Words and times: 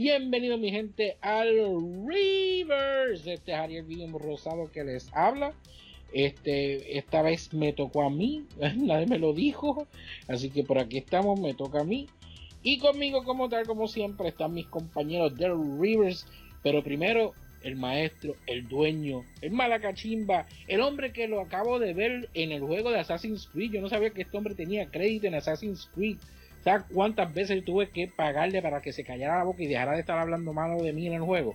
Bienvenido 0.00 0.58
mi 0.58 0.70
gente 0.70 1.16
al 1.20 1.56
Reverse. 2.06 3.32
Este 3.32 3.50
es 3.50 3.58
Ariel 3.58 3.88
Guillem 3.88 4.16
Rosado 4.16 4.70
que 4.70 4.84
les 4.84 5.12
habla. 5.12 5.54
Este, 6.12 6.96
esta 6.96 7.20
vez 7.20 7.52
me 7.52 7.72
tocó 7.72 8.04
a 8.04 8.08
mí, 8.08 8.46
nadie 8.76 9.06
me 9.06 9.18
lo 9.18 9.32
dijo, 9.32 9.88
así 10.28 10.50
que 10.50 10.62
por 10.62 10.78
aquí 10.78 10.98
estamos, 10.98 11.40
me 11.40 11.52
toca 11.52 11.80
a 11.80 11.84
mí. 11.84 12.06
Y 12.62 12.78
conmigo, 12.78 13.24
como 13.24 13.48
tal, 13.48 13.66
como 13.66 13.88
siempre, 13.88 14.28
están 14.28 14.54
mis 14.54 14.68
compañeros 14.68 15.34
de 15.34 15.48
Rivers. 15.80 16.28
Pero 16.62 16.84
primero, 16.84 17.32
el 17.64 17.74
maestro, 17.74 18.36
el 18.46 18.68
dueño, 18.68 19.24
el 19.40 19.50
malacachimba, 19.50 20.46
el 20.68 20.80
hombre 20.80 21.12
que 21.12 21.26
lo 21.26 21.40
acabo 21.40 21.80
de 21.80 21.92
ver 21.92 22.28
en 22.34 22.52
el 22.52 22.62
juego 22.62 22.92
de 22.92 23.00
Assassin's 23.00 23.48
Creed. 23.48 23.72
Yo 23.72 23.80
no 23.80 23.88
sabía 23.88 24.10
que 24.10 24.22
este 24.22 24.36
hombre 24.36 24.54
tenía 24.54 24.92
crédito 24.92 25.26
en 25.26 25.34
Assassin's 25.34 25.90
Creed. 25.92 26.18
¿Sabes 26.68 26.84
cuántas 26.92 27.32
veces 27.32 27.64
tuve 27.64 27.88
que 27.88 28.08
pagarle 28.08 28.60
para 28.60 28.82
que 28.82 28.92
se 28.92 29.02
callara 29.02 29.38
la 29.38 29.44
boca 29.44 29.62
y 29.62 29.68
dejara 29.68 29.92
de 29.92 30.00
estar 30.00 30.18
hablando 30.18 30.52
malo 30.52 30.82
de 30.82 30.92
mí 30.92 31.06
en 31.06 31.14
el 31.14 31.22
juego? 31.22 31.54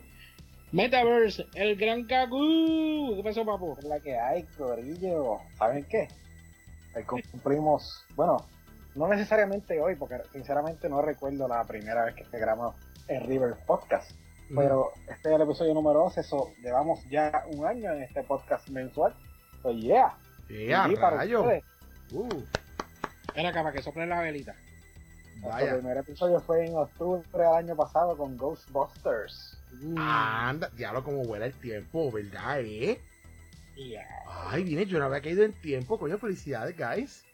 Metaverse, 0.72 1.46
el 1.54 1.76
gran 1.76 2.06
Kaku. 2.06 3.18
¿Qué 3.18 3.22
pasó, 3.24 3.46
papu? 3.46 3.76
Es 3.78 3.86
la 3.86 4.00
que 4.00 4.18
hay, 4.18 4.42
Corillo. 4.58 5.38
¿Saben 5.56 5.86
qué? 5.88 6.08
Hoy 6.96 7.22
cumplimos, 7.30 8.08
bueno, 8.16 8.38
no 8.96 9.08
necesariamente 9.08 9.80
hoy, 9.80 9.94
porque 9.98 10.16
sinceramente 10.32 10.90
no 10.90 11.00
recuerdo 11.04 11.48
la 11.48 11.64
primera 11.64 12.06
vez 12.06 12.16
que 12.16 12.26
se 12.26 12.40
grabó 12.40 12.74
el 13.08 13.22
River 13.22 13.54
Podcast. 13.68 14.10
Pero 14.56 14.94
este 15.12 15.30
es 15.30 15.36
el 15.36 15.42
episodio 15.44 15.76
número 15.76 16.06
11, 16.06 16.22
eso 16.22 16.50
llevamos 16.64 17.08
ya 17.12 17.44
un 17.56 17.68
año 17.68 17.94
en 17.94 18.02
este 18.02 18.24
podcast 18.24 18.68
mensual. 18.70 19.14
Pues 19.62 19.78
yeah. 19.78 20.18
Yeah, 20.50 20.88
rayo. 20.88 21.46
Uh. 22.14 22.44
Ven 23.36 23.46
acá 23.46 23.62
para 23.62 23.76
que 23.76 23.84
sople 23.84 24.08
la 24.08 24.20
velita. 24.20 24.56
El 25.44 25.76
primer 25.76 25.98
episodio 25.98 26.40
fue 26.40 26.66
en 26.66 26.76
octubre 26.76 27.22
del 27.34 27.54
año 27.54 27.76
pasado 27.76 28.16
con 28.16 28.38
Ghostbusters. 28.38 29.58
Uh. 29.82 29.96
Anda, 29.98 30.72
lo 30.94 31.04
como 31.04 31.24
vuela 31.24 31.46
el 31.46 31.54
tiempo, 31.54 32.12
¿verdad, 32.12 32.62
eh? 32.62 33.02
Ay, 34.28 34.64
viene, 34.64 34.86
yo 34.86 35.00
no 35.00 35.06
había 35.06 35.22
caído 35.22 35.44
en 35.44 35.54
tiempo, 35.54 36.00
coño, 36.00 36.18
felicidades, 36.18 36.78
guys. 36.78 37.26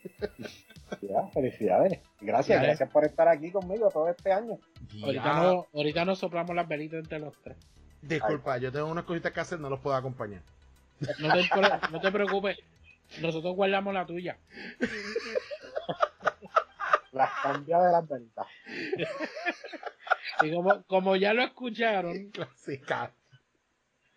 Ya, 1.02 1.28
felicidades. 1.34 2.00
Gracias, 2.20 2.64
gracias 2.64 2.90
por 2.90 3.06
estar 3.06 3.28
aquí 3.28 3.52
conmigo 3.52 3.90
todo 3.92 4.10
este 4.10 4.32
año. 4.32 4.58
Ahorita, 5.04 5.34
no, 5.44 5.68
ahorita 5.74 6.06
nos 6.06 6.18
soplamos 6.20 6.56
las 6.56 6.68
velitas 6.68 7.00
entre 7.00 7.20
los 7.20 7.36
tres. 7.44 7.58
Disculpa, 8.02 8.58
yo 8.58 8.72
tengo 8.72 8.88
unas 8.88 9.04
cositas 9.04 9.32
que 9.32 9.40
hacer, 9.40 9.60
no 9.60 9.70
los 9.70 9.80
puedo 9.82 9.96
acompañar. 9.96 10.42
No 11.20 11.34
te, 11.34 11.92
no 11.92 12.02
te 12.02 12.12
preocupes, 12.12 12.58
nosotros 13.22 13.56
guardamos 13.56 13.94
la 13.94 14.06
tuya. 14.06 14.38
las 17.12 17.30
cambia 17.42 17.80
de 17.80 17.92
las 17.92 18.08
velitas. 18.08 18.48
y 20.42 20.52
como, 20.52 20.84
como 20.84 21.16
ya 21.16 21.34
lo 21.34 21.44
escucharon, 21.44 22.32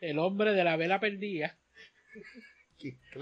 el 0.01 0.19
hombre 0.19 0.53
de 0.53 0.65
la 0.65 0.77
vela 0.77 1.01
perdida 1.01 1.57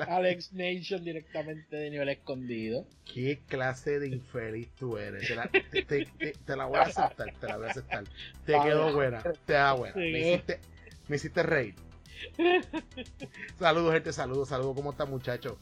Alex 0.08 0.52
Nation 0.52 1.04
directamente 1.04 1.76
de 1.76 1.90
nivel 1.90 2.08
escondido. 2.08 2.86
¿Qué 3.04 3.40
clase 3.46 3.98
de 3.98 4.08
infeliz 4.08 4.70
tú 4.74 4.96
eres? 4.96 5.26
Te 5.26 5.36
la, 5.36 5.48
te, 5.48 6.56
la 6.56 6.64
voy 6.66 6.78
a 6.78 6.82
aceptar, 6.82 7.34
te 7.38 7.46
la 7.46 7.56
voy 7.56 7.66
a 7.66 7.70
aceptar. 7.70 8.04
Te 8.46 8.52
quedó 8.52 8.92
buena, 8.92 9.22
te 9.22 9.52
da 9.52 9.72
buena. 9.72 9.96
Me, 9.96 10.20
hiciste, 10.20 10.60
me 11.08 11.16
hiciste 11.16 11.42
reír. 11.42 11.74
saludos, 13.58 13.94
gente, 13.94 14.12
saludos, 14.12 14.48
saludos. 14.48 14.76
¿Cómo 14.76 14.90
está, 14.90 15.04
muchacho? 15.06 15.58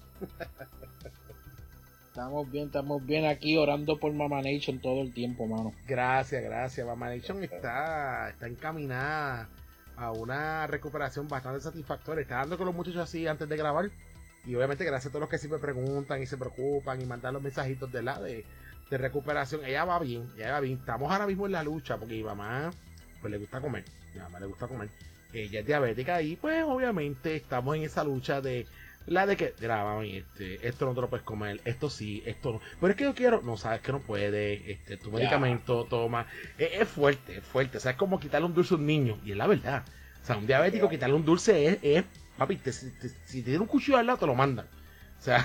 Estamos 2.19 2.51
bien, 2.51 2.67
estamos 2.67 3.07
bien 3.07 3.27
aquí 3.27 3.57
orando 3.57 3.97
por 4.01 4.13
Mama 4.13 4.43
Nation 4.43 4.81
todo 4.81 5.03
el 5.03 5.15
tiempo, 5.15 5.47
mano. 5.47 5.73
Gracias, 5.87 6.43
gracias. 6.43 6.85
Mama 6.85 7.11
Nation 7.11 7.45
está, 7.45 8.31
está 8.31 8.49
encaminada 8.49 9.49
a 9.97 10.11
una 10.11 10.67
recuperación 10.67 11.29
bastante 11.29 11.61
satisfactoria. 11.61 12.23
Está 12.23 12.39
dando 12.39 12.59
con 12.59 12.67
los 12.67 12.75
muchachos 12.75 13.03
así 13.03 13.29
antes 13.29 13.49
de 13.49 13.57
grabar. 13.57 13.93
Y 14.45 14.53
obviamente 14.57 14.85
gracias 14.85 15.07
a 15.07 15.11
todos 15.11 15.21
los 15.21 15.31
que 15.31 15.39
siempre 15.39 15.61
preguntan 15.61 16.21
y 16.21 16.27
se 16.27 16.37
preocupan 16.37 17.01
y 17.01 17.07
mandan 17.07 17.35
los 17.35 17.43
mensajitos 17.43 17.93
de 17.93 18.03
la 18.03 18.21
de, 18.21 18.45
recuperación. 18.91 19.65
Ella 19.65 19.85
va 19.85 20.01
bien, 20.01 20.29
ella 20.37 20.55
va 20.55 20.61
bien. 20.61 20.79
Estamos 20.79 21.13
ahora 21.13 21.29
mismo 21.29 21.47
en 21.47 21.53
la 21.53 21.63
lucha 21.63 21.99
porque 21.99 22.15
mi 22.15 22.25
mamá 22.25 22.73
pues 23.21 23.31
le 23.31 23.39
gusta 23.39 23.61
comer. 23.61 23.85
Mi 24.13 24.19
mamá 24.19 24.41
le 24.41 24.47
gusta 24.47 24.67
comer. 24.67 24.89
Ella 25.33 25.61
es 25.61 25.67
diabética 25.67 26.21
y 26.21 26.35
pues 26.35 26.65
obviamente 26.65 27.37
estamos 27.37 27.77
en 27.77 27.85
esa 27.85 28.03
lucha 28.03 28.41
de 28.41 28.67
la 29.09 29.27
de 29.27 29.37
que 29.37 29.55
graba 29.59 30.05
este, 30.05 30.67
esto 30.67 30.87
no 30.87 30.95
te 30.95 31.01
lo 31.01 31.09
puedes 31.09 31.25
comer, 31.25 31.61
esto 31.65 31.89
sí, 31.91 32.23
esto 32.27 32.53
no. 32.53 32.61
Pero 32.81 32.91
es 32.91 32.97
que 32.97 33.05
yo 33.05 33.15
quiero, 33.15 33.43
no 33.43 33.57
sabes 33.57 33.81
que 33.81 33.93
no 33.93 34.01
puede, 34.01 34.71
este, 34.71 34.97
tu 34.97 35.11
medicamento 35.11 35.85
toma. 35.85 36.27
Es, 36.59 36.89
fuerte, 36.89 37.39
es 37.39 37.45
fuerte. 37.45 37.79
O 37.79 37.81
sea, 37.81 37.93
es 37.93 37.97
como 37.97 38.21
quitarle 38.21 38.47
un 38.47 38.55
dulce 38.55 38.75
a 38.75 38.77
un 38.77 38.87
niño. 38.87 39.19
Y 39.25 39.33
es 39.33 39.37
la 39.37 39.47
verdad. 39.47 39.85
O 40.23 40.27
sea, 40.27 40.37
un 40.37 40.47
diabético 40.47 40.89
quitarle 40.89 41.17
un 41.17 41.25
dulce 41.25 41.67
es, 41.67 41.79
es 41.83 42.05
papi, 42.37 42.61
si 42.71 42.91
te, 42.91 43.43
tiene 43.43 43.59
un 43.59 43.67
cuchillo 43.67 43.99
al 43.99 44.07
lado 44.07 44.19
te 44.19 44.27
lo 44.27 44.35
mandan. 44.35 44.67
O 45.19 45.23
sea, 45.23 45.45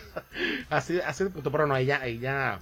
así, 0.70 0.98
así. 1.00 1.24
Pero 1.32 1.66
no, 1.66 1.76
ella, 1.76 2.04
ella, 2.06 2.58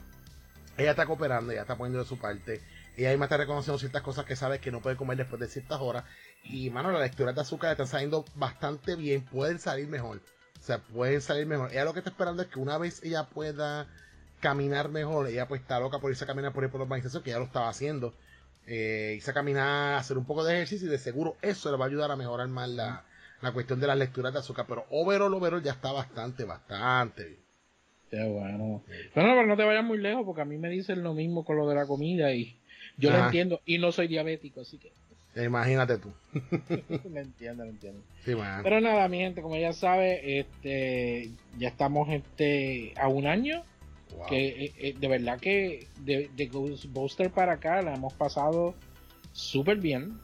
ella 0.77 0.91
está 0.91 1.07
cooperando, 1.07 1.53
ella 1.53 1.63
está 1.63 1.77
poniendo 1.77 2.01
de 2.01 2.09
su 2.09 2.19
parte. 2.19 2.61
Ella 2.97 3.11
misma 3.11 3.25
está 3.27 3.37
reconociendo 3.37 3.79
ciertas 3.79 4.03
cosas 4.03 4.25
que 4.25 4.37
sabe 4.37 4.61
que 4.61 4.71
no 4.71 4.81
puede 4.81 4.97
comer 4.97 5.17
después 5.17 5.41
de 5.41 5.49
ciertas 5.49 5.81
horas. 5.81 6.05
Y, 6.45 6.71
mano, 6.71 6.93
las 6.93 7.01
lecturas 7.01 7.35
de 7.35 7.41
azúcar 7.41 7.73
están 7.73 7.87
saliendo 7.87 8.25
bastante 8.37 8.95
bien. 8.95 9.25
Pueden 9.25 9.59
salir 9.59 9.89
mejor. 9.89 10.19
O 10.19 10.63
sea, 10.63 10.79
pueden 10.79 11.21
salir 11.21 11.47
mejor. 11.47 11.71
Ella 11.73 11.85
lo 11.85 11.93
que 11.93 11.99
está 11.99 12.11
esperando 12.11 12.43
es 12.43 12.49
que 12.49 12.59
una 12.59 12.79
vez 12.79 13.03
ella 13.03 13.25
pueda 13.25 13.87
caminar 14.41 14.91
mejor, 14.91 15.29
ella 15.29 15.49
pues 15.49 15.63
está 15.63 15.81
loca 15.81 15.99
por 15.99 16.11
irse 16.11 16.25
a 16.25 16.27
caminar 16.27 16.53
por 16.53 16.63
ahí 16.63 16.71
por 16.71 16.79
los 16.79 16.87
urbanización, 16.87 17.23
que 17.23 17.31
ya 17.31 17.39
lo 17.39 17.47
estaba 17.47 17.69
haciendo. 17.69 18.15
Eh, 18.67 19.15
irse 19.17 19.31
a 19.31 19.35
caminar, 19.35 19.95
hacer 19.95 20.17
un 20.17 20.25
poco 20.25 20.45
de 20.45 20.55
ejercicio 20.55 20.87
y 20.87 20.91
de 20.91 20.99
seguro 20.99 21.37
eso 21.43 21.71
le 21.71 21.77
va 21.77 21.87
a 21.87 21.89
ayudar 21.89 22.11
a 22.11 22.17
mejorar 22.17 22.49
más 22.49 22.69
la, 22.69 23.05
la 23.41 23.53
cuestión 23.53 23.81
de 23.81 23.87
las 23.87 23.99
lecturas 23.99 24.33
de 24.33 24.39
azúcar. 24.39 24.67
Pero 24.69 24.87
overall, 24.91 25.35
overall 25.35 25.63
ya 25.63 25.73
está 25.73 25.93
bastante, 25.93 26.45
bastante 26.45 27.25
bien. 27.25 27.45
Qué 28.11 28.23
bueno. 28.29 28.59
Bueno, 28.67 28.85
pero 29.15 29.47
no 29.47 29.57
te 29.57 29.65
vayas 29.65 29.85
muy 29.85 29.99
lejos 29.99 30.25
porque 30.25 30.43
a 30.43 30.45
mí 30.45 30.57
me 30.57 30.69
dicen 30.69 31.03
lo 31.03 31.15
mismo 31.15 31.45
con 31.45 31.57
lo 31.57 31.69
de 31.69 31.75
la 31.75 31.87
comida 31.87 32.33
y 32.33 32.61
yo 32.97 33.11
lo 33.11 33.25
entiendo 33.25 33.61
y 33.67 33.79
no 33.79 33.93
soy 33.93 34.09
diabético, 34.09 34.61
así 34.61 34.79
que. 34.79 34.93
Imagínate 35.43 35.99
tú. 35.99 36.13
me 37.11 37.21
entiendo, 37.21 37.65
me 37.65 37.71
entiendo. 37.71 38.01
Pero 38.25 38.81
nada, 38.81 39.09
mi 39.09 39.19
gente, 39.19 39.43
como 39.43 39.57
ya 39.57 39.73
sabe, 39.73 40.39
este, 40.39 41.31
ya 41.59 41.69
estamos 41.69 42.09
este, 42.11 42.95
a 42.97 43.09
un 43.09 43.27
año. 43.27 43.65
Que 44.29 44.47
eh, 44.47 44.73
eh, 44.79 44.95
de 44.97 45.09
verdad 45.09 45.41
que 45.41 45.89
de, 46.03 46.31
de 46.37 46.47
Ghostbuster 46.47 47.31
para 47.31 47.55
acá 47.55 47.83
la 47.83 47.95
hemos 47.95 48.13
pasado 48.13 48.77
súper 49.33 49.79
bien. 49.79 50.21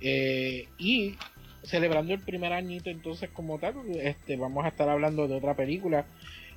Eh, 0.00 0.66
y 0.78 1.14
celebrando 1.62 2.14
el 2.14 2.20
primer 2.20 2.54
añito, 2.54 2.88
entonces, 2.88 3.28
como 3.28 3.58
tal, 3.58 3.74
este, 3.96 4.36
vamos 4.36 4.64
a 4.64 4.68
estar 4.68 4.88
hablando 4.88 5.28
de 5.28 5.34
otra 5.34 5.54
película. 5.54 6.06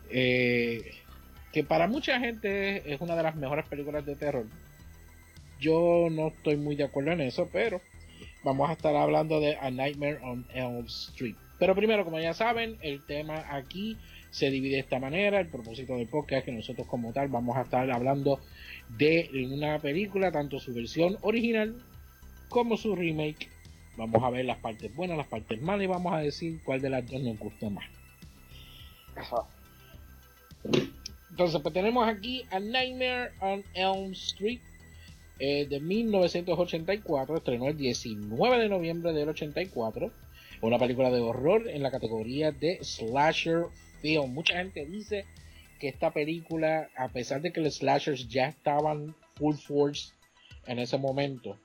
que 0.09 1.63
para 1.67 1.87
mucha 1.87 2.19
gente 2.19 2.93
es 2.93 3.01
una 3.01 3.17
de 3.17 3.23
las 3.23 3.35
mejores 3.35 3.67
películas 3.67 4.05
de 4.05 4.15
terror 4.15 4.45
yo 5.59 6.07
no 6.11 6.27
estoy 6.27 6.57
muy 6.57 6.75
de 6.75 6.85
acuerdo 6.85 7.11
en 7.11 7.21
eso, 7.21 7.49
pero 7.51 7.81
vamos 8.43 8.69
a 8.69 8.73
estar 8.73 8.95
hablando 8.95 9.39
de 9.39 9.57
A 9.57 9.71
Nightmare 9.71 10.19
on 10.23 10.45
Elm 10.53 10.85
Street. 10.85 11.35
Pero 11.57 11.75
primero, 11.75 12.03
como 12.03 12.19
ya 12.19 12.33
saben, 12.33 12.77
el 12.81 13.05
tema 13.05 13.45
aquí 13.49 13.97
se 14.29 14.49
divide 14.49 14.75
de 14.75 14.81
esta 14.81 14.99
manera. 14.99 15.39
El 15.39 15.47
propósito 15.47 15.95
del 15.95 16.07
podcast 16.07 16.39
es 16.39 16.43
que 16.43 16.51
nosotros 16.51 16.87
como 16.87 17.13
tal 17.13 17.29
vamos 17.29 17.55
a 17.55 17.61
estar 17.61 17.89
hablando 17.89 18.39
de 18.89 19.29
una 19.51 19.79
película, 19.79 20.31
tanto 20.31 20.59
su 20.59 20.73
versión 20.73 21.17
original 21.21 21.81
como 22.49 22.75
su 22.75 22.95
remake. 22.95 23.49
Vamos 23.97 24.21
a 24.23 24.29
ver 24.29 24.43
las 24.43 24.57
partes 24.57 24.93
buenas, 24.93 25.17
las 25.17 25.27
partes 25.27 25.61
malas 25.61 25.85
y 25.85 25.87
vamos 25.87 26.13
a 26.13 26.17
decir 26.17 26.59
cuál 26.65 26.81
de 26.81 26.89
las 26.89 27.09
dos 27.09 27.21
nos 27.21 27.39
gustó 27.39 27.69
más. 27.69 27.85
Entonces, 31.29 31.61
pues 31.61 31.73
tenemos 31.73 32.05
aquí 32.07 32.43
A 32.51 32.59
Nightmare 32.59 33.31
on 33.39 33.63
Elm 33.73 34.11
Street 34.11 34.59
eh, 35.39 35.67
de 35.67 35.79
1984, 35.79 37.37
estrenó 37.37 37.67
el 37.67 37.77
19 37.77 38.57
de 38.57 38.69
noviembre 38.69 39.11
del 39.11 39.29
84, 39.29 40.11
una 40.61 40.79
película 40.79 41.11
de 41.11 41.19
horror 41.19 41.67
en 41.67 41.83
la 41.83 41.91
categoría 41.91 42.51
de 42.51 42.79
slasher 42.81 43.65
film. 44.01 44.33
Mucha 44.33 44.57
gente 44.57 44.85
dice 44.85 45.25
que 45.79 45.89
esta 45.89 46.11
película, 46.11 46.89
a 46.95 47.09
pesar 47.09 47.41
de 47.41 47.51
que 47.51 47.59
los 47.59 47.75
slashers 47.75 48.29
ya 48.29 48.47
estaban 48.47 49.13
full 49.35 49.55
force 49.55 50.13
en 50.67 50.79
ese 50.79 50.97
momento, 50.97 51.57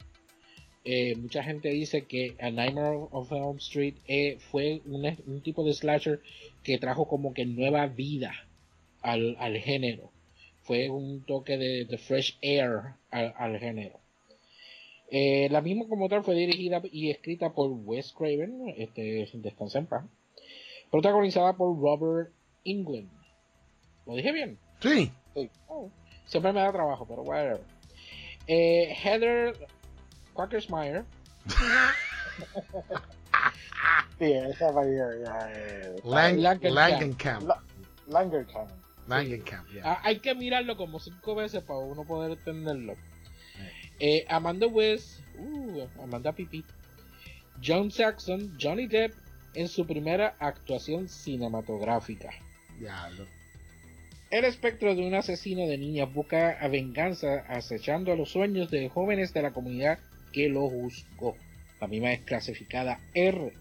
eh, 0.84 1.14
mucha 1.16 1.44
gente 1.44 1.68
dice 1.68 2.06
que 2.06 2.34
A 2.40 2.50
Nightmare 2.50 3.06
of 3.12 3.30
Elm 3.30 3.58
Street 3.58 3.94
eh, 4.08 4.38
fue 4.50 4.80
un, 4.86 5.42
tipo 5.42 5.62
de 5.62 5.74
slasher 5.74 6.20
que 6.64 6.78
trajo 6.78 7.06
como 7.06 7.34
que 7.34 7.46
nueva 7.46 7.86
vida 7.86 8.32
al, 9.02 9.36
al 9.38 9.58
género 9.58 10.10
fue 10.62 10.88
un 10.90 11.22
toque 11.24 11.56
de, 11.56 11.98
fresh 11.98 12.38
air 12.42 12.94
al, 13.10 13.58
género. 13.58 13.98
Eh, 15.10 15.48
la 15.50 15.60
misma 15.60 15.86
como 15.88 16.08
tal 16.08 16.22
fue 16.22 16.34
dirigida 16.34 16.80
y 16.90 17.10
escrita 17.10 17.50
por 17.52 17.70
Wes 17.70 18.12
Craven, 18.12 18.74
este, 18.76 19.28
descansa 19.34 19.78
en 19.78 19.86
paz, 19.86 20.04
protagonizada 20.90 21.54
por 21.54 21.76
Robert 21.80 22.30
England. 22.64 23.10
¿Lo 24.06 24.14
dije 24.14 24.32
bien? 24.32 24.58
Sí. 24.80 25.10
Oh, 25.68 25.90
siempre 26.26 26.52
me 26.52 26.60
da 26.60 26.72
trabajo, 26.72 27.06
pero 27.08 27.22
whatever. 27.22 27.60
Eh, 28.46 28.94
Heather 29.02 29.54
Quackersmire. 30.32 31.04
Sí, 34.18 34.32
esa 34.32 34.70
va 34.70 34.82
a 34.82 34.86
ir 34.86 34.98
ya. 35.24 35.52
eh, 35.54 35.96
Lang- 36.04 36.62
Langenkamp. 36.62 37.50
Langenkamp. 38.08 38.70
Yeah. 39.72 39.82
Ah, 39.84 40.00
hay 40.04 40.20
que 40.20 40.34
mirarlo 40.34 40.76
como 40.76 41.00
cinco 41.00 41.34
veces 41.34 41.62
para 41.62 41.80
uno 41.80 42.04
poder 42.04 42.32
entenderlo. 42.32 42.94
Eh, 43.98 44.24
Amanda 44.28 44.66
West, 44.66 45.20
uh, 45.38 46.02
Amanda 46.02 46.32
Pipi, 46.32 46.64
John 47.62 47.90
Saxon, 47.90 48.56
Johnny 48.58 48.86
Depp 48.86 49.12
en 49.54 49.68
su 49.68 49.86
primera 49.86 50.36
actuación 50.38 51.08
cinematográfica. 51.08 52.30
Diablo. 52.78 53.26
El 54.30 54.44
espectro 54.44 54.94
de 54.94 55.06
un 55.06 55.14
asesino 55.14 55.66
de 55.66 55.76
niñas 55.76 56.12
busca 56.12 56.50
a 56.60 56.68
venganza 56.68 57.44
acechando 57.48 58.12
a 58.12 58.16
los 58.16 58.30
sueños 58.30 58.70
de 58.70 58.88
jóvenes 58.88 59.34
de 59.34 59.42
la 59.42 59.50
comunidad 59.50 59.98
que 60.32 60.48
lo 60.48 60.68
juzgó. 60.68 61.36
La 61.80 61.88
misma 61.88 62.12
es 62.12 62.20
clasificada 62.20 63.00
R. 63.12 63.52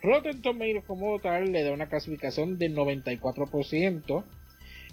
Rotten 0.00 0.40
Tomatoes 0.40 0.84
como 0.84 1.18
tal 1.18 1.52
le 1.52 1.64
da 1.64 1.72
una 1.72 1.88
clasificación 1.88 2.56
del 2.56 2.76
94% 2.76 4.24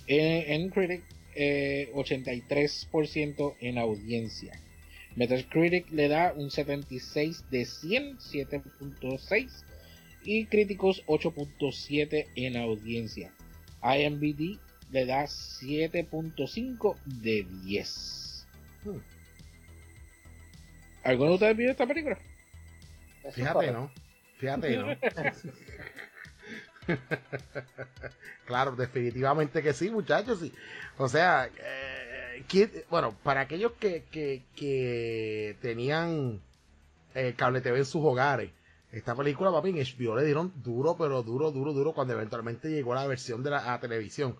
en, 0.09 0.61
en 0.61 0.69
Critic, 0.69 1.03
eh, 1.35 1.91
83% 1.93 3.55
en 3.61 3.77
audiencia. 3.77 4.59
Metacritic 5.15 5.89
le 5.91 6.07
da 6.07 6.33
un 6.35 6.49
76 6.49 7.45
de 7.49 7.65
100, 7.65 8.17
7.6 8.17 9.49
y 10.23 10.45
críticos 10.47 11.03
8.7 11.05 12.27
en 12.35 12.57
audiencia. 12.57 13.31
IMBD 13.83 14.59
le 14.91 15.05
da 15.05 15.23
7.5 15.23 16.95
de 17.05 17.45
10. 17.63 18.47
Hmm. 18.83 18.97
¿Alguno 21.03 21.29
de 21.29 21.35
ustedes 21.35 21.57
vio 21.57 21.71
esta 21.71 21.87
película? 21.87 22.17
Fíjate. 23.31 23.71
¿no? 23.71 23.91
Fíjate, 24.37 24.77
¿no? 24.77 24.87
claro, 28.45 28.75
definitivamente 28.75 29.61
que 29.61 29.73
sí, 29.73 29.89
muchachos. 29.89 30.39
Sí. 30.39 30.53
O 30.97 31.07
sea, 31.07 31.47
eh, 31.57 32.43
¿quién- 32.47 32.71
bueno, 32.89 33.15
para 33.23 33.41
aquellos 33.41 33.73
que, 33.73 34.05
que, 34.11 34.43
que 34.55 35.57
tenían 35.61 36.41
eh, 37.15 37.33
cable 37.37 37.61
TV 37.61 37.79
en 37.79 37.85
sus 37.85 38.03
hogares, 38.03 38.51
esta 38.91 39.15
película, 39.15 39.51
papi, 39.51 39.69
en 39.69 39.77
HBO 39.77 40.15
le 40.15 40.25
dieron 40.25 40.51
duro, 40.63 40.97
pero 40.97 41.23
duro, 41.23 41.51
duro, 41.51 41.73
duro, 41.73 41.93
cuando 41.93 42.13
eventualmente 42.13 42.69
llegó 42.69 42.95
la 42.95 43.07
versión 43.07 43.43
de 43.43 43.51
la 43.51 43.73
a 43.73 43.79
televisión 43.79 44.37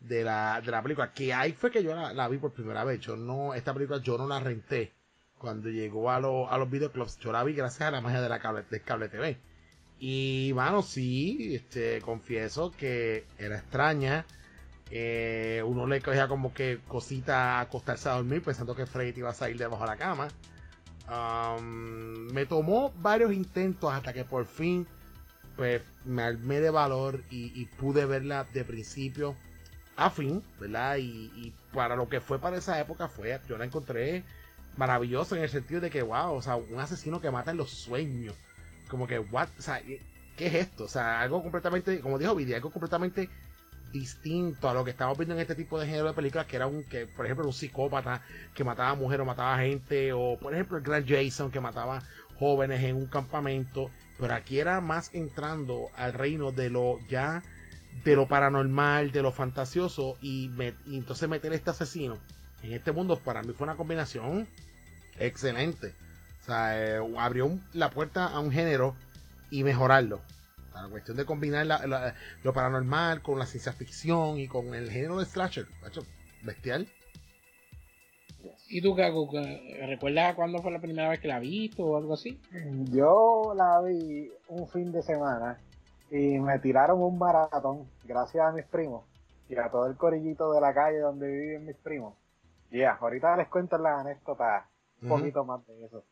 de 0.00 0.24
la, 0.24 0.60
de 0.60 0.70
la 0.70 0.82
película. 0.82 1.12
Que 1.12 1.32
ahí 1.34 1.52
fue 1.52 1.70
que 1.70 1.82
yo 1.82 1.94
la, 1.94 2.28
vi 2.28 2.38
por 2.38 2.52
primera 2.52 2.84
vez. 2.84 3.00
Yo 3.00 3.16
no, 3.16 3.54
esta 3.54 3.74
película 3.74 4.00
yo 4.02 4.18
no 4.18 4.26
la 4.28 4.40
renté 4.40 4.92
cuando 5.38 5.68
llegó 5.70 6.10
a, 6.10 6.20
los 6.20 6.50
a 6.50 6.58
los 6.58 6.70
videoclubs. 6.70 7.18
Yo 7.20 7.32
la 7.32 7.44
vi 7.44 7.54
gracias 7.54 7.88
a 7.88 7.90
la 7.92 8.00
magia 8.02 8.20
de 8.22 8.28
la 8.28 8.38
cable, 8.40 8.64
del 8.70 8.82
cable 8.82 9.08
TV. 9.08 9.38
Y, 9.98 10.52
mano, 10.54 10.82
sí, 10.82 11.54
este, 11.54 12.00
confieso 12.02 12.70
que 12.70 13.26
era 13.38 13.56
extraña. 13.56 14.26
Eh, 14.90 15.62
uno 15.66 15.86
le 15.86 16.00
cogía 16.00 16.28
como 16.28 16.52
que 16.54 16.80
cosita 16.86 17.60
acostarse 17.60 18.08
a 18.08 18.14
dormir 18.14 18.42
pensando 18.42 18.76
que 18.76 18.86
Freddy 18.86 19.18
iba 19.18 19.30
a 19.30 19.34
salir 19.34 19.58
debajo 19.58 19.82
de 19.82 19.88
la 19.88 19.96
cama. 19.96 20.28
Um, 21.08 22.32
me 22.32 22.46
tomó 22.46 22.92
varios 22.98 23.32
intentos 23.32 23.92
hasta 23.92 24.12
que 24.12 24.24
por 24.24 24.44
fin 24.46 24.86
pues 25.56 25.82
me 26.04 26.22
armé 26.22 26.60
de 26.60 26.70
valor 26.70 27.22
y, 27.30 27.52
y 27.60 27.66
pude 27.66 28.04
verla 28.04 28.44
de 28.52 28.64
principio 28.64 29.36
a 29.96 30.10
fin, 30.10 30.42
¿verdad? 30.60 30.96
Y, 30.96 31.32
y 31.34 31.54
para 31.72 31.96
lo 31.96 32.08
que 32.08 32.20
fue 32.20 32.38
para 32.38 32.58
esa 32.58 32.78
época 32.80 33.08
fue, 33.08 33.40
yo 33.48 33.56
la 33.56 33.64
encontré 33.64 34.24
maravillosa 34.76 35.36
en 35.36 35.42
el 35.42 35.48
sentido 35.48 35.80
de 35.80 35.90
que, 35.90 36.02
wow, 36.02 36.34
o 36.34 36.42
sea, 36.42 36.56
un 36.56 36.78
asesino 36.78 37.20
que 37.20 37.30
mata 37.30 37.50
en 37.50 37.56
los 37.56 37.70
sueños. 37.70 38.34
Como 38.88 39.06
que, 39.06 39.18
what, 39.18 39.48
o 39.58 39.62
sea, 39.62 39.80
¿qué 39.82 40.46
es 40.46 40.54
esto? 40.54 40.84
O 40.84 40.88
sea, 40.88 41.20
algo 41.20 41.42
completamente, 41.42 42.00
como 42.00 42.18
dijo 42.18 42.34
Vidi, 42.34 42.54
algo 42.54 42.70
completamente 42.70 43.28
distinto 43.92 44.68
a 44.68 44.74
lo 44.74 44.84
que 44.84 44.90
estamos 44.90 45.16
viendo 45.16 45.34
en 45.34 45.40
este 45.40 45.54
tipo 45.54 45.78
de 45.78 45.86
género 45.86 46.08
de 46.08 46.12
películas, 46.14 46.46
que 46.46 46.56
era 46.56 46.66
un, 46.66 46.84
que, 46.84 47.06
por 47.06 47.24
ejemplo, 47.24 47.46
un 47.46 47.52
psicópata 47.52 48.22
que 48.54 48.64
mataba 48.64 48.90
a 48.90 48.94
mujeres 48.94 49.22
o 49.22 49.26
mataba 49.26 49.58
gente, 49.58 50.12
o 50.12 50.38
por 50.40 50.52
ejemplo 50.54 50.76
el 50.78 50.82
gran 50.84 51.06
Jason 51.06 51.50
que 51.50 51.60
mataba 51.60 52.02
jóvenes 52.38 52.82
en 52.84 52.96
un 52.96 53.06
campamento, 53.06 53.90
pero 54.18 54.34
aquí 54.34 54.58
era 54.58 54.80
más 54.80 55.14
entrando 55.14 55.90
al 55.96 56.12
reino 56.12 56.52
de 56.52 56.68
lo 56.70 56.98
ya 57.08 57.42
de 58.04 58.14
lo 58.14 58.28
paranormal, 58.28 59.10
de 59.12 59.22
lo 59.22 59.32
fantasioso 59.32 60.18
y, 60.20 60.48
me- 60.50 60.74
y 60.86 60.98
entonces 60.98 61.28
meter 61.28 61.52
este 61.54 61.70
asesino 61.70 62.18
en 62.62 62.72
este 62.74 62.92
mundo 62.92 63.18
para 63.18 63.42
mí 63.42 63.52
fue 63.54 63.64
una 63.66 63.76
combinación 63.76 64.46
excelente. 65.18 65.94
O 66.46 66.48
sea, 66.48 66.80
eh, 66.98 67.00
abrió 67.18 67.46
un- 67.46 67.64
la 67.72 67.90
puerta 67.90 68.26
a 68.28 68.38
un 68.38 68.52
género 68.52 68.94
y 69.50 69.64
mejorarlo. 69.64 70.20
O 70.68 70.72
sea, 70.72 70.82
la 70.82 70.88
cuestión 70.88 71.16
de 71.16 71.24
combinar 71.24 71.66
la- 71.66 71.84
la- 71.88 72.14
lo 72.44 72.52
paranormal 72.52 73.20
con 73.20 73.36
la 73.40 73.46
ciencia 73.46 73.72
ficción 73.72 74.38
y 74.38 74.46
con 74.46 74.72
el 74.72 74.88
género 74.88 75.18
de 75.18 75.24
slasher. 75.24 75.66
macho, 75.82 76.02
Bestial. 76.44 76.86
¿Y 78.68 78.80
tú, 78.80 78.94
Caco, 78.94 79.28
que- 79.28 79.84
recuerdas 79.88 80.36
cuándo 80.36 80.62
fue 80.62 80.70
la 80.70 80.78
primera 80.80 81.08
vez 81.08 81.18
que 81.18 81.26
la 81.26 81.40
viste 81.40 81.82
o 81.82 81.96
algo 81.96 82.14
así? 82.14 82.40
Yo 82.92 83.52
la 83.56 83.80
vi 83.80 84.30
un 84.48 84.68
fin 84.68 84.92
de 84.92 85.02
semana 85.02 85.58
y 86.12 86.38
me 86.38 86.58
tiraron 86.60 87.02
un 87.02 87.18
maratón 87.18 87.88
gracias 88.04 88.46
a 88.46 88.52
mis 88.52 88.64
primos 88.66 89.04
y 89.48 89.56
a 89.56 89.68
todo 89.68 89.86
el 89.88 89.96
corillito 89.96 90.52
de 90.52 90.60
la 90.60 90.72
calle 90.72 90.98
donde 91.00 91.26
viven 91.26 91.66
mis 91.66 91.76
primos. 91.76 92.14
Y 92.70 92.78
ya, 92.78 92.92
ahorita 93.00 93.36
les 93.36 93.48
cuento 93.48 93.78
las 93.78 93.98
anécdotas 94.00 94.64
un 95.02 95.08
poquito 95.08 95.44
más 95.44 95.66
de 95.66 95.84
eso. 95.84 96.04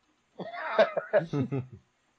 Sabes 1.20 1.70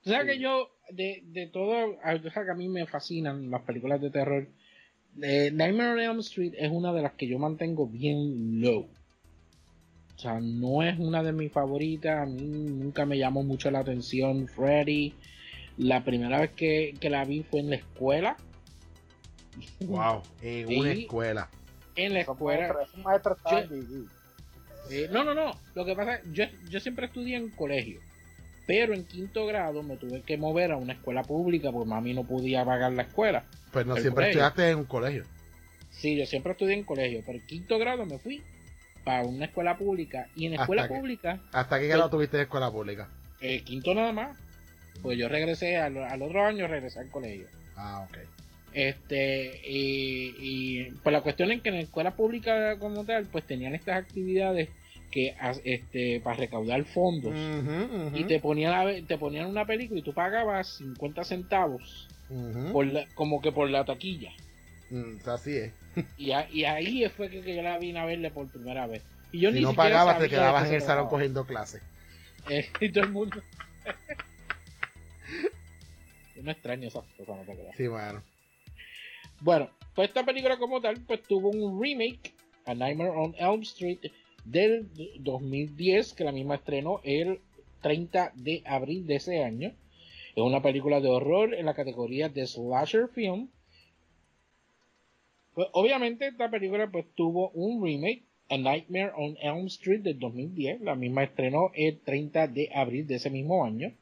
Sí. 0.04 0.28
que 0.28 0.40
yo, 0.40 0.70
de, 0.92 1.24
de 1.26 1.48
todo, 1.48 1.98
a- 2.04 2.20
tú 2.22 2.30
sabes 2.30 2.48
que 2.48 2.52
a 2.52 2.56
mí 2.56 2.68
me 2.70 2.86
fascinan 2.86 3.50
las 3.50 3.62
películas 3.64 4.00
de 4.02 4.12
terror. 4.12 4.48
Eh, 5.22 5.50
Nightmare 5.54 5.92
on 5.94 6.00
Elm 6.00 6.20
Street 6.20 6.54
es 6.58 6.72
una 6.72 6.94
de 6.94 7.02
las 7.02 7.14
que 7.14 7.28
yo 7.28 7.40
mantengo 7.40 7.88
bien 7.88 8.62
low. 8.62 8.88
O 10.16 10.20
sea, 10.20 10.40
no 10.40 10.84
es 10.84 10.98
una 11.00 11.24
de 11.24 11.32
mis 11.34 11.52
favoritas. 11.52 12.22
A 12.22 12.26
mí 12.26 12.42
nunca 12.44 13.06
me 13.06 13.18
llamó 13.18 13.44
mucho 13.44 13.70
la 13.72 13.80
atención 13.80 14.48
Freddy. 14.48 15.14
La 15.78 16.04
primera 16.06 16.40
vez 16.40 16.52
que, 16.52 16.94
que 17.00 17.10
la 17.10 17.26
vi 17.26 17.44
fue 17.44 17.60
en 17.62 17.70
la 17.72 17.76
escuela. 17.78 18.38
wow. 19.82 20.22
En 20.42 20.80
una 20.80 20.92
escuela. 20.92 21.50
En 21.96 22.13
la 22.13 22.20
escuela. 22.22 22.74
Yo-. 23.51 24.06
Eh, 24.92 25.10
no, 25.12 25.24
no, 25.24 25.34
no. 25.34 25.51
Lo 25.74 25.84
que 25.86 25.96
pasa 25.96 26.16
es 26.16 26.32
yo, 26.32 26.46
yo 26.70 26.80
siempre 26.80 27.08
estudié 27.08 27.36
en 27.38 27.50
colegio. 27.50 28.00
Pero 28.67 28.93
en 28.93 29.05
quinto 29.05 29.45
grado 29.45 29.84
me 29.84 29.95
tuve 29.98 30.22
que 30.24 30.38
mover 30.38 30.72
a 30.72 30.77
una 30.77 30.93
escuela 30.93 31.24
pública 31.24 31.72
porque 31.72 31.88
mami 31.89 32.13
no 32.13 32.24
podía 32.24 32.65
pagar 32.65 32.91
la 32.93 33.03
escuela. 33.03 33.43
Pues 33.72 33.86
no 33.86 33.95
El 33.95 34.01
siempre 34.01 34.25
colegio. 34.25 34.41
estudiaste 34.45 34.72
en 34.72 34.77
un 34.79 34.86
colegio. 34.86 35.24
Sí, 35.91 36.17
yo 36.17 36.25
siempre 36.25 36.53
estudié 36.53 36.74
en 36.75 36.84
colegio, 36.84 37.22
pero 37.25 37.38
en 37.38 37.45
quinto 37.45 37.77
grado 37.77 38.05
me 38.05 38.17
fui 38.17 38.41
para 39.03 39.24
una 39.24 39.45
escuela 39.45 39.77
pública. 39.77 40.27
Y 40.36 40.48
en 40.48 40.53
Hasta 40.53 40.63
escuela 40.63 40.88
que- 40.88 40.95
pública, 40.95 41.39
¿Hasta 41.51 41.79
qué 41.79 41.88
grado 41.88 42.10
tuviste 42.10 42.38
en 42.38 42.43
escuela 42.43 42.72
pública? 42.72 43.07
eh, 43.41 43.62
quinto 43.62 43.93
nada 43.93 44.12
más. 44.12 44.38
Pues 45.01 45.17
yo 45.17 45.27
regresé 45.29 45.77
al, 45.77 45.98
al 45.98 46.22
otro 46.22 46.43
año, 46.45 46.67
regresé 46.67 47.00
al 47.00 47.10
colegio. 47.10 47.45
Ah, 47.75 48.07
ok. 48.10 48.17
Este, 48.74 49.62
y, 49.69 50.36
y 50.39 50.91
pues 51.03 51.13
la 51.13 51.22
cuestión 51.22 51.51
es 51.51 51.62
que 51.62 51.69
en 51.69 51.75
la 51.75 51.81
escuela 51.81 52.12
pública 52.15 52.77
como 52.79 53.05
tal, 53.05 53.25
pues 53.25 53.43
tenían 53.45 53.75
estas 53.75 53.98
actividades 53.98 54.69
que 55.15 55.34
este 55.63 56.19
para 56.19 56.36
recaudar 56.36 56.84
fondos. 56.84 57.34
Y 58.13 58.25
te 58.25 58.39
ponían, 58.41 59.05
te 59.07 59.17
ponían 59.17 59.45
una 59.48 59.65
película 59.65 60.01
y 60.01 60.03
tú 60.03 60.13
pagabas 60.13 60.75
50 60.77 61.24
centavos 61.24 62.10
por 62.74 62.86
la- 62.86 63.07
como 63.15 63.41
que 63.41 63.53
por 63.53 63.69
la 63.69 63.86
taquilla. 63.86 64.31
Mm, 64.89 65.17
así 65.27 65.55
es. 65.55 65.74
Y, 66.17 66.31
a- 66.31 66.50
y 66.51 66.65
ahí 66.65 67.07
fue 67.15 67.29
que, 67.29 67.41
que 67.41 67.55
yo 67.55 67.62
la 67.62 67.77
vine 67.79 68.00
a 68.00 68.05
verle 68.05 68.29
por 68.29 68.48
primera 68.50 68.88
vez. 68.88 69.03
Y 69.31 69.39
yo 69.39 69.50
si 69.51 69.55
ni 69.55 69.62
no 69.62 69.74
pagabas, 69.74 70.19
te 70.19 70.27
quedabas 70.29 70.67
en 70.67 70.75
el 70.75 70.81
salón 70.81 71.07
cogiendo 71.07 71.45
clases. 71.45 71.81
Eh, 72.48 72.69
y 72.79 72.91
todo 72.91 73.05
el 73.05 73.12
mundo. 73.12 73.41
Yo 76.36 76.43
no 76.43 76.51
extraño 76.51 76.88
esas 76.89 77.03
cosas, 77.17 77.38
no 77.38 77.41
te 77.43 77.55
creas. 77.55 77.75
Sí, 77.75 77.88
mano. 77.89 78.22
Bueno, 79.39 79.69
pues 79.95 80.10
esta 80.10 80.24
película 80.24 80.57
como 80.57 80.79
tal, 80.81 81.00
pues 81.07 81.24
tuvo 81.24 81.50
un 81.50 81.81
remake, 81.81 82.34
A 82.65 82.75
Nightmare 82.75 83.10
on 83.12 83.34
Elm 83.39 83.62
Street, 83.62 84.00
del 84.46 84.88
2010, 85.20 86.14
que 86.14 86.24
la 86.24 86.32
misma 86.32 86.56
estrenó 86.56 87.02
el 87.04 87.40
30 87.82 88.32
de 88.36 88.64
abril 88.66 89.06
de 89.06 89.16
ese 89.16 89.44
año. 89.44 89.74
Es 90.36 90.44
una 90.44 90.62
película 90.62 91.02
de 91.02 91.10
horror 91.10 91.54
en 91.54 91.66
la 91.66 91.74
categoría 91.74 92.30
de 92.30 92.48
slasher 92.48 93.08
film. 93.10 93.50
Pues 95.54 95.68
obviamente 95.72 96.28
esta 96.28 96.50
película 96.50 96.90
pues 96.92 97.06
tuvo 97.16 97.50
un 97.52 97.84
remake, 97.84 98.24
A 98.50 98.58
Nightmare 98.58 99.12
on 99.16 99.38
Elm 99.42 99.66
Street 99.68 100.02
del 100.02 100.20
2010, 100.20 100.82
la 100.82 100.96
misma 100.96 101.24
estrenó 101.24 101.72
el 101.74 102.00
30 102.00 102.48
de 102.48 102.70
abril 102.75 103.08
de 103.08 103.16
ese 103.16 103.30
mismo 103.30 103.66
año. 103.66 103.94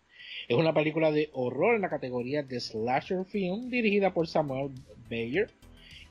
Es 0.47 0.57
una 0.57 0.73
película 0.73 1.11
de 1.11 1.29
horror 1.33 1.75
en 1.75 1.81
la 1.81 1.89
categoría 1.89 2.43
de 2.43 2.59
slasher 2.59 3.25
film 3.25 3.69
dirigida 3.69 4.13
por 4.13 4.27
Samuel 4.27 4.71
Bayer 5.09 5.49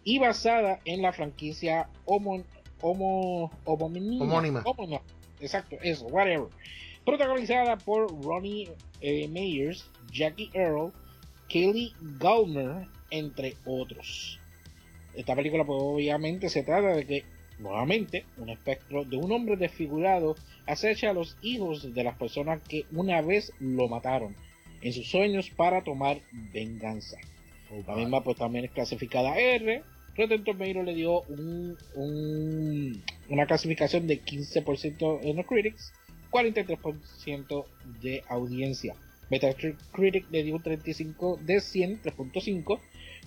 y 0.05 0.19
basada 0.19 0.81
en 0.85 1.03
la 1.03 1.13
franquicia 1.13 1.89
homo, 2.05 2.43
homo, 2.83 3.51
homónima. 3.65 4.25
Homónima. 4.25 4.63
Homónima. 4.65 5.01
Exacto, 5.41 5.77
eso, 5.83 6.07
whatever. 6.07 6.49
protagonizada 7.05 7.77
por 7.79 8.09
Ronnie 8.25 8.71
eh, 9.01 9.27
Meyers, 9.29 9.91
Jackie 10.13 10.51
Earl, 10.53 10.93
Kelly 11.49 11.93
Gallner, 12.19 12.87
entre 13.11 13.57
otros. 13.65 14.39
Esta 15.15 15.35
película 15.35 15.65
pues, 15.65 15.79
obviamente 15.83 16.49
se 16.49 16.63
trata 16.63 16.89
de 16.89 17.07
que 17.07 17.25
nuevamente 17.59 18.25
un 18.39 18.49
espectro 18.51 19.05
de 19.05 19.17
un 19.17 19.31
hombre 19.33 19.57
desfigurado 19.57 20.35
acecha 20.67 21.11
a 21.11 21.13
los 21.13 21.37
hijos 21.43 21.95
de 21.95 22.05
las 22.05 22.17
personas 22.17 22.61
que 22.67 22.87
una 22.93 23.21
vez 23.21 23.53
lo 23.59 23.89
mataron 23.89 24.35
en 24.81 24.93
sus 24.93 25.09
sueños 25.09 25.51
para 25.51 25.83
tomar 25.83 26.21
venganza. 26.53 27.19
Oh, 27.71 27.83
La 27.87 27.97
misma 27.97 28.23
pues 28.23 28.37
también 28.37 28.65
es 28.65 28.71
clasificada 28.71 29.39
R. 29.39 29.83
Rotten 30.17 30.45
Tomatoes 30.45 30.85
le 30.85 30.95
dio 30.95 31.23
un, 31.23 31.77
un- 31.95 33.03
una 33.29 33.47
clasificación 33.47 34.07
de 34.07 34.21
15% 34.23 35.21
en 35.23 35.37
los 35.37 35.47
critics, 35.47 35.93
43% 36.31 37.65
de 38.03 38.23
audiencia. 38.29 38.95
Metacritic 39.31 40.27
le 40.31 40.43
dio 40.45 40.57
un 40.57 40.63
35 40.63 41.39
de 41.43 41.61
100, 41.61 42.03
3.5. 42.03 42.79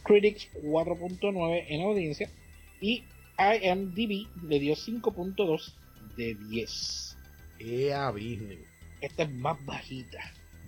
Critics 0.03 0.47
4.9 0.61 1.65
en 1.67 1.81
audiencia. 1.81 2.29
Y 2.79 3.03
IMDb 3.39 4.27
le 4.47 4.59
dio 4.59 4.75
5.2 4.75 5.73
de 6.15 6.35
10. 6.35 7.17
Ea 7.59 8.11
business. 8.11 8.59
Esta 9.01 9.23
es 9.23 9.31
más 9.31 9.63
bajita. 9.65 10.19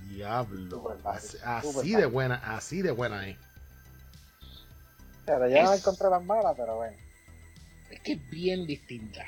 Diablo. 0.09 0.69
Super 0.69 0.97
Así, 1.05 1.37
super 1.37 1.81
así 1.81 1.95
de 1.95 2.05
buena, 2.07 2.35
así 2.35 2.81
de 2.81 2.91
buena 2.91 3.27
es. 3.29 3.37
O 5.27 5.39
sea, 5.39 5.47
ya 5.49 5.63
no 5.63 5.73
encontré 5.73 6.09
las 6.09 6.23
malas, 6.23 6.53
pero 6.55 6.77
bueno. 6.77 6.95
Es 7.91 7.99
que 7.99 8.13
es 8.13 8.29
bien 8.29 8.65
distinta. 8.65 9.25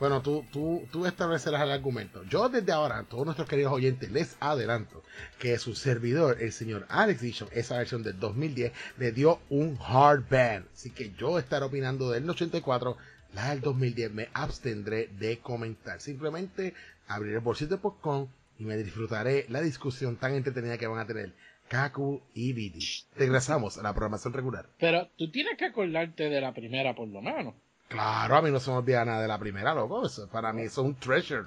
Bueno, 0.00 0.20
tú, 0.20 0.44
tú, 0.52 0.86
tú 0.90 1.06
establecerás 1.06 1.62
el 1.62 1.70
argumento. 1.70 2.22
Yo 2.24 2.48
desde 2.48 2.72
ahora, 2.72 2.98
a 2.98 3.04
todos 3.04 3.24
nuestros 3.24 3.48
queridos 3.48 3.72
oyentes, 3.72 4.10
les 4.10 4.36
adelanto 4.40 5.02
que 5.38 5.56
su 5.58 5.74
servidor, 5.74 6.42
el 6.42 6.52
señor 6.52 6.84
Alex 6.88 7.20
Dishon, 7.20 7.48
esa 7.52 7.78
versión 7.78 8.02
del 8.02 8.18
2010, 8.18 8.72
le 8.98 9.12
dio 9.12 9.38
un 9.48 9.78
hard 9.80 10.24
ban. 10.28 10.68
Así 10.74 10.90
que 10.90 11.12
yo 11.16 11.38
estaré 11.38 11.64
opinando 11.64 12.10
del 12.10 12.28
84, 12.28 12.96
la 13.32 13.50
del 13.50 13.60
2010 13.60 14.12
me 14.12 14.28
abstendré 14.34 15.06
de 15.18 15.38
comentar. 15.38 16.00
Simplemente 16.00 16.74
abriré 17.06 17.36
el 17.36 17.40
bolsito 17.40 17.76
de 17.76 17.80
popcorn 17.80 18.28
y 18.58 18.64
me 18.64 18.76
disfrutaré 18.76 19.46
la 19.48 19.60
discusión 19.60 20.16
tan 20.16 20.34
entretenida 20.34 20.76
que 20.76 20.88
van 20.88 20.98
a 20.98 21.06
tener 21.06 21.32
Kaku 21.68 22.22
y 22.34 22.52
Vidi. 22.52 22.80
Regresamos 23.16 23.78
a 23.78 23.82
la 23.82 23.92
programación 23.92 24.32
regular. 24.32 24.68
Pero 24.78 25.08
tú 25.16 25.30
tienes 25.30 25.56
que 25.56 25.64
acordarte 25.66 26.28
de 26.30 26.40
la 26.40 26.52
primera 26.54 26.94
por 26.94 27.08
lo 27.08 27.20
menos. 27.20 27.54
Claro, 27.88 28.36
a 28.36 28.42
mí 28.42 28.50
no 28.50 28.58
se 28.60 28.70
me 28.70 28.76
olvida 28.78 29.04
nada 29.04 29.22
de 29.22 29.28
la 29.28 29.38
primera, 29.38 29.74
loco. 29.74 30.06
Eso, 30.06 30.28
para 30.28 30.52
mí 30.52 30.62
eso 30.62 30.80
es 30.82 30.86
un 30.86 30.94
treasure. 30.96 31.44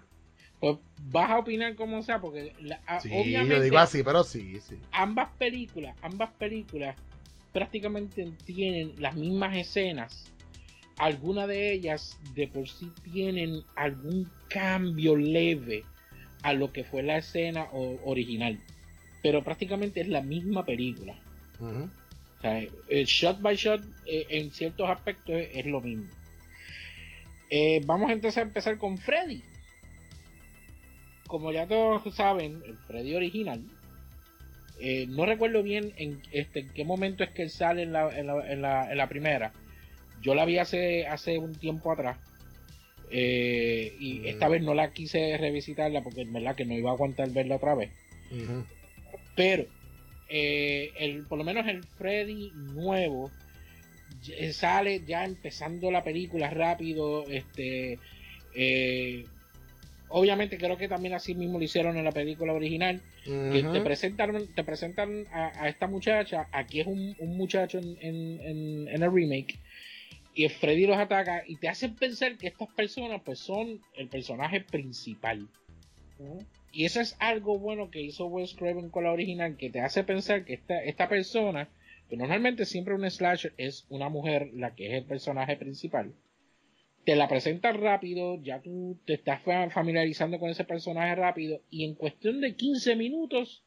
Pues 0.60 0.78
vas 1.04 1.30
a 1.32 1.38
opinar 1.40 1.76
como 1.76 2.02
sea, 2.02 2.20
porque 2.20 2.54
la- 2.60 2.82
Sí, 3.02 3.10
obviamente 3.14 3.56
yo 3.56 3.62
digo 3.62 3.78
así, 3.78 4.04
pero 4.04 4.24
sí, 4.24 4.60
sí. 4.60 4.78
ambas 4.92 5.30
películas, 5.38 5.96
ambas 6.02 6.32
películas 6.32 6.96
prácticamente 7.54 8.32
tienen 8.46 8.94
las 9.02 9.16
mismas 9.16 9.56
escenas. 9.56 10.26
Algunas 10.98 11.48
de 11.48 11.72
ellas 11.74 12.18
de 12.36 12.48
por 12.48 12.68
sí 12.68 12.92
tienen 13.12 13.62
algún 13.76 14.30
cambio 14.50 15.16
leve 15.16 15.86
a 16.44 16.52
lo 16.54 16.72
que 16.74 16.84
fue 16.84 17.04
la 17.04 17.18
escena 17.18 17.68
o- 17.72 18.00
original. 18.04 18.60
Pero 19.22 19.44
prácticamente 19.44 20.02
es 20.02 20.08
la 20.08 20.22
misma 20.22 20.66
película. 20.66 21.16
O 21.60 22.42
sea, 22.42 22.60
el 22.88 23.06
shot 23.06 23.42
by 23.42 23.56
shot 23.56 23.82
eh, 24.06 24.26
en 24.30 24.52
ciertos 24.52 24.90
aspectos 24.90 25.36
es, 25.36 25.50
es 25.54 25.66
lo 25.66 25.82
mismo. 25.82 26.06
Eh, 27.50 27.82
vamos 27.86 28.12
entonces 28.12 28.38
a 28.38 28.42
empezar 28.44 28.78
con 28.78 28.98
Freddy. 28.98 29.42
Como 31.28 31.52
ya 31.52 31.68
todos 31.68 32.14
saben, 32.16 32.62
el 32.66 32.78
Freddy 32.88 33.16
original. 33.16 33.62
eh, 34.82 35.08
no 35.10 35.26
recuerdo 35.26 35.62
bien 35.62 35.92
en, 35.98 36.22
este, 36.32 36.62
en 36.62 36.70
qué 36.70 36.86
momento 36.86 37.22
es 37.26 37.32
que 37.32 37.42
él 37.44 37.50
sale 37.50 37.84
en 37.84 37.92
la, 37.92 38.18
en 38.18 38.28
la- 38.28 38.50
en 38.50 38.62
la- 38.62 38.90
en 38.90 38.98
la 38.98 39.10
primera. 39.10 39.52
Yo 40.22 40.34
la 40.36 40.46
vi 40.46 40.58
hace, 40.58 41.06
hace 41.06 41.38
un 41.38 41.54
tiempo 41.56 41.92
atrás. 41.92 42.18
eh, 43.12 43.96
y 44.00 44.20
Mm. 44.20 44.26
esta 44.28 44.48
vez 44.48 44.62
no 44.62 44.76
la 44.76 44.92
quise 44.94 45.36
revisitarla 45.38 46.02
porque 46.04 46.22
en 46.22 46.32
verdad 46.32 46.56
que 46.56 46.64
no 46.64 46.76
iba 46.76 46.92
a 46.92 46.94
aguantar 46.94 47.28
verla 47.32 47.56
otra 47.56 47.74
vez. 47.76 47.90
Ujú. 48.32 48.64
Pero, 49.40 49.66
eh, 50.28 50.92
el, 50.98 51.24
por 51.24 51.38
lo 51.38 51.46
menos 51.46 51.66
el 51.66 51.82
Freddy 51.98 52.52
nuevo 52.56 53.32
sale 54.52 55.02
ya 55.06 55.24
empezando 55.24 55.90
la 55.92 56.04
película 56.04 56.50
rápido. 56.50 57.26
Este, 57.26 58.00
eh, 58.54 59.26
obviamente 60.10 60.58
creo 60.58 60.76
que 60.78 60.90
también 60.90 61.14
así 61.14 61.36
mismo 61.36 61.58
lo 61.58 61.64
hicieron 61.64 61.96
en 61.96 62.04
la 62.04 62.12
película 62.12 62.52
original. 62.52 63.02
Que 63.24 63.62
Ujú. 63.64 63.72
te 63.72 63.80
presentan, 63.80 64.48
te 64.54 64.64
presentan 64.66 65.26
a, 65.32 65.54
a 65.64 65.70
esta 65.70 65.88
muchacha. 65.88 66.50
Aquí 66.52 66.82
es 66.82 66.88
un, 66.88 67.16
un 67.20 67.38
muchacho 67.38 67.78
en, 67.78 67.98
en- 68.02 68.42
en- 68.42 68.88
en 68.90 69.04
el 69.04 69.14
remake. 69.14 69.56
Y 70.36 70.50
Freddy 70.50 70.86
los 70.86 70.98
ataca 70.98 71.44
y 71.48 71.56
te 71.56 71.70
hacen 71.70 71.96
pensar 71.96 72.38
que 72.38 72.48
estas 72.48 72.68
personas 72.76 73.22
pues 73.24 73.40
son 73.40 73.80
el 73.96 74.10
personaje 74.10 74.60
principal. 74.60 75.48
Y 76.72 76.86
eso 76.86 77.02
es 77.02 77.16
algo 77.20 77.58
bueno 77.58 77.90
que 77.90 78.02
hizo 78.02 78.28
Wes 78.28 78.54
Craven 78.54 78.90
con 78.90 79.04
la 79.04 79.12
original, 79.12 79.58
que 79.58 79.70
te 79.70 79.82
hace 79.82 80.04
pensar 80.04 80.46
que 80.46 80.54
esta, 80.54 80.84
esta 80.84 81.10
persona, 81.10 81.68
que 82.10 82.18
normalmente 82.18 82.66
siempre 82.66 82.94
un 82.94 83.10
slasher 83.10 83.54
es 83.58 83.86
una 83.90 84.10
mujer 84.10 84.52
la 84.54 84.76
que 84.76 84.88
es 84.88 84.94
el 84.94 85.06
personaje 85.06 85.56
principal, 85.58 86.14
te 87.06 87.16
la 87.16 87.28
presenta 87.28 87.72
rápido, 87.72 88.40
ya 88.44 88.62
tú 88.62 89.00
te 89.06 89.16
estás 89.16 89.42
fa- 89.42 89.70
familiarizando 89.72 90.38
con 90.40 90.50
ese 90.50 90.64
personaje 90.64 91.16
rápido, 91.16 91.62
y 91.70 91.86
en 91.86 91.96
cuestión 91.96 92.40
de 92.42 92.56
15 92.56 92.96
minutos, 92.96 93.64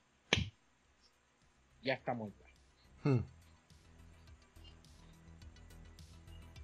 ya 1.83 1.95
está 1.95 2.15
muerta. 2.15 2.45
Hmm. 3.03 3.19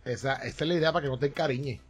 Esa, 0.05 0.35
esa 0.37 0.65
es 0.65 0.69
la 0.69 0.75
idea 0.75 0.93
para 0.93 1.03
que 1.05 1.11
no 1.11 1.19
te 1.19 1.27
encariñe. 1.27 1.81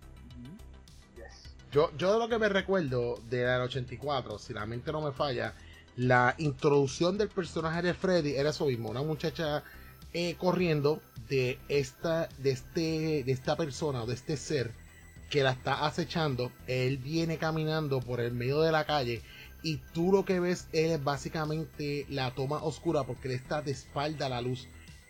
Yo, 1.70 1.90
yo 1.98 2.12
de 2.14 2.18
lo 2.18 2.28
que 2.28 2.38
me 2.38 2.48
recuerdo 2.48 3.20
de 3.28 3.38
del 3.38 3.60
84, 3.60 4.38
si 4.38 4.54
la 4.54 4.66
mente 4.66 4.90
no 4.90 5.02
me 5.02 5.12
falla, 5.12 5.54
la 5.96 6.34
introducción 6.38 7.18
del 7.18 7.28
personaje 7.28 7.82
de 7.82 7.94
Freddy 7.94 8.36
era 8.36 8.50
eso 8.50 8.66
mismo, 8.66 8.88
una 8.90 9.02
muchacha 9.02 9.64
eh, 10.14 10.36
corriendo 10.38 11.02
de 11.28 11.58
esta, 11.68 12.28
de 12.38 12.52
este, 12.52 13.24
de 13.24 13.32
esta 13.32 13.56
persona 13.56 14.02
o 14.02 14.06
de 14.06 14.14
este 14.14 14.36
ser 14.36 14.72
que 15.28 15.42
la 15.42 15.50
está 15.50 15.86
acechando. 15.86 16.50
Él 16.66 16.96
viene 16.96 17.36
caminando 17.36 18.00
por 18.00 18.20
el 18.20 18.32
medio 18.32 18.62
de 18.62 18.72
la 18.72 18.86
calle 18.86 19.22
y 19.62 19.76
tú 19.92 20.12
lo 20.12 20.24
que 20.24 20.40
ves 20.40 20.68
es 20.72 21.02
básicamente 21.02 22.06
la 22.08 22.30
toma 22.30 22.62
oscura 22.62 23.04
porque 23.04 23.28
él 23.28 23.34
está 23.34 23.60
de 23.60 23.72
espalda 23.72 24.26
a 24.26 24.30
la 24.30 24.40
luz 24.40 24.68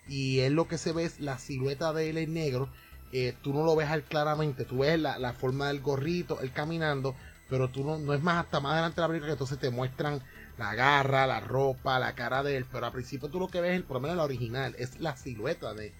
y 0.08 0.40
él 0.40 0.54
lo 0.54 0.66
que 0.66 0.78
se 0.78 0.92
ve 0.92 1.04
es 1.04 1.20
la 1.20 1.38
silueta 1.38 1.92
de 1.92 2.10
él 2.10 2.18
en 2.18 2.34
negro. 2.34 2.68
Eh, 3.12 3.34
tú 3.42 3.54
no 3.54 3.64
lo 3.64 3.74
ves 3.76 3.88
a 3.88 3.94
él 3.94 4.02
claramente, 4.02 4.64
tú 4.64 4.78
ves 4.78 4.98
la, 4.98 5.18
la 5.18 5.32
forma 5.32 5.68
del 5.68 5.80
gorrito, 5.80 6.40
él 6.40 6.52
caminando, 6.52 7.14
pero 7.48 7.68
tú 7.68 7.84
no, 7.84 7.98
no 7.98 8.14
es 8.14 8.22
más 8.22 8.44
hasta 8.44 8.60
más 8.60 8.72
adelante 8.72 8.96
de 8.96 9.02
la 9.02 9.08
película 9.08 9.28
que 9.28 9.32
entonces 9.32 9.58
te 9.58 9.70
muestran 9.70 10.22
la 10.58 10.74
garra, 10.74 11.26
la 11.26 11.40
ropa, 11.40 11.98
la 11.98 12.14
cara 12.14 12.42
de 12.42 12.56
él, 12.56 12.66
pero 12.70 12.86
al 12.86 12.92
principio 12.92 13.28
tú 13.28 13.38
lo 13.38 13.48
que 13.48 13.60
ves, 13.60 13.80
por 13.82 13.96
lo 13.96 14.00
menos 14.00 14.16
la 14.16 14.24
original, 14.24 14.74
es 14.78 15.00
la 15.00 15.16
silueta 15.16 15.72
de, 15.72 15.92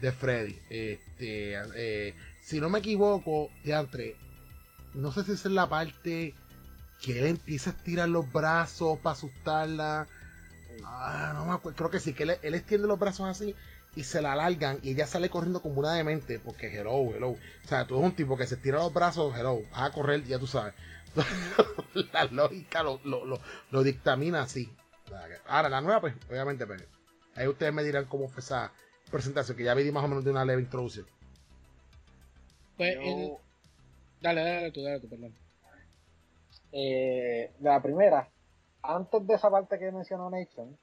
de 0.00 0.12
Freddy. 0.12 0.58
Este, 0.70 1.54
eh, 1.76 2.14
si 2.42 2.60
no 2.60 2.68
me 2.68 2.80
equivoco, 2.80 3.50
Teatre, 3.62 4.16
no 4.94 5.12
sé 5.12 5.22
si 5.24 5.32
esa 5.32 5.48
es 5.48 5.54
la 5.54 5.68
parte 5.68 6.34
que 7.02 7.18
él 7.18 7.26
empieza 7.26 7.70
a 7.70 7.72
estirar 7.74 8.08
los 8.08 8.32
brazos 8.32 8.98
para 8.98 9.12
asustarla. 9.12 10.08
Ah, 10.84 11.32
no 11.34 11.44
me 11.44 11.52
acuerdo, 11.52 11.76
creo 11.76 11.90
que 11.90 12.00
sí, 12.00 12.14
que 12.14 12.24
él, 12.24 12.36
él 12.42 12.54
extiende 12.54 12.88
los 12.88 12.98
brazos 12.98 13.28
así 13.28 13.54
y 13.96 14.04
se 14.04 14.22
la 14.22 14.32
alargan 14.34 14.78
y 14.82 14.90
ella 14.92 15.06
sale 15.06 15.30
corriendo 15.30 15.60
como 15.62 15.80
una 15.80 15.94
demente 15.94 16.38
porque 16.38 16.68
hello, 16.68 17.14
hello. 17.14 17.30
O 17.30 17.38
sea, 17.68 17.86
tú 17.86 17.96
eres 17.96 18.10
un 18.10 18.14
tipo 18.16 18.36
que 18.36 18.46
se 18.46 18.54
estira 18.56 18.78
los 18.78 18.92
brazos, 18.92 19.34
hello, 19.36 19.60
vas 19.72 19.82
a 19.82 19.92
correr, 19.92 20.22
ya 20.24 20.38
tú 20.38 20.46
sabes. 20.46 20.74
la 22.12 22.24
lógica 22.26 22.82
lo, 22.82 23.00
lo, 23.04 23.24
lo, 23.24 23.40
lo 23.70 23.82
dictamina 23.82 24.42
así. 24.42 24.70
Ahora, 25.48 25.68
la 25.70 25.80
nueva, 25.80 26.00
pues, 26.00 26.14
obviamente, 26.28 26.66
pues, 26.66 26.84
ahí 27.36 27.46
ustedes 27.48 27.72
me 27.72 27.82
dirán 27.82 28.04
cómo 28.04 28.28
fue 28.28 28.40
esa 28.40 28.70
presentación, 29.10 29.56
que 29.56 29.64
ya 29.64 29.72
vi 29.74 29.90
más 29.90 30.04
o 30.04 30.08
menos 30.08 30.24
de 30.24 30.30
una 30.30 30.44
leve 30.44 30.60
introducción. 30.62 31.06
Pues, 32.76 32.94
Yo- 32.96 33.00
el- 33.00 33.32
dale, 34.20 34.40
dale 34.42 34.72
tú, 34.72 34.82
dale 34.82 35.00
tú, 35.00 35.08
perdón. 35.08 35.34
eh, 36.72 37.52
la 37.60 37.80
primera, 37.80 38.28
antes 38.82 39.26
de 39.26 39.34
esa 39.34 39.50
parte 39.50 39.78
que 39.78 39.90
mencionó 39.90 40.28
Nation, 40.28 40.76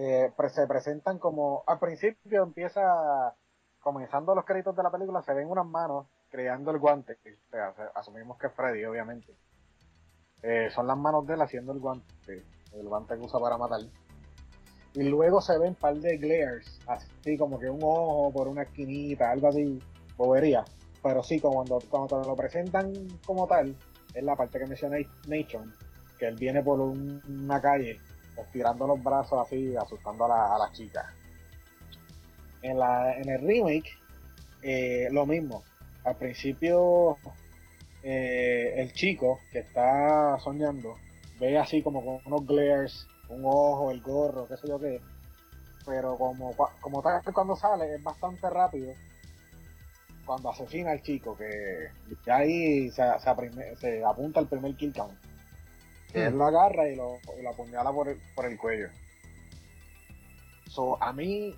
eh, 0.00 0.32
se 0.50 0.66
presentan 0.68 1.18
como, 1.18 1.64
al 1.66 1.80
principio 1.80 2.44
empieza, 2.44 3.34
comenzando 3.80 4.32
los 4.32 4.44
créditos 4.44 4.76
de 4.76 4.84
la 4.84 4.92
película, 4.92 5.22
se 5.22 5.34
ven 5.34 5.50
unas 5.50 5.66
manos 5.66 6.06
creando 6.30 6.70
el 6.70 6.78
guante, 6.78 7.18
asumimos 7.94 8.38
que 8.38 8.46
es 8.46 8.52
Freddy, 8.52 8.84
obviamente. 8.84 9.34
Eh, 10.42 10.70
son 10.70 10.86
las 10.86 10.96
manos 10.96 11.26
de 11.26 11.34
él 11.34 11.42
haciendo 11.42 11.72
el 11.72 11.80
guante, 11.80 12.44
el 12.74 12.88
guante 12.88 13.16
que 13.16 13.22
usa 13.22 13.40
para 13.40 13.58
matar. 13.58 13.80
Y 14.94 15.02
luego 15.02 15.40
se 15.40 15.58
ven 15.58 15.70
un 15.70 15.74
par 15.74 15.96
de 15.96 16.16
glares, 16.16 16.78
así 16.86 17.36
como 17.36 17.58
que 17.58 17.68
un 17.68 17.80
ojo 17.82 18.30
por 18.32 18.46
una 18.46 18.62
esquinita, 18.62 19.32
algo 19.32 19.48
así, 19.48 19.82
bobería. 20.16 20.64
Pero 21.02 21.24
sí, 21.24 21.40
como 21.40 21.56
cuando, 21.64 21.78
cuando 21.90 22.22
lo 22.22 22.36
presentan 22.36 22.92
como 23.26 23.48
tal, 23.48 23.74
es 24.14 24.22
la 24.22 24.36
parte 24.36 24.60
que 24.60 24.66
mencioné 24.66 25.08
Nation, 25.26 25.74
que 26.18 26.28
él 26.28 26.36
viene 26.36 26.62
por 26.62 26.80
un- 26.80 27.20
una 27.28 27.60
calle 27.60 28.00
estirando 28.40 28.86
los 28.86 29.02
brazos 29.02 29.46
así, 29.46 29.76
asustando 29.76 30.24
a 30.24 30.28
la, 30.28 30.54
a 30.54 30.58
las 30.58 30.72
chicas. 30.72 31.06
En, 32.62 32.78
la, 32.78 33.16
en 33.16 33.28
el 33.28 33.40
remake, 33.40 33.98
eh, 34.62 35.08
lo 35.10 35.26
mismo. 35.26 35.62
Al 36.04 36.16
principio, 36.16 37.18
eh, 38.02 38.74
el 38.76 38.92
chico 38.92 39.40
que 39.52 39.60
está 39.60 40.38
soñando 40.40 40.94
ve 41.38 41.58
así 41.58 41.82
como 41.82 42.04
con 42.04 42.20
unos 42.24 42.46
glares, 42.46 43.06
un 43.28 43.44
ojo, 43.44 43.90
el 43.90 44.00
gorro, 44.00 44.46
qué 44.48 44.56
sé 44.56 44.68
yo 44.68 44.78
qué. 44.78 45.00
Pero 45.86 46.16
como, 46.16 46.54
como 46.80 47.02
tal 47.02 47.22
cuando 47.32 47.56
sale 47.56 47.94
es 47.94 48.02
bastante 48.02 48.48
rápido. 48.50 48.92
Cuando 50.26 50.50
asesina 50.50 50.90
al 50.90 51.02
chico, 51.02 51.36
que 51.36 51.88
ya 52.26 52.36
ahí 52.36 52.90
se, 52.90 53.02
se 53.80 54.04
apunta 54.04 54.40
el 54.40 54.46
primer 54.46 54.74
kill 54.76 54.92
count. 54.92 55.27
Él 56.14 56.36
lo 56.38 56.46
agarra 56.46 56.88
y 56.88 56.96
lo, 56.96 57.18
y 57.38 57.42
lo 57.42 57.50
apuñala 57.50 57.92
por 57.92 58.08
el, 58.08 58.18
por 58.34 58.46
el 58.46 58.56
cuello. 58.58 58.88
So, 60.68 61.02
a 61.02 61.12
mí 61.12 61.54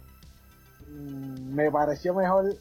mm, 0.89 1.55
me 1.55 1.71
pareció 1.71 2.15
mejor 2.15 2.57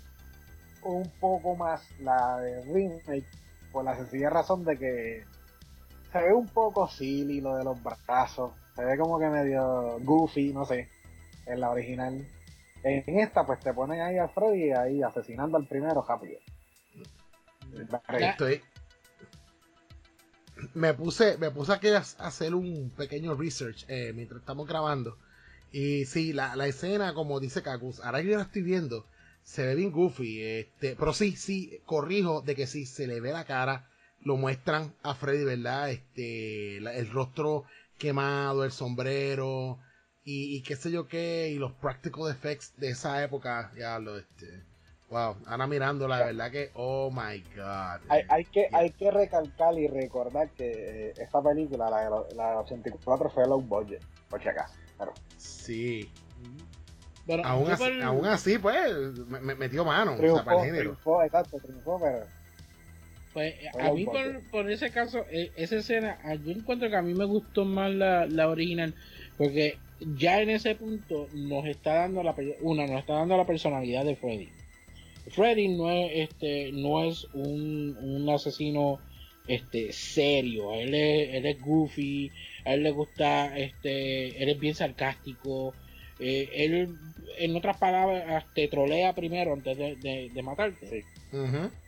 un 0.83 1.09
poco 1.19 1.55
más 1.55 1.81
la 1.99 2.37
de 2.39 2.63
remake 2.63 3.25
por 3.71 3.83
la 3.83 3.95
sencilla 3.95 4.29
razón 4.29 4.63
de 4.65 4.77
que 4.77 5.23
se 6.11 6.19
ve 6.21 6.33
un 6.33 6.47
poco 6.47 6.87
silly 6.87 7.39
lo 7.41 7.55
de 7.55 7.63
los 7.63 7.77
brazos, 8.07 8.51
se 8.75 8.83
ve 8.83 8.97
como 8.97 9.19
que 9.19 9.27
medio 9.27 9.99
goofy, 10.01 10.53
no 10.53 10.65
sé, 10.65 10.89
en 11.45 11.59
la 11.59 11.69
original. 11.69 12.25
En 12.83 13.19
esta 13.19 13.45
pues 13.45 13.59
te 13.59 13.73
ponen 13.73 13.99
ahí 14.01 14.17
a 14.17 14.27
Freddy 14.29 14.71
ahí 14.71 15.03
asesinando 15.03 15.57
al 15.57 15.67
primero 15.67 16.01
rápido. 16.07 16.39
Estoy- 18.31 18.61
Me 20.73 20.93
puse, 20.93 21.37
me 21.37 21.51
puse 21.51 21.73
a 21.73 21.97
hacer 22.19 22.55
un 22.55 22.91
pequeño 22.95 23.35
research 23.35 23.85
eh, 23.87 24.11
mientras 24.15 24.41
estamos 24.41 24.67
grabando. 24.67 25.17
Y 25.71 26.05
sí, 26.05 26.33
la, 26.33 26.55
la 26.55 26.67
escena, 26.67 27.13
como 27.13 27.39
dice 27.39 27.61
Kakus, 27.61 27.99
ahora 28.01 28.21
que 28.21 28.29
yo 28.29 28.37
la 28.37 28.43
estoy 28.43 28.63
viendo, 28.63 29.05
se 29.43 29.65
ve 29.65 29.75
bien 29.75 29.91
goofy. 29.91 30.41
Este, 30.41 30.95
pero 30.95 31.13
sí, 31.13 31.35
sí, 31.35 31.79
corrijo 31.85 32.41
de 32.41 32.55
que 32.55 32.67
sí, 32.67 32.85
se 32.85 33.07
le 33.07 33.19
ve 33.21 33.31
la 33.31 33.45
cara, 33.45 33.89
lo 34.21 34.37
muestran 34.37 34.93
a 35.03 35.15
Freddy, 35.15 35.45
¿verdad? 35.45 35.91
Este, 35.91 36.77
el 36.77 37.09
rostro 37.11 37.65
quemado, 37.97 38.63
el 38.63 38.71
sombrero, 38.71 39.79
y, 40.23 40.55
y 40.55 40.61
qué 40.61 40.75
sé 40.75 40.91
yo 40.91 41.07
qué, 41.07 41.49
y 41.49 41.59
los 41.59 41.73
practical 41.73 42.31
effects 42.31 42.73
de 42.77 42.89
esa 42.89 43.23
época, 43.23 43.71
ya 43.77 43.99
lo, 43.99 44.17
este, 44.17 44.63
wow, 45.09 45.35
Ana 45.45 45.67
mirándola, 45.67 46.19
de 46.19 46.25
verdad 46.25 46.51
que, 46.51 46.71
oh 46.75 47.09
my 47.11 47.39
god. 47.55 48.01
Hay, 48.09 48.23
hay 48.29 48.45
que, 48.45 48.67
hay 48.71 48.91
que 48.91 49.11
recalcar 49.11 49.73
y 49.77 49.87
recordar 49.87 50.49
que 50.51 51.09
eh, 51.09 51.13
esta 51.17 51.41
película, 51.41 51.89
la 51.89 52.25
la 52.35 52.51
de 52.51 52.57
84, 52.57 53.29
fue 53.29 53.47
low 53.47 53.61
budget, 53.61 54.03
por 54.29 54.41
si 54.41 54.49
acaso. 54.49 54.75
Pero, 54.97 55.13
Sí, 55.37 56.09
Bueno, 57.25 57.43
aún 57.45 57.69
así, 57.71 58.01
aún 58.01 58.25
así, 58.25 58.57
pues, 58.57 58.93
me, 59.27 59.39
me 59.39 59.55
metió 59.55 59.85
mano, 59.85 60.17
o 60.19 60.27
sea, 60.27 60.43
triunfó, 60.43 60.43
para 60.43 60.57
el 60.57 60.63
género. 60.65 60.91
triunfó, 60.91 61.23
exacto, 61.23 61.57
triunfó, 61.59 61.99
pero 61.99 62.25
Pues 63.33 63.55
Fue 63.71 63.83
a 63.83 63.91
mí 63.91 64.05
por, 64.05 64.41
por 64.49 64.71
ese 64.71 64.91
caso, 64.91 65.25
eh, 65.31 65.51
esa 65.55 65.77
escena, 65.77 66.19
ah, 66.23 66.35
yo 66.35 66.51
encuentro 66.51 66.89
que 66.89 66.95
a 66.95 67.01
mí 67.01 67.13
me 67.13 67.25
gustó 67.25 67.65
más 67.65 67.91
la, 67.91 68.25
la 68.25 68.49
original, 68.49 68.95
porque 69.37 69.79
ya 69.99 70.41
en 70.41 70.49
ese 70.51 70.75
punto 70.75 71.27
nos 71.33 71.65
está 71.65 71.95
dando 71.95 72.23
la 72.23 72.35
una, 72.61 72.87
nos 72.87 72.99
está 72.99 73.13
dando 73.13 73.37
la 73.37 73.45
personalidad 73.45 74.05
de 74.05 74.15
Freddy. 74.15 74.49
Freddy 75.29 75.67
no 75.69 75.89
es 75.91 76.29
este, 76.29 76.71
no 76.73 77.03
es 77.03 77.27
un, 77.33 77.95
un 77.99 78.29
asesino 78.29 78.99
este 79.47 79.91
serio, 79.93 80.73
él 80.75 80.93
es, 80.93 81.33
él 81.35 81.45
es 81.45 81.59
goofy, 81.59 82.31
a 82.65 82.73
él 82.75 82.83
le 82.83 82.91
gusta, 82.91 83.57
este, 83.57 84.41
él 84.43 84.49
es 84.49 84.59
bien 84.59 84.75
sarcástico, 84.75 85.73
eh, 86.19 86.49
él 86.53 86.89
en 87.39 87.55
otras 87.55 87.77
palabras 87.77 88.45
te 88.53 88.67
trolea 88.67 89.13
primero 89.13 89.53
antes 89.53 89.77
de, 89.77 89.95
de- 89.95 90.29
de 90.33 90.41
matarte. 90.43 91.03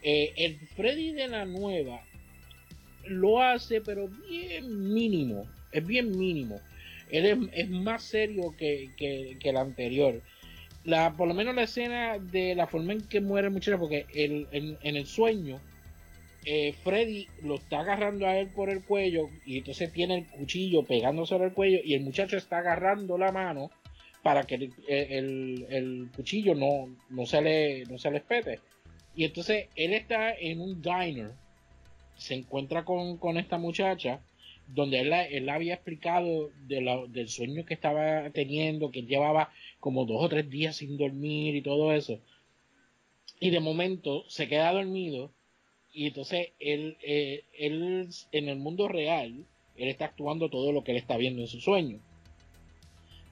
Eh, 0.04 0.34
el 0.38 0.58
Freddy 0.76 1.12
de 1.12 1.28
la 1.28 1.46
nueva 1.46 2.02
lo 3.08 3.42
hace, 3.42 3.82
pero 3.82 4.08
bien 4.08 4.94
mínimo. 4.94 5.46
Es 5.72 5.86
bien 5.86 6.18
mínimo. 6.18 6.60
Él 7.10 7.26
es, 7.26 7.38
es 7.54 7.70
más 7.70 8.04
serio 8.04 8.56
que, 8.58 8.90
que, 8.98 9.38
que 9.40 9.50
el 9.50 9.58
anterior. 9.58 10.22
La, 10.84 11.14
por 11.14 11.28
lo 11.28 11.34
menos 11.34 11.54
la 11.56 11.64
escena 11.64 12.18
de 12.18 12.56
la 12.56 12.66
forma 12.68 12.94
en 12.94 13.02
que 13.08 13.22
muere 13.22 13.48
el 13.48 13.54
muchacho, 13.54 13.78
porque 13.80 14.06
el, 14.16 14.48
en, 14.52 14.78
el 14.96 15.06
sueño, 15.06 15.60
eh, 16.46 16.74
Freddy 16.84 17.28
lo 17.44 17.56
está 17.56 17.82
agarrando 17.82 18.26
a 18.26 18.36
él 18.38 18.48
por 18.48 18.70
el 18.72 18.84
cuello 18.84 19.30
y 19.46 19.60
entonces 19.60 19.92
tiene 19.94 20.16
el 20.18 20.26
cuchillo 20.26 20.82
pegándose 20.84 21.36
al 21.36 21.54
cuello 21.54 21.80
y 21.84 21.94
el 21.94 22.02
muchacho 22.02 22.36
está 22.36 22.58
agarrando 22.60 23.18
la 23.20 23.32
mano 23.32 23.70
para 24.24 24.44
que 24.44 24.56
el, 24.56 24.74
el- 24.88 25.66
el 25.70 26.10
cuchillo 26.16 26.56
no, 26.56 26.88
no, 27.10 27.26
se 27.28 27.42
le, 27.42 27.86
no 27.86 27.98
se 28.00 28.10
le 28.10 28.18
espete. 28.18 28.60
Y 29.16 29.26
entonces 29.26 29.68
él 29.76 29.94
está 29.94 30.34
en 30.34 30.62
un 30.62 30.82
diner, 30.82 31.32
se 32.18 32.34
encuentra 32.36 32.86
con, 32.86 33.18
con 33.18 33.38
esta 33.38 33.58
muchacha, 33.60 34.20
donde 34.74 35.00
él, 35.02 35.10
la- 35.10 35.26
él 35.28 35.50
había 35.50 35.74
explicado 35.76 36.50
de 36.68 36.82
la- 36.82 37.06
del 37.08 37.30
sueño 37.30 37.66
que 37.66 37.74
estaba 37.74 38.30
teniendo, 38.32 38.92
que 38.92 39.00
él 39.00 39.08
llevaba 39.08 39.52
como 39.80 40.06
dos 40.06 40.24
o 40.24 40.30
tres 40.30 40.50
días 40.50 40.76
sin 40.78 40.98
dormir 40.98 41.56
y 41.56 41.62
todo 41.62 41.94
eso. 41.94 42.20
Y 43.40 43.50
de 43.50 43.60
momento 43.60 44.24
se 44.30 44.48
queda 44.48 44.72
dormido 44.72 45.32
y 45.94 46.08
entonces 46.08 46.50
él, 46.60 46.98
eh, 47.04 47.44
él 47.58 48.08
en 48.32 48.50
el 48.50 48.58
mundo 48.58 48.88
real, 48.88 49.46
él 49.76 49.88
está 49.90 50.06
actuando 50.06 50.50
todo 50.50 50.72
lo 50.72 50.84
que 50.84 50.92
él 50.92 50.98
está 50.98 51.18
viendo 51.18 51.42
en 51.42 51.48
su 51.48 51.60
sueño. 51.60 52.00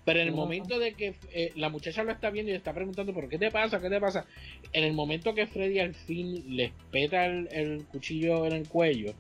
Pero 0.06 0.22
en 0.22 0.28
el 0.28 0.34
momento 0.34 0.80
de 0.80 0.94
que 0.94 1.14
eh, 1.34 1.52
la 1.56 1.70
muchacha 1.70 2.04
lo 2.04 2.12
está 2.12 2.32
viendo 2.32 2.50
y 2.50 2.54
le 2.54 2.58
está 2.58 2.74
preguntando, 2.74 3.14
¿pero 3.14 3.30
qué 3.30 3.38
te 3.38 3.52
pasa? 3.52 3.80
¿Qué 3.80 3.90
te 3.90 4.00
pasa? 4.00 4.26
En 4.74 4.84
el 4.84 4.94
momento 4.94 5.36
que 5.36 5.46
Freddy 5.46 5.78
al 5.80 5.94
fin 5.94 6.56
le 6.56 6.72
peta 6.92 7.28
el, 7.28 7.48
el 7.52 7.86
cuchillo 7.86 8.48
en 8.48 8.54
el 8.54 8.68
cuello, 8.68 9.14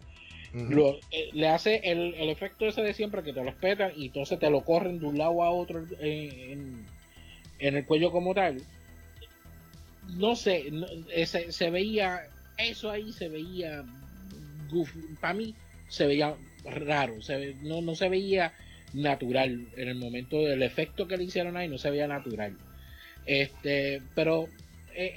Lo- 0.54 0.98
eh, 1.12 1.30
le 1.34 1.48
hace 1.48 1.82
el, 1.84 2.14
el 2.16 2.30
efecto 2.30 2.66
ese 2.68 2.82
de 2.82 2.94
siempre 2.94 3.24
que 3.24 3.34
te 3.34 3.44
lo 3.44 3.50
espetan 3.50 3.92
y 3.96 4.08
entonces 4.08 4.40
te 4.40 4.50
lo 4.50 4.62
corren 4.62 5.00
de 5.00 5.06
un 5.06 5.18
lado 5.18 5.44
a 5.44 5.52
otro 5.52 5.86
en, 6.00 6.86
en 7.60 7.76
el 7.78 7.86
cuello 7.86 8.12
como 8.12 8.34
tal. 8.34 8.62
No 10.18 10.36
sé, 10.36 10.72
no- 10.72 10.88
eh, 11.14 11.26
se, 11.26 11.70
veía, 11.70 12.22
eso 12.58 12.90
ahí 12.90 13.12
se 13.14 13.30
veía, 13.30 13.84
para 15.22 15.34
mí 15.36 15.54
se 15.88 16.08
veía 16.08 16.36
raro, 16.66 17.22
se 17.22 17.54
no, 17.62 17.82
no 17.82 17.96
se 17.96 18.10
veía 18.10 18.54
natural 18.94 19.68
en 19.78 19.88
el 19.88 19.96
momento 19.96 20.42
del 20.42 20.64
efecto 20.64 21.08
que 21.08 21.18
le 21.18 21.26
hicieron 21.26 21.58
ahí, 21.58 21.68
no 21.68 21.78
se 21.78 21.92
veía 21.92 22.08
natural. 22.08 22.58
Este, 23.26 24.02
pero 24.16 24.50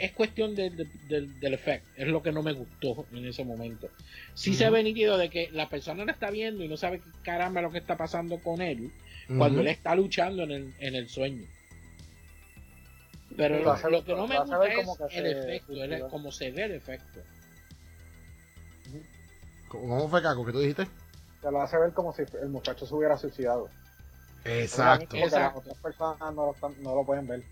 es 0.00 0.12
cuestión 0.12 0.54
del- 0.54 0.76
del- 0.76 1.08
del- 1.08 1.40
del 1.40 1.54
efecto, 1.54 1.88
es 1.96 2.06
lo 2.08 2.22
que 2.22 2.30
no 2.32 2.42
me 2.42 2.52
gustó 2.52 3.06
en 3.12 3.26
ese 3.26 3.44
momento. 3.44 3.88
Sí 4.34 4.54
se 4.54 4.64
Ujú. 4.64 4.74
ve 4.74 4.82
nítido 4.84 5.16
de 5.18 5.28
que 5.30 5.50
la 5.52 5.68
persona 5.68 6.04
lo 6.04 6.12
está 6.12 6.30
viendo 6.30 6.62
y 6.64 6.68
no 6.68 6.76
sabe 6.76 7.00
qué 7.00 7.10
caramba 7.22 7.62
lo 7.62 7.70
que 7.72 7.78
está 7.78 7.96
pasando 7.96 8.38
con 8.38 8.60
él 8.60 8.90
cuando 9.38 9.60
él 9.60 9.68
está 9.68 9.94
luchando 9.94 10.42
en 10.44 10.50
el, 10.50 10.74
en 10.78 10.94
el 10.94 11.08
sueño. 11.08 11.44
Pero 13.36 13.58
Lo 13.90 14.04
que 14.04 14.14
no 14.14 14.26
me 14.26 14.38
gusta 14.38 14.66
es 14.66 14.76
como 14.84 14.96
que 14.96 15.04
el 15.04 15.10
se 15.10 15.30
efecto, 15.56 15.72
el- 15.84 16.02
como 16.08 16.30
se 16.32 16.50
ve 16.50 16.64
el 16.64 16.72
efecto. 16.72 17.20
¿Cómo 19.68 20.08
fue, 20.08 20.22
Caco, 20.22 20.44
que 20.44 20.52
tú 20.52 20.60
dijiste? 20.60 20.86
te 21.40 21.50
lo 21.50 21.60
hace 21.60 21.76
ver 21.76 21.92
como 21.92 22.12
si 22.14 22.22
el 22.40 22.50
muchacho 22.50 22.86
se 22.86 22.94
hubiera 22.94 23.16
suicidado. 23.18 23.68
Exacto, 24.44 25.06
Porque 25.06 25.20
las 25.20 25.32
Exacto. 25.32 25.58
otras 25.60 25.78
personas 25.78 26.34
no 26.34 26.46
lo, 26.46 26.52
están- 26.54 26.82
no 26.82 26.94
lo 26.94 27.04
pueden 27.04 27.26
ver. 27.26 27.42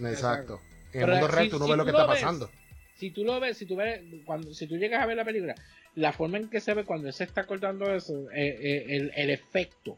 exacto. 0.00 0.60
En 0.92 1.02
el 1.02 1.10
mundo 1.10 1.28
si- 1.28 1.34
real 1.34 1.50
tú 1.50 1.58
no 1.58 1.64
si 1.64 1.70
ves 1.70 1.78
lo 1.78 1.84
que 1.84 1.92
lo 1.92 1.98
está 2.00 2.12
ves, 2.12 2.20
pasando. 2.22 2.50
Si 2.96 3.10
tú 3.10 3.24
lo 3.24 3.38
ves, 3.40 3.56
si 3.56 3.66
tú 3.66 3.76
ves, 3.76 4.00
cuando, 4.24 4.52
si 4.54 4.66
tú 4.66 4.76
llegas 4.76 5.02
a 5.02 5.06
ver 5.06 5.16
la 5.16 5.24
película, 5.24 5.54
la 5.94 6.12
forma 6.12 6.38
en 6.38 6.48
que 6.48 6.60
se 6.60 6.74
ve 6.74 6.84
cuando 6.84 7.06
él 7.08 7.12
se 7.14 7.24
está 7.24 7.44
cortando 7.46 7.92
eso, 7.94 8.30
eh, 8.32 8.58
eh, 8.60 8.86
el, 8.96 9.12
el 9.14 9.30
efecto 9.30 9.96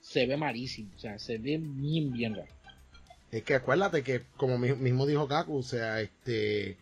se 0.00 0.26
ve 0.26 0.36
malísimo, 0.36 0.90
o 0.96 0.98
sea, 0.98 1.18
se 1.18 1.38
ve 1.38 1.58
bien, 1.60 2.12
bien 2.12 2.34
raro. 2.36 2.48
Es 3.30 3.42
que 3.42 3.54
acuérdate 3.54 4.02
que, 4.02 4.22
como 4.36 4.56
mi- 4.58 4.72
mismo 4.72 5.04
dijo 5.06 5.28
Kaku, 5.28 5.58
o 5.58 5.62
sea, 5.62 6.00
este, 6.00 6.78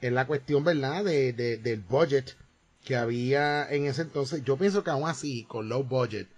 es 0.00 0.12
la 0.12 0.26
cuestión, 0.26 0.62
¿verdad?, 0.62 1.04
de, 1.04 1.32
de- 1.32 1.56
del 1.56 1.80
budget 1.80 2.36
que 2.84 2.94
había 2.94 3.68
en 3.68 3.86
ese 3.86 4.02
entonces. 4.02 4.44
Yo 4.44 4.56
pienso 4.56 4.84
que 4.84 4.90
aún 4.90 5.08
así, 5.08 5.42
con 5.44 5.68
low 5.68 5.82
budget. 5.82 6.28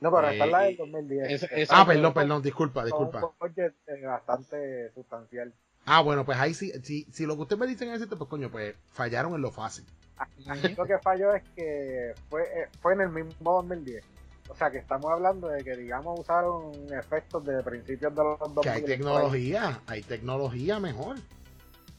No, 0.00 0.10
pero 0.10 0.30
esta 0.30 0.46
es 0.46 0.50
la 0.50 0.62
Eh, 0.64 0.68
del 0.68 0.76
2010. 0.78 1.30
esa- 1.30 1.46
Esta 1.46 1.56
esa- 1.58 1.80
Ah, 1.80 1.84
fue 1.84 1.94
perdón, 1.94 2.14
perdón, 2.14 2.42
disculpa, 2.42 2.84
disculpa. 2.84 3.24
Un 3.26 3.32
budget 3.38 3.74
eh, 3.86 4.00
bastante 4.06 4.90
sustancial. 4.94 5.52
Ah, 5.84 6.00
bueno, 6.00 6.24
pues 6.24 6.38
ahí 6.38 6.54
sí, 6.54 6.72
si, 6.82 7.04
si 7.12 7.26
lo 7.26 7.34
que 7.36 7.42
usted 7.42 7.56
me 7.58 7.66
dice 7.66 7.84
en 7.84 7.92
ese 7.92 8.06
pues 8.06 8.28
coño, 8.30 8.50
pues 8.50 8.74
fallaron 8.92 9.34
en 9.34 9.42
lo 9.42 9.50
fácil. 9.50 9.84
Aquí 10.16 10.74
lo 10.76 10.84
que 10.86 10.98
falló 11.02 11.34
es 11.34 11.42
que 11.56 12.14
fue, 12.30 12.42
eh, 12.42 12.68
fue 12.80 12.94
en 12.94 13.00
el 13.00 13.08
mismo 13.10 13.52
2010. 13.54 14.04
O 14.48 14.54
sea 14.56 14.70
que 14.70 14.78
estamos 14.78 15.10
hablando 15.10 15.48
de 15.48 15.64
que, 15.64 15.76
digamos, 15.76 16.20
usaron 16.20 16.72
efectos 16.92 17.44
de 17.44 17.62
principios 17.62 18.14
de 18.14 18.22
los 18.22 18.38
2000. 18.38 18.62
Que 18.62 18.68
hay 18.70 18.82
tecnología, 18.82 19.80
hay 19.86 20.02
tecnología 20.02 20.78
mejor. 20.78 21.16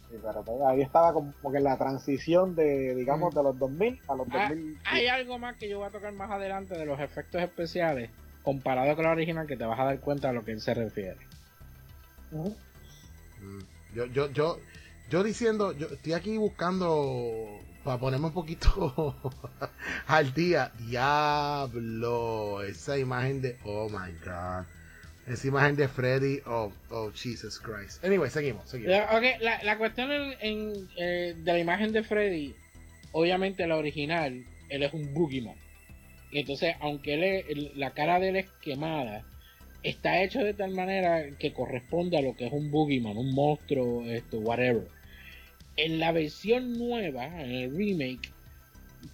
Sí, 0.09 0.19
pero 0.21 0.43
pues, 0.43 0.57
ahí 0.67 0.81
estaba 0.81 1.11
como 1.11 1.33
que 1.51 1.59
la 1.59 1.75
transición 1.77 2.55
de, 2.55 2.93
digamos, 2.95 3.33
Mm. 3.33 3.37
de 3.37 3.43
los 3.43 3.59
2000 3.59 3.99
a 4.07 4.15
los 4.15 4.27
Ah, 4.31 4.47
2000. 4.49 4.77
Hay 4.85 5.07
algo 5.07 5.39
más 5.39 5.57
que 5.57 5.67
yo 5.67 5.79
voy 5.79 5.87
a 5.87 5.91
tocar 5.91 6.13
más 6.13 6.29
adelante 6.31 6.77
de 6.77 6.85
los 6.85 6.99
efectos 6.99 7.41
especiales 7.41 8.11
comparado 8.43 8.95
con 8.95 9.05
la 9.05 9.11
original 9.11 9.47
que 9.47 9.57
te 9.57 9.65
vas 9.65 9.79
a 9.79 9.85
dar 9.85 9.99
cuenta 9.99 10.29
a 10.29 10.33
lo 10.33 10.43
que 10.45 10.51
él 10.51 10.61
se 10.61 10.73
refiere. 10.73 11.17
Mm, 12.31 13.59
Yo, 13.93 14.05
yo, 14.07 14.31
yo, 14.31 14.59
yo 15.09 15.23
diciendo, 15.23 15.71
yo 15.71 15.87
estoy 15.87 16.13
aquí 16.13 16.37
buscando 16.37 17.59
para 17.83 17.99
ponerme 17.99 18.27
un 18.27 18.33
poquito 18.33 19.15
al 20.07 20.33
día. 20.33 20.71
Diablo, 20.79 22.63
esa 22.63 22.97
imagen 22.97 23.41
de, 23.41 23.57
oh 23.65 23.89
my 23.89 24.11
god, 24.25 24.65
esa 25.27 25.47
imagen 25.47 25.75
de 25.75 25.87
Freddy, 25.87 26.41
oh, 26.45 26.71
oh 26.89 27.11
Jesus 27.13 27.59
Christ. 27.59 28.03
Anyway, 28.03 28.29
seguimos, 28.29 28.69
seguimos. 28.69 28.91
La, 28.95 29.17
ok, 29.17 29.41
la, 29.41 29.63
la 29.63 29.77
cuestión 29.77 30.11
en, 30.11 30.35
en, 30.41 30.89
eh, 30.97 31.35
de 31.37 31.53
la 31.53 31.59
imagen 31.59 31.91
de 31.91 32.03
Freddy, 32.03 32.55
obviamente 33.11 33.67
la 33.67 33.77
original, 33.77 34.43
él 34.69 34.83
es 34.83 34.93
un 34.93 35.13
boogeyman. 35.13 35.55
Y 36.31 36.39
entonces, 36.39 36.75
aunque 36.81 37.13
él 37.13 37.71
la 37.75 37.91
cara 37.91 38.19
de 38.19 38.29
él 38.29 38.35
es 38.37 38.49
quemada, 38.61 39.23
está 39.83 40.23
hecho 40.23 40.39
de 40.39 40.53
tal 40.53 40.71
manera 40.71 41.29
que 41.37 41.53
corresponde 41.53 42.17
a 42.17 42.21
lo 42.21 42.35
que 42.35 42.47
es 42.47 42.53
un 42.53 42.71
boogeyman, 42.71 43.17
un 43.17 43.33
monstruo, 43.33 44.05
esto, 44.05 44.39
whatever. 44.39 44.87
En 45.75 45.99
la 45.99 46.11
versión 46.11 46.77
nueva, 46.77 47.41
en 47.41 47.51
el 47.51 47.75
remake, 47.75 48.31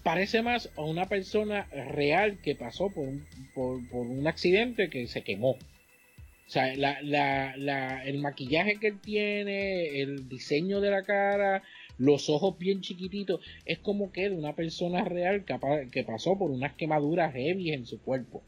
parece 0.04 0.42
más 0.42 0.70
a 0.76 0.82
una 0.82 1.08
persona 1.08 1.66
real 1.94 2.40
que 2.42 2.56
pasó 2.56 2.90
por 2.90 3.08
un, 3.08 4.28
accidente 4.28 4.90
que 4.90 5.08
se 5.08 5.24
quemó. 5.24 5.52
O 5.52 6.52
sea, 6.52 6.76
la, 6.76 7.02
la, 7.02 7.56
la, 7.58 8.04
el 8.06 8.20
maquillaje 8.20 8.78
que 8.80 8.88
él 8.88 9.00
tiene, 9.00 10.02
el 10.02 10.28
diseño 10.28 10.82
de 10.82 10.92
la 10.92 11.04
cara, 11.04 11.64
los 11.98 12.30
ojos 12.30 12.58
bien 12.58 12.82
chiquititos, 12.82 13.42
es 13.66 13.80
como 13.80 14.12
que 14.12 14.30
de 14.30 14.36
una 14.36 14.56
persona 14.56 15.04
real 15.04 15.46
que, 15.46 15.56
que 15.92 16.04
pasó 16.04 16.38
por 16.38 16.50
unas 16.50 16.74
quemaduras 16.74 17.34
heavy 17.34 17.72
en 17.72 17.86
su 17.86 18.02
cuerpo. 18.02 18.44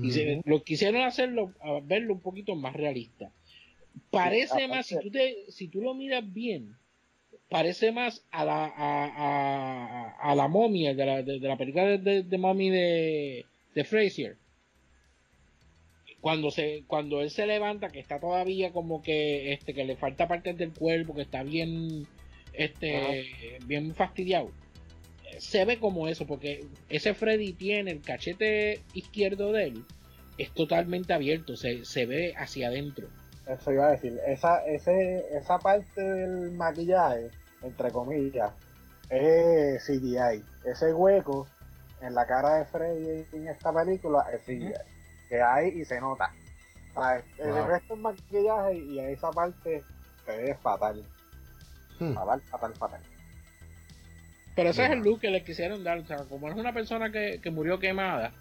Y 0.00 0.10
se- 0.12 0.40
lo 0.44 0.62
quisieron 0.62 1.02
hacerlo, 1.02 1.52
a 1.60 1.80
verlo 1.82 2.14
un 2.14 2.20
poquito 2.20 2.54
más 2.54 2.74
realista. 2.74 3.30
Parece 4.10 4.62
Sí, 4.62 4.68
más, 4.68 4.86
si 4.86 4.98
tú, 4.98 5.10
te, 5.10 5.50
si 5.50 5.68
tú 5.68 5.80
lo 5.82 5.94
miras 5.94 6.32
bien, 6.32 6.76
parece 7.48 7.92
más 7.92 8.24
a 8.30 8.44
la, 8.44 8.64
a, 8.66 9.06
a- 9.06 10.30
a 10.32 10.34
la 10.34 10.48
momia 10.48 10.94
de 10.94 11.06
la, 11.06 11.22
de, 11.22 11.38
de 11.40 11.48
la 11.48 11.56
película 11.56 11.86
de, 11.86 11.98
de, 11.98 12.22
de 12.22 12.38
mommy 12.38 12.70
de, 12.70 13.46
de 13.74 13.84
Frazier. 13.84 14.38
Cuando 16.20 16.50
se, 16.50 16.84
cuando 16.86 17.20
él 17.20 17.30
se 17.30 17.46
levanta, 17.46 17.90
que 17.90 17.98
está 18.00 18.20
todavía 18.20 18.72
como 18.72 19.02
que, 19.02 19.52
este, 19.52 19.74
que 19.74 19.84
le 19.84 19.96
falta 19.96 20.28
partes 20.28 20.56
del 20.56 20.72
cuerpo, 20.74 21.14
que 21.14 21.22
está 21.22 21.42
bien, 21.42 22.08
este, 22.52 23.58
bien 23.66 23.94
fastidiado. 23.94 24.54
Se 25.38 25.64
ve 25.64 25.78
como 25.78 26.08
eso, 26.08 26.26
porque 26.26 26.64
ese 26.88 27.14
Freddy 27.14 27.52
tiene 27.52 27.90
el 27.92 28.00
cachete 28.02 28.82
izquierdo 28.94 29.52
de 29.52 29.64
él, 29.68 29.84
es 30.38 30.50
totalmente 30.52 31.12
abierto, 31.12 31.56
se, 31.56 31.84
se 31.84 32.06
ve 32.06 32.34
hacia 32.36 32.68
adentro. 32.68 33.08
Eso 33.46 33.72
iba 33.72 33.88
a 33.88 33.90
decir. 33.92 34.18
Esa, 34.26 34.64
ese, 34.66 35.24
esa 35.36 35.58
parte 35.58 36.00
del 36.00 36.52
maquillaje, 36.52 37.30
entre 37.62 37.90
comillas, 37.90 38.52
es 39.10 39.84
CGI. 39.84 40.42
Ese 40.64 40.92
hueco 40.94 41.46
en 42.00 42.14
la 42.14 42.26
cara 42.26 42.56
de 42.58 42.64
Freddy 42.66 43.24
en 43.32 43.48
esta 43.48 43.72
película 43.72 44.24
es 44.32 44.40
CGI. 44.42 44.72
Que 45.28 45.40
hay 45.42 45.68
y 45.80 45.84
se 45.84 46.00
nota. 46.00 46.30
O 46.94 47.00
sea, 47.02 47.22
El 47.38 47.52
Wow. 47.52 47.66
resto 47.66 47.94
es 47.94 48.00
maquillaje 48.00 48.74
y 48.78 48.98
esa 49.00 49.30
parte 49.30 49.82
se 50.24 50.36
ve 50.36 50.54
fatal. 50.62 51.02
Hmm. 51.98 52.14
Fatal, 52.14 52.40
fatal, 52.42 52.74
fatal. 52.74 53.00
Pero 54.54 54.70
ese 54.70 54.84
es 54.84 54.90
el 54.90 54.98
look 55.00 55.20
que 55.20 55.30
le 55.30 55.42
quisieron 55.44 55.82
dar. 55.82 55.98
O 55.98 56.06
sea, 56.06 56.18
como 56.28 56.48
es 56.48 56.54
una 56.54 56.72
persona 56.72 57.10
que, 57.10 57.40
que 57.42 57.50
murió 57.50 57.78
quemada, 57.78 58.32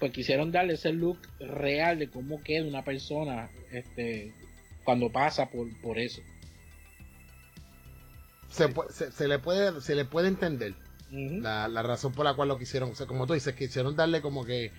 pues 0.00 0.12
quisieron 0.12 0.50
darle 0.50 0.74
ese 0.74 0.92
look 0.92 1.18
real 1.38 1.98
de 1.98 2.08
cómo 2.08 2.42
queda 2.42 2.66
una 2.66 2.82
persona 2.84 3.48
este, 3.70 4.32
cuando 4.84 5.10
pasa 5.10 5.46
por, 5.50 5.68
por 5.80 5.98
eso. 5.98 6.20
Se, 8.48 8.68
se, 8.90 9.12
se 9.12 9.28
le 9.28 9.38
puede, 9.38 9.80
se 9.80 9.94
le 9.94 10.04
puede 10.04 10.28
entender 10.28 10.74
la, 11.10 11.68
la 11.68 11.82
razón 11.82 12.12
por 12.12 12.24
la 12.24 12.34
cual 12.34 12.48
lo 12.48 12.58
quisieron. 12.58 12.90
O 12.90 12.94
sea, 12.94 13.06
como 13.06 13.26
tú 13.26 13.34
dices, 13.34 13.54
quisieron 13.54 13.96
darle 13.96 14.20
como 14.20 14.44
que, 14.44 14.72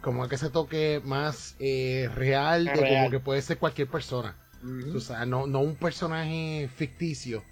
como 0.00 0.28
que 0.28 0.36
ese 0.36 0.50
toque 0.50 1.00
más 1.04 1.56
eh, 1.58 2.08
real, 2.14 2.66
de 2.66 2.74
Real. 2.74 2.88
como 3.04 3.10
que 3.10 3.20
puede 3.20 3.42
ser 3.42 3.58
cualquier 3.58 3.88
persona. 3.88 4.36
Ujú. 4.62 4.96
O 4.98 5.00
sea, 5.00 5.26
no, 5.26 5.46
no 5.46 5.60
un 5.60 5.74
personaje 5.74 6.68
ficticio 6.76 7.42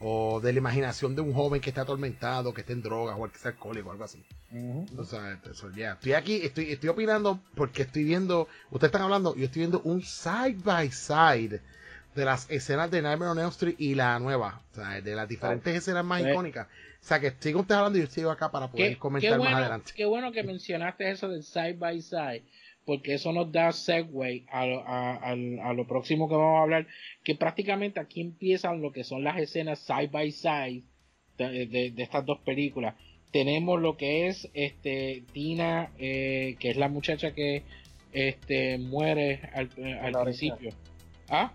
o 0.00 0.40
de 0.40 0.52
la 0.52 0.58
imaginación 0.58 1.14
de 1.16 1.22
un 1.22 1.32
joven 1.32 1.60
que 1.60 1.70
está 1.70 1.82
atormentado, 1.82 2.52
que 2.52 2.60
está 2.60 2.72
en 2.72 2.82
drogas 2.82 3.16
o 3.18 3.28
que 3.30 3.38
sea 3.38 3.52
alcohólico 3.52 3.88
o 3.88 3.92
algo 3.92 4.04
así. 4.04 4.22
O 4.96 5.04
sea, 5.04 5.40
eso, 5.50 5.70
ya. 5.74 5.92
Estoy 5.92 6.12
aquí, 6.12 6.36
estoy, 6.42 6.70
estoy 6.72 6.88
opinando 6.90 7.40
porque 7.54 7.82
estoy 7.82 8.04
viendo, 8.04 8.48
ustedes 8.70 8.88
están 8.88 9.02
hablando, 9.02 9.34
yo 9.36 9.44
estoy 9.46 9.60
viendo 9.60 9.80
un 9.84 10.02
side 10.02 10.56
by 10.64 10.90
side 10.92 11.60
de 12.14 12.24
las 12.24 12.50
escenas 12.50 12.90
de 12.90 13.02
Nightmare 13.02 13.30
on 13.32 13.38
Elm 13.38 13.48
Street 13.48 13.74
y 13.78 13.94
la 13.94 14.18
nueva, 14.18 14.60
o 14.72 14.74
sea, 14.74 15.00
de 15.00 15.14
las 15.14 15.28
diferentes 15.28 15.74
esescenas 15.74 16.04
más 16.04 16.22
Sí. 16.22 16.28
icónicas. 16.30 16.66
O 16.66 17.08
sea, 17.08 17.20
que 17.20 17.28
estoy 17.28 17.52
con 17.52 17.60
ustedes 17.60 17.78
hablando 17.78 17.98
y 17.98 18.02
yo 18.02 18.08
estoy 18.08 18.24
acá 18.24 18.50
para 18.50 18.68
poder 18.68 18.94
Qué, 18.94 18.98
comentar 18.98 19.32
qué 19.32 19.38
más 19.38 19.54
adelante. 19.54 19.92
qué 19.94 20.04
bueno 20.06 20.32
que 20.32 20.42
mencionaste 20.42 21.10
eso 21.10 21.28
del 21.28 21.42
side 21.44 21.74
by 21.74 22.00
side, 22.02 22.42
porque 22.86 23.14
eso 23.14 23.32
nos 23.32 23.50
da 23.52 23.72
segue 23.72 24.46
a, 24.48 24.64
lo- 24.64 24.86
a- 24.86 25.16
al- 25.16 25.58
a 25.60 25.72
lo 25.74 25.86
próximo 25.86 26.28
que 26.28 26.36
vamos 26.36 26.58
a 26.60 26.62
hablar, 26.62 26.86
que 27.24 27.34
prácticamente 27.34 28.00
aquí 28.00 28.20
empiezan 28.22 28.80
lo 28.80 28.92
que 28.92 29.04
son 29.04 29.24
las 29.24 29.36
escenas 29.38 29.80
side 29.80 30.06
by 30.08 30.30
side 30.30 30.84
de, 31.36 31.66
de- 31.66 31.90
de 31.90 32.02
estas 32.02 32.24
dos 32.24 32.38
películas. 32.40 32.94
Tenemos 33.32 33.80
lo 33.82 33.96
que 33.96 34.28
es 34.28 34.48
este 34.54 35.24
Tina, 35.32 35.90
eh, 35.98 36.56
que 36.60 36.70
es 36.70 36.76
la 36.76 36.88
muchacha 36.88 37.34
que 37.34 37.64
este 38.12 38.78
muere 38.78 39.40
al, 39.52 39.68
eh, 39.76 39.98
al 40.00 40.12
La 40.12 40.20
original. 40.20 40.58
principio. 40.58 40.70
¿Ah? 41.28 41.52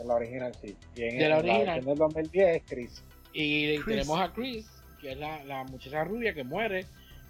En 0.00 0.08
la 0.08 0.14
original, 0.14 0.52
sí. 0.60 0.74
Y 0.96 1.02
en, 1.02 1.18
De 1.18 1.28
la 1.28 1.38
en 1.40 1.50
original. 1.50 1.84
del 1.84 1.94
2010 1.96 2.56
es 2.56 2.62
Chris. 2.66 3.04
Y 3.34 3.74
Chris. 3.76 3.84
tenemos 3.84 4.18
a 4.20 4.32
Chris, 4.32 4.66
que 5.00 5.12
es 5.12 5.18
la, 5.18 5.44
la 5.44 5.64
muchacha 5.64 6.02
rubia 6.02 6.32
que 6.34 6.42
muere 6.44 6.86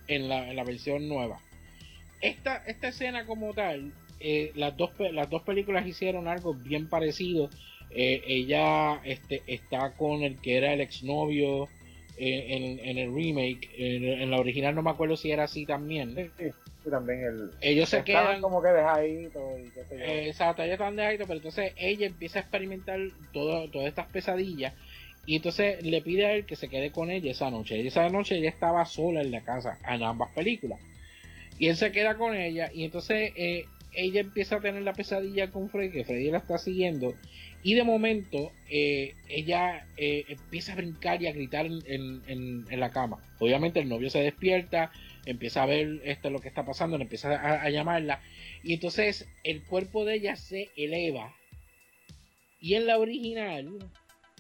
en 0.07 0.29
la, 0.29 0.49
en 0.49 0.57
la 0.57 0.65
versión 0.65 1.09
nueva. 1.09 1.41
Esta, 2.21 2.63
esta 2.67 2.89
escena 2.89 3.27
como 3.27 3.55
tal, 3.55 3.93
eh, 4.21 4.53
las, 4.55 4.77
dos, 4.77 4.91
las 5.13 5.29
dos 5.31 5.43
películas 5.43 5.87
hicieron 5.87 6.29
algo 6.29 6.55
bien 6.55 6.89
parecido. 6.89 7.51
Eh, 7.91 8.23
ella 8.27 9.01
este, 9.05 9.43
está 9.47 9.93
con 9.93 10.23
el 10.23 10.39
que 10.41 10.57
era 10.57 10.73
el 10.73 10.81
exnovio 10.81 11.65
eh, 12.17 12.47
en, 12.51 12.87
en 12.87 12.99
el 12.99 13.15
remake. 13.15 13.71
En, 13.77 14.05
en 14.05 14.31
la 14.31 14.39
original 14.39 14.75
no 14.75 14.83
me 14.83 14.91
acuerdo 14.91 15.17
si 15.17 15.31
era 15.31 15.45
así 15.45 15.67
también. 15.67 16.15
Sí, 16.15 16.31
sí. 16.39 16.51
También 16.89 17.21
el. 17.21 17.51
Ellos 17.61 17.89
se 17.91 18.03
quedan... 18.05 18.41
como 18.41 18.63
que 18.63 18.69
dejaditos 18.69 19.43
y 19.61 19.71
qué 19.71 19.85
sé 19.85 19.99
yo. 19.99 20.05
Eh, 20.05 20.29
Exacto, 20.29 20.63
ella 20.63 20.75
está 20.75 20.89
en 20.89 20.97
dejadito, 20.97 21.25
pero 21.27 21.37
entonces 21.37 21.73
ella 21.77 22.07
empieza 22.07 22.39
a 22.39 22.43
experimentar 22.43 22.99
todo, 23.33 23.69
todas 23.69 23.89
estas 23.89 24.07
pesadillas 24.07 24.73
y 25.27 25.37
entonces 25.37 25.83
le 25.85 26.01
pide 26.01 26.27
a 26.27 26.33
él 26.33 26.47
que 26.47 26.57
se 26.57 26.69
quede 26.69 26.91
con 26.91 27.11
ella 27.11 27.31
esa 27.31 27.51
noche. 27.51 27.77
Y 27.79 27.87
esa 27.87 28.09
noche 28.09 28.37
ella 28.37 28.49
estaba 28.49 28.85
sola 28.87 29.21
en 29.21 29.31
la 29.31 29.43
casa 29.43 29.79
en 29.89 30.03
ambas 30.03 30.31
películas. 30.33 30.81
Y 31.61 31.69
él 31.69 31.77
se 31.77 31.93
queda 31.93 32.17
con 32.17 32.35
ella 32.35 32.71
y 32.73 32.85
entonces 32.85 33.33
eh, 33.37 33.67
ella 33.93 34.23
empieza 34.23 34.57
a 34.57 34.61
tener 34.61 34.81
la 34.81 34.95
pesadilla 34.95 35.51
con 35.51 35.69
Freddy, 35.69 35.91
que 35.91 36.05
Freddy 36.05 36.31
la 36.31 36.39
está 36.39 36.57
siguiendo. 36.57 37.15
Y 37.63 37.75
de 37.75 37.85
momento 37.85 38.51
eh, 38.71 39.15
ella 39.29 39.87
eh, 39.99 40.25
empieza 40.29 40.73
a 40.73 40.77
brincar 40.77 41.21
y 41.21 41.27
a 41.27 41.33
gritar 41.33 41.67
en, 41.67 42.65
la 42.71 42.91
cama. 42.91 43.23
Obviamente 43.41 43.79
el 43.79 43.91
novio 43.91 44.09
se 44.09 44.23
despierta, 44.23 44.91
empieza 45.27 45.63
a 45.63 45.67
ver 45.67 46.01
esto 46.05 46.31
lo 46.31 46.39
que 46.39 46.49
está 46.49 46.65
pasando, 46.65 46.97
le 46.97 47.05
empieza 47.05 47.63
a, 47.63 47.69
llamarla. 47.69 48.23
Y 48.65 48.73
entonces 48.73 49.29
el 49.45 49.63
cuerpo 49.63 50.07
de 50.07 50.15
ella 50.15 50.37
se 50.37 50.71
eleva. 50.79 51.37
Y 52.59 52.73
en 52.73 52.87
la 52.87 52.99
original 52.99 53.79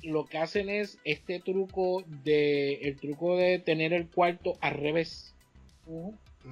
lo 0.03 0.25
que 0.25 0.39
hacen 0.39 0.71
es 0.71 0.99
este 1.05 1.39
truco 1.39 2.03
de 2.25 2.77
el 2.77 2.97
truco 2.97 3.37
de 3.37 3.59
tener 3.59 3.93
el 3.93 4.09
cuarto 4.09 4.57
al 4.63 4.73
revés. 4.73 5.35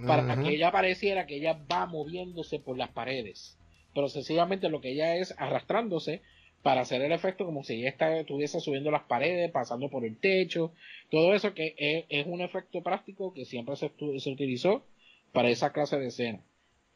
Para 0.07 0.23
que 0.43 0.51
ella 0.55 0.71
pareciera 0.71 1.27
que 1.27 1.37
ella 1.37 1.59
va 1.71 1.87
moviéndose 1.87 2.59
por 2.59 2.77
las 2.77 2.91
paredes. 2.91 3.59
Pero 3.95 4.09
sencillamente 4.09 4.69
lo 4.69 4.81
que 4.81 4.93
ella 4.93 5.17
es 5.17 5.35
arrastrándose 5.39 6.23
para 6.63 6.81
hacer 6.83 7.01
el 7.03 7.13
efecto 7.13 7.45
como 7.47 7.63
si 7.65 7.75
ella 7.75 7.89
está- 7.89 8.19
estuviese 8.19 8.61
subiendo 8.61 8.91
las 8.91 9.05
paredes, 9.05 9.51
pasando 9.51 9.89
por 9.89 10.05
el 10.05 10.19
techo, 10.19 10.73
todo 11.11 11.35
eso 11.35 11.55
que 11.55 11.75
es, 11.79 12.05
es 12.09 12.27
un 12.27 12.41
efecto 12.41 12.83
práctico 12.83 13.33
que 13.33 13.45
siempre 13.45 13.77
se, 13.77 13.91
se 14.19 14.31
utilizó 14.31 14.85
para 15.33 15.49
esa 15.51 15.73
clase 15.73 15.99
de 15.99 16.09
escena. 16.09 16.41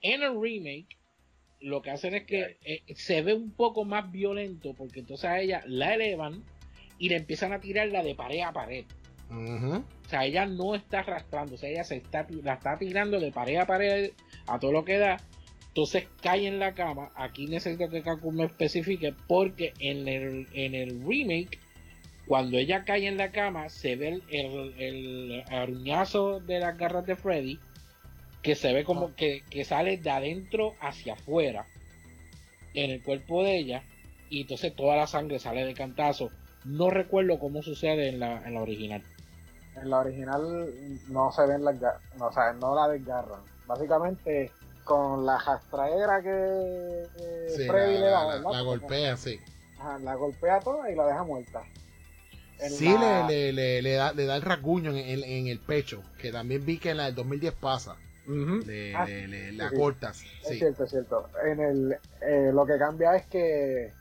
En 0.00 0.22
el 0.22 0.40
remake, 0.40 0.98
lo 1.60 1.80
que 1.80 1.90
hacen 1.90 2.14
es 2.14 2.24
que 2.24 2.56
eh, 2.64 2.82
se 2.96 3.22
ve 3.22 3.34
un 3.34 3.52
poco 3.52 3.84
más 3.84 4.10
violento 4.10 4.74
porque 4.74 5.00
entonces 5.00 5.24
a 5.26 5.40
ella 5.40 5.62
la 5.66 5.94
elevan 5.94 6.42
y 6.98 7.08
le 7.08 7.16
empiezan 7.16 7.52
a 7.52 7.60
tirarla 7.60 8.02
de 8.02 8.14
pared 8.16 8.40
a 8.40 8.52
pared. 8.52 8.84
O 9.32 10.08
sea, 10.08 10.24
ella 10.26 10.46
no 10.46 10.74
está 10.74 11.00
arrastrándose, 11.00 11.70
ella 11.72 11.84
se 11.84 11.96
está, 11.96 12.26
la 12.42 12.54
está 12.54 12.78
tirando 12.78 13.18
de 13.18 13.32
pared 13.32 13.56
a 13.56 13.66
pared 13.66 14.12
a 14.46 14.58
todo 14.58 14.72
lo 14.72 14.84
que 14.84 14.98
da. 14.98 15.18
Entonces 15.68 16.08
cae 16.20 16.46
en 16.46 16.58
la 16.58 16.74
cama. 16.74 17.10
Aquí 17.14 17.46
necesito 17.46 17.88
que 17.88 18.02
Kaku 18.02 18.30
me 18.32 18.44
especifique 18.44 19.14
porque 19.26 19.72
en 19.78 20.06
el, 20.08 20.48
en 20.52 20.74
el 20.74 21.02
remake 21.06 21.58
Cuando 22.26 22.58
ella 22.58 22.84
cae 22.84 23.06
en 23.06 23.16
la 23.16 23.30
cama, 23.32 23.68
se 23.68 23.96
ve 23.96 24.08
el, 24.08 24.22
el, 24.30 24.74
el 24.78 25.44
aruñazo 25.48 26.40
de 26.40 26.60
las 26.60 26.76
garras 26.78 27.06
de 27.06 27.16
Freddy, 27.16 27.58
que 28.42 28.54
se 28.54 28.72
ve 28.72 28.84
como 28.84 29.14
que, 29.14 29.42
que 29.50 29.64
sale 29.64 29.98
de 29.98 30.10
adentro 30.10 30.74
hacia 30.80 31.14
afuera 31.14 31.66
en 32.74 32.90
el 32.90 33.02
cuerpo 33.02 33.44
de 33.44 33.56
ella, 33.58 33.84
y 34.30 34.42
entonces 34.42 34.74
toda 34.74 34.96
la 34.96 35.06
sangre 35.06 35.38
sale 35.38 35.64
de 35.64 35.74
cantazo. 35.74 36.30
No 36.64 36.90
recuerdo 36.90 37.38
cómo 37.38 37.62
sucede 37.62 38.08
en 38.08 38.20
la, 38.20 38.42
en 38.46 38.54
la 38.54 38.62
original. 38.62 39.02
En 39.76 39.88
la 39.90 40.00
original 40.00 40.72
no 41.08 41.32
se 41.32 41.46
ven 41.46 41.64
las 41.64 41.78
garras, 41.80 42.00
no, 42.18 42.26
o 42.26 42.32
sea, 42.32 42.52
no 42.52 42.74
la 42.74 42.88
desgarran. 42.88 43.40
Básicamente 43.66 44.52
con 44.84 45.24
la 45.24 45.38
jastraera 45.38 46.20
que 46.22 47.08
eh, 47.16 47.46
Sí, 47.56 47.66
Freddy 47.68 47.94
la, 47.94 48.00
le 48.00 48.06
da, 48.06 48.38
la- 48.38 48.50
la 48.50 48.60
golpea, 48.60 49.16
sí. 49.16 49.40
Ajá, 49.78 49.98
la 49.98 50.14
golpea 50.14 50.60
toda 50.60 50.90
y 50.90 50.94
la 50.94 51.06
deja 51.06 51.24
muerta. 51.24 51.62
En 52.58 52.70
Sí, 52.70 52.96
le, 52.96 53.24
le, 53.24 53.52
le, 53.52 53.82
le 53.82 53.92
da, 53.94 54.12
le 54.12 54.24
da 54.26 54.36
el 54.36 54.42
rasguño 54.42 54.90
en, 54.90 54.96
en- 54.98 55.24
en 55.24 55.46
el 55.48 55.58
pecho, 55.58 56.02
que 56.18 56.30
también 56.30 56.64
vi 56.64 56.78
que 56.78 56.90
en 56.90 56.98
la 56.98 57.04
del 57.06 57.14
2010 57.14 57.54
pasa. 57.54 57.96
Le, 58.26 58.94
Ah, 58.94 59.04
le, 59.06 59.26
le- 59.26 59.50
sí, 59.50 59.56
la 59.56 59.70
sí. 59.70 59.76
cortas. 59.76 60.24
Es 60.44 60.58
cierto, 60.58 60.84
es 60.84 60.90
cierto. 60.90 61.28
En 61.44 61.60
el, 61.60 61.92
eh, 62.20 62.50
lo 62.52 62.64
que 62.66 62.78
cambia 62.78 63.16
es 63.16 63.26
que 63.26 63.92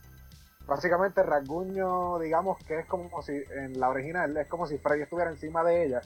básicamente 0.71 1.21
rasguño, 1.21 2.17
digamos 2.19 2.57
que 2.63 2.79
es 2.79 2.86
como 2.86 3.21
si 3.21 3.34
en 3.34 3.77
la 3.77 3.89
original 3.89 4.36
es 4.38 4.47
como 4.47 4.65
si 4.67 4.77
Freddy 4.77 5.01
estuviera 5.01 5.29
encima 5.29 5.63
de 5.65 5.86
ella 5.86 6.01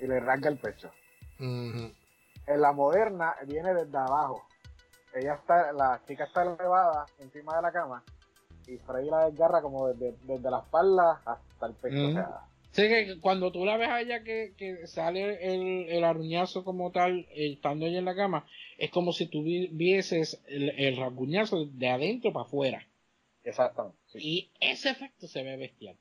y 0.00 0.06
le 0.08 0.18
rasga 0.18 0.48
el 0.50 0.58
pecho. 0.58 0.90
En 1.38 2.60
la 2.60 2.72
moderna 2.72 3.36
viene 3.46 3.72
desde 3.74 3.96
abajo. 3.96 4.42
Ella 5.14 5.34
está, 5.34 5.72
la 5.72 6.00
chica 6.06 6.24
está 6.24 6.42
elevada 6.42 7.06
encima 7.20 7.54
de 7.56 7.62
la 7.62 7.70
cama 7.72 8.02
y 8.66 8.76
Freddy 8.78 9.08
la 9.08 9.30
desgarra 9.30 9.62
como 9.62 9.86
desde, 9.88 10.16
desde 10.22 10.50
la 10.50 10.58
espalda 10.58 11.22
hasta 11.24 11.66
el 11.66 11.74
pecho. 11.74 12.08
O 12.08 12.12
sea, 12.12 12.40
Sí, 12.72 12.82
que 12.88 13.18
cuando 13.20 13.50
tú 13.52 13.64
la 13.64 13.76
ves 13.76 13.88
a 13.88 14.00
ella 14.00 14.22
que, 14.24 14.52
que 14.56 14.86
sale 14.88 15.38
el, 15.54 15.88
el 15.88 16.04
aruñazo 16.04 16.64
como 16.64 16.90
tal, 16.90 17.26
estando 17.34 17.86
ella 17.86 17.98
en 17.98 18.04
la 18.04 18.14
cama, 18.14 18.46
es 18.78 18.90
como 18.90 19.12
si 19.12 19.26
tú 19.26 19.42
vi- 19.42 19.68
vieses 19.68 20.42
el, 20.48 20.70
el 20.70 20.96
rasguñazo 20.96 21.64
de 21.66 21.88
adentro 21.88 22.32
para 22.32 22.44
afuera. 22.46 22.86
exactamente. 23.42 23.97
Sí, 24.08 24.18
Y 24.20 24.50
ese 24.60 24.90
efecto 24.90 25.26
se 25.26 25.42
ve 25.42 25.56
bestial. 25.56 25.96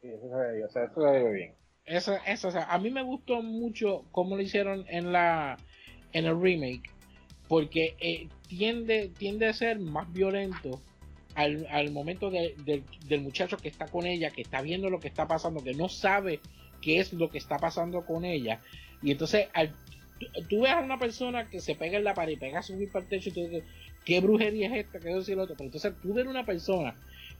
sí, 0.00 0.08
eso 0.08 0.28
se 0.28 0.34
ve, 0.34 0.64
o 0.64 0.68
sea, 0.70 0.84
eso 0.84 0.94
se 0.94 1.10
ve 1.10 1.32
bien. 1.32 1.54
Eso, 1.84 2.16
eso, 2.26 2.48
o 2.48 2.50
sea, 2.50 2.64
a 2.64 2.78
mí 2.78 2.90
me 2.90 3.02
gustó 3.02 3.42
mucho 3.42 4.04
cómo 4.12 4.36
lo 4.36 4.42
hicieron 4.42 4.84
en 4.88 5.12
la 5.12 5.58
en 6.12 6.26
el 6.26 6.40
remake, 6.40 6.82
porque 7.48 7.96
eh, 8.00 8.28
tiende, 8.48 9.10
tiende 9.18 9.46
a 9.48 9.54
ser 9.54 9.78
más 9.80 10.12
violento 10.12 10.80
al, 11.34 11.66
al 11.70 11.90
momento 11.90 12.30
de- 12.30 12.54
del- 12.66 12.84
del 13.08 13.22
muchacho 13.22 13.56
que 13.56 13.68
está 13.68 13.86
con 13.86 14.04
ella, 14.06 14.30
que 14.30 14.42
está 14.42 14.60
viendo 14.60 14.90
lo 14.90 15.00
que 15.00 15.08
está 15.08 15.26
pasando, 15.26 15.64
que 15.64 15.72
no 15.74 15.88
sabe 15.88 16.40
qué 16.82 16.98
es 17.00 17.14
lo 17.14 17.30
que 17.30 17.38
está 17.38 17.56
pasando 17.58 18.04
con 18.04 18.24
ella. 18.26 18.60
Y 19.02 19.10
entonces, 19.12 19.48
al, 19.54 19.70
tú, 20.20 20.26
tú 20.50 20.60
ves 20.62 20.72
a 20.72 20.80
una 20.80 20.98
persona 20.98 21.48
que 21.48 21.60
se 21.60 21.74
pega 21.74 21.96
en 21.96 22.04
la 22.04 22.12
pared 22.14 22.34
y 22.34 22.36
pega 22.36 22.58
a 22.58 22.62
subir 22.62 22.92
para 22.92 23.04
el 23.04 23.08
techo 23.08 23.30
y 23.30 23.32
tú 23.32 23.40
dices, 23.40 23.64
¿qué 24.04 24.20
brujería 24.20 24.68
es 24.68 24.86
esta? 24.86 24.98
¿Qué 24.98 25.16
es 25.16 25.28
lo 25.28 25.42
otro? 25.42 25.56
Pero 25.56 25.66
entonces 25.66 25.94
tú 26.02 26.14
ves 26.14 26.26
una 26.26 26.44
persona 26.44 26.94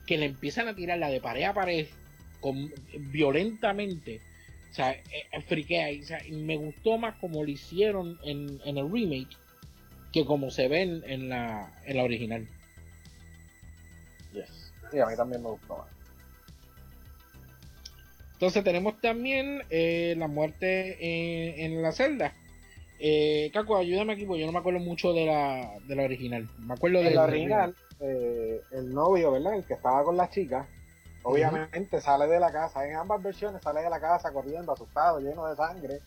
que 0.05 0.17
le 0.17 0.25
empiezan 0.25 0.67
a 0.67 0.75
tirarla 0.75 1.09
de 1.09 1.21
pared 1.21 1.43
a 1.43 1.53
pared 1.53 1.87
con, 2.39 2.71
violentamente. 3.11 4.21
O 4.71 4.75
sea, 4.75 4.91
eh, 4.91 5.03
eh, 5.31 5.41
friquea. 5.41 5.91
y, 5.91 6.01
o 6.01 6.05
sea, 6.05 6.19
me 6.31 6.57
gustó 6.57 6.97
más 6.97 7.15
como 7.17 7.43
lo 7.43 7.49
hicieron 7.49 8.19
en, 8.23 8.59
en 8.65 8.77
el 8.77 8.91
remake 8.91 9.37
que 10.11 10.25
como 10.25 10.51
se 10.51 10.67
ven 10.67 11.03
en 11.07 11.29
la, 11.29 11.73
en 11.85 11.97
la 11.97 12.03
original. 12.03 12.47
Yes. 14.33 14.73
Sí, 14.91 14.99
a 14.99 15.05
mí 15.07 15.15
también 15.15 15.41
me 15.41 15.49
gustó 15.49 15.77
más. 15.77 15.87
Entonces 18.33 18.63
tenemos 18.63 18.99
también 18.99 19.63
eh, 19.69 20.15
la 20.17 20.27
muerte 20.27 20.97
en, 20.99 21.71
en 21.73 21.81
la 21.81 21.91
celda. 21.91 22.33
Eh, 22.99 23.49
Caco, 23.53 23.75
ayúdame 23.77 24.13
aquí, 24.13 24.25
porque 24.25 24.41
yo 24.41 24.45
no 24.45 24.53
me 24.53 24.59
acuerdo 24.59 24.79
mucho 24.79 25.11
de 25.13 25.25
la, 25.25 25.71
de 25.87 25.95
la 25.95 26.03
original. 26.03 26.47
Me 26.59 26.73
acuerdo 26.73 26.99
de 26.99 27.07
En 27.09 27.15
la 27.15 27.23
original, 27.23 27.75
eh, 27.99 28.61
el 28.71 28.93
novio, 28.93 29.31
¿verdad? 29.31 29.55
El 29.55 29.63
que 29.65 29.73
estaba 29.73 30.03
con 30.03 30.15
la 30.15 30.29
chica, 30.29 30.65
obviamente 31.23 31.99
sale 32.01 32.27
de 32.27 32.39
la 32.39 32.51
casa, 32.51 32.87
en 32.87 32.95
ambas 32.95 33.21
versiones 33.21 33.61
sale 33.61 33.81
de 33.81 33.89
la 33.89 33.99
casa 33.99 34.31
corriendo, 34.31 34.71
asustado, 34.71 35.19
lleno 35.19 35.45
de 35.47 35.55
sangre 35.55 35.99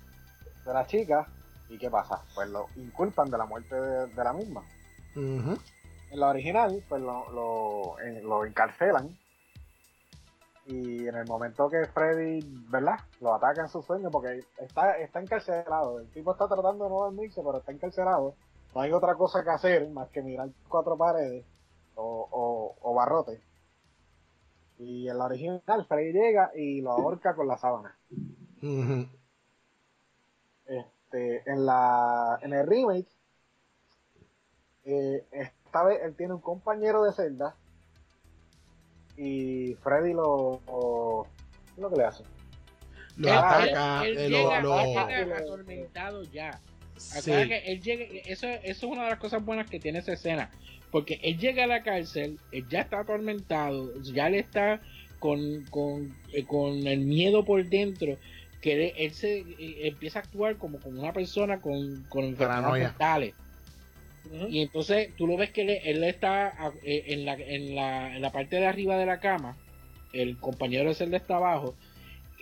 de 0.64 0.72
la 0.72 0.86
chica. 0.86 1.28
¿Y 1.68 1.78
qué 1.78 1.90
pasa? 1.90 2.22
Pues 2.34 2.48
lo 2.48 2.68
inculpan 2.76 3.28
de 3.30 3.38
la 3.38 3.44
muerte 3.44 3.74
de, 3.74 4.06
de 4.06 4.24
la 4.24 4.32
misma. 4.32 4.62
En 6.12 6.20
la 6.20 6.28
original, 6.28 6.82
pues 6.88 7.02
lo, 7.02 7.30
lo, 7.32 8.00
en- 8.00 8.22
lo 8.24 8.44
encarcelan. 8.44 9.08
Y 10.66 11.06
en 11.06 11.14
el 11.14 11.26
momento 11.26 11.68
que 11.68 11.86
Freddy, 11.86 12.40
¿verdad? 12.68 12.98
Lo 13.20 13.34
ataca 13.34 13.62
en 13.62 13.68
su 13.68 13.82
sueño, 13.82 14.10
porque 14.10 14.40
está, 14.58 14.98
está 14.98 15.20
encarcelado. 15.20 16.00
El 16.00 16.10
tipo 16.10 16.32
está 16.32 16.48
tratando 16.48 16.84
de 16.84 16.90
no 16.90 16.96
dormirse, 16.96 17.40
pero 17.42 17.58
está 17.58 17.70
encarcelado. 17.70 18.34
No 18.74 18.80
hay 18.80 18.92
otra 18.92 19.14
cosa 19.14 19.44
que 19.44 19.50
hacer 19.50 19.88
más 19.90 20.08
que 20.10 20.22
mirar 20.22 20.48
cuatro 20.68 20.96
paredes 20.96 21.44
o, 21.94 22.28
o, 22.30 22.76
o 22.80 22.94
barrotes. 22.94 23.40
Y 24.78 25.08
en 25.08 25.18
la 25.18 25.24
original, 25.26 25.86
Freddy 25.86 26.12
llega 26.12 26.50
y 26.54 26.80
lo 26.80 26.90
ahorca 26.90 27.34
con 27.34 27.46
la 27.46 27.56
sábana. 27.58 27.96
Este, 30.66 31.48
en 31.50 31.64
la 31.64 32.38
en 32.42 32.52
el 32.52 32.66
remake, 32.66 33.06
eh, 34.84 35.24
esta 35.30 35.84
vez 35.84 36.00
él 36.02 36.16
tiene 36.16 36.34
un 36.34 36.40
compañero 36.40 37.04
de 37.04 37.12
celda 37.12 37.54
y 39.16 39.74
Freddy 39.82 40.12
lo, 40.12 40.60
lo- 40.66 41.26
¿qué 41.66 41.72
es 41.76 41.78
lo 41.78 41.90
que 41.90 41.96
le 41.96 42.04
hace? 42.04 42.24
Lo 43.16 43.28
Él- 43.28 43.34
ataca, 43.34 44.04
él, 44.06 44.18
eh, 44.18 44.26
él 44.26 44.32
lo- 44.32 44.38
llega, 44.38 44.60
lo- 44.60 45.34
atormentado 45.36 46.22
ya. 46.24 46.60
sí. 46.96 47.18
Acuérdate 47.18 47.48
que 47.48 47.72
él 47.72 47.80
llega, 47.82 48.04
eso, 48.26 48.46
eso 48.46 48.60
es 48.86 48.92
una 48.92 49.04
de 49.04 49.10
las 49.10 49.18
cosas 49.18 49.44
buenas 49.44 49.68
que 49.70 49.80
tiene 49.80 49.98
esa 50.00 50.12
escena. 50.12 50.50
Porque 50.90 51.18
él 51.22 51.38
llega 51.38 51.64
a 51.64 51.66
la 51.66 51.82
cárcel, 51.82 52.38
él 52.52 52.66
ya 52.68 52.80
está 52.80 53.00
atormentado, 53.00 53.92
ya 54.02 54.28
le 54.30 54.38
está 54.38 54.80
con, 55.18 55.64
con, 55.70 56.14
eh, 56.32 56.44
con 56.44 56.86
el 56.86 57.00
miedo 57.00 57.44
por 57.44 57.64
dentro, 57.66 58.16
que 58.60 58.72
él, 58.88 58.92
él 58.96 59.12
se 59.12 59.38
eh, 59.40 59.88
empieza 59.88 60.20
a 60.20 60.22
actuar 60.22 60.56
como, 60.56 60.78
como 60.80 61.00
una 61.00 61.12
persona 61.12 61.60
con, 61.60 62.04
con 62.08 62.24
enfermedades 62.24 63.34
Y 64.50 64.62
entonces 64.62 65.10
tú 65.16 65.26
lo 65.26 65.36
ves 65.36 65.50
que 65.50 65.62
él, 65.62 65.70
él 65.84 66.04
está 66.04 66.48
ah, 66.58 66.72
eh, 66.84 67.04
en, 67.08 67.24
la, 67.24 67.34
en, 67.34 67.74
la, 67.74 68.16
en 68.16 68.22
la 68.22 68.32
parte 68.32 68.56
de 68.56 68.66
arriba 68.66 68.96
de 68.98 69.06
la 69.06 69.20
cama, 69.20 69.56
el 70.12 70.36
compañero 70.38 70.88
de 70.88 70.94
celda 70.94 71.16
está 71.16 71.36
abajo, 71.36 71.74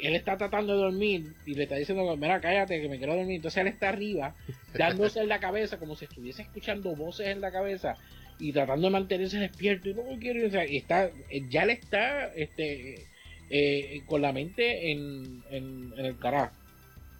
él 0.02 0.14
está 0.14 0.36
tratando 0.36 0.74
de 0.74 0.82
dormir 0.82 1.34
y 1.46 1.54
le 1.54 1.64
está 1.64 1.76
diciendo, 1.76 2.16
mira, 2.16 2.40
cállate 2.40 2.80
que 2.80 2.88
me 2.88 2.98
quiero 2.98 3.14
dormir. 3.16 3.36
Entonces 3.36 3.60
él 3.60 3.68
está 3.68 3.88
arriba, 3.90 4.34
dándose 4.74 5.20
en 5.20 5.28
la 5.28 5.38
cabeza 5.40 5.78
como 5.78 5.94
si 5.96 6.04
estuviese 6.06 6.42
escuchando 6.42 6.94
voces 6.96 7.28
en 7.28 7.40
la 7.40 7.50
cabeza 7.52 7.96
y 8.38 8.52
tratando 8.52 8.88
de 8.88 8.92
mantenerse 8.92 9.38
despierto 9.38 9.88
y 9.90 9.94
no 9.94 10.02
quiero, 10.20 10.46
o 10.46 10.50
sea, 10.50 10.66
y 10.66 10.76
está, 10.76 11.06
eh, 11.30 11.42
ya 11.48 11.64
le 11.64 11.74
está 11.74 12.32
este, 12.34 13.06
eh, 13.50 14.02
con 14.06 14.22
la 14.22 14.32
mente 14.32 14.90
en, 14.90 15.42
en, 15.50 15.92
en 15.96 16.04
el 16.06 16.18
carajo. 16.18 16.52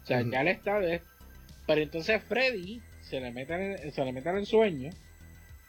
O 0.03 0.05
sea, 0.05 0.21
ya 0.29 0.43
le 0.43 0.51
está. 0.51 0.79
de- 0.79 1.01
Pero 1.65 1.81
entonces 1.81 2.21
Freddy 2.23 2.81
se 3.09 3.19
le 3.19 3.31
mete 3.31 3.53
en, 3.53 3.91
se 3.91 4.03
le 4.03 4.11
mete 4.11 4.29
en 4.29 4.37
el 4.37 4.45
sueño 4.45 4.91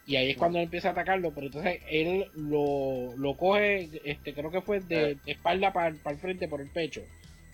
y 0.05 0.15
ahí 0.15 0.31
es 0.31 0.37
cuando 0.37 0.57
él 0.57 0.65
empieza 0.65 0.89
a 0.89 0.91
atacarlo. 0.91 1.31
Pero 1.33 1.47
entonces 1.47 1.81
él 1.89 2.25
lo, 2.35 3.15
lo 3.17 3.37
coge, 3.37 3.89
este 4.05 4.33
creo 4.33 4.49
que 4.49 4.61
fue 4.61 4.79
de, 4.79 5.15
de 5.15 5.31
espalda 5.31 5.73
para 5.73 5.89
el 5.89 6.17
frente 6.17 6.47
por 6.47 6.61
el 6.61 6.69
pecho. 6.69 7.01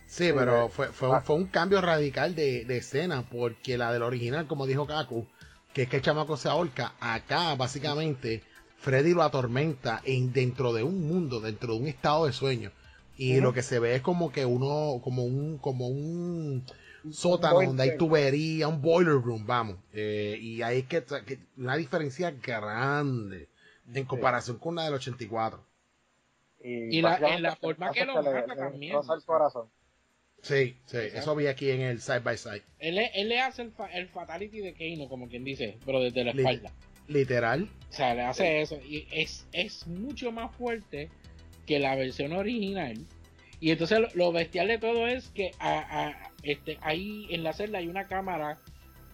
Sí, 0.08 0.32
pero 0.36 0.67
eh, 0.67 0.69
fue, 0.69 0.88
fue, 0.89 1.10
un, 1.10 1.15
ah. 1.15 1.22
fue 1.22 1.36
un 1.36 1.48
cambio 1.48 1.82
radical 1.82 2.36
de, 2.36 2.65
de 2.65 2.78
escena, 2.78 3.24
porque 3.24 3.78
la 3.78 3.91
del 3.91 4.04
original, 4.04 4.46
como 4.46 4.67
dijo 4.67 4.86
Kaku, 4.86 5.26
que 5.74 5.84
es 5.84 5.89
que 5.89 5.98
el 5.98 6.02
chamaco 6.04 6.38
se 6.38 6.50
ahorca, 6.50 6.93
acá 7.00 7.56
básicamente 7.56 8.43
Freddy 8.78 9.13
lo 9.13 9.24
atormenta 9.24 10.02
en, 10.06 10.32
dentro 10.32 10.74
de 10.74 10.84
un 10.84 11.08
mundo, 11.08 11.39
dentro 11.39 11.74
de 11.74 11.80
un 11.80 11.88
estado 11.88 12.28
de 12.28 12.34
sueño. 12.34 12.72
Y 13.17 13.39
lo 13.39 13.54
que 13.54 13.62
se 13.62 13.80
ve 13.80 13.96
es 13.96 14.02
como 14.02 14.32
que 14.32 14.46
uno, 14.46 15.00
como 15.04 15.24
un, 15.24 15.58
como 15.58 15.88
un 15.88 16.63
sótano 17.12 17.56
boiler 17.56 17.68
donde 17.68 17.84
hay 17.84 17.98
tubería, 17.98 18.68
un 18.68 18.82
boiler 18.82 19.13
room, 19.16 19.46
vamos. 19.46 19.78
Eh, 19.94 20.38
y 20.42 20.62
ahí 20.62 20.80
es 20.80 20.86
que, 20.86 21.04
que 21.26 21.39
una 21.58 21.76
diferencia 21.76 22.32
grande 22.32 23.50
en 23.94 24.06
comparación 24.06 24.58
con 24.60 24.76
la 24.76 24.86
del 24.86 24.94
84. 24.96 25.63
Y, 26.63 26.98
Y 26.98 27.02
la- 27.02 27.18
en 27.18 27.42
la 27.44 27.56
forma 27.56 27.92
que 27.92 28.06
lo 28.06 28.22
le- 28.22 28.32
mata 28.32 28.56
también. 28.56 28.96
el 28.96 29.24
corazón. 29.26 29.68
Sí, 30.42 30.78
sí, 30.86 30.98
eso 30.98 31.36
vi 31.36 31.48
aquí 31.48 31.70
en 31.72 31.82
el 31.82 32.02
side 32.02 32.20
by 32.20 32.38
side. 32.38 32.63
Él, 32.80 32.96
le- 32.96 33.12
él 33.16 33.30
le 33.30 33.39
hace 33.39 33.62
el, 33.62 33.72
fa- 33.72 33.88
el 33.92 34.08
fatality 34.10 34.60
de 34.60 34.74
Keino, 34.74 35.08
como 35.08 35.28
quien 35.30 35.44
dice, 35.44 35.78
pero 35.86 36.02
desde 36.02 36.24
la 36.26 36.32
espalda. 36.32 36.72
Literal. 37.08 37.70
O 37.89 37.94
sea, 37.94 38.13
le 38.13 38.22
hace 38.24 38.62
eso. 38.62 38.78
Y 38.86 39.08
es, 39.12 39.46
es 39.54 39.88
mucho 39.88 40.32
más 40.32 40.54
fuerte 40.56 41.10
que 41.66 41.80
la 41.80 41.96
versión 41.96 42.34
original. 42.34 42.98
Y 43.63 43.71
entonces 43.71 43.97
lo, 44.02 44.10
lo 44.13 44.32
bestial 44.34 44.67
de 44.67 44.78
todo 44.78 45.08
es 45.08 45.30
que 45.30 45.52
a- 45.58 46.08
a- 46.10 46.32
este, 46.43 46.78
ahí 46.82 47.28
en 47.30 47.43
la 47.43 47.54
celda 47.54 47.78
hay 47.78 47.88
una 47.88 48.08
cámara 48.08 48.58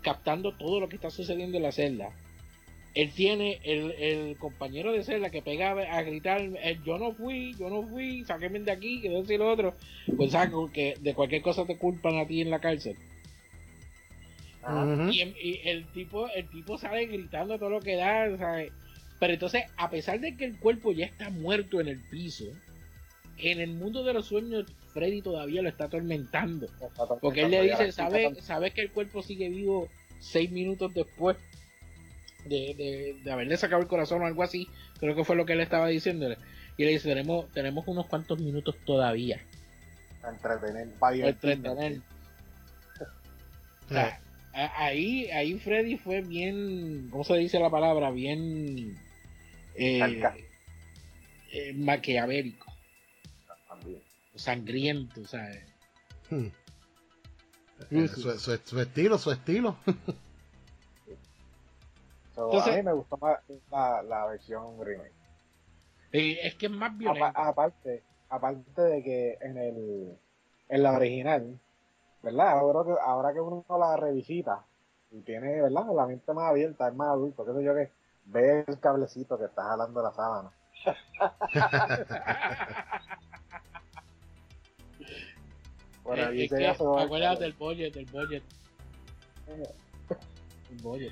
captando 0.02 0.54
todo 0.54 0.80
lo 0.80 0.90
que 0.90 0.96
está 0.96 1.12
sucediendo 1.12 1.58
en 1.58 1.64
la 1.64 1.72
celda. 1.72 2.10
él 2.96 3.12
tiene 3.12 3.60
el, 3.64 3.92
el 3.92 4.38
compañero 4.38 4.92
de 4.92 5.04
celda 5.04 5.30
que 5.30 5.44
pega 5.44 5.70
a 5.70 6.02
gritar, 6.02 6.42
eh, 6.64 6.80
yo 6.84 6.98
no 6.98 7.12
fui, 7.14 7.54
yo 7.60 7.70
no 7.70 7.84
fui, 7.84 8.26
sáquenme 8.26 8.60
de 8.62 8.72
aquí, 8.72 9.02
que 9.02 9.10
decir 9.10 9.38
lo 9.38 9.52
otro. 9.52 9.76
Pues 10.18 10.32
saco 10.32 10.72
que 10.72 10.96
de 11.00 11.14
cualquier 11.14 11.44
cosa 11.44 11.68
te 11.68 11.78
culpan 11.78 12.18
a 12.18 12.26
ti 12.26 12.42
en 12.42 12.50
la 12.50 12.60
cárcel. 12.60 12.96
Y, 15.12 15.22
y 15.22 15.62
el 15.66 15.86
tipo 15.92 16.28
el 16.30 16.50
tipo 16.50 16.78
sale 16.80 17.06
gritando 17.06 17.60
todo 17.60 17.70
lo 17.70 17.80
que 17.82 17.96
da, 17.98 18.36
¿sabes? 18.40 18.72
Pero 19.20 19.34
entonces, 19.34 19.66
a 19.78 19.92
pesar 19.92 20.20
de 20.20 20.36
que 20.36 20.46
el 20.46 20.58
cuerpo 20.58 20.92
ya 20.92 21.06
está 21.06 21.30
muerto 21.30 21.80
en 21.80 21.90
el 21.90 22.00
piso, 22.10 22.46
en 23.42 23.60
el 23.60 23.72
mundo 23.72 24.04
de 24.04 24.14
los 24.14 24.26
sueños, 24.28 24.66
Freddy 24.94 25.22
todavía 25.22 25.62
lo 25.62 25.70
está 25.70 25.86
atormentando. 25.86 26.68
Porque 27.22 27.42
él 27.42 27.52
le 27.52 27.58
dice, 27.64 27.92
¿sabes 27.92 28.22
sabe 28.46 28.72
que 28.72 28.82
el 28.82 28.92
cuerpo 28.92 29.22
sigue 29.24 29.50
vivo 29.50 29.88
seis 30.20 30.52
minutos 30.52 30.94
después 30.94 31.38
de, 32.46 32.74
de, 32.76 33.18
de 33.24 33.32
haberle 33.32 33.56
sacado 33.58 33.82
el 33.82 33.88
corazón 33.88 34.22
o 34.22 34.26
algo 34.26 34.44
así? 34.44 34.68
Creo 35.00 35.16
que 35.16 35.24
fue 35.24 35.36
lo 35.36 35.46
que 35.46 35.54
él 35.54 35.62
estaba 35.62 35.88
diciéndole. 35.88 36.38
Y 36.78 36.86
le 36.86 36.92
dice, 36.92 37.10
tenemos, 37.10 37.50
tenemos 37.52 37.88
unos 37.88 38.08
cuantos 38.08 38.40
minutos 38.40 38.76
todavía. 38.86 39.42
Para 40.22 40.34
entretener, 40.34 40.90
para 41.00 41.16
entretener. 41.30 42.02
O 43.86 43.90
sea, 43.94 44.20
a- 44.54 44.86
ahí, 44.86 45.30
ahí 45.32 45.58
Freddy 45.60 45.98
fue 45.98 46.22
bien, 46.22 47.08
¿cómo 47.10 47.24
se 47.24 47.36
dice 47.38 47.60
la 47.60 47.70
palabra? 47.70 48.12
Bien 48.12 48.98
eh, 49.76 50.00
eh, 51.52 51.74
maquiavélico. 51.74 52.69
Sangriento, 54.40 55.26
¿sabes? 55.26 55.66
Hmm. 56.30 56.48
Eh, 57.92 58.08
Su, 58.08 58.22
su- 58.38 58.58
su 58.58 58.80
estilo, 58.80 59.18
su 59.18 59.32
estilo. 59.32 59.76
So, 62.36 62.46
Entonces- 62.46 62.74
a 62.74 62.78
mí 62.78 62.84
me 62.84 62.94
gustó 62.94 63.18
más 63.18 63.40
la, 63.70 64.02
la 64.04 64.26
versión 64.28 64.80
remake. 64.82 65.12
Eh, 66.14 66.38
es 66.44 66.56
que 66.56 66.68
es 66.68 66.72
más 66.72 66.98
violento. 66.98 67.26
aparte, 67.38 68.04
aparte 68.30 68.82
de 68.82 69.04
que 69.04 69.38
en 69.42 69.58
el 69.58 70.18
en 70.70 70.84
la 70.84 70.94
original, 70.94 71.60
¿verdad? 72.24 72.50
Ahora 72.60 72.86
que, 72.86 72.96
ahora 73.02 73.34
que 73.34 73.42
uno 73.42 73.66
la 73.78 73.98
revisita 73.98 74.64
y 75.12 75.20
tiene, 75.22 75.62
¿verdad? 75.62 75.84
La 75.94 76.06
mente 76.08 76.32
más 76.34 76.50
abierta, 76.50 76.88
es 76.88 76.96
más 76.96 77.10
adulto, 77.10 77.46
qué 77.46 77.52
sé 77.54 77.64
yo 77.64 77.76
que 77.76 77.92
ve 78.26 78.64
el 78.68 78.80
cablecito 78.80 79.38
que 79.38 79.46
está 79.46 79.64
jalando 79.64 80.02
la 80.02 80.14
sábana. 80.14 80.52
Por 86.10 86.18
Eh, 86.18 86.24
ahí 86.26 86.42
es 86.42 86.50
se 86.50 86.58
que, 86.58 86.66
acuérdate 86.68 87.44
del 87.44 87.54
budget, 87.54 87.94
del 87.94 88.06
budget, 88.06 88.44
el 90.72 90.78
budget. 90.82 91.12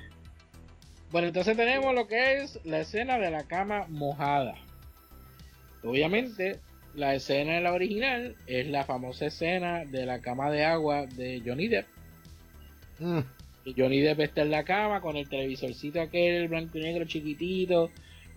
Bueno, 1.12 1.28
entonces 1.28 1.56
tenemos 1.56 1.94
lo 1.94 2.08
que 2.08 2.38
es 2.38 2.58
la 2.64 2.80
escena 2.80 3.16
de 3.18 3.30
la 3.30 3.44
cama 3.44 3.86
mojada. 3.88 4.56
Obviamente, 5.84 6.58
la 6.94 7.14
escena 7.14 7.54
de 7.54 7.60
la 7.60 7.72
original 7.72 8.34
es 8.48 8.66
la 8.66 8.82
famosa 8.84 9.26
escena 9.26 9.84
de 9.84 10.04
la 10.04 10.18
cama 10.20 10.50
de 10.50 10.64
agua 10.64 11.06
de 11.06 11.40
Johnny 11.46 11.68
Depp. 11.68 11.86
Y 13.64 13.74
Johnny 13.80 14.00
Depp 14.00 14.18
está 14.18 14.42
en 14.42 14.50
la 14.50 14.64
cama 14.64 15.00
con 15.00 15.16
el 15.16 15.28
televisorcito 15.28 16.00
aquel 16.00 16.48
blanco 16.48 16.76
y 16.78 16.80
negro 16.82 17.04
chiquitito 17.04 17.90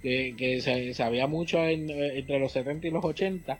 que, 0.03 0.35
que 0.37 0.61
se 0.61 0.93
sabía 0.93 1.25
mucho 1.25 1.65
en- 1.65 1.89
eh, 1.89 2.19
entre 2.19 2.37
los 2.39 2.51
70 2.51 2.85
y 2.87 2.91
los 2.91 3.03
80 3.03 3.57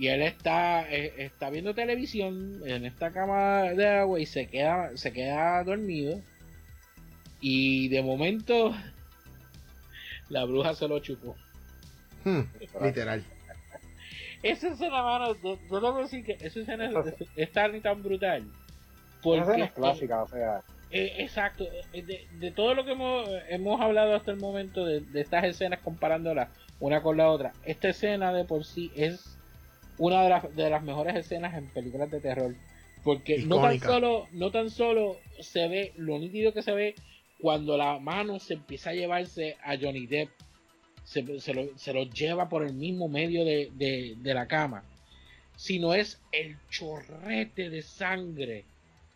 y 0.00 0.08
él 0.08 0.22
está 0.22 0.90
eh, 0.90 1.12
está 1.18 1.50
viendo 1.50 1.74
televisión 1.74 2.62
en 2.64 2.86
esta 2.86 3.12
cama 3.12 3.64
de 3.74 3.86
agua 3.86 4.18
y 4.18 4.24
se 4.24 4.46
queda 4.48 4.96
se 4.96 5.12
queda 5.12 5.62
dormido 5.62 6.18
y 7.40 7.88
de 7.88 8.02
momento 8.02 8.74
la 10.30 10.44
bruja 10.44 10.74
se 10.74 10.88
lo 10.88 10.98
chupó 11.00 11.36
Hmm. 12.24 12.42
Literal. 12.82 13.24
esa 14.42 14.68
escena 14.68 15.02
mano 15.02 15.34
yo 15.42 15.58
yo 15.70 15.80
debo 15.80 16.02
decir 16.02 16.24
que 16.24 16.32
esa 16.32 16.60
escena 16.60 16.86
es, 16.90 17.14
es 17.36 17.52
tan 17.52 17.80
tan 17.82 18.02
brutal 18.02 18.42
Esa 18.42 19.20
porque 19.22 19.40
escena 19.40 19.64
es 19.66 19.72
clásica, 19.72 20.22
o 20.22 20.28
sea, 20.28 20.62
Eh, 20.90 21.16
exacto, 21.18 21.64
eh, 21.92 22.02
de, 22.02 22.26
de 22.38 22.50
todo 22.50 22.74
lo 22.74 22.84
que 22.84 22.92
hemos, 22.92 23.28
hemos 23.48 23.80
hablado 23.80 24.14
hasta 24.14 24.32
el 24.32 24.38
momento 24.38 24.84
de, 24.84 25.00
de 25.00 25.20
estas 25.20 25.44
escenas 25.44 25.80
comparándolas 25.80 26.48
una 26.80 27.02
con 27.02 27.16
la 27.16 27.30
otra, 27.30 27.52
esta 27.64 27.88
escena 27.90 28.32
de 28.32 28.44
por 28.44 28.64
sí 28.64 28.90
es 28.96 29.39
una 29.98 30.22
de 30.22 30.28
las, 30.30 30.56
de 30.56 30.70
las 30.70 30.82
mejores 30.82 31.14
escenas 31.16 31.54
en 31.56 31.66
películas 31.66 32.10
de 32.10 32.20
terror. 32.20 32.54
Porque 33.02 33.38
no 33.48 33.56
tan, 33.62 33.72
solo, 33.92 34.28
no 34.32 34.50
tan 34.50 34.70
solo 34.70 35.16
se 35.40 35.68
ve 35.68 35.92
lo 35.96 36.18
nítido 36.18 36.52
que 36.52 36.62
se 36.62 36.72
ve 36.72 36.94
cuando 37.40 37.76
la 37.78 37.98
mano 37.98 38.38
se 38.38 38.54
empieza 38.54 38.90
a 38.90 38.94
llevarse 38.94 39.56
a 39.62 39.76
Johnny 39.78 40.06
Depp, 40.06 40.30
se, 41.04 41.40
se 41.40 41.54
lo, 41.54 41.76
se 41.78 41.92
lo 41.94 42.04
lleva 42.04 42.48
por 42.50 42.62
el 42.62 42.74
mismo 42.74 43.08
medio 43.08 43.44
de, 43.44 43.70
de- 43.74 44.14
de 44.18 44.34
la 44.34 44.46
cama, 44.46 44.84
sino 45.56 45.94
es 45.94 46.20
el 46.32 46.56
chorrete 46.68 47.70
de 47.70 47.82
sangre 47.82 48.64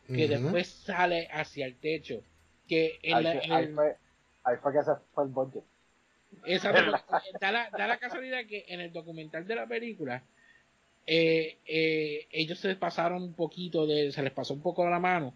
que 0.08 0.26
después 0.28 0.68
sale 0.68 1.28
hacia 1.32 1.66
el 1.66 1.74
techo. 1.76 2.22
Que 2.68 2.98
en 3.02 3.14
ahí, 3.16 3.24
la- 3.24 3.32
fue- 3.32 3.42
ahí 3.54 3.64
el- 3.64 3.74
fue, 3.74 3.96
ahí 4.44 4.56
fue 4.62 4.72
que 4.72 4.78
se 4.82 4.90
fue 5.14 5.24
el 5.24 5.30
da, 7.40 7.52
la, 7.52 7.70
da 7.70 7.86
la 7.86 7.98
casualidad 7.98 8.44
que 8.48 8.64
en 8.68 8.80
el 8.80 8.92
documental 8.92 9.46
de 9.46 9.54
la 9.54 9.66
película 9.66 10.22
eh, 11.06 11.58
eh, 11.66 12.26
ellos 12.30 12.58
se 12.58 12.74
pasaron 12.76 13.22
un 13.22 13.34
poquito 13.34 13.86
de, 13.86 14.10
se 14.12 14.22
les 14.22 14.32
pasó 14.32 14.54
un 14.54 14.62
poco 14.62 14.88
la 14.88 14.98
mano 14.98 15.34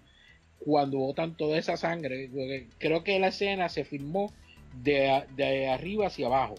cuando 0.59 0.99
botan 0.99 1.37
toda 1.37 1.59
esa 1.59 1.77
sangre. 1.77 2.31
Creo 2.79 3.05
que 3.05 3.19
la 3.19 3.29
escena 3.29 3.69
se 3.69 3.85
filmó 3.85 4.33
de, 4.83 5.25
de 5.37 5.69
arriba 5.69 6.07
hacia 6.09 6.27
abajo. 6.27 6.55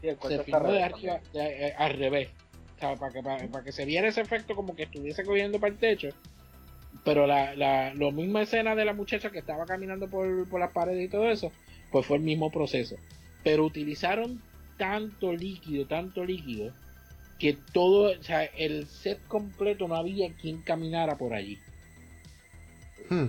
Sí, 0.00 0.08
Se 0.28 0.42
filmó 0.44 0.72
de 0.72 0.82
arriba 0.82 1.20
de- 1.32 1.68
eh, 1.68 1.74
al 1.76 1.92
revés. 1.98 2.28
O 2.76 2.78
sea, 2.78 2.94
para, 2.96 3.12
que, 3.12 3.22
para, 3.22 3.46
para 3.48 3.64
que 3.64 3.72
se 3.72 3.84
viera 3.84 4.08
ese 4.08 4.20
efecto 4.20 4.54
como 4.54 4.76
que 4.76 4.82
estuviese 4.84 5.24
cogiendo 5.24 5.58
para 5.58 5.72
el 5.72 5.78
techo. 5.78 6.08
Pero 7.04 7.26
la, 7.26 7.54
la, 7.54 7.94
la 7.94 8.10
misma 8.10 8.42
escena 8.42 8.74
de 8.74 8.84
la 8.84 8.92
muchacha 8.92 9.30
que 9.30 9.38
estaba 9.38 9.64
caminando 9.66 10.08
por, 10.08 10.48
por 10.48 10.60
las 10.60 10.72
paredes 10.72 11.04
y 11.06 11.08
todo 11.08 11.28
eso, 11.30 11.52
pues 11.90 12.04
fue 12.06 12.16
el 12.18 12.22
mismo 12.22 12.50
proceso. 12.50 12.96
Pero 13.44 13.64
utilizaron 13.64 14.42
tanto 14.76 15.32
líquido, 15.32 15.86
tanto 15.86 16.24
líquido, 16.24 16.72
que 17.38 17.54
todo, 17.72 18.18
o 18.18 18.22
sea, 18.22 18.44
el 18.44 18.86
set 18.86 19.20
completo 19.28 19.86
no 19.88 19.96
había 19.96 20.32
quien 20.34 20.62
caminara 20.62 21.16
por 21.16 21.34
allí. 21.34 21.58
Hmm. 23.10 23.26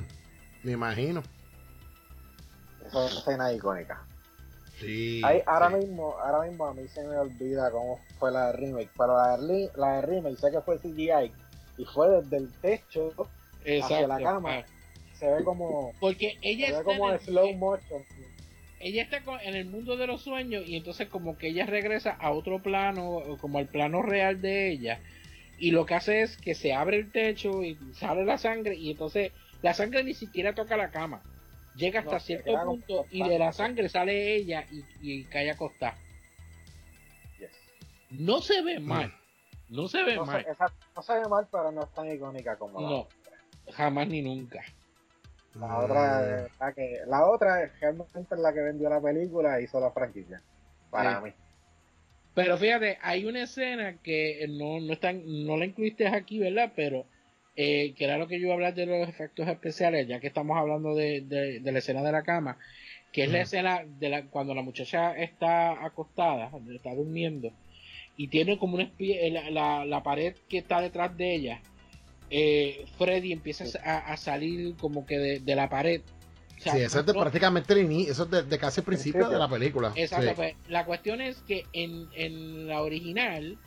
Me 0.64 0.72
imagino. 0.74 1.24
Esa 2.86 3.06
escena 3.08 3.54
icónica. 3.54 4.02
Sí. 4.80 5.22
Ahí, 5.24 5.42
ahora, 5.46 5.70
sí. 5.72 5.76
mismo, 5.86 6.16
ahora 6.20 6.48
mismo 6.48 6.66
a 6.68 6.74
mí 6.74 6.88
se 6.88 7.04
me 7.04 7.18
olvida 7.18 7.70
cómo 7.72 8.00
fue 8.20 8.32
la 8.32 8.48
de 8.48 8.54
remake, 8.54 8.90
pero 8.98 9.18
la 9.18 9.38
de, 9.38 9.72
la 9.76 9.96
de 9.96 10.02
remake 10.04 10.38
sé 10.38 10.52
que 10.52 10.62
fue 10.62 10.78
CGI 10.80 11.32
y 11.78 11.86
fue 11.86 12.10
desde 12.10 12.38
el 12.38 12.52
techo, 12.62 13.12
Hacia 13.84 14.08
la 14.08 14.18
cama. 14.20 14.60
Ah, 14.60 14.66
se 15.14 15.30
ve 15.30 15.44
como, 15.44 15.92
Porque 16.00 16.38
se 16.42 16.50
ella 16.50 16.68
ve 16.68 16.72
está 16.74 16.84
como 16.86 17.10
en 17.10 17.16
en 17.16 17.20
el- 17.20 17.26
slow 17.26 17.54
motion. 17.56 18.04
Ella 18.80 19.02
está 19.04 19.22
en 19.44 19.56
el 19.56 19.66
mundo 19.66 19.98
de 19.98 20.08
los 20.08 20.22
sueños 20.22 20.64
y 20.68 20.76
entonces 20.78 21.08
como 21.10 21.38
que 21.38 21.48
ella 21.48 21.66
regresa 21.66 22.12
a 22.12 22.32
otro 22.32 22.62
plano, 22.62 23.10
o 23.10 23.38
como 23.38 23.58
al 23.58 23.68
plano 23.68 24.02
real 24.02 24.42
de 24.42 24.70
ella, 24.72 25.00
y 25.58 25.72
lo 25.72 25.86
que 25.86 25.96
hace 25.96 26.22
es 26.22 26.38
que 26.38 26.54
se 26.54 26.74
abre 26.74 26.98
el 26.98 27.12
techo 27.12 27.64
y 27.64 27.76
sale 27.94 28.24
la 28.26 28.38
sangre 28.38 28.76
y 28.76 28.92
entonces 28.92 29.32
la 29.64 29.74
sangre 29.74 30.04
ni 30.04 30.14
siquiera 30.14 30.54
toca 30.54 30.78
la 30.78 30.92
cama, 30.92 31.24
llega 31.76 32.02
hasta 32.02 32.14
No, 32.14 32.20
cierto 32.20 32.54
punto 32.64 33.06
y 33.10 33.28
de 33.28 33.40
la 33.40 33.52
sangre 33.52 33.90
sale 33.90 34.36
ella 34.36 34.66
y, 34.72 34.84
y 35.02 35.24
cae 35.26 35.50
acostada. 35.50 35.98
Yes. 37.40 37.50
No 38.12 38.42
se 38.42 38.62
ve 38.62 38.80
mal, 38.80 39.12
no 39.70 39.88
se 39.88 40.04
ve 40.04 40.16
No, 40.16 40.26
mal, 40.26 40.44
se, 40.44 40.52
esa- 40.52 40.74
no 40.96 41.02
se 41.02 41.14
ve 41.14 41.28
mal, 41.28 41.48
pero 41.52 41.72
no 41.72 41.82
es 41.84 41.94
tan 41.94 42.12
icónica 42.12 42.56
como 42.58 42.80
la 42.80 42.88
no, 42.90 42.98
otra. 43.00 43.18
jamás 43.74 44.08
ni 44.08 44.22
nunca. 44.22 44.64
La 45.60 45.68
Mm. 45.68 45.84
otra, 45.84 46.46
es 46.46 46.52
la 46.60 46.74
que, 46.74 47.00
la 47.08 47.26
otra 47.30 47.64
es 47.64 47.80
realmente 47.80 48.20
es 48.32 48.40
la 48.40 48.54
que 48.54 48.62
vendió 48.62 48.90
la 48.90 49.02
película 49.02 49.60
y 49.60 49.64
hizo 49.66 49.80
la 49.80 49.92
franquicia. 49.92 50.42
Para 50.90 51.18
Sí. 51.20 51.26
mí. 51.26 51.32
Pero 52.34 52.58
fíjate, 52.58 52.98
hay 53.02 53.26
una 53.26 53.44
escena 53.44 53.98
que 54.04 54.46
no, 54.50 54.80
no, 54.80 54.94
están, 54.94 55.24
no 55.46 55.58
la 55.58 55.66
incluiste 55.66 56.08
aquí, 56.08 56.38
¿verdad? 56.40 56.72
Pero 56.76 57.06
eh, 57.56 57.96
que 57.96 58.04
era 58.06 58.20
lo 58.20 58.28
que 58.28 58.40
yo 58.40 58.44
iba 58.46 58.52
a 58.52 58.56
hablar 58.56 58.76
de 58.76 58.86
los 58.86 59.10
efectos 59.10 59.48
especiales, 59.48 60.08
ya 60.08 60.20
que 60.20 60.28
estamos 60.28 60.56
hablando 60.58 60.94
de, 60.94 61.22
de- 61.22 61.60
de 61.60 61.72
la 61.72 61.80
escena 61.80 62.04
de 62.04 62.12
la 62.12 62.22
cama, 62.22 62.60
que 63.12 63.24
es 63.24 63.32
la 63.32 63.42
escena 63.42 63.82
de 63.84 64.10
la, 64.10 64.26
cuando 64.28 64.54
la 64.54 64.62
muchacha 64.62 65.18
está 65.18 65.84
acostada, 65.84 66.52
está 66.76 66.94
durmiendo, 66.94 67.50
y 68.16 68.28
tiene 68.28 68.60
como 68.60 68.76
una 68.76 68.84
espie- 68.84 69.18
eh, 69.20 69.32
la, 69.32 69.50
la, 69.50 69.86
la 69.86 70.04
pared 70.04 70.36
que 70.48 70.60
está 70.60 70.82
detrás 70.82 71.18
de 71.18 71.34
ella. 71.34 71.62
Eh, 72.30 72.86
Freddy 72.98 73.32
empieza 73.32 73.66
a, 73.84 74.12
a 74.12 74.18
salir 74.18 74.76
como 74.78 75.06
que 75.06 75.18
de, 75.18 75.40
de 75.40 75.56
la 75.56 75.70
pared. 75.70 76.02
O 76.58 76.62
sea, 76.62 76.74
Sí, 76.74 76.82
eso 76.82 77.00
es 77.02 77.06
de 77.06 77.14
prácticamente 77.14 77.74
el 77.74 77.88
ini- 77.88 78.08
eso 78.10 78.24
es 78.24 78.32
de, 78.32 78.44
de 78.44 78.58
casi 78.58 78.82
el 78.82 78.86
principio 78.86 79.30
de 79.30 79.38
la 79.38 79.48
película. 79.48 79.92
Exacto, 79.96 80.28
Sí. 80.30 80.34
pues, 80.36 80.56
la 80.68 80.86
cuestión 80.86 81.22
es 81.22 81.38
que 81.48 81.66
en, 81.74 82.08
en 82.16 82.68
la 82.68 82.82
original 82.82 83.58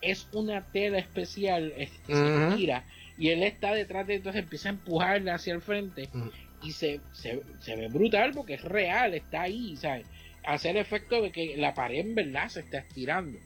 es 0.00 0.26
una 0.32 0.62
tela 0.72 0.98
especial, 0.98 1.72
es- 1.76 1.90
se 2.06 2.56
gira, 2.56 2.84
y 3.18 3.28
él 3.28 3.42
está 3.42 3.74
detrás 3.74 4.06
de 4.06 4.14
entonces 4.14 4.42
empieza 4.42 4.70
a 4.70 4.72
empujarla 4.72 5.34
hacia 5.34 5.52
el 5.54 5.60
frente. 5.62 6.08
Ujú. 6.14 6.30
y 6.62 6.72
se, 6.72 7.00
se, 7.12 7.40
se 7.60 7.74
ve 7.74 7.88
brutal 7.88 8.32
porque 8.34 8.52
es 8.54 8.62
real, 8.62 9.14
está 9.14 9.42
ahí, 9.42 9.76
¿sabes? 9.78 10.06
Hace 10.44 10.68
el 10.70 10.76
efecto 10.76 11.22
de 11.22 11.32
que 11.32 11.56
la 11.56 11.72
pared 11.72 12.00
en 12.00 12.14
verdad 12.14 12.48
se 12.50 12.60
está 12.60 12.78
estirando. 12.78 13.38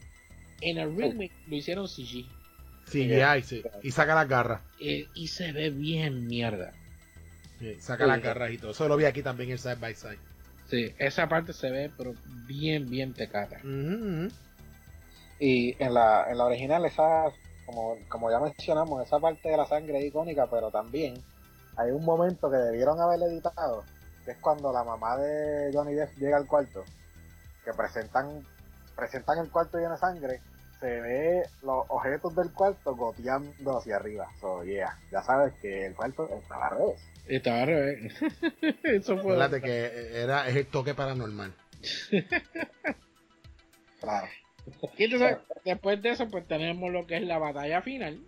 En 0.60 0.78
el 0.78 0.96
remake 0.96 1.30
lo 1.48 1.54
hicieron 1.56 1.86
CG. 1.88 2.24
Sí, 2.86 3.08
ya, 3.08 3.40
sí. 3.42 3.62
Y 3.82 3.90
saca 3.90 4.14
las 4.14 4.28
garras. 4.28 4.60
eh, 4.80 5.08
y 5.14 5.28
se 5.28 5.52
ve 5.52 5.70
bien 5.70 6.26
mierda. 6.26 6.72
Sí, 7.58 7.76
saca 7.80 8.04
Sí. 8.04 8.10
las 8.10 8.22
garras 8.22 8.50
y 8.50 8.58
todo. 8.58 8.72
Eso 8.72 8.88
lo 8.88 8.96
vi 8.96 9.04
aquí 9.06 9.22
también 9.22 9.50
en 9.50 9.58
Side 9.58 9.76
by 9.76 9.94
Side. 9.94 10.18
Sí, 10.68 10.94
esa 10.98 11.28
parte 11.28 11.52
se 11.52 11.70
ve 11.70 11.90
pero 11.96 12.14
bien, 12.46 12.88
bien 12.90 13.12
tecata. 13.14 13.56
Ujú. 13.58 14.28
Y 15.38 15.82
en 15.82 15.94
la, 15.94 16.26
en 16.30 16.38
la 16.38 16.44
original, 16.44 16.84
esa, 16.84 17.24
como, 17.66 17.96
como 18.08 18.30
ya 18.30 18.38
mencionamos, 18.40 19.04
esa 19.04 19.18
parte 19.18 19.48
de 19.48 19.56
la 19.56 19.66
sangre 19.66 19.98
es 19.98 20.06
icónica, 20.06 20.46
pero 20.50 20.70
también 20.70 21.14
hay 21.76 21.90
un 21.90 22.04
momento 22.04 22.50
que 22.50 22.56
debieron 22.56 23.00
haber 23.00 23.20
editado, 23.22 23.84
que 24.24 24.32
es 24.32 24.38
cuando 24.38 24.72
la 24.72 24.84
mamá 24.84 25.16
de 25.16 25.70
Johnny 25.72 25.94
Depp 25.94 26.16
llega 26.18 26.36
al 26.36 26.46
cuarto, 26.46 26.84
que 27.64 27.72
presentan, 27.72 28.44
presentan 28.96 29.38
el 29.38 29.50
cuarto 29.50 29.78
lleno 29.78 29.92
de 29.92 29.98
sangre, 29.98 30.40
se 30.80 31.00
ve 31.00 31.42
los 31.62 31.84
objetos 31.88 32.34
del 32.34 32.52
cuarto 32.52 32.94
goteando 32.94 33.78
hacia 33.78 33.96
arriba. 33.96 34.28
So, 34.40 34.64
yeah, 34.64 34.98
ya 35.10 35.22
sabes 35.22 35.54
que 35.60 35.86
el 35.86 35.94
cuarto 35.94 36.28
está 36.28 36.66
al 36.66 36.78
revés. 36.78 37.00
Estaba 37.26 37.62
al 37.62 37.66
revés. 37.66 38.14
Eso 38.82 39.14
fue. 39.18 39.32
Acuérdate 39.32 39.60
que 39.60 40.22
era, 40.22 40.48
es 40.48 40.56
el 40.56 40.66
toque 40.66 40.94
paranormal. 40.94 41.52
Claro. 44.00 44.28
Y 44.98 45.04
entonces, 45.04 45.38
después 45.64 46.02
de 46.02 46.10
eso, 46.10 46.28
pues 46.28 46.46
tenemos 46.46 46.92
lo 46.92 47.06
que 47.06 47.16
es 47.16 47.22
la 47.22 47.38
batalla 47.38 47.80
final. 47.80 48.20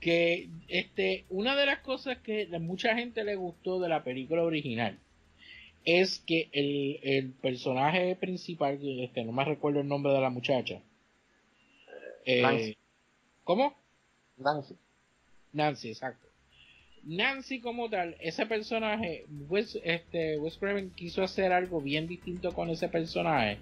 Que 0.00 0.48
este, 0.68 1.24
una 1.28 1.56
de 1.56 1.66
las 1.66 1.80
cosas 1.80 2.18
que 2.18 2.48
a 2.54 2.58
mucha 2.60 2.94
gente 2.94 3.24
le 3.24 3.34
gustó 3.34 3.80
de 3.80 3.88
la 3.88 4.04
película 4.04 4.44
original 4.44 5.00
es 5.84 6.20
que 6.20 6.48
el, 6.52 7.00
el 7.02 7.32
personaje 7.32 8.14
principal, 8.16 8.78
este, 8.82 9.24
no 9.24 9.32
me 9.32 9.44
recuerdo 9.44 9.80
el 9.80 9.88
nombre 9.88 10.12
de 10.12 10.20
la 10.20 10.30
muchacha. 10.30 10.80
Eh, 12.24 12.42
Nancy. 12.42 12.76
¿Cómo? 13.44 13.74
Nancy. 14.36 14.76
Nancy, 15.52 15.88
exacto. 15.90 16.26
Nancy 17.02 17.60
como 17.60 17.88
tal, 17.88 18.16
ese 18.20 18.44
personaje, 18.46 19.24
Wes, 19.48 19.78
este, 19.84 20.38
Wes 20.38 20.58
Craven 20.58 20.90
quiso 20.90 21.22
hacer 21.22 21.50
algo 21.52 21.80
bien 21.80 22.06
distinto 22.06 22.52
con 22.52 22.68
ese 22.68 22.88
personaje, 22.88 23.58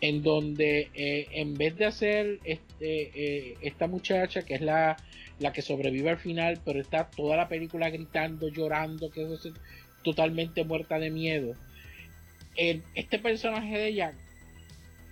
en 0.00 0.22
donde 0.22 0.88
eh, 0.94 1.26
en 1.32 1.54
vez 1.54 1.76
de 1.76 1.86
hacer 1.86 2.38
este, 2.44 3.50
eh, 3.50 3.58
esta 3.62 3.88
muchacha 3.88 4.42
que 4.42 4.54
es 4.54 4.60
la, 4.60 4.96
la 5.40 5.52
que 5.52 5.60
sobrevive 5.60 6.10
al 6.10 6.18
final, 6.18 6.60
pero 6.64 6.80
está 6.80 7.10
toda 7.10 7.36
la 7.36 7.48
película 7.48 7.90
gritando, 7.90 8.48
llorando, 8.48 9.10
que 9.10 9.22
es 9.22 9.48
totalmente 10.04 10.62
muerta 10.64 11.00
de 11.00 11.10
miedo, 11.10 11.56
el- 12.56 12.82
este 12.94 13.18
personaje 13.18 13.76
de 13.76 13.88
ella 13.88 14.12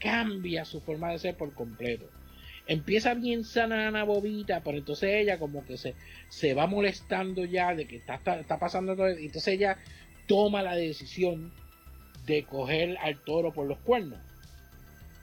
cambia 0.00 0.64
su 0.64 0.80
forma 0.80 1.10
de 1.10 1.18
ser 1.18 1.36
por 1.36 1.52
completo. 1.52 2.08
Empieza 2.66 3.14
bien 3.14 3.44
sana 3.44 4.04
bobita, 4.04 4.61
pero 4.62 4.78
entonces 4.78 5.11
ella 5.14 5.38
como 5.38 5.64
que 5.64 5.76
se, 5.76 5.94
se 6.28 6.54
va 6.54 6.66
molestando 6.66 7.44
ya 7.44 7.74
de 7.74 7.86
que 7.86 7.96
está, 7.96 8.20
está, 8.38 8.58
pasando 8.58 8.94
todo. 8.94 9.11
y 9.18 9.26
Entonces 9.26 9.54
ella 9.54 9.76
toma 10.26 10.62
la 10.62 10.76
decisión 10.76 11.50
de 12.26 12.44
coger 12.44 12.96
al 13.00 13.16
toro 13.18 13.52
por 13.52 13.66
los 13.66 13.78
cuernos. 13.78 14.18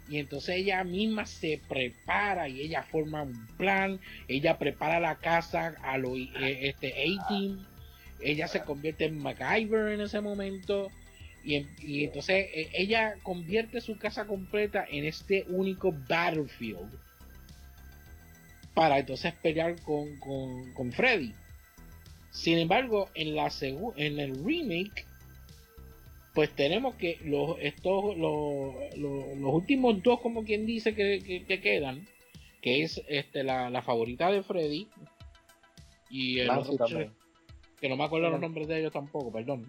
Y 0.09 0.17
entonces 0.19 0.55
ella 0.55 0.83
misma 0.83 1.25
se 1.25 1.61
prepara 1.67 2.47
y 2.47 2.61
ella 2.61 2.83
forma 2.83 3.23
un 3.23 3.47
plan. 3.57 3.99
Ella 4.27 4.57
prepara 4.57 4.99
la 4.99 5.15
casa 5.15 5.75
a 5.83 5.97
lo 5.97 6.15
eh, 6.15 6.29
este, 6.69 6.93
A-Team. 6.93 7.65
Ella 8.19 8.47
se 8.47 8.61
convierte 8.61 9.05
en 9.05 9.17
MacGyver 9.19 9.89
en 9.93 10.01
ese 10.01 10.21
momento. 10.21 10.89
Y, 11.43 11.55
en- 11.55 11.69
y 11.79 12.05
entonces 12.05 12.47
eh, 12.53 12.69
ella 12.73 13.15
convierte 13.23 13.79
su 13.81 13.97
casa 13.97 14.25
completa 14.25 14.85
en 14.89 15.05
este 15.05 15.45
único 15.49 15.93
battlefield 16.07 16.89
para 18.78 18.99
entonces 18.99 19.34
pelear 19.41 19.82
con, 19.82 20.19
con, 20.19 20.71
con 20.75 20.91
Freddy. 20.91 21.34
Sin 22.30 22.59
embargo, 22.59 23.09
en 23.15 23.36
la 23.36 23.49
en 23.95 24.19
el 24.19 24.36
remake, 24.45 25.03
pues 26.36 26.51
tenemos 26.55 26.93
que 26.93 27.17
los 27.23 27.57
estos 27.59 28.15
los, 28.15 28.75
los, 28.95 29.36
los 29.36 29.51
últimos 29.51 30.03
dos, 30.03 30.19
como 30.19 30.43
quien 30.43 30.67
dice 30.67 30.93
que, 30.93 31.23
que- 31.25 31.43
que 31.45 31.59
quedan, 31.59 32.07
que 32.61 32.84
es 32.84 33.01
este 33.07 33.43
la, 33.43 33.71
la 33.71 33.82
favorita 33.82 34.32
de 34.32 34.43
Freddy 34.43 34.88
y 36.11 36.38
el 36.41 36.47
otro 36.69 36.78
que 37.82 37.89
no 37.89 37.97
me 37.97 38.03
acuerdo 38.03 38.30
los 38.30 38.39
nombres 38.41 38.67
de 38.67 38.80
ellos 38.80 38.93
tampoco, 38.93 39.32
perdón. 39.32 39.65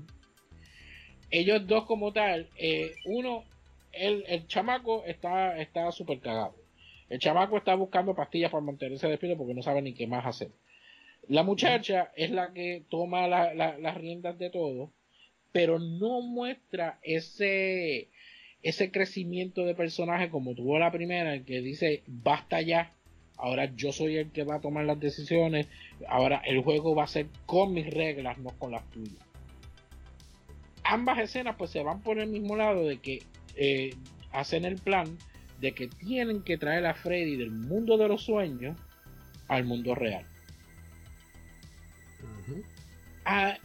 Ellos 1.30 1.66
dos 1.66 1.86
como 1.86 2.12
tal, 2.12 2.50
eh, 2.58 2.94
uno, 3.06 3.44
el, 3.92 4.22
el 4.28 4.46
chamaco 4.48 5.02
está 5.06 5.58
está 5.58 5.90
súper 5.92 6.20
cagado. 6.20 6.54
El 7.08 7.18
chamaco 7.18 7.56
está 7.56 7.74
buscando 7.74 8.14
pastillas 8.14 8.50
para 8.50 8.64
mantenerse 8.64 9.08
despierto 9.08 9.38
porque 9.38 9.54
no 9.54 9.62
sabe 9.62 9.82
ni 9.82 9.94
qué 9.94 10.06
más 10.06 10.26
hacer. 10.26 10.50
La 11.28 11.42
muchacha 11.42 12.12
es 12.16 12.30
la 12.30 12.52
que 12.52 12.84
toma 12.88 13.26
la- 13.28 13.54
la- 13.54 13.78
las 13.78 13.96
riendas 13.96 14.38
de 14.38 14.50
todo, 14.50 14.90
pero 15.52 15.78
no 15.78 16.20
muestra 16.20 16.98
ese 17.02 18.08
ese 18.60 18.90
crecimiento 18.90 19.64
de 19.64 19.76
personaje 19.76 20.30
como 20.30 20.52
tuvo 20.54 20.80
la 20.80 20.90
primera, 20.90 21.34
en 21.36 21.44
que 21.44 21.60
dice 21.60 22.02
basta 22.08 22.60
ya, 22.60 22.92
ahora 23.36 23.72
yo 23.76 23.92
soy 23.92 24.16
el 24.16 24.32
que 24.32 24.42
va 24.42 24.56
a 24.56 24.60
tomar 24.60 24.84
las 24.84 24.98
decisiones, 24.98 25.68
ahora 26.08 26.42
el 26.44 26.60
juego 26.62 26.92
va 26.96 27.04
a 27.04 27.06
ser 27.06 27.28
con 27.46 27.72
mis 27.72 27.86
reglas, 27.88 28.36
no 28.38 28.50
con 28.58 28.72
las 28.72 28.82
tuyas. 28.90 29.24
Ambas 30.82 31.18
escenas 31.18 31.54
pues 31.56 31.70
se 31.70 31.82
van 31.82 32.00
por 32.02 32.18
el 32.18 32.28
mismo 32.28 32.56
lado 32.56 32.84
de 32.86 32.98
que 32.98 33.22
eh, 33.56 33.90
hacen 34.32 34.64
el 34.64 34.76
plan 34.76 35.06
de 35.60 35.72
que 35.72 35.88
tienen 35.88 36.42
que 36.42 36.56
traer 36.56 36.86
a 36.86 36.94
Freddy 36.94 37.36
del 37.36 37.50
mundo 37.50 37.96
de 37.98 38.08
los 38.08 38.22
sueños 38.24 38.76
al 39.48 39.64
mundo 39.64 39.94
real. 39.94 40.24
Ah, 43.24 43.58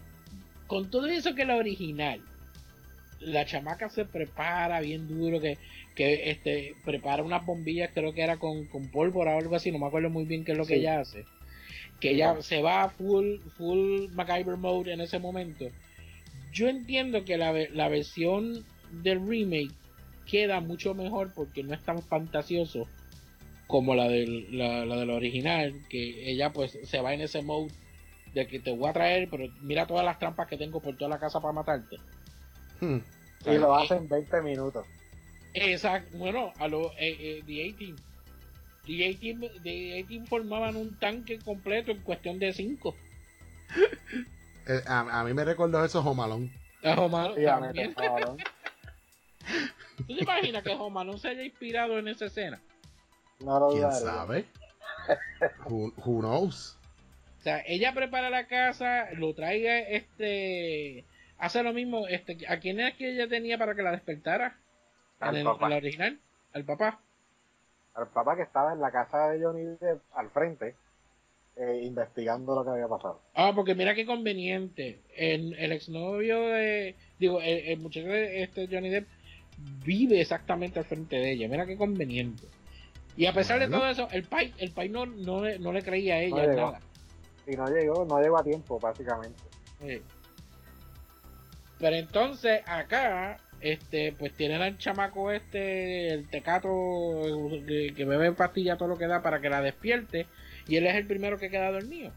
con 0.68 0.90
todo 0.90 1.08
eso 1.08 1.36
que 1.36 1.46
la 1.46 1.56
original, 1.56 2.22
la 3.20 3.46
chamaca 3.46 3.90
se 3.90 4.06
prepara 4.06 4.82
bien 4.82 5.08
duro, 5.08 5.40
que, 5.40 5.58
que 5.96 6.32
este, 6.32 6.76
prepara 6.84 7.24
unas 7.24 7.46
bombillas, 7.46 7.92
creo 7.94 8.14
que 8.14 8.24
era 8.24 8.38
con, 8.38 8.66
con 8.66 8.88
pólvora 8.88 9.36
o 9.36 9.40
algo 9.40 9.56
así, 9.56 9.72
no 9.72 9.80
me 9.80 9.88
acuerdo 9.88 10.10
muy 10.10 10.26
bien 10.26 10.44
qué 10.44 10.54
es 10.54 10.58
lo 10.58 10.66
que 10.66 10.76
ella 10.76 11.00
hace. 11.00 11.26
Que 12.00 12.12
ella 12.12 12.42
se 12.42 12.62
va 12.62 12.90
full, 12.90 13.38
full 13.56 14.10
MacGyver 14.12 14.58
mode 14.58 14.92
en 14.92 15.02
ese 15.02 15.20
momento. 15.20 15.70
Yo 16.52 16.68
entiendo 16.68 17.24
que 17.24 17.38
la, 17.38 17.54
la 17.72 17.88
versión 17.88 18.66
del 18.92 19.26
remake 19.26 19.74
queda 20.26 20.60
mucho 20.60 20.94
mejor 20.94 21.32
porque 21.34 21.64
no 21.64 21.74
es 21.74 21.82
tan 21.84 22.02
fantasioso 22.02 22.88
como 23.68 23.96
la 23.96 24.08
del, 24.08 24.58
la, 24.58 24.86
la 24.86 24.98
del 24.98 25.10
original, 25.10 25.74
que 25.90 26.30
ella 26.30 26.52
pues 26.52 26.78
se 26.84 27.02
va 27.02 27.14
en 27.14 27.22
ese 27.22 27.42
mode 27.42 27.72
de 28.34 28.48
que 28.48 28.60
te 28.60 28.72
voy 28.72 28.90
a 28.90 28.94
traer, 28.94 29.30
pero 29.30 29.46
mira 29.62 29.88
todas 29.88 30.06
las 30.06 30.20
trampas 30.20 30.48
que 30.48 30.58
tengo 30.58 30.80
por 30.82 30.96
toda 30.98 31.10
la 31.10 31.20
casa 31.20 31.40
para 31.40 31.54
matarte. 31.54 31.98
Hmm. 32.80 33.00
Y 33.46 33.58
lo 33.58 33.76
hacen 33.76 34.00
en 34.00 34.10
20 34.10 34.42
minutos. 34.42 34.86
Exacto, 35.54 36.18
bueno, 36.18 36.52
a 36.58 36.68
los 36.68 36.88
eh, 37.00 37.16
eh, 37.20 37.44
The 37.46 37.70
A-Team. 37.70 37.96
The 38.86 39.10
A-Team 39.10 39.42
The 39.64 40.02
A-Team 40.02 40.26
formaban 40.26 40.76
un 40.76 40.98
tanque 41.00 41.40
completo 41.40 41.92
en 41.92 42.02
cuestión 42.02 42.40
de 42.40 42.54
5. 42.54 42.96
Eh, 44.68 44.82
a, 44.88 45.20
a 45.20 45.24
mí 45.24 45.34
me 45.34 45.44
recordó 45.46 45.84
eso 45.84 46.02
Homalón. 46.02 46.52
A. 46.84 46.96
¿Tú 49.98 50.16
te 50.16 50.24
imaginas 50.24 50.64
que 50.64 50.72
Homalón 50.72 51.18
se 51.20 51.30
haya 51.30 51.44
inspirado 51.44 51.98
en 52.00 52.08
esa 52.08 52.26
escena? 52.26 52.60
No 53.40 53.60
lo 53.60 53.70
¿Quién 53.70 53.92
sabe? 53.92 54.46
Who, 55.66 55.92
who 55.98 56.20
knows? 56.22 56.78
O 57.40 57.44
sea, 57.44 57.62
ella 57.68 57.94
prepara 57.94 58.30
la 58.30 58.48
casa, 58.48 59.10
lo 59.14 59.34
traiga, 59.34 59.80
este, 59.80 61.04
hace 61.38 61.62
lo 61.64 61.74
mismo, 61.74 62.08
este, 62.08 62.38
¿a 62.48 62.60
quién 62.60 62.80
es 62.80 62.96
que 62.96 63.12
ella 63.12 63.28
tenía 63.28 63.58
para 63.58 63.76
que 63.76 63.82
la 63.82 63.92
despertara? 63.92 64.58
Al 65.20 65.36
en, 65.36 65.40
el- 65.42 65.46
papá. 65.46 65.66
en 65.66 65.70
la 65.72 65.78
original, 65.78 66.20
al 66.54 66.64
papá. 66.64 67.00
Al 67.96 68.08
papá 68.08 68.36
que 68.36 68.44
estaba 68.44 68.74
en 68.74 68.80
la 68.82 68.92
casa 68.92 69.30
de 69.30 69.44
Johnny 69.44 69.64
Depp 69.80 70.02
al 70.16 70.30
frente, 70.32 70.76
eh, 71.58 71.82
investigando 71.84 72.56
lo 72.56 72.64
que 72.64 72.72
había 72.72 72.88
pasado. 72.88 73.22
Ah, 73.36 73.52
porque 73.54 73.76
mira 73.76 73.94
qué 73.94 74.06
conveniente. 74.06 75.02
El, 75.16 75.54
el 75.60 75.72
exnovio 75.74 76.48
de. 76.48 76.96
Digo, 77.20 77.40
el, 77.42 77.60
el 77.68 77.80
muchacho 77.80 78.08
de 78.08 78.42
este 78.42 78.68
Johnny 78.72 78.90
Depp 78.90 79.08
vive 79.86 80.22
exactamente 80.22 80.80
al 80.80 80.86
frente 80.86 81.16
de 81.18 81.32
ella. 81.34 81.48
Mira 81.48 81.66
qué 81.66 81.78
conveniente. 81.78 82.44
Y 83.16 83.26
a 83.28 83.34
pesar 83.34 83.60
de 83.60 83.68
todo 83.68 83.88
eso, 83.88 84.08
el 84.12 84.24
pai, 84.24 84.54
el 84.58 84.72
pai 84.72 84.90
no, 84.90 85.06
no, 85.06 85.44
le- 85.44 85.60
no 85.60 85.72
le 85.72 85.84
creía 85.84 86.16
a 86.16 86.20
ella 86.22 86.36
No 86.48 86.54
nada. 86.72 86.80
Y 87.46 87.56
no 87.56 87.68
llegó, 87.68 88.06
no 88.06 88.20
llegó 88.22 88.40
a 88.40 88.44
tiempo, 88.44 88.80
básicamente. 88.80 89.42
Sí. 89.82 90.02
Pero 91.80 91.96
entonces 91.98 92.62
acá, 92.66 93.38
este, 93.62 94.14
pues 94.14 94.34
tienen 94.34 94.62
al 94.62 94.78
chamaco 94.78 95.32
este, 95.32 96.08
el 96.14 96.28
tecato 96.30 96.70
que, 97.68 97.94
que 97.96 98.06
bebe 98.06 98.32
pastilla 98.32 98.78
todo 98.78 98.88
lo 98.90 98.98
que 98.98 99.08
da 99.08 99.22
para 99.22 99.42
que 99.42 99.50
la 99.50 99.62
despierte. 99.62 100.26
Y 100.68 100.78
él 100.78 100.88
es 100.88 100.96
el 100.96 101.06
primero 101.06 101.38
que 101.38 101.50
queda 101.50 101.72
dormido. 101.72 102.12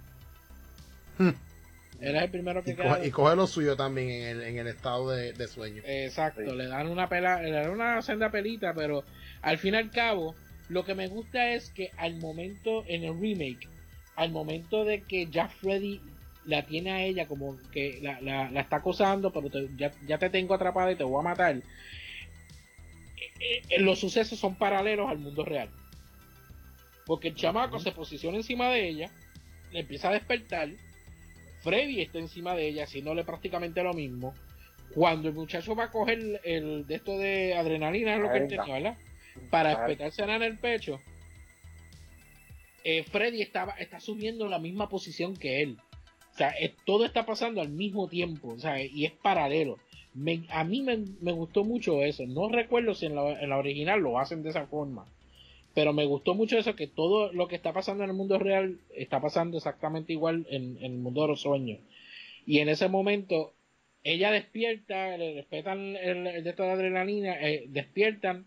Hmm. 1.98 2.04
Él 2.04 2.16
es 2.16 2.22
el 2.22 2.30
primero 2.30 2.62
que 2.62 2.72
y 2.72 2.74
queda. 2.74 2.96
Coge, 2.96 3.08
y 3.08 3.10
coge 3.10 3.36
lo 3.36 3.46
suyo 3.46 3.76
también 3.76 4.10
en 4.10 4.22
el, 4.28 4.42
en 4.42 4.58
el 4.58 4.66
estado 4.66 5.10
de, 5.10 5.32
de 5.32 5.48
sueño. 5.48 5.82
Exacto, 5.84 6.42
Sí. 6.48 6.56
le 6.56 6.66
dan 6.66 6.88
una 6.88 7.08
pela, 7.08 7.42
le 7.42 7.50
dan 7.50 7.70
una 7.70 8.02
senda 8.02 8.30
pelita, 8.30 8.74
pero 8.74 9.04
al 9.42 9.58
fin 9.58 9.74
y 9.74 9.78
al 9.78 9.90
cabo, 9.90 10.34
lo 10.68 10.84
que 10.84 10.94
me 10.94 11.08
gusta 11.08 11.52
es 11.52 11.70
que 11.70 11.90
al 11.96 12.16
momento, 12.16 12.84
en 12.88 13.04
el 13.04 13.18
remake, 13.20 13.68
al 14.16 14.30
momento 14.30 14.84
de 14.84 15.02
que 15.02 15.26
ya 15.26 15.48
Freddy 15.48 16.00
la 16.44 16.64
tiene 16.66 16.92
a 16.92 17.02
ella 17.02 17.26
como 17.26 17.56
que 17.72 17.98
la, 18.02 18.20
la- 18.20 18.50
la 18.50 18.60
está 18.60 18.76
acosando, 18.76 19.32
pero 19.32 19.50
te- 19.50 19.68
ya, 19.76 19.92
ya 20.06 20.18
te 20.18 20.30
tengo 20.30 20.54
atrapada 20.54 20.92
y 20.92 20.96
te 20.96 21.04
voy 21.04 21.20
a 21.20 21.28
matar. 21.28 21.56
eh, 23.40 23.62
eh, 23.68 23.80
los 23.80 23.98
sucesos 24.00 24.38
son 24.38 24.56
paralelos 24.56 25.08
al 25.08 25.18
mundo 25.18 25.44
real. 25.44 25.68
Porque 27.04 27.28
el 27.28 27.34
chamaco 27.34 27.78
se 27.78 27.92
posiciona 27.92 28.36
encima 28.36 28.68
de 28.70 28.88
ella, 28.88 29.10
le 29.72 29.80
empieza 29.80 30.08
a 30.08 30.12
despertar, 30.12 30.70
Freddy 31.66 32.00
está 32.00 32.18
encima 32.20 32.54
de 32.54 32.68
ella, 32.68 32.84
haciéndole 32.84 33.24
prácticamente 33.24 33.82
lo 33.82 33.92
mismo. 33.92 34.32
Cuando 34.94 35.28
el 35.28 35.34
muchacho 35.34 35.74
va 35.74 35.84
a 35.84 35.90
coger 35.90 36.40
el, 36.44 36.86
de 36.86 36.94
esto 36.94 37.18
de 37.18 37.54
adrenalina, 37.54 38.14
es 38.14 38.20
lo 38.20 38.30
que 38.30 38.38
él 38.38 38.48
tenía, 38.48 38.74
¿verdad? 38.74 38.96
Para 39.50 39.72
Ajá. 39.72 39.86
espetársela 39.86 40.36
en 40.36 40.42
el 40.44 40.58
pecho, 40.58 41.00
eh, 42.84 43.02
Freddy 43.02 43.42
estaba, 43.42 43.72
está 43.72 43.96
asumiendo 43.96 44.48
la 44.48 44.58
misma 44.60 44.88
posición 44.88 45.36
que 45.36 45.60
él. 45.62 45.76
O 46.32 46.36
sea, 46.36 46.54
todo 46.84 47.04
está 47.04 47.26
pasando 47.26 47.60
al 47.60 47.70
mismo 47.70 48.08
tiempo, 48.08 48.50
o 48.50 48.58
sea, 48.58 48.80
y 48.82 49.04
es 49.04 49.12
paralelo. 49.12 49.78
Me- 50.14 50.44
a 50.50 50.62
mí 50.64 50.82
me, 50.82 50.98
me 51.20 51.32
gustó 51.32 51.64
mucho 51.64 52.02
eso. 52.02 52.24
No 52.26 52.48
recuerdo 52.48 52.94
si 52.94 53.06
en 53.06 53.16
la, 53.16 53.40
en 53.42 53.50
la 53.50 53.58
original 53.58 54.00
lo 54.00 54.18
hacen 54.20 54.42
de 54.42 54.50
esa 54.50 54.66
forma. 54.66 55.04
Pero 55.76 55.92
me 55.92 56.06
gustó 56.06 56.34
mucho 56.34 56.56
eso, 56.56 56.74
que 56.74 56.86
todo 56.86 57.30
lo 57.34 57.48
que 57.48 57.56
está 57.56 57.74
pasando 57.74 58.02
en 58.02 58.08
el 58.08 58.16
mundo 58.16 58.38
real 58.38 58.78
está 58.94 59.20
pasando 59.20 59.58
exactamente 59.58 60.14
igual 60.14 60.46
en, 60.48 60.78
en 60.78 60.92
el 60.92 60.98
mundo 60.98 61.20
de 61.20 61.28
los 61.28 61.42
sueños. 61.42 61.80
Y 62.46 62.60
en 62.60 62.70
ese 62.70 62.88
momento, 62.88 63.52
ella 64.02 64.30
despierta, 64.30 65.18
le 65.18 65.34
respetan 65.34 65.94
el, 65.96 66.28
el 66.28 66.44
de 66.44 66.52
toda 66.54 66.68
la 66.68 66.74
adrenalina, 66.76 67.34
eh, 67.46 67.66
despiertan, 67.68 68.46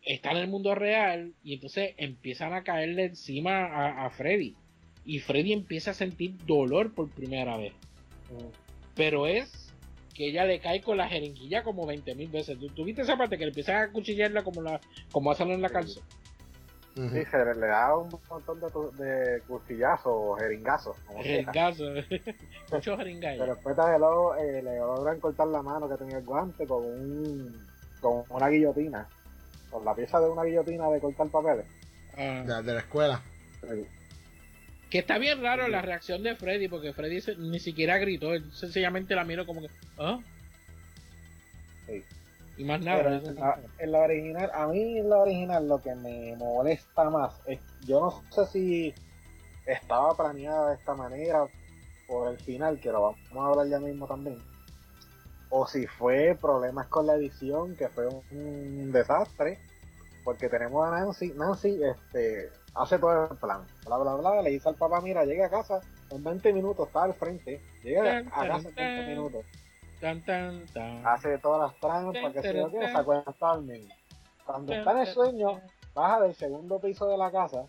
están 0.00 0.38
en 0.38 0.44
el 0.44 0.48
mundo 0.48 0.74
real 0.74 1.34
y 1.44 1.52
entonces 1.52 1.92
empiezan 1.98 2.54
a 2.54 2.64
caerle 2.64 3.04
encima 3.04 3.66
a, 3.66 4.06
a 4.06 4.10
Freddy. 4.10 4.54
Y 5.04 5.18
Freddy 5.18 5.52
empieza 5.52 5.90
a 5.90 5.94
sentir 5.94 6.38
dolor 6.46 6.94
por 6.94 7.10
primera 7.10 7.58
vez. 7.58 7.74
Pero 8.94 9.26
es 9.26 9.74
que 10.14 10.28
ella 10.28 10.46
le 10.46 10.58
cae 10.60 10.80
con 10.80 10.96
la 10.96 11.06
jeringuilla 11.06 11.62
como 11.64 11.84
20 11.84 12.14
mil 12.14 12.30
veces. 12.30 12.58
¿Tú, 12.58 12.68
tú 12.70 12.84
viste 12.84 13.02
esa 13.02 13.18
parte 13.18 13.36
que 13.36 13.44
le 13.44 13.50
empieza 13.50 13.82
a 13.82 13.92
cuchillarla 13.92 14.42
como, 14.42 14.62
la, 14.62 14.80
como 15.12 15.30
hacen 15.30 15.50
en 15.50 15.60
la 15.60 15.68
Sí. 15.68 16.00
Sí, 16.94 17.24
se 17.30 17.44
le, 17.44 17.54
le 17.54 17.66
da 17.68 17.96
un 17.96 18.08
montón 18.28 18.60
de, 18.60 19.04
de 19.04 19.40
cuchillazos 19.42 20.06
o 20.12 20.36
jeringazos. 20.36 20.96
Como 21.06 21.22
sea. 21.22 21.32
Jeringazo. 21.52 21.84
Mucho 22.72 22.96
jeringazo. 22.96 23.38
Pero 23.40 23.54
después 23.54 23.76
de 23.76 23.98
lo, 23.98 24.34
eh, 24.36 24.62
le 24.62 24.76
logran 24.78 25.20
cortar 25.20 25.46
la 25.48 25.62
mano 25.62 25.88
que 25.88 25.96
tenía 25.96 26.18
el 26.18 26.24
guante 26.24 26.66
con 26.66 26.84
un 26.84 27.66
con 28.00 28.24
una 28.30 28.48
guillotina. 28.48 29.06
Con 29.70 29.84
la 29.84 29.94
pieza 29.94 30.18
de 30.20 30.28
una 30.28 30.42
guillotina 30.42 30.90
de 30.90 31.00
cortar 31.00 31.28
papeles. 31.28 31.66
Ah. 32.16 32.42
De, 32.44 32.62
de 32.64 32.74
la 32.74 32.80
escuela. 32.80 33.22
Sí. 33.60 33.86
Que 34.90 34.98
está 34.98 35.18
bien 35.18 35.40
raro 35.40 35.68
la 35.68 35.82
reacción 35.82 36.22
de 36.24 36.34
Freddy, 36.34 36.66
porque 36.66 36.92
Freddy 36.92 37.20
se- 37.20 37.36
ni 37.36 37.60
siquiera 37.60 37.98
gritó, 37.98 38.34
él 38.34 38.52
sencillamente 38.52 39.14
la 39.14 39.22
miró 39.24 39.46
como 39.46 39.60
que, 39.60 39.68
¿ah? 39.98 40.18
Sí. 41.86 42.02
Y 42.60 42.64
más 42.64 42.80
nada. 42.82 43.02
Pero 43.02 43.14
eso- 43.16 43.28
en, 43.30 43.34
la, 43.40 43.58
en 43.78 43.92
la 43.92 43.98
original, 44.00 44.50
a 44.52 44.66
mí 44.66 44.98
en 44.98 45.08
la 45.08 45.18
original 45.18 45.66
lo 45.68 45.80
que 45.80 45.94
me 45.94 46.36
molesta 46.36 47.08
más 47.08 47.40
es, 47.46 47.58
yo 47.86 48.00
no 48.00 48.10
sé 48.30 48.46
si 48.52 48.94
estaba 49.64 50.14
planeada 50.14 50.68
de 50.68 50.74
esta 50.74 50.94
manera 50.94 51.46
por 52.06 52.28
el 52.28 52.36
final, 52.38 52.78
que 52.78 52.90
lo 52.92 53.00
vamos 53.02 53.18
a 53.46 53.46
hablar 53.50 53.66
ya 53.68 53.78
mismo 53.80 54.06
también, 54.06 54.36
o 55.48 55.66
si 55.66 55.86
fue 55.86 56.36
problemas 56.38 56.88
con 56.88 57.06
la 57.06 57.14
edición, 57.14 57.76
que 57.76 57.88
fue 57.88 58.06
un, 58.08 58.22
un 58.32 58.92
desastre, 58.92 59.58
porque 60.22 60.48
tenemos 60.50 60.86
a 60.86 60.90
Nancy, 60.90 61.32
Nancy 61.34 61.80
este, 61.82 62.50
hace 62.74 62.98
todo 62.98 63.28
el 63.30 63.38
plan, 63.38 63.62
bla 63.86 63.96
bla 63.96 64.14
bla, 64.16 64.42
le 64.42 64.50
dice 64.50 64.68
al 64.68 64.74
papá, 64.74 65.00
mira, 65.00 65.24
llega 65.24 65.46
a 65.46 65.50
casa, 65.50 65.80
en 66.10 66.22
20 66.22 66.52
minutos 66.52 66.88
está 66.88 67.04
al 67.04 67.14
frente, 67.14 67.58
llega 67.82 68.02
a 68.32 68.46
casa 68.48 68.68
en 68.68 68.74
20 68.74 69.00
minutos 69.06 69.46
Tan, 70.00 70.24
tan, 70.24 70.66
tan. 70.72 71.06
hace 71.06 71.36
todas 71.38 71.70
las 71.70 71.80
trampas, 71.80 72.32
que 72.32 72.40
se 72.40 72.56
yo 72.56 72.70
qué, 72.70 72.88
se 72.88 72.96
acuesta 72.96 73.34
a 73.40 73.54
dormir. 73.54 73.88
Cuando 74.46 74.72
está 74.72 74.92
en 74.92 74.98
el 74.98 75.06
sueño, 75.06 75.60
baja 75.94 76.20
del 76.20 76.34
segundo 76.34 76.80
piso 76.80 77.06
de 77.06 77.18
la 77.18 77.30
casa, 77.30 77.66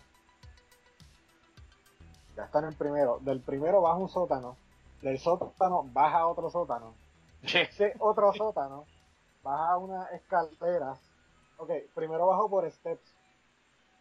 ya 2.34 2.44
está 2.44 2.60
en 2.60 2.66
el 2.66 2.74
primero, 2.74 3.18
del 3.20 3.40
primero 3.40 3.82
baja 3.82 3.96
un 3.96 4.08
sótano, 4.08 4.56
del 5.02 5.18
sótano 5.18 5.82
baja 5.92 6.26
otro 6.26 6.48
sótano, 6.48 6.94
de 7.42 7.62
ese 7.62 7.94
otro 7.98 8.32
sótano 8.32 8.86
baja 9.42 9.76
unas 9.76 10.10
escaleras, 10.12 10.98
ok, 11.58 11.70
primero 11.94 12.26
bajo 12.26 12.48
por 12.48 12.70
steps, 12.70 13.14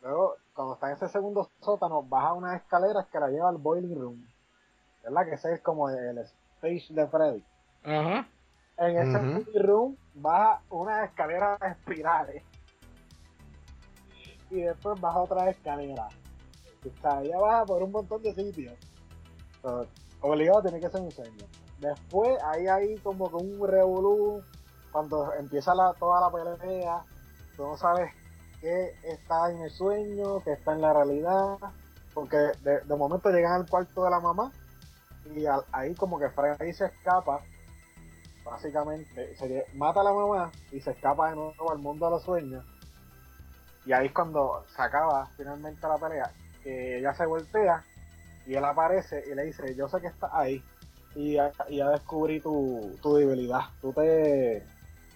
luego 0.02 0.36
cuando 0.54 0.76
está 0.76 0.88
en 0.88 0.96
ese 0.96 1.10
segundo 1.10 1.50
sótano 1.60 2.04
baja 2.04 2.32
unas 2.32 2.62
escaleras 2.62 3.08
que 3.08 3.20
la 3.20 3.28
lleva 3.28 3.50
al 3.50 3.58
boiling 3.58 4.00
room, 4.00 4.26
¿verdad? 5.04 5.26
Que 5.26 5.36
ese 5.36 5.54
es 5.54 5.62
como 5.62 5.90
el 5.90 6.18
stage 6.20 6.94
de 6.94 7.08
Freddy. 7.08 7.44
Ajá. 7.84 8.28
En 8.78 8.98
ese 8.98 9.18
boiling 9.44 9.64
room 9.64 9.98
baja 10.16 10.62
unas 10.70 11.10
escaleras 11.10 11.60
espirales. 11.62 12.44
Y 14.50 14.62
después 14.62 15.00
baja 15.00 15.20
otra 15.20 15.50
escalera. 15.50 16.08
O 16.86 17.02
sea, 17.02 17.22
ella 17.22 17.38
baja 17.40 17.66
por 17.66 17.84
un 17.84 17.92
montón 17.92 18.22
de 18.24 18.34
sitios. 18.34 18.74
Obligado 20.22 20.62
tiene 20.64 20.80
que 20.80 20.90
ser 20.90 21.02
un 21.02 21.12
sueño. 21.12 21.46
Después 21.80 22.38
ahí 22.44 22.68
hay 22.68 22.98
como 22.98 23.30
que 23.30 23.36
un 23.36 23.68
revolú. 23.68 24.42
Cuando 24.92 25.34
empieza 25.36 25.74
la, 25.74 25.94
toda 25.94 26.20
la 26.20 26.30
pelea, 26.58 27.02
tú 27.56 27.64
no 27.66 27.78
sabes 27.78 28.12
qué 28.60 28.94
está 29.04 29.50
en 29.52 29.62
el 29.62 29.70
sueño, 29.72 30.42
qué 30.44 30.52
está 30.54 30.74
en 30.74 30.82
la 30.82 30.92
realidad. 30.94 31.58
Porque 32.14 32.36
de, 32.38 32.82
de 32.82 32.96
momento 32.98 33.30
llegan 33.30 33.54
al 33.54 33.70
cuarto 33.70 34.04
de 34.04 34.10
la 34.10 34.20
mamá 34.20 34.52
y 35.34 35.46
al- 35.46 35.64
ahí 35.72 35.96
como 35.96 36.20
que 36.20 36.30
Freddy 36.30 36.74
se 36.74 36.86
escapa 36.88 37.40
básicamente 38.44 39.36
se 39.36 39.66
mata 39.74 40.02
a 40.02 40.04
la 40.04 40.14
mamá 40.14 40.52
y 40.72 40.80
se 40.80 40.92
escapa 40.92 41.30
de 41.30 41.36
nuevo 41.36 41.72
al 41.72 41.80
mundo 41.80 42.06
de 42.06 42.12
los 42.12 42.24
sueños. 42.24 42.66
Y 43.86 43.94
ahí 43.94 44.08
es 44.08 44.14
cuando 44.14 44.64
se 44.76 44.82
acaba 44.82 45.28
finalmente 45.38 45.88
la 45.88 45.98
pelea 45.98 46.32
que 46.64 47.00
ella 47.00 47.14
se 47.14 47.26
voltea 47.26 47.84
y 48.46 48.56
él 48.56 48.64
aparece 48.64 49.24
y 49.30 49.36
le 49.36 49.46
dice 49.46 49.76
yo 49.76 49.88
sé 49.88 50.00
que 50.02 50.08
estás 50.08 50.32
ahí 50.34 50.64
y 51.16 51.34
ya, 51.34 51.52
y 51.68 51.78
ya 51.78 51.90
descubrí 51.90 52.40
tu, 52.40 52.98
tu 53.02 53.16
debilidad. 53.16 53.62
Tú 53.82 53.92
te 53.94 54.64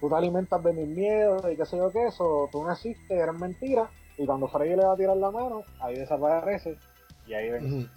tú 0.00 0.08
te 0.08 0.14
alimentas 0.14 0.62
de 0.62 0.72
mis 0.72 0.88
miedos 0.88 1.44
y 1.50 1.56
qué 1.56 1.64
sé 1.64 1.76
yo 1.76 1.90
qué 1.90 2.06
eso 2.06 2.48
tú 2.52 2.62
no 2.62 2.72
existes 2.72 3.10
eres 3.10 3.38
mentira. 3.38 3.88
Y 4.18 4.26
cuando 4.26 4.48
Freddy 4.48 4.76
le 4.76 4.84
va 4.84 4.94
a 4.94 4.96
tirar 4.96 5.16
la 5.16 5.30
mano 5.30 5.62
ahí 5.80 5.96
desaparece 5.96 6.78
y 7.26 7.34
ahí 7.34 7.50
ven 7.50 7.90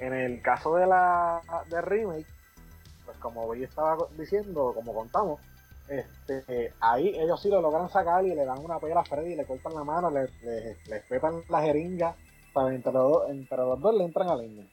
en 0.00 0.14
el 0.14 0.42
caso 0.42 0.74
de 0.76 0.86
la 0.86 1.40
de 1.68 1.80
remake, 1.82 2.26
como 3.20 3.44
hoy 3.44 3.62
estaba 3.64 3.96
diciendo, 4.18 4.72
como 4.74 4.94
contamos, 4.94 5.40
este, 5.88 6.44
eh, 6.48 6.72
ahí 6.80 7.08
ellos 7.08 7.40
sí 7.40 7.48
lo 7.48 7.60
logran 7.60 7.88
sacar 7.88 8.24
y 8.24 8.34
le 8.34 8.44
dan 8.44 8.58
una 8.64 8.78
pela 8.78 9.00
a 9.00 9.04
Freddy, 9.04 9.36
le 9.36 9.44
cortan 9.44 9.74
la 9.74 9.84
mano, 9.84 10.10
le, 10.10 10.28
le, 10.42 10.76
le 10.86 10.96
espetan 10.96 11.42
la 11.48 11.62
jeringa, 11.62 12.14
para 12.52 12.74
entre 12.74 12.92
los, 12.92 13.10
dos, 13.10 13.30
entre 13.30 13.56
los 13.58 13.80
dos 13.80 13.94
le 13.94 14.04
entran 14.04 14.28
a 14.28 14.36
leña. 14.36 14.66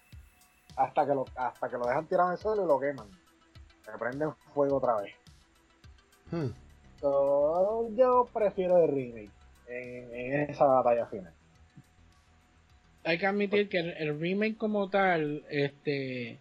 Hasta 0.76 1.06
que 1.06 1.14
lo, 1.14 1.26
hasta 1.36 1.70
que 1.70 1.78
lo 1.78 1.86
dejan 1.88 2.08
tirado 2.08 2.30
en 2.30 2.34
el 2.34 2.40
suelo 2.40 2.64
y 2.64 2.68
lo 2.68 2.80
queman. 2.80 3.10
Le 3.92 3.98
prenden 3.98 4.34
fuego 4.54 4.78
otra 4.78 5.02
vez. 5.02 5.14
Hmm. 6.32 6.50
So, 7.00 7.90
yo 7.96 8.28
prefiero 8.34 8.78
el 8.78 8.90
remake 8.90 9.32
en, 9.68 10.14
en 10.14 10.50
esa 10.50 10.66
batalla 10.66 11.06
final. 11.08 11.34
hay 13.04 13.18
que 13.18 13.26
admitir 13.26 13.70
que 13.70 13.80
el, 13.80 13.90
el 13.98 14.20
remake 14.20 14.58
como 14.58 14.90
tal, 14.90 15.46
este, 15.50 16.32
eh, 16.32 16.40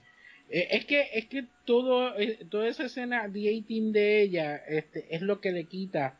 es 0.49 0.85
que 0.87 1.09
es 1.13 1.27
que 1.27 1.47
todo 1.67 2.19
eh, 2.19 2.39
toda 2.51 2.69
esa 2.69 2.85
escena 2.87 3.29
de 3.29 3.41
18 3.41 3.93
de 3.93 4.23
ella, 4.23 4.57
este, 4.57 5.15
es 5.15 5.21
lo 5.21 5.41
que 5.41 5.53
le 5.53 5.65
quita 5.65 6.19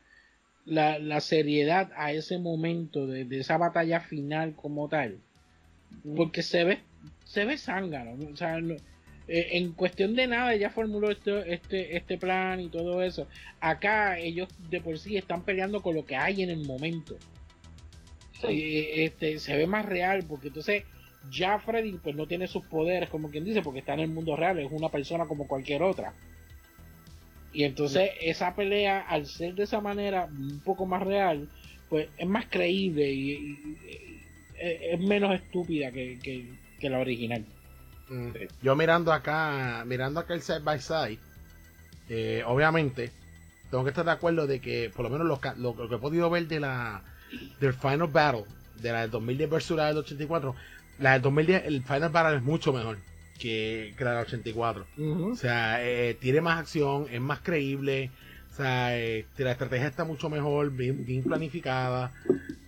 la, 0.65 0.99
la 0.99 1.19
seriedad 1.21 1.91
a 1.95 2.11
ese 2.11 2.37
momento 2.37 3.07
de, 3.07 3.25
de 3.25 3.39
esa 3.39 3.57
batalla 3.57 4.01
final 4.01 4.53
como 4.55 4.87
tal, 4.89 5.17
porque 6.15 6.43
se 6.43 6.63
ve 6.63 6.79
se 7.25 7.45
ve 7.45 7.57
zángano, 7.57 8.11
o 8.31 8.35
sea, 8.35 8.59
no- 8.61 8.75
eh, 9.29 9.57
en 9.57 9.73
cuestión 9.73 10.15
de 10.15 10.25
nada 10.27 10.53
ella 10.53 10.69
formuló 10.69 11.11
este, 11.11 11.53
este 11.53 11.97
este 11.97 12.17
plan 12.17 12.61
y 12.61 12.69
todo 12.69 13.01
eso. 13.01 13.27
Acá 13.59 14.19
ellos 14.19 14.47
de 14.69 14.79
por 14.79 14.97
sí 14.99 15.17
están 15.17 15.43
peleando 15.43 15.81
con 15.81 15.95
lo 15.95 16.05
que 16.05 16.15
hay 16.15 16.43
en 16.43 16.49
el 16.49 16.65
momento. 16.65 17.17
Eh, 18.43 19.05
este, 19.05 19.39
se 19.39 19.57
ve 19.57 19.65
más 19.67 19.85
real 19.85 20.23
porque 20.29 20.47
entonces 20.49 20.83
ya 21.31 21.59
Freddy 21.59 21.93
pues 22.01 22.15
no 22.15 22.27
tiene 22.27 22.47
sus 22.47 22.63
poderes 22.65 23.09
como 23.09 23.29
quien 23.29 23.43
dice 23.45 23.61
porque 23.61 23.79
está 23.79 23.93
en 23.93 24.01
el 24.01 24.09
mundo 24.09 24.35
real 24.35 24.59
es 24.59 24.71
una 24.71 24.89
persona 24.89 25.25
como 25.25 25.47
cualquier 25.47 25.83
otra. 25.83 26.13
Y 27.53 27.63
entonces 27.63 28.11
esa 28.21 28.55
pelea 28.55 29.01
al 29.01 29.25
ser 29.25 29.55
de 29.55 29.63
esa 29.63 29.79
manera 29.81 30.25
un 30.25 30.59
poco 30.63 30.85
más 30.85 31.01
real 31.03 31.47
pues 31.89 32.09
es 32.17 32.27
más 32.27 32.45
creíble 32.49 33.09
y, 33.11 33.31
y- 33.31 33.35
y- 33.35 34.23
eh, 34.59 34.89
es 34.93 34.99
menos 34.99 35.33
estúpida 35.35 35.91
que, 35.91 36.19
que- 36.21 36.47
que 36.79 36.89
la 36.89 36.99
original. 36.99 37.45
Mm. 38.09 38.29
Yo 38.61 38.75
mirando 38.75 39.11
acá, 39.13 39.83
mirando 39.85 40.19
acá 40.19 40.33
el 40.33 40.41
side 40.41 40.59
by 40.59 40.79
side, 40.79 41.19
eh, 42.09 42.43
obviamente, 42.45 43.11
tengo 43.69 43.83
que 43.83 43.89
estar 43.89 44.05
de 44.05 44.11
acuerdo 44.11 44.47
de 44.47 44.59
que, 44.59 44.91
por 44.95 45.03
lo 45.03 45.09
menos 45.09 45.27
lo, 45.27 45.39
lo, 45.57 45.89
que 45.89 45.95
he 45.95 45.99
podido 45.99 46.29
ver 46.29 46.47
de 46.47 46.59
la 46.59 47.01
del 47.59 47.73
Final 47.73 48.07
Battle, 48.07 48.45
de 48.81 48.91
la 48.91 49.01
del 49.01 49.11
2010 49.11 49.49
versus 49.49 49.77
la 49.77 49.87
del 49.87 49.97
84, 49.97 50.55
la 50.99 51.13
del 51.13 51.21
2010, 51.21 51.65
el 51.65 51.83
Final 51.83 52.09
Battle 52.09 52.37
es 52.37 52.43
mucho 52.43 52.73
mejor 52.73 52.97
que, 53.37 53.93
la 53.99 54.11
del 54.11 54.25
84. 54.25 54.87
O 55.31 55.35
sea, 55.35 55.85
eh, 55.85 56.15
tiene 56.15 56.41
más 56.41 56.59
acción, 56.59 57.07
es 57.11 57.21
más 57.21 57.39
creíble. 57.39 58.11
O 58.51 58.55
sea, 58.55 58.97
eh, 58.97 59.25
la 59.37 59.51
estrategia 59.51 59.87
está 59.87 60.03
mucho 60.03 60.29
mejor, 60.29 60.71
bien, 60.71 61.05
bien, 61.05 61.23
planificada. 61.23 62.11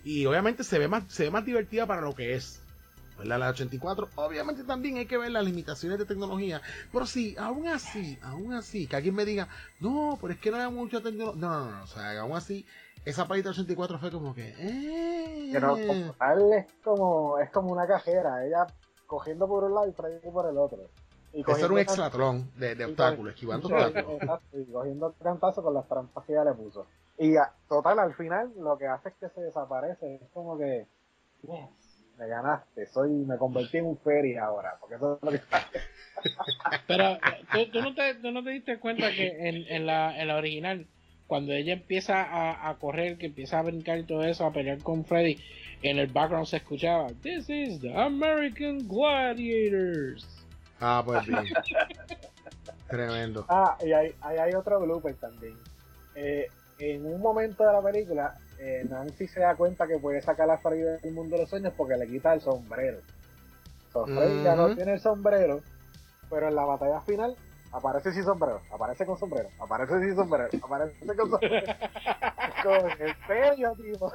Y 0.04 0.24
obviamente 0.26 0.64
se 0.64 0.78
ve 0.78 0.88
más, 0.88 1.04
se 1.08 1.24
ve 1.24 1.30
más 1.30 1.44
divertida 1.44 1.86
para 1.86 2.00
lo 2.00 2.14
que 2.14 2.34
es. 2.34 2.60
La 3.24 3.36
La 3.36 3.50
84, 3.50 4.08
obviamente 4.14 4.64
también 4.64 4.96
hay 4.96 5.04
que 5.04 5.18
ver 5.18 5.30
las 5.30 5.44
limitaciones 5.44 5.98
de 5.98 6.06
tecnología. 6.06 6.62
Pero 6.90 7.04
sí, 7.04 7.36
aún 7.38 7.68
así, 7.68 8.18
aún 8.22 8.54
así, 8.54 8.86
que 8.86 8.96
alguien 8.96 9.14
me 9.14 9.26
diga, 9.26 9.48
no, 9.78 10.16
pero 10.20 10.32
es 10.32 10.40
que 10.40 10.50
no 10.50 10.56
hay 10.56 10.70
mucha 10.70 11.02
tecnología. 11.02 11.38
No, 11.38 11.66
no, 11.66 11.70
no, 11.70 11.82
o 11.82 11.86
sea, 11.86 12.18
aún 12.18 12.34
así, 12.34 12.64
esa 13.04 13.26
palita 13.26 13.50
84 13.50 13.98
fue 13.98 14.10
como 14.10 14.34
que. 14.34 14.54
Eh. 14.58 15.50
Pero 15.52 15.70
como 15.70 16.12
tal 16.12 16.52
es 16.52 16.66
como, 16.82 17.38
es 17.38 17.50
como 17.50 17.72
una 17.72 17.86
cajera, 17.86 18.44
ella 18.46 18.66
cogiendo 19.06 19.48
por 19.48 19.64
un 19.64 19.74
lado 19.74 19.88
y 19.88 19.92
trayendo 19.92 20.30
por 20.32 20.48
el 20.48 20.56
otro. 20.56 20.78
Y 21.32 21.42
Eso 21.42 21.56
era 21.56 21.72
un 21.72 21.78
extratrón 21.78 22.50
de, 22.56 22.74
de 22.74 22.84
obstáculos, 22.84 23.34
esquivando 23.34 23.68
obstáculos. 23.74 24.40
y 24.52 24.64
cogiendo 24.72 25.14
cantazo 25.22 25.62
con 25.62 25.74
las 25.74 25.88
trampas 25.88 26.24
que 26.24 26.32
ella 26.32 26.44
le 26.44 26.54
puso. 26.54 26.86
Y 27.18 27.34
total, 27.68 27.98
al 27.98 28.14
final, 28.14 28.52
lo 28.56 28.78
que 28.78 28.86
hace 28.86 29.10
es 29.10 29.14
que 29.16 29.28
se 29.28 29.40
desaparece. 29.40 30.16
Es 30.16 30.30
como 30.32 30.58
que. 30.58 30.86
Yes 31.42 31.80
me 32.20 32.28
ganaste, 32.28 32.86
soy, 32.86 33.08
me 33.10 33.38
convertí 33.38 33.78
en 33.78 33.86
un 33.86 33.98
ferry 33.98 34.36
ahora, 34.36 34.76
porque 34.78 34.96
eso 34.96 35.14
es 35.14 35.22
lo 35.22 35.30
que 35.30 35.40
Pero 36.86 37.18
¿tú, 37.72 37.80
no 37.80 37.94
te, 37.94 38.14
tú 38.16 38.30
no 38.30 38.44
te 38.44 38.50
diste 38.50 38.78
cuenta 38.78 39.10
que 39.10 39.48
en, 39.48 39.64
en, 39.66 39.86
la, 39.86 40.20
en 40.20 40.28
la 40.28 40.36
original, 40.36 40.86
cuando 41.30 41.52
ella 41.52 41.74
empieza 41.74 42.24
a, 42.24 42.68
a, 42.68 42.74
correr, 42.74 43.16
que 43.16 43.26
empieza 43.26 43.60
a 43.60 43.62
brincar 43.62 44.00
y 44.00 44.02
todo 44.02 44.24
eso, 44.24 44.44
a 44.44 44.52
pelear 44.52 44.78
con 44.78 45.04
Freddy, 45.04 45.38
en 45.80 46.00
el 46.00 46.08
background 46.08 46.48
se 46.48 46.56
escuchaba, 46.56 47.06
This 47.22 47.48
is 47.48 47.80
the 47.80 47.96
American 47.96 48.88
Gladiators. 48.88 50.26
Ah, 50.80 51.04
pues 51.06 51.24
bien. 51.28 51.44
Tremendo. 52.90 53.46
Ah, 53.48 53.78
y 53.80 53.92
hay, 53.92 54.12
hay, 54.22 54.38
hay 54.38 54.54
otro 54.54 54.80
blooper 54.80 55.14
también. 55.14 55.56
Eh, 56.16 56.48
en 56.80 57.06
un 57.06 57.20
momento 57.20 57.64
de 57.64 57.72
la 57.74 57.80
película, 57.80 58.34
eh, 58.58 58.84
Nancy 58.90 59.28
se 59.28 59.38
da 59.38 59.54
cuenta 59.54 59.86
que 59.86 59.98
puede 59.98 60.20
sacar 60.22 60.50
a 60.50 60.58
Freddy 60.58 60.82
del 61.00 61.14
mundo 61.14 61.36
de 61.36 61.42
los 61.42 61.50
sueños 61.50 61.72
porque 61.76 61.96
le 61.96 62.08
quita 62.08 62.34
el 62.34 62.40
sombrero. 62.40 62.98
So, 63.92 64.04
Freddy 64.04 64.42
ya 64.42 64.56
no 64.56 64.74
tiene 64.74 64.94
el 64.94 65.00
sombrero, 65.00 65.60
pero 66.28 66.48
en 66.48 66.56
la 66.56 66.64
batalla 66.64 67.00
final 67.02 67.36
aparece 67.72 68.12
sin 68.12 68.24
sombrero, 68.24 68.60
aparece 68.70 69.06
con 69.06 69.18
sombrero, 69.18 69.48
aparece 69.58 70.00
sin 70.00 70.16
sombrero, 70.16 70.48
aparece 70.62 71.06
con 71.06 71.30
sombrero. 71.30 71.66
con 72.62 72.90
el 73.00 73.14
serio, 73.26 73.72
tío. 73.76 74.12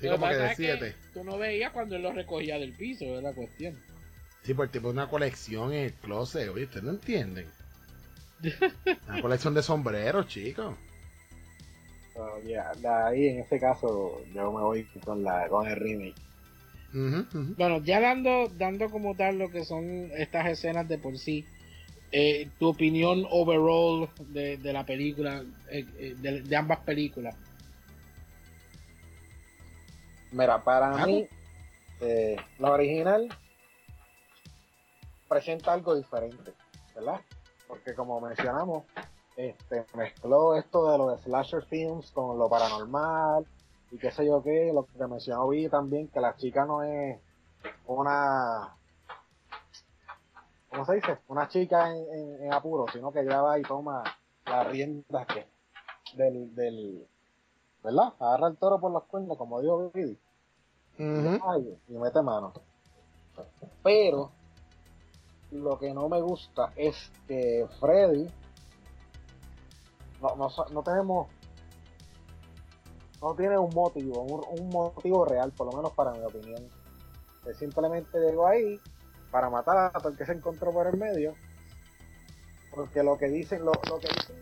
Sí, 0.00 0.08
como 0.08 0.28
que 0.28 0.36
de 0.36 0.54
siete. 0.54 0.94
tú 1.12 1.24
no 1.24 1.38
veías 1.38 1.72
cuando 1.72 1.96
él 1.96 2.02
lo 2.02 2.12
recogía 2.12 2.58
del 2.58 2.72
piso, 2.72 3.04
es 3.04 3.22
la 3.22 3.32
cuestión. 3.32 3.78
Sí, 4.42 4.52
porque 4.54 4.72
tipo 4.72 4.90
una 4.90 5.08
colección 5.08 5.72
en 5.72 5.84
el 5.84 5.94
closet, 5.94 6.48
oye, 6.50 6.64
ustedes 6.64 6.84
no 6.84 6.90
entienden. 6.90 7.46
Una 9.08 9.22
colección 9.22 9.54
de 9.54 9.62
sombreros, 9.62 10.26
chicos 10.26 10.74
de 12.44 12.88
ahí 12.88 13.28
en 13.28 13.40
este 13.40 13.58
caso 13.58 14.22
yo 14.34 14.52
me 14.52 14.62
voy 14.62 14.84
con 15.04 15.22
la 15.22 15.48
con 15.48 15.66
el 15.66 15.76
remake. 15.76 16.14
Bueno, 17.56 17.82
ya 17.82 17.98
dando, 17.98 18.48
dando 18.56 18.88
como 18.88 19.16
tal 19.16 19.36
lo 19.36 19.50
que 19.50 19.64
son 19.64 20.12
estas 20.16 20.46
escenas 20.46 20.88
de 20.88 20.96
por 20.96 21.18
sí, 21.18 21.44
eh, 22.16 22.48
tu 22.60 22.68
opinión 22.68 23.26
overall 23.28 24.08
de, 24.28 24.56
de 24.58 24.72
la 24.72 24.86
película, 24.86 25.42
eh, 25.68 25.84
eh, 25.98 26.14
de, 26.16 26.56
ambas 26.56 26.78
películas. 26.84 27.34
Mira, 30.30 30.62
para 30.62 31.04
mí, 31.04 31.26
la 32.60 32.70
original 32.70 33.28
presenta 35.26 35.72
algo 35.72 35.96
diferente, 35.96 36.52
¿verdad? 36.94 37.20
Porque 37.66 37.96
como 37.96 38.20
mencionamos, 38.20 38.84
este, 39.36 39.84
mezcló 39.96 40.54
esto 40.54 40.92
de 40.92 40.98
los 40.98 41.20
slasher 41.22 41.64
films 41.64 42.12
con 42.12 42.38
lo 42.38 42.48
paranormal 42.48 43.44
y 43.90 43.98
qué 43.98 44.12
sé 44.12 44.24
yo 44.24 44.40
qué, 44.40 44.70
lo 44.72 44.86
que 44.86 45.04
mencionó 45.08 45.48
vi 45.48 45.68
también, 45.68 46.06
que 46.06 46.20
la 46.20 46.36
chica 46.36 46.64
no 46.64 46.84
es 46.84 47.18
una, 47.86 48.76
¿cómo 50.74 50.86
se 50.86 50.94
dice? 50.94 51.18
Una 51.28 51.48
chica 51.48 51.94
en, 51.94 52.52
apuro, 52.52 52.86
sino 52.92 53.12
que 53.12 53.24
ya 53.24 53.40
va 53.40 53.58
y 53.58 53.62
toma 53.62 54.02
la 54.44 54.64
rienda 54.64 55.24
que, 55.24 55.46
del, 56.16 56.54
del, 56.54 57.06
¿verdad? 57.82 58.14
Agarra 58.18 58.48
el 58.48 58.56
toro 58.56 58.80
por 58.80 58.92
las 58.92 59.04
cuerdas, 59.04 59.38
como 59.38 59.60
dijo 59.60 59.90
Vidi, 59.94 60.18
y 60.98 61.92
mete 61.92 62.22
mano. 62.22 62.52
Pero, 63.82 64.30
lo 65.52 65.78
que 65.78 65.94
no 65.94 66.08
me 66.08 66.20
gusta 66.20 66.72
es 66.76 66.96
que 67.28 67.66
Freddy 67.78 68.28
no, 70.20 70.48
no, 70.72 70.82
tenemos, 70.82 71.28
no 73.22 73.34
tiene 73.34 73.58
un 73.58 73.72
motivo, 73.72 74.22
un, 74.22 74.68
motivo 74.70 75.24
real, 75.24 75.52
por 75.52 75.70
lo 75.70 75.76
menos 75.76 75.92
para 75.92 76.12
mi 76.12 76.24
opinión. 76.24 76.66
Él 77.46 77.54
simplemente 77.54 78.18
llegó 78.18 78.46
ahí 78.46 78.80
para 79.34 79.50
matar 79.50 79.90
a 79.92 79.98
todo 79.98 80.10
el 80.10 80.16
que 80.16 80.24
se 80.24 80.30
encontró 80.30 80.72
por 80.72 80.86
el 80.86 80.96
medio. 80.96 81.34
Porque 82.72 83.02
lo 83.02 83.18
que 83.18 83.26
dicen, 83.26 83.64
lo, 83.64 83.72
lo 83.90 83.98
que 83.98 84.06
dicen 84.06 84.36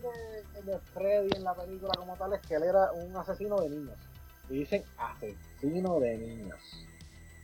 de, 0.66 0.78
Freddy 0.92 1.30
en 1.34 1.44
la 1.44 1.54
película 1.54 1.92
como 1.96 2.14
tal 2.16 2.34
es 2.34 2.40
que 2.42 2.56
él 2.56 2.64
era 2.64 2.92
un 2.92 3.16
asesino 3.16 3.58
de 3.62 3.70
niños. 3.70 3.96
Y 4.50 4.58
dicen 4.58 4.82
asesino 4.98 5.98
de 5.98 6.18
niños. 6.18 6.86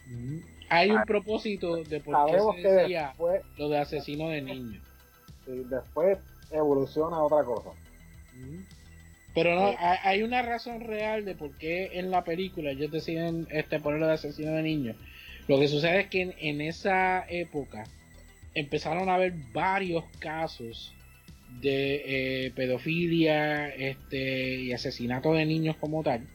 Mm. 0.08 0.38
Hay 0.68 0.90
un 0.90 1.02
propósito 1.04 1.76
de 1.76 2.00
por 2.00 2.26
qué 2.26 2.60
se 2.60 2.68
decía 2.70 3.14
lo 3.56 3.68
de 3.70 3.78
asesino 3.78 4.28
de 4.28 4.42
niños. 4.42 4.84
Y 5.46 5.64
después 5.64 6.18
evoluciona 6.50 7.16
a 7.16 7.22
otra 7.22 7.44
cosa. 7.44 7.70
Pero 9.34 9.54
no, 9.54 9.74
hay 9.78 10.22
una 10.22 10.42
razón 10.42 10.82
real 10.82 11.24
de 11.24 11.34
por 11.34 11.56
qué 11.56 11.98
en 11.98 12.10
la 12.10 12.24
película 12.24 12.72
ellos 12.72 12.92
deciden 12.92 13.48
este, 13.50 13.80
ponerlo 13.80 14.06
de 14.06 14.12
asesino 14.12 14.52
de 14.52 14.62
niños. 14.62 14.96
Lo 15.48 15.58
que 15.58 15.68
sucede 15.68 16.00
es 16.00 16.06
que 16.08 16.34
en, 16.38 16.60
esa 16.60 17.26
época 17.28 17.84
empezaron 18.54 19.08
a 19.08 19.14
haber 19.14 19.32
varios 19.52 20.04
casos 20.18 20.92
de 21.60 22.02
eh, 22.46 22.50
pedofilia 22.54 23.68
este, 23.68 24.56
y 24.56 24.72
asesinato 24.72 25.32
de 25.32 25.46
niños 25.46 25.76
como 25.76 26.02
tal, 26.02 26.26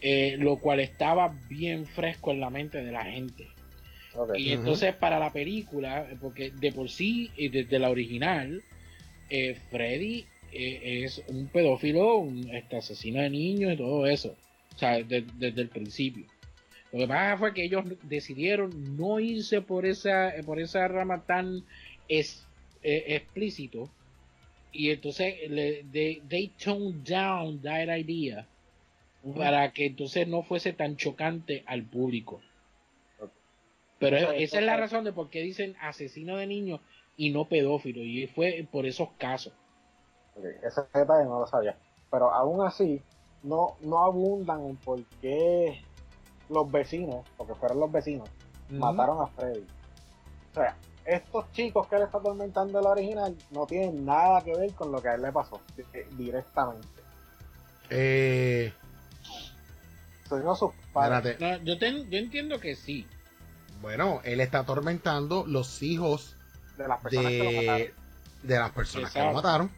eh, 0.00 0.36
lo 0.38 0.56
cual 0.56 0.80
estaba 0.80 1.34
bien 1.48 1.86
fresco 1.86 2.32
en 2.32 2.40
la 2.40 2.50
mente 2.50 2.82
de 2.82 2.92
la 2.92 3.04
gente. 3.04 3.46
Y 4.36 4.52
entonces 4.52 4.94
para 4.94 5.18
la 5.18 5.32
película, 5.32 6.06
porque 6.20 6.50
de 6.50 6.72
por 6.72 6.88
sí, 6.88 7.30
desde 7.36 7.78
la 7.78 7.90
original, 7.90 8.62
eh, 9.30 9.56
Freddy 9.70 10.26
eh, 10.52 11.02
es 11.04 11.22
un 11.26 11.48
pedófilo, 11.48 12.18
un 12.18 12.48
este, 12.54 12.76
asesino 12.76 13.20
de 13.20 13.30
niños 13.30 13.74
y 13.74 13.76
todo 13.76 14.06
eso. 14.06 14.36
O 14.74 14.78
sea, 14.78 15.02
desde 15.02 15.60
el 15.60 15.68
principio. 15.68 16.26
Lo 16.94 17.00
que 17.00 17.08
pasa 17.08 17.36
fue 17.36 17.52
que 17.52 17.64
ellos 17.64 17.84
decidieron 18.04 18.96
no 18.96 19.18
irse 19.18 19.60
por 19.60 19.84
esa, 19.84 20.32
por 20.46 20.60
esa 20.60 20.86
rama 20.86 21.24
tan 21.26 21.64
es, 22.08 22.46
eh, 22.84 23.16
explícito. 23.16 23.90
Y 24.70 24.90
entonces 24.92 25.50
le, 25.50 25.82
they, 25.90 26.52
toned 26.64 27.04
down 27.04 27.60
that 27.62 27.88
idea 27.96 28.46
para 29.36 29.72
que 29.72 29.86
entonces 29.86 30.28
no 30.28 30.44
fuese 30.44 30.72
tan 30.72 30.96
chocante 30.96 31.64
al 31.66 31.82
público. 31.82 32.40
Pero 33.98 34.16
esa 34.30 34.60
es 34.60 34.64
la 34.64 34.76
razón 34.76 35.02
de 35.02 35.12
por 35.12 35.30
qué 35.30 35.40
dicen 35.40 35.74
asesino 35.80 36.36
de 36.36 36.46
niños 36.46 36.80
y 37.16 37.30
no 37.30 37.46
pedófilo. 37.46 38.04
Y 38.04 38.28
fue 38.28 38.68
por 38.70 38.86
esos 38.86 39.08
casos. 39.18 39.52
Ese 40.62 40.82
detalle 40.94 41.24
no 41.24 41.40
lo 41.40 41.46
sabía. 41.48 41.76
Pero 42.08 42.32
aún 42.32 42.64
así, 42.64 43.02
no, 43.42 43.78
no 43.80 44.04
abundan 44.04 44.64
en 44.64 44.76
por 44.76 45.02
qué 45.20 45.82
los 46.48 46.70
vecinos, 46.70 47.24
porque 47.36 47.54
fueron 47.54 47.80
los 47.80 47.92
vecinos, 47.92 48.28
mataron 48.70 49.20
a 49.22 49.26
Freddy. 49.28 49.66
O 50.52 50.54
sea, 50.54 50.76
estos 51.04 51.50
chicos 51.52 51.86
que 51.88 51.96
él 51.96 52.02
está 52.02 52.18
atormentando 52.18 52.78
en 52.78 52.84
la 52.84 52.90
original 52.90 53.36
no 53.50 53.66
tienen 53.66 54.04
nada 54.04 54.42
que 54.42 54.56
ver 54.56 54.72
con 54.74 54.90
lo 54.92 55.02
que 55.02 55.08
a 55.08 55.14
él 55.14 55.22
le 55.22 55.32
pasó 55.32 55.60
directamente. 56.12 56.86
Eh. 57.90 58.72
no 60.30 60.54
sus 60.54 60.72
padres. 60.92 61.38
yo, 61.38 61.74
yo 61.74 62.18
entiendo 62.18 62.58
que 62.58 62.74
sí. 62.74 63.06
Bueno, 63.80 64.20
él 64.24 64.40
está 64.40 64.60
atormentando 64.60 65.44
los 65.46 65.82
hijos 65.82 66.36
de 66.78 66.88
las 66.88 67.00
personas 67.00 67.30
que 67.30 67.38
lo 67.38 67.52
mataron. 67.52 67.88
De 68.42 68.58
las 68.58 68.70
personas 68.72 69.12
que 69.12 69.20
lo 69.20 69.32
mataron. 69.32 69.70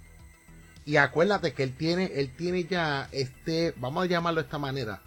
Y 0.85 0.97
acuérdate 0.99 1.53
que 1.53 1.65
él 1.65 1.77
tiene, 1.77 2.05
él 2.15 2.35
tiene 2.37 2.65
ya 2.65 3.09
este, 3.11 3.75
vamos 3.77 4.05
a 4.05 4.07
llamarlo 4.07 4.41
de 4.41 4.45
esta 4.45 4.59
manera, 4.59 5.03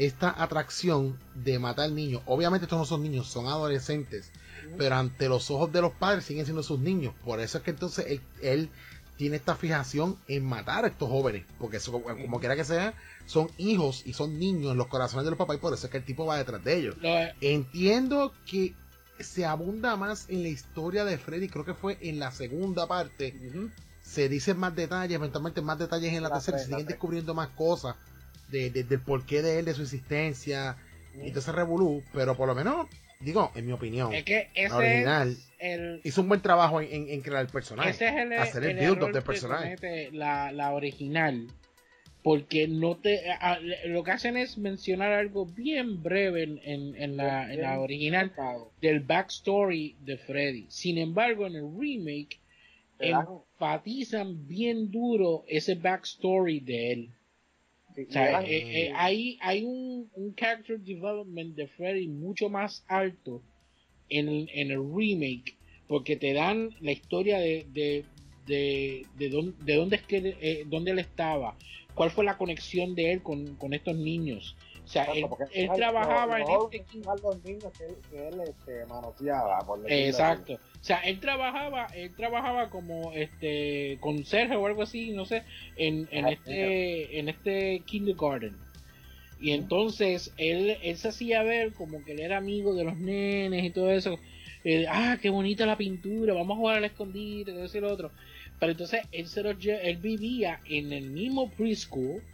esta 0.00 0.42
atracción 0.42 1.18
de 1.34 1.58
matar 1.58 1.90
niños. 1.90 2.22
Obviamente 2.24 2.64
estos 2.64 2.78
no 2.78 2.86
son 2.86 3.02
niños, 3.02 3.28
son 3.28 3.46
adolescentes. 3.46 4.32
pero 4.78 4.96
ante 4.96 5.28
los 5.28 5.50
ojos 5.50 5.72
de 5.72 5.82
los 5.82 5.92
padres 5.92 6.24
siguen 6.24 6.46
siendo 6.46 6.62
sus 6.62 6.80
niños. 6.80 7.12
Por 7.22 7.38
eso 7.38 7.58
es 7.58 7.64
que 7.64 7.70
entonces 7.70 8.06
él, 8.08 8.20
él 8.40 8.70
tiene 9.18 9.36
esta 9.36 9.54
fijación 9.56 10.16
en 10.26 10.46
matar 10.46 10.86
a 10.86 10.88
estos 10.88 11.08
jóvenes, 11.10 11.44
porque 11.58 11.76
eso, 11.76 11.92
como 11.92 12.40
quiera 12.40 12.56
que 12.56 12.64
sea, 12.64 12.94
son 13.26 13.50
hijos 13.58 14.02
y 14.06 14.14
son 14.14 14.38
niños 14.38 14.72
en 14.72 14.78
los 14.78 14.86
corazones 14.86 15.24
de 15.24 15.32
los 15.32 15.38
papás 15.38 15.56
y 15.56 15.60
por 15.60 15.74
eso 15.74 15.86
es 15.86 15.90
que 15.92 15.98
el 15.98 16.04
tipo 16.04 16.24
va 16.24 16.38
detrás 16.38 16.64
de 16.64 16.76
ellos. 16.76 16.96
Entiendo 17.42 18.32
que 18.46 18.74
se 19.18 19.44
abunda 19.44 19.96
más 19.96 20.30
en 20.30 20.42
la 20.42 20.48
historia 20.48 21.04
de 21.04 21.18
Freddy, 21.18 21.48
creo 21.50 21.66
que 21.66 21.74
fue 21.74 21.98
en 22.00 22.18
la 22.18 22.30
segunda 22.30 22.86
parte. 22.86 23.38
Se 24.02 24.30
dicen 24.30 24.58
más 24.58 24.74
detalles, 24.74 25.16
eventualmente 25.16 25.60
más 25.60 25.78
detalles 25.78 26.14
en 26.14 26.22
la, 26.22 26.30
tercera, 26.30 26.58
se 26.58 26.66
siguen 26.68 26.86
descubriendo 26.86 27.34
más 27.34 27.50
cosas 27.50 27.96
de, 28.50 28.70
del 28.70 29.00
porqué 29.00 29.42
de 29.42 29.58
él, 29.58 29.64
de 29.64 29.74
su 29.74 29.82
existencia, 29.82 30.76
y 31.14 31.30
de 31.30 31.40
ese 31.40 31.52
revolú, 31.52 32.02
pero 32.12 32.36
por 32.36 32.46
lo 32.46 32.54
menos, 32.54 32.86
digo, 33.20 33.50
en 33.54 33.66
mi 33.66 33.72
opinión, 33.72 34.14
es 34.14 34.24
que 34.24 34.48
ese 34.54 34.74
original 34.74 35.36
hizo 36.04 36.20
un 36.20 36.28
buen 36.28 36.40
trabajo 36.40 36.80
en, 36.80 37.20
crear 37.20 37.42
el 37.42 37.48
personaje, 37.48 37.90
ese 37.90 38.08
es 38.08 38.14
el, 38.16 38.32
hacer 38.34 38.64
el, 38.64 38.76
build 38.76 39.12
del 39.12 39.22
personaje. 39.22 40.10
La, 40.12 40.52
la 40.52 40.72
original 40.72 41.48
porque 42.22 42.68
no 42.68 42.96
te 42.96 43.22
lo 43.86 44.02
que 44.02 44.10
hacen 44.10 44.36
es 44.36 44.58
mencionar 44.58 45.12
algo 45.12 45.46
bien 45.46 46.02
breve 46.02 46.42
en, 46.42 46.94
en, 46.96 47.16
la, 47.16 47.52
en 47.52 47.62
la, 47.62 47.80
original 47.80 48.32
del 48.80 49.00
backstory 49.00 49.96
de 50.00 50.18
Freddy. 50.18 50.66
Sin 50.68 50.98
embargo, 50.98 51.46
en 51.46 51.56
el 51.56 51.64
remake 51.78 52.38
enfatizan 52.98 54.46
bien 54.46 54.90
duro 54.90 55.44
ese 55.48 55.74
backstory 55.74 56.60
de 56.60 56.92
él. 56.92 57.10
O 58.08 58.12
sea, 58.12 58.42
eh, 58.42 58.86
eh, 58.86 58.92
hay, 58.94 59.38
hay 59.40 59.64
un, 59.64 60.10
un, 60.14 60.34
character 60.34 60.78
development 60.80 61.54
de 61.54 61.66
Freddy 61.68 62.08
mucho 62.08 62.48
más 62.48 62.84
alto 62.88 63.42
en, 64.08 64.28
en 64.28 64.70
el 64.70 64.78
remake 64.78 65.56
porque 65.86 66.16
te 66.16 66.32
dan 66.32 66.70
la 66.80 66.92
historia 66.92 67.38
de, 67.38 67.66
de, 67.72 68.04
de, 68.46 69.06
de, 69.18 69.28
dónde, 69.28 69.54
de 69.64 69.74
dónde 69.74 69.96
es 69.96 70.02
que 70.02 70.36
eh, 70.40 70.64
dónde 70.66 70.92
él 70.92 70.98
estaba 70.98 71.56
cuál 71.94 72.10
fue 72.10 72.24
la 72.24 72.38
conexión 72.38 72.94
de 72.94 73.12
él 73.12 73.22
con, 73.22 73.56
con 73.56 73.74
estos 73.74 73.96
niños. 73.96 74.56
O 74.90 74.92
sea, 74.92 75.04
él, 75.04 75.70
trabajaba 75.76 76.40
en 76.40 76.46
este 76.72 76.98
los 77.22 77.44
niños 77.44 77.72
que, 77.78 78.26
él 78.26 78.40
este, 78.40 78.84
manoteaba, 78.86 79.60
por 79.60 79.80
Exacto. 79.88 80.54
O 80.54 80.84
sea, 80.84 80.98
él 81.02 81.20
trabajaba, 81.20 81.86
él 81.94 82.12
trabajaba 82.16 82.70
como 82.70 83.12
este 83.12 83.98
conserje 84.00 84.56
o 84.56 84.66
algo 84.66 84.82
así, 84.82 85.12
no 85.12 85.26
sé, 85.26 85.44
en, 85.76 86.08
en 86.10 86.26
este 86.26 87.20
en 87.20 87.28
este 87.28 87.84
kindergarten. 87.86 88.56
Y 89.40 89.52
entonces 89.52 90.32
él, 90.38 90.76
él 90.82 90.96
se 90.96 91.10
hacía 91.10 91.44
ver 91.44 91.72
como 91.72 92.02
que 92.02 92.10
él 92.10 92.20
era 92.20 92.38
amigo 92.38 92.74
de 92.74 92.82
los 92.82 92.96
nenes 92.96 93.64
y 93.64 93.70
todo 93.70 93.92
eso. 93.92 94.18
Ah, 94.88 95.18
qué 95.22 95.30
bonita 95.30 95.66
la 95.66 95.78
pintura, 95.78 96.34
vamos 96.34 96.56
a 96.56 96.58
jugar 96.58 96.76
al 96.78 96.84
escondite, 96.84 97.52
todo 97.52 97.64
eso 97.64 97.78
y 97.78 97.80
lo 97.80 97.92
otro. 97.92 98.10
Pero 98.58 98.72
entonces 98.72 99.02
él, 99.12 99.28
se 99.28 99.40
él 99.40 99.96
vivía 99.98 100.60
en 100.64 100.92
el 100.92 101.10
mismo 101.10 101.48
preschool 101.48 102.24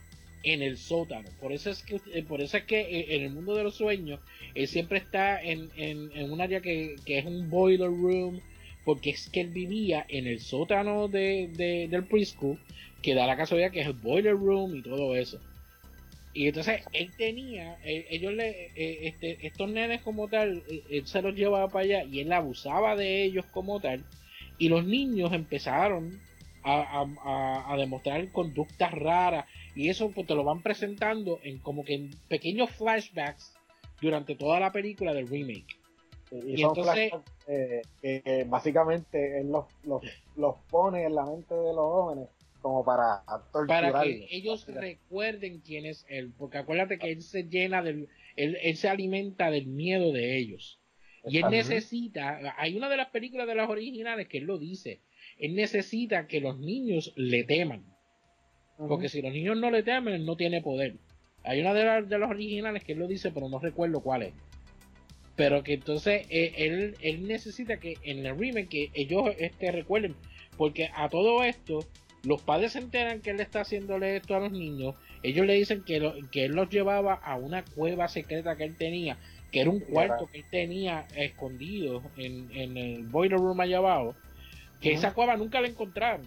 en 0.46 0.62
el 0.62 0.78
sótano. 0.78 1.28
Por 1.40 1.52
eso 1.52 1.70
es 1.70 1.82
que, 1.82 2.00
eh, 2.14 2.22
por 2.22 2.40
eso 2.40 2.56
es 2.56 2.64
que 2.64 2.80
eh, 2.80 3.16
en 3.16 3.22
el 3.24 3.30
mundo 3.30 3.56
de 3.56 3.64
los 3.64 3.74
sueños, 3.74 4.20
él 4.54 4.68
siempre 4.68 4.98
está 4.98 5.42
en, 5.42 5.70
en, 5.76 6.30
un 6.30 6.40
área 6.40 6.60
que, 6.60 6.94
es 7.04 7.26
un 7.26 7.50
boiler 7.50 7.88
room, 7.88 8.40
porque 8.84 9.10
es 9.10 9.28
que 9.28 9.40
él 9.40 9.48
vivía 9.48 10.06
en 10.08 10.28
el 10.28 10.38
sótano 10.40 11.08
de, 11.08 11.88
del 11.90 12.04
preschool, 12.04 12.58
que 13.02 13.14
da 13.14 13.26
la 13.26 13.36
casualidad 13.36 13.72
que 13.72 13.80
es 13.80 13.88
el 13.88 13.94
boiler 13.94 14.34
room 14.34 14.76
y 14.76 14.82
todo 14.82 15.16
eso. 15.16 15.40
Y 16.32 16.46
entonces 16.46 16.82
él 16.92 17.10
tenía, 17.16 17.78
eh, 17.84 18.06
ellos 18.10 18.32
le, 18.32 18.70
este, 19.08 19.44
estos 19.44 19.68
nenes 19.68 20.02
como 20.02 20.28
tal, 20.28 20.62
él 20.90 21.06
se 21.06 21.22
los 21.22 21.34
llevaba 21.34 21.68
para 21.68 21.84
allá 21.84 22.04
y 22.04 22.20
él 22.20 22.32
abusaba 22.32 22.94
de 22.94 23.24
ellos 23.24 23.44
como 23.46 23.80
tal 23.80 24.04
y 24.58 24.68
los 24.68 24.84
niños 24.84 25.32
empezaron 25.32 26.20
a, 26.66 27.76
demostrar 27.78 28.28
conductas 28.32 28.92
raras 28.92 29.46
y 29.76 29.88
eso 29.88 30.10
pues 30.10 30.26
te 30.26 30.34
lo 30.34 30.42
van 30.42 30.62
presentando 30.62 31.38
en 31.42 31.58
como 31.58 31.84
que 31.84 31.94
en 31.94 32.10
pequeños 32.28 32.70
flashbacks 32.70 33.54
durante 34.00 34.34
toda 34.34 34.58
la 34.58 34.72
película 34.72 35.14
del 35.14 35.28
remake. 35.28 35.78
Y, 36.32 36.62
entonces 36.62 37.12
eh, 37.46 37.82
que 38.02 38.44
básicamente 38.48 39.40
él 39.40 39.52
los, 39.52 39.66
los, 40.36 40.56
pone 40.68 41.04
en 41.04 41.14
la 41.14 41.24
mente 41.24 41.54
de 41.54 41.72
los 41.72 41.76
jóvenes 41.76 42.28
como 42.60 42.84
para 42.84 43.22
para 43.68 44.02
que 44.02 44.26
ellos 44.30 44.66
recuerden 44.66 45.60
quién 45.60 45.86
es 45.86 46.04
él 46.08 46.32
porque 46.36 46.58
acuérdate 46.58 46.98
que 46.98 47.12
él 47.12 47.22
se 47.22 47.44
llena 47.44 47.80
del 47.80 48.08
él, 48.34 48.58
él 48.60 48.76
se 48.76 48.88
alimenta 48.88 49.52
del 49.52 49.68
miedo 49.68 50.10
de 50.10 50.36
ellos 50.36 50.80
y 51.28 51.38
él 51.38 51.50
necesita, 51.50 52.54
hay 52.56 52.76
una 52.76 52.88
de 52.88 52.96
las 52.96 53.10
películas 53.10 53.48
de 53.48 53.56
las 53.56 53.68
originales 53.68 54.28
que 54.28 54.38
él 54.38 54.44
lo 54.44 54.58
dice, 54.58 55.00
él 55.38 55.56
necesita 55.56 56.28
que 56.28 56.40
los 56.40 56.58
niños 56.58 57.12
le 57.16 57.42
teman. 57.42 57.84
Porque 58.76 59.08
si 59.08 59.22
los 59.22 59.32
niños 59.32 59.56
no 59.56 59.70
le 59.70 59.82
temen, 59.82 60.14
él 60.14 60.26
no 60.26 60.36
tiene 60.36 60.60
poder. 60.60 60.94
Hay 61.44 61.60
una 61.60 61.72
de, 61.74 61.84
las 61.84 62.08
de 62.08 62.18
los 62.18 62.30
originales 62.30 62.84
que 62.84 62.92
él 62.92 62.98
lo 62.98 63.06
dice, 63.06 63.30
pero 63.30 63.48
no 63.48 63.58
recuerdo 63.58 64.00
cuál 64.00 64.22
es. 64.22 64.34
Pero 65.34 65.62
que 65.62 65.74
entonces 65.74 66.26
eh, 66.30 66.52
él, 66.56 66.96
él 67.00 67.26
necesita 67.26 67.78
que 67.78 67.94
en 68.02 68.24
el 68.24 68.38
remake 68.38 68.68
que 68.68 68.90
ellos 68.94 69.30
este, 69.38 69.72
recuerden. 69.72 70.14
Porque 70.56 70.90
a 70.94 71.08
todo 71.08 71.44
esto, 71.44 71.80
los 72.24 72.42
padres 72.42 72.72
se 72.72 72.78
enteran 72.78 73.20
que 73.20 73.30
él 73.30 73.40
está 73.40 73.60
haciéndole 73.60 74.16
esto 74.16 74.34
a 74.34 74.40
los 74.40 74.52
niños. 74.52 74.94
Ellos 75.22 75.46
le 75.46 75.54
dicen 75.54 75.82
que, 75.84 76.12
que 76.30 76.46
él 76.46 76.52
los 76.52 76.68
llevaba 76.68 77.14
a 77.14 77.36
una 77.36 77.64
cueva 77.64 78.08
secreta 78.08 78.56
que 78.56 78.64
él 78.64 78.76
tenía 78.76 79.18
que 79.52 79.60
era 79.60 79.70
un 79.70 79.80
cuarto 79.80 80.26
que 80.26 80.38
él 80.38 80.44
tenía 80.50 81.06
escondido 81.14 82.02
en, 82.16 82.76
el 82.76 83.04
boiler 83.04 83.38
room 83.38 83.60
allá 83.60 83.78
abajo, 83.78 84.14
que 84.80 84.92
esa 84.92 85.14
cueva 85.14 85.36
nunca 85.36 85.60
la 85.60 85.68
encontraron. 85.68 86.26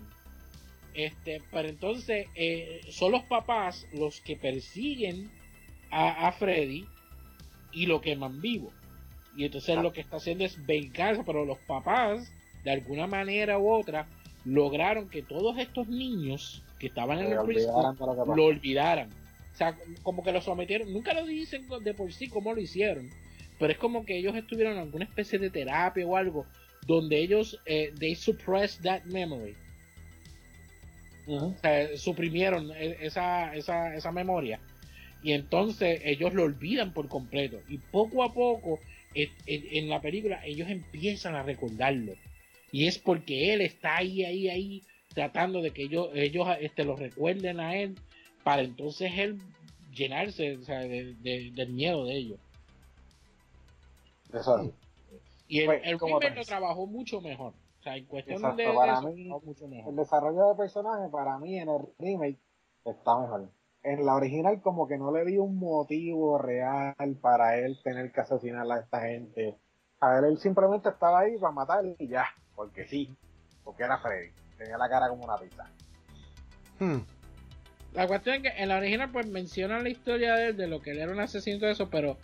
Este, 0.94 1.42
pero 1.52 1.70
entonces 1.70 2.28
eh, 2.36 2.82
son 2.90 3.12
los 3.12 3.24
papás 3.24 3.88
los 3.94 4.22
que 4.22 4.36
persiguen 4.36 5.30
a, 5.92 6.32
Freddy 6.32 6.86
y 7.72 7.86
lo 7.86 8.02
queman 8.02 8.42
vivo. 8.42 8.72
Y 9.36 9.46
entonces 9.46 9.78
lo 9.78 9.94
que 9.94 10.02
está 10.02 10.18
haciendo 10.18 10.46
es 10.46 10.66
vengarse, 10.66 11.24
pero 11.26 11.46
los 11.46 11.58
papás, 11.60 12.32
de 12.64 12.72
alguna 12.72 13.08
manera 13.08 13.58
u 13.58 13.72
otra, 13.72 14.08
lograron 14.46 15.10
que 15.10 15.24
todos 15.24 15.58
estos 15.58 15.88
niños 15.88 16.64
que 16.78 16.88
estaban 16.88 17.20
en 17.20 17.32
el 17.32 17.40
prisión 17.46 17.98
lo 18.36 18.46
olvidaran 18.46 19.10
sea, 19.60 19.78
como 20.02 20.24
que 20.24 20.32
lo 20.32 20.42
sometieron, 20.42 20.92
nunca 20.92 21.14
lo 21.14 21.26
dicen 21.26 21.68
de 21.84 21.94
por 21.94 22.12
sí 22.14 22.30
cómo 22.30 22.54
lo 22.54 22.62
hicieron, 22.62 23.10
pero 23.60 23.74
es 23.74 23.78
como 23.78 24.06
que 24.06 24.18
ellos 24.18 24.36
estuvieron 24.36 24.74
en 24.74 24.80
alguna 24.80 25.06
especie 25.06 25.38
de 25.38 25.50
terapia 25.50 26.08
o 26.08 26.16
algo 26.16 26.46
donde 26.88 27.20
ellos 27.20 27.60
eh, 27.66 27.94
they 28.00 28.16
suppress 28.16 28.80
that 28.82 29.04
memory. 29.04 29.56
O 31.30 31.56
sea, 31.62 31.98
suprimieron 31.98 32.72
e, 32.72 32.98
esa, 33.02 33.54
esa, 33.56 33.96
esa 33.96 34.12
memoria. 34.12 34.60
Y 35.22 35.34
entonces 35.34 36.02
ellos 36.06 36.34
lo 36.34 36.44
olvidan 36.44 36.94
por 36.94 37.08
completo. 37.08 37.60
Y 37.68 37.78
poco 37.78 38.24
a 38.24 38.34
poco 38.34 38.80
en, 39.14 39.90
la 39.90 40.02
película 40.02 40.42
ellos 40.46 40.70
empiezan 40.70 41.36
a 41.36 41.44
recordarlo. 41.44 42.14
Y 42.72 42.88
es 42.88 43.00
porque 43.00 43.54
él 43.54 43.62
está 43.62 43.98
ahí 43.98 44.24
ahí 44.24 44.50
ahí 44.50 44.84
tratando 45.14 45.62
de 45.62 45.72
que 45.72 45.84
ellos 45.84 46.10
ellos 46.14 46.48
este 46.62 46.84
lo 46.84 46.96
recuerden 46.96 47.60
a 47.60 47.76
él 47.76 47.96
para 48.44 48.62
entonces 48.62 49.12
él 49.18 49.40
llenarse 49.94 50.58
del 50.58 51.70
miedo 51.70 52.06
de 52.06 52.16
ellos. 52.16 52.40
Eso 54.32 54.72
Y 55.48 55.62
el, 55.62 55.66
pues, 55.66 55.82
el 55.84 55.98
lo 55.98 56.46
trabajó 56.46 56.86
mucho 56.86 57.20
mejor. 57.22 57.54
O 57.80 57.82
sea, 57.82 57.96
en 57.96 58.06
cuestión 58.06 58.42
de, 58.58 58.74
para 58.74 59.02
mí, 59.02 59.32
El 59.88 59.96
desarrollo 59.96 60.50
de 60.50 60.56
personaje 60.56 61.10
para 61.10 61.38
mí 61.40 61.58
en 61.58 61.70
el 61.70 61.80
remake 61.98 62.40
está 62.84 63.18
mejor. 63.18 63.50
En 63.84 64.06
la 64.06 64.16
original 64.16 64.62
como 64.62 64.86
que 64.86 64.98
no 64.98 65.14
le 65.14 65.24
dio 65.24 65.44
un 65.44 65.58
motivo 65.58 66.38
real 66.38 67.18
para 67.22 67.58
él 67.58 67.80
tener 67.82 68.12
que 68.12 68.20
asesinar 68.20 68.70
a 68.70 68.80
esta 68.80 69.02
gente. 69.02 69.58
A 70.02 70.12
ver, 70.12 70.26
él 70.26 70.38
simplemente 70.40 70.90
estaba 70.90 71.20
ahí 71.20 71.38
para 71.38 71.54
matar 71.54 71.86
y 71.98 72.08
ya, 72.08 72.26
porque 72.54 72.86
sí, 72.86 73.16
porque 73.64 73.84
era 73.84 73.98
Freddy. 74.00 74.32
Tenía 74.58 74.78
la 74.78 74.90
cara 74.90 75.08
como 75.08 75.24
una 75.24 75.38
pizza. 75.38 75.66
Hmm. 76.80 77.00
La 77.94 78.08
cuestión 78.08 78.36
es 78.36 78.42
que 78.42 78.62
en 78.62 78.70
la 78.70 78.78
original 78.78 79.10
pues 79.10 79.28
menciona 79.28 79.80
la 79.80 79.90
historia 79.90 80.36
de 80.36 80.48
él, 80.48 80.58
de 80.58 80.68
lo 80.68 80.82
que 80.82 80.92
él 80.92 81.00
era 81.00 81.14
un 81.14 81.20
asesino 81.22 81.56
y 81.56 81.60
todo 81.62 81.70
eso, 81.70 81.90
pero 81.90 82.18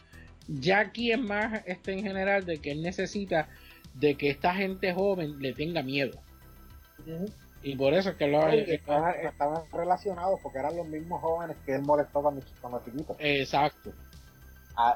ya 0.48 0.80
aquí 0.80 1.14
es 1.14 1.20
más 1.20 1.64
este 1.66 1.94
en 1.94 2.04
general 2.04 2.46
de 2.46 2.58
que 2.58 2.72
él 2.72 2.82
necesita 2.82 3.48
de 3.96 4.16
que 4.16 4.30
esta 4.30 4.54
gente 4.54 4.94
joven 4.94 5.40
le 5.40 5.54
tenga 5.54 5.82
miedo. 5.82 6.20
Y 7.62 7.76
por 7.76 7.94
eso 7.94 8.12
es 8.12 8.16
que 8.16 8.28
lo 8.28 8.48
estaban, 8.48 9.64
relacionados 9.72 10.40
porque 10.42 10.60
eran 10.60 10.76
los 10.78 10.88
mismos 10.88 11.22
jóvenes 11.22 11.58
que 11.66 11.76
él 11.76 11.82
molestó 11.82 12.22
cuando, 12.22 12.42
cuando 12.62 12.82
chiquito. 12.84 13.16
Exacto. 13.20 13.92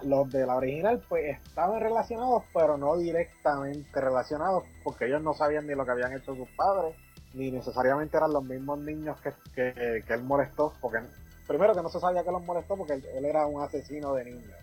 los 0.03 0.29
de 0.31 0.45
la 0.45 0.55
original 0.55 1.01
pues 1.09 1.37
estaban 1.37 1.81
relacionados 1.81 2.43
pero 2.53 2.77
no 2.77 2.97
directamente 2.97 3.99
relacionados 3.99 4.63
porque 4.83 5.05
ellos 5.05 5.21
no 5.21 5.33
sabían 5.33 5.65
ni 5.65 5.73
lo 5.73 5.85
que 5.85 5.91
habían 5.91 6.13
hecho 6.13 6.35
sus 6.35 6.47
padres 6.49 6.95
ni 7.33 7.51
necesariamente 7.51 8.17
eran 8.17 8.33
los 8.33 8.43
mismos 8.43 8.79
niños 8.79 9.17
que, 9.21 9.31
que, 9.53 10.13
él 10.13 10.23
molestó, 10.23 10.73
porque 10.81 10.99
primero 11.47 11.73
que 11.75 11.81
no 11.81 11.89
se 11.89 11.99
sabía 11.99 12.23
que 12.23 12.31
los 12.31 12.43
molestó 12.43 12.75
porque 12.75 12.93
él, 12.93 13.25
era 13.25 13.45
un 13.45 13.61
asesino 13.61 14.13
de 14.13 14.25
niños, 14.25 14.53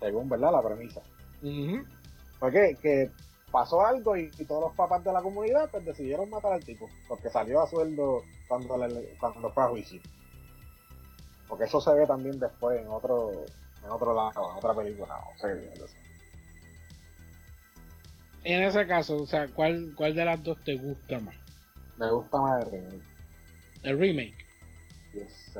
según 0.00 0.28
verdad 0.28 0.52
la 0.52 0.62
premisa. 0.62 1.00
Uh 1.42 1.82
Porque 2.38 2.76
que 2.80 3.10
pasó 3.50 3.84
algo 3.84 4.16
y, 4.16 4.30
todos 4.46 4.62
los 4.62 4.74
papás 4.74 5.02
de 5.04 5.12
la 5.12 5.22
comunidad 5.22 5.70
pues 5.70 5.84
decidieron 5.84 6.30
matar 6.30 6.52
al 6.52 6.64
tipo, 6.64 6.88
porque 7.06 7.30
salió 7.30 7.60
a 7.60 7.66
sueldo 7.66 8.22
cuando, 8.46 8.76
le, 8.86 9.16
cuando 9.18 9.50
fue 9.50 9.64
a 9.64 9.68
juicio. 9.68 10.00
Porque 11.48 11.64
eso 11.64 11.80
se 11.80 11.94
ve 11.94 12.06
también 12.06 12.38
después 12.38 12.80
en 12.80 12.88
otro, 12.88 13.30
en 13.82 13.90
otro 13.90 14.14
lado, 14.14 14.50
en 14.52 14.58
otra 14.58 14.74
película 14.74 15.16
o 15.16 15.38
serie. 15.38 15.72
En 18.44 18.62
ese 18.62 18.86
caso, 18.86 19.16
o 19.16 19.26
sea, 19.26 19.48
¿cuál, 19.48 19.94
¿cuál 19.96 20.14
de 20.14 20.24
las 20.24 20.42
dos 20.42 20.62
te 20.64 20.76
gusta 20.76 21.18
más? 21.20 21.34
Me 21.96 22.10
gusta 22.10 22.38
más 22.38 22.64
el 22.64 22.70
remake. 22.70 23.02
¿El 23.82 23.98
remake? 23.98 24.46
Yes, 25.14 25.58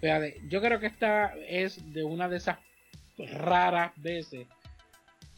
Fíjate, 0.00 0.40
yo 0.48 0.60
creo 0.60 0.80
que 0.80 0.86
esta 0.86 1.34
es 1.48 1.92
de 1.92 2.04
una 2.04 2.28
de 2.28 2.36
esas 2.36 2.58
raras 3.18 3.92
veces 3.96 4.46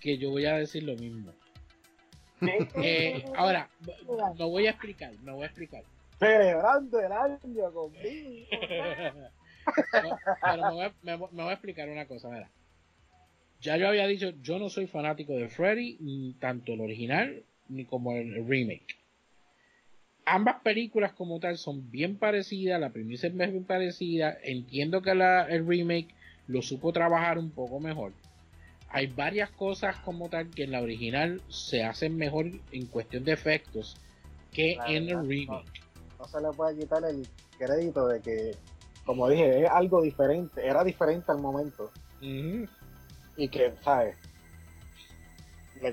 que 0.00 0.18
yo 0.18 0.30
voy 0.30 0.46
a 0.46 0.54
decir 0.54 0.82
lo 0.82 0.94
mismo. 0.96 1.32
Eh, 2.40 3.24
ahora, 3.36 3.68
me 4.38 4.44
voy 4.44 4.66
a 4.66 4.70
explicar, 4.70 5.12
me 5.22 5.32
voy 5.32 5.44
a 5.44 5.46
explicar. 5.46 5.82
Celebrando 6.18 7.00
el 7.00 7.12
año 7.12 7.72
conmigo. 7.72 8.46
pero 10.42 10.62
me 11.02 11.16
voy, 11.16 11.50
a, 11.50 11.52
explicar 11.52 11.88
una 11.88 12.06
cosa, 12.06 12.28
mira. 12.28 12.50
Ya 13.60 13.76
yo 13.76 13.88
había 13.88 14.06
dicho, 14.06 14.30
yo 14.42 14.58
no 14.58 14.68
soy 14.68 14.86
fanático 14.86 15.32
de 15.32 15.48
Freddy, 15.48 15.96
ni 16.00 16.34
tanto 16.34 16.72
el 16.72 16.80
original 16.80 17.42
ni 17.68 17.84
como 17.84 18.12
el 18.12 18.46
remake. 18.46 18.96
Ambas 20.24 20.60
películas 20.62 21.12
como 21.12 21.40
tal 21.40 21.56
son 21.56 21.90
bien 21.90 22.16
parecidas, 22.16 22.80
la 22.80 22.90
premisa 22.90 23.28
es 23.28 23.36
bien 23.36 23.64
parecida, 23.64 24.36
entiendo 24.42 25.02
que 25.02 25.10
el 25.10 25.66
remake 25.66 26.14
lo 26.48 26.62
supo 26.62 26.92
trabajar 26.92 27.38
un 27.38 27.50
poco 27.50 27.80
mejor. 27.80 28.12
Hay 28.88 29.08
varias 29.08 29.50
cosas 29.50 29.96
como 29.96 30.28
tal 30.28 30.50
que 30.50 30.64
en 30.64 30.72
la 30.72 30.80
original 30.80 31.42
se 31.48 31.84
hacen 31.84 32.16
mejor 32.16 32.46
en 32.72 32.86
cuestión 32.86 33.24
de 33.24 33.32
efectos 33.32 33.96
que 34.52 34.78
en 34.86 35.08
el 35.08 35.28
remake. 35.28 35.82
No, 36.18 36.24
se 36.26 36.40
le 36.40 36.48
puede 36.52 36.78
quitar 36.78 37.04
el 37.04 37.28
crédito 37.58 38.08
de 38.08 38.20
que, 38.22 38.56
como 39.04 39.28
dije, 39.28 39.64
es 39.64 39.70
algo 39.70 40.00
diferente, 40.00 40.66
era 40.66 40.82
diferente 40.82 41.30
al 41.30 41.38
momento. 41.38 41.90
Y 42.20 43.48
que, 43.48 43.74
¿sabes? 43.82 44.16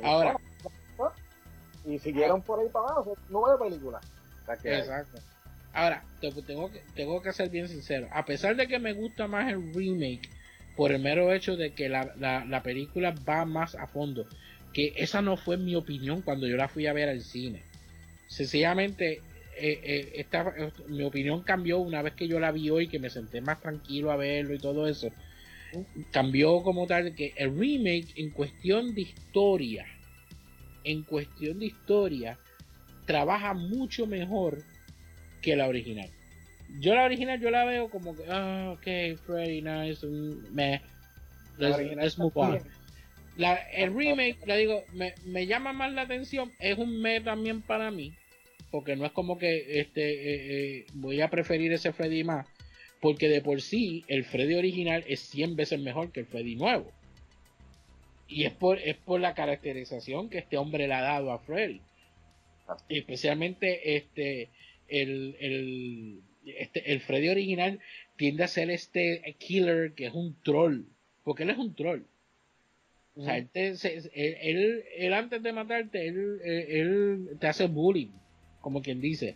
Ahora. 0.03 0.37
Y 1.85 1.99
siguieron 1.99 2.41
por 2.41 2.61
ahí 2.61 2.69
para 2.69 2.87
abajo, 2.87 3.17
nueve 3.27 3.65
películas. 3.65 4.05
Exacto. 4.63 5.19
Ahora, 5.73 6.05
tengo 6.21 6.71
que, 6.71 6.81
tengo 6.95 7.21
que 7.21 7.33
ser 7.33 7.49
bien 7.49 7.67
sincero. 7.67 8.07
A 8.13 8.23
pesar 8.23 8.55
de 8.55 8.67
que 8.67 8.79
me 8.79 8.93
gusta 8.93 9.27
más 9.27 9.51
el 9.51 9.73
remake, 9.73 10.29
por 10.75 10.91
el 10.91 11.01
mero 11.01 11.33
hecho 11.33 11.55
de 11.55 11.71
que 11.71 11.89
la, 11.89 12.13
la, 12.15 12.63
película 12.63 13.13
va 13.27 13.45
más 13.45 13.75
a 13.75 13.87
fondo, 13.87 14.27
que 14.73 14.93
esa 14.97 15.21
no 15.21 15.37
fue 15.37 15.57
mi 15.57 15.75
opinión 15.75 16.21
cuando 16.21 16.47
yo 16.47 16.57
la 16.57 16.67
fui 16.67 16.87
a 16.87 16.93
ver 16.93 17.09
al 17.09 17.21
cine. 17.21 17.61
Sencillamente, 18.27 19.21
eh, 19.57 19.79
eh, 19.83 20.11
esta, 20.15 20.53
mi 20.87 21.03
opinión 21.03 21.43
cambió 21.43 21.79
una 21.79 22.01
vez 22.01 22.13
que 22.13 22.27
yo 22.27 22.39
la 22.39 22.51
vi 22.51 22.69
hoy, 22.69 22.87
que 22.87 22.99
me 22.99 23.09
senté 23.09 23.41
más 23.41 23.61
tranquilo 23.61 24.11
a 24.11 24.15
verlo 24.15 24.55
y 24.55 24.59
todo 24.59 24.87
eso. 24.87 25.09
Cambió 26.11 26.63
como 26.63 26.87
tal 26.87 27.15
que 27.15 27.33
el 27.35 27.57
remake 27.57 28.13
en 28.15 28.31
cuestión 28.31 28.95
de 28.95 29.01
historia, 29.01 29.85
en 30.83 31.03
cuestión 31.03 31.59
de 31.59 31.67
historia, 31.67 32.39
trabaja 33.05 33.53
mucho 33.53 34.07
mejor 34.07 34.63
que 35.41 35.55
la 35.55 35.67
original. 35.67 36.09
Yo 36.79 36.95
la 36.95 37.03
original 37.05 37.39
yo 37.39 37.51
la 37.51 37.65
veo 37.65 37.89
como 37.89 38.15
que, 38.15 38.23
ah, 38.29 38.73
ok, 38.73 39.17
Freddy, 39.25 39.61
nice, 39.61 40.05
me, 40.05 40.81
let's, 41.57 42.17
move 42.17 42.31
on. 42.35 42.59
La, 43.37 43.55
el 43.71 43.93
remake, 43.93 44.37
le 44.45 44.57
digo, 44.57 44.83
me, 44.93 45.13
me, 45.25 45.45
llama 45.45 45.73
más 45.73 45.93
la 45.93 46.03
atención, 46.03 46.51
es 46.59 46.77
un 46.77 47.01
me 47.01 47.21
también 47.21 47.61
para 47.61 47.91
mí, 47.91 48.13
porque 48.71 48.95
no 48.95 49.05
es 49.05 49.11
como 49.11 49.37
que 49.37 49.79
este 49.79 50.01
eh, 50.01 50.79
eh, 50.79 50.85
voy 50.93 51.21
a 51.21 51.29
preferir 51.29 51.71
ese 51.73 51.93
Freddy 51.93 52.23
más, 52.23 52.47
porque 53.01 53.29
de 53.29 53.41
por 53.41 53.61
sí 53.61 54.03
el 54.07 54.23
Freddy 54.25 54.55
original 54.55 55.03
es 55.07 55.19
100 55.21 55.55
veces 55.55 55.79
mejor 55.79 56.11
que 56.11 56.21
el 56.21 56.25
Freddy 56.25 56.55
nuevo. 56.55 56.91
Y 58.27 58.45
es 58.45 58.53
por, 58.53 58.79
es 58.79 58.97
por 58.97 59.19
la 59.19 59.35
caracterización 59.35 60.29
que 60.29 60.39
este 60.39 60.57
hombre 60.57 60.87
le 60.87 60.93
ha 60.93 61.01
dado 61.01 61.31
a 61.31 61.39
Freddy 61.39 61.81
especialmente 62.89 63.95
este 63.95 64.49
el, 64.87 65.35
el, 65.39 66.21
este, 66.45 66.91
el 66.91 67.01
Freddy 67.01 67.29
original 67.29 67.79
tiende 68.15 68.43
a 68.43 68.47
ser 68.47 68.69
este 68.69 69.35
killer 69.39 69.93
que 69.93 70.07
es 70.07 70.13
un 70.13 70.35
troll, 70.43 70.83
porque 71.23 71.43
él 71.43 71.49
es 71.49 71.57
un 71.57 71.73
troll. 71.75 72.03
O 73.15 73.23
sea, 73.23 73.37
él, 73.37 74.83
él, 74.97 75.13
antes 75.13 75.43
de 75.43 75.53
matarte, 75.53 76.07
él, 76.07 76.41
él, 76.43 77.29
te 77.39 77.47
hace 77.47 77.67
bullying, 77.67 78.09
como 78.59 78.81
quien 78.81 79.01
dice. 79.01 79.35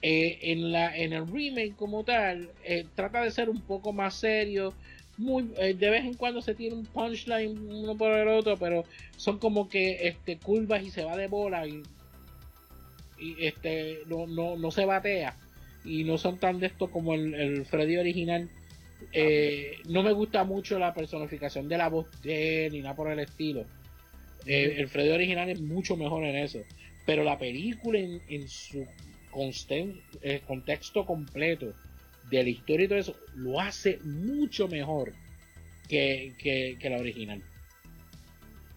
Eh, 0.00 0.38
en, 0.42 0.72
la, 0.72 0.96
en 0.96 1.12
el 1.12 1.28
remake 1.28 1.76
como 1.76 2.04
tal, 2.04 2.50
eh, 2.64 2.86
trata 2.94 3.22
de 3.22 3.30
ser 3.30 3.50
un 3.50 3.60
poco 3.60 3.92
más 3.92 4.14
serio. 4.14 4.72
Muy, 5.18 5.52
eh, 5.58 5.74
de 5.74 5.90
vez 5.90 6.04
en 6.04 6.14
cuando 6.14 6.40
se 6.40 6.54
tiene 6.54 6.74
un 6.74 6.86
punchline 6.86 7.56
uno 7.70 7.96
por 7.96 8.12
el 8.12 8.28
otro, 8.28 8.56
pero 8.56 8.84
son 9.16 9.38
como 9.38 9.68
que 9.68 10.08
este, 10.08 10.38
curvas 10.38 10.82
y 10.82 10.90
se 10.90 11.04
va 11.04 11.16
de 11.16 11.28
bola. 11.28 11.66
Y 11.66 11.82
este 13.38 14.00
no, 14.06 14.26
no, 14.26 14.56
no 14.56 14.70
se 14.70 14.84
batea 14.86 15.36
y 15.84 16.04
no 16.04 16.18
son 16.18 16.38
tan 16.38 16.60
de 16.60 16.66
esto 16.66 16.90
como 16.90 17.14
el, 17.14 17.64
Freddy 17.66 17.96
original. 17.96 18.48
Eh, 19.12 19.78
no 19.88 20.02
me 20.02 20.12
gusta 20.12 20.44
mucho 20.44 20.78
la 20.78 20.94
personificación 20.94 21.68
de 21.68 21.76
la 21.76 21.88
voz 21.88 22.06
de 22.22 22.66
él 22.66 22.72
ni 22.72 22.82
nada 22.82 22.94
por 22.94 23.10
el 23.10 23.18
estilo. 23.18 23.64
Eh, 24.46 24.76
el 24.78 24.88
Freddy 24.88 25.10
original 25.10 25.48
es 25.48 25.60
mucho 25.60 25.96
mejor 25.96 26.24
en 26.24 26.36
eso. 26.36 26.60
Pero 27.04 27.24
la 27.24 27.38
película 27.38 27.98
en, 27.98 28.48
su 28.48 28.86
eh, 30.22 30.42
contexto 30.46 31.04
completo 31.04 31.74
de 32.30 32.44
la 32.44 32.50
historia 32.50 32.84
y 32.84 32.88
todo 32.88 32.98
eso 32.98 33.16
lo 33.34 33.60
hace 33.60 33.98
mucho 34.04 34.68
mejor 34.68 35.12
que, 35.88 36.34
que 36.38 36.90
la 36.90 36.98
original. 36.98 37.42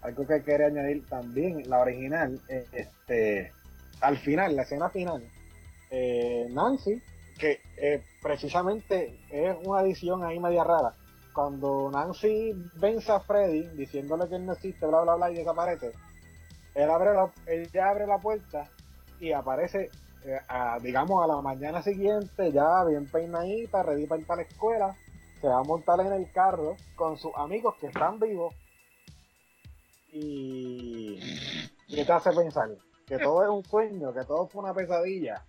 Algo 0.01 0.27
que 0.27 0.43
quería 0.43 0.67
añadir 0.67 1.05
también, 1.05 1.63
la 1.67 1.79
original, 1.79 2.39
este 2.73 3.51
al 4.01 4.17
final, 4.17 4.55
la 4.55 4.63
escena 4.63 4.89
final, 4.89 5.23
eh, 5.89 6.47
Nancy, 6.51 7.01
que 7.37 7.61
eh, 7.77 8.03
precisamente 8.21 9.19
es 9.29 9.55
una 9.63 9.79
adición 9.79 10.23
ahí 10.23 10.39
media 10.39 10.63
rara, 10.63 10.93
cuando 11.33 11.89
Nancy 11.91 12.53
vence 12.75 13.11
a 13.11 13.19
Freddy 13.19 13.67
diciéndole 13.75 14.27
que 14.29 14.35
él 14.35 14.45
no 14.45 14.53
existe, 14.53 14.85
bla, 14.85 15.01
bla, 15.01 15.15
bla, 15.15 15.31
y 15.31 15.35
desaparece, 15.35 15.91
él 16.73 16.89
abre 16.89 17.13
la, 17.13 17.31
ella 17.47 17.89
abre 17.89 18.07
la 18.07 18.17
puerta 18.19 18.69
y 19.19 19.31
aparece, 19.31 19.89
eh, 20.23 20.39
digamos, 20.81 21.23
a 21.23 21.27
la 21.27 21.41
mañana 21.41 21.81
siguiente, 21.81 22.51
ya 22.51 22.83
bien 22.85 23.05
peinadita, 23.07 23.83
ready 23.83 24.07
para 24.07 24.21
ir 24.21 24.27
para 24.27 24.41
la 24.41 24.47
escuela, 24.47 24.97
se 25.41 25.47
va 25.47 25.59
a 25.59 25.63
montar 25.63 25.99
en 25.99 26.13
el 26.13 26.31
carro 26.31 26.75
con 26.95 27.17
sus 27.17 27.31
amigos 27.35 27.75
que 27.79 27.87
están 27.87 28.19
vivos 28.19 28.53
y... 30.11 31.19
¿Qué 31.87 32.03
te 32.03 32.11
hace 32.11 32.31
pensar? 32.31 32.69
que 33.05 33.19
todo 33.19 33.43
es 33.43 33.49
un 33.49 33.63
sueño, 33.63 34.13
que 34.13 34.23
todo 34.23 34.47
fue 34.47 34.63
una 34.63 34.73
pesadilla. 34.73 35.43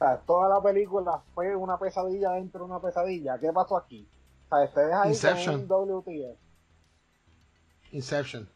Sea, 0.00 0.18
toda 0.26 0.48
la 0.48 0.62
película 0.62 1.22
fue 1.34 1.54
una 1.54 1.78
pesadilla 1.78 2.32
dentro 2.32 2.60
de 2.60 2.70
una 2.70 2.80
pesadilla. 2.80 3.38
¿Qué 3.38 3.52
pasó 3.52 3.76
aquí? 3.76 4.08
O 4.46 4.48
sea, 4.48 4.64
ustedes 4.64 4.94
ahí 4.94 5.10
Inception. 5.10 5.66
con 5.68 5.82
un 5.82 5.90
WTF. 5.90 6.38
Inception. 7.92 8.48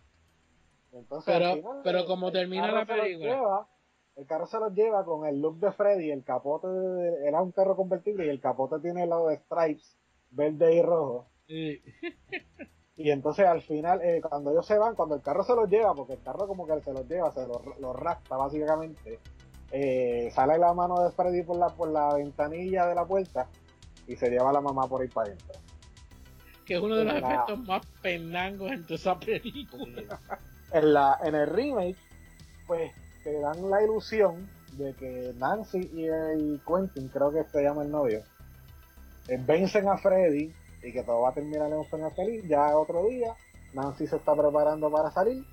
Entonces, 0.93 1.35
pero, 1.35 1.83
pero 1.83 2.07
como 2.07 2.33
termina 2.33 2.73
la 2.73 2.87
película. 2.87 3.69
el 4.17 4.27
carro 4.27 4.47
se 4.47 4.59
los 4.59 4.73
lleva 4.73 5.05
con 5.05 5.27
el 5.27 5.39
look 5.43 5.59
de 5.59 5.71
Freddy, 5.73 6.11
el 6.11 6.25
capote 6.25 6.67
era 7.27 7.43
un 7.43 7.53
carro 7.53 7.77
convertible 7.77 8.25
y 8.25 8.31
el 8.31 8.41
capote 8.41 8.79
tiene 8.81 9.03
el 9.03 9.11
lado 9.11 9.29
de 9.29 9.37
stripes 9.37 9.99
verde 10.31 10.75
y 10.75 10.83
rojo. 10.83 11.29
Sí. 11.47 11.83
Y 12.97 13.11
entonces 13.11 13.45
al 13.45 13.61
final, 13.61 14.01
eh, 14.03 14.21
cuando 14.21 14.53
ellos 14.53 14.65
se 14.65 14.79
van, 14.79 14.95
cuando 14.95 15.17
el 15.17 15.21
carro 15.21 15.43
se 15.43 15.57
los 15.57 15.69
lleva, 15.69 15.93
porque 15.97 16.13
el 16.13 16.23
carro 16.23 16.47
como 16.47 16.65
que 16.65 16.81
se 16.81 16.93
los 16.93 17.09
lleva, 17.09 17.33
se 17.33 17.45
los, 17.45 17.61
los 17.81 17.97
raspa 17.97 18.37
básicamente, 18.37 19.19
eh, 19.73 20.31
sale 20.35 20.59
la 20.59 20.73
mano 20.73 21.03
de 21.03 21.11
Freddy 21.13 21.43
por 21.43 21.57
la, 21.57 21.69
por 21.69 21.89
la 21.89 22.15
ventanilla 22.15 22.87
de 22.87 22.95
la 22.95 23.05
puerta 23.05 23.49
y 24.07 24.17
se 24.17 24.31
lleva 24.31 24.51
a 24.51 24.53
la 24.53 24.61
mamá 24.61 24.87
por 24.89 25.03
ahí 25.03 25.09
para 25.09 25.29
adentro. 25.29 25.55
Que 26.65 26.75
es 26.75 26.81
uno 26.81 26.97
de 26.97 27.05
los 27.05 27.15
efectos 27.17 27.59
más 27.67 27.85
penangos 28.01 28.73
en 28.73 28.83
toda 28.85 28.95
esa 28.95 29.19
película. 29.19 30.21
en, 30.73 30.95
la, 30.95 31.19
en 31.23 31.35
el 31.35 31.47
remake, 31.49 31.97
pues 32.67 32.93
te 33.23 33.39
dan 33.41 33.71
la 33.71 33.83
ilusión 33.83 34.49
de 34.73 34.95
que 34.95 35.33
Nancy 35.37 35.91
y, 35.93 36.07
y 36.09 36.61
Quentin, 36.67 37.09
creo 37.09 37.33
que 37.33 37.45
se 37.45 37.63
llama 37.63 37.83
el 37.83 37.91
novio, 37.91 38.23
eh, 39.29 39.39
vencen 39.45 39.89
a 39.89 39.99
Freddy 39.99 40.53
y 40.83 40.93
que 40.93 41.03
todo 41.03 41.23
va 41.23 41.31
a 41.31 41.35
terminar 41.35 41.69
en 41.69 41.79
un 41.79 41.87
final 41.87 42.13
feliz. 42.13 42.45
Ya 42.47 42.77
otro 42.77 43.07
día, 43.07 43.35
Nancy 43.73 44.07
se 44.07 44.17
está 44.17 44.35
preparando 44.35 44.91
para 44.91 45.11
salir. 45.11 45.45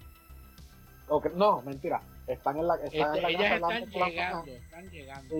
no, 1.36 1.62
mentira. 1.62 2.01
Están 2.28 2.57
en 2.57 2.67
la, 2.67 2.76
están 2.76 3.15
en 3.15 3.22
la 3.22 3.30
este, 3.30 3.41
casa 3.41 3.55
están 3.55 4.09
llegando, 4.09 4.51
están 4.51 4.89
llegando. 4.89 5.36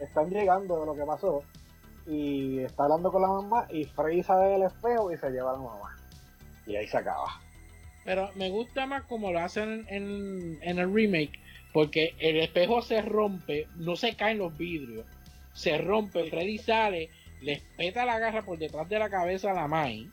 están 0.00 0.30
llegando 0.30 0.80
de 0.80 0.86
lo 0.86 0.94
que 0.94 1.04
pasó. 1.04 1.42
Y 2.06 2.58
está 2.60 2.84
hablando 2.84 3.12
con 3.12 3.22
la 3.22 3.28
mamá 3.28 3.66
y 3.70 3.84
Frey 3.84 4.22
sale 4.22 4.50
del 4.50 4.62
espejo 4.62 5.12
y 5.12 5.16
se 5.18 5.30
lleva 5.30 5.50
a 5.50 5.54
la 5.54 5.60
mamá. 5.60 5.96
Y 6.66 6.76
ahí 6.76 6.86
se 6.86 6.96
acaba. 6.96 7.40
Pero 8.04 8.30
me 8.34 8.50
gusta 8.50 8.86
más 8.86 9.04
como 9.04 9.30
lo 9.30 9.38
hacen 9.38 9.86
en, 9.88 10.58
en 10.62 10.78
el 10.78 10.92
remake, 10.92 11.38
porque 11.72 12.14
el 12.18 12.38
espejo 12.38 12.82
se 12.82 13.00
rompe, 13.02 13.68
no 13.76 13.94
se 13.94 14.16
caen 14.16 14.38
los 14.38 14.56
vidrios, 14.56 15.06
se 15.52 15.78
rompe, 15.78 16.28
Freddy 16.28 16.58
sale, 16.58 17.10
le 17.40 17.62
peta 17.76 18.04
la 18.04 18.18
garra 18.18 18.42
por 18.42 18.58
detrás 18.58 18.88
de 18.88 18.98
la 18.98 19.08
cabeza 19.08 19.52
a 19.52 19.54
la 19.54 19.68
Mai 19.68 20.10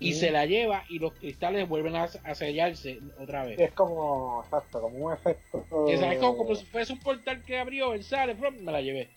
y 0.00 0.14
se 0.14 0.30
la 0.30 0.46
lleva 0.46 0.84
y 0.88 0.98
los 0.98 1.12
cristales 1.12 1.68
vuelven 1.68 1.94
a, 1.94 2.04
a 2.04 2.34
sellarse 2.34 2.98
otra 3.18 3.44
vez. 3.44 3.58
Es 3.60 3.72
como, 3.72 4.42
exacto, 4.42 4.80
como 4.80 4.96
un 5.06 5.12
efecto. 5.12 5.64
Sabes 5.70 6.18
como, 6.18 6.36
como 6.38 6.54
si 6.54 6.64
fuese 6.66 6.92
un 6.94 7.00
portal 7.00 7.42
que 7.44 7.58
abrió, 7.58 7.92
él 7.94 8.02
sale, 8.02 8.34
me 8.34 8.72
la 8.72 8.80
llevé. 8.80 9.10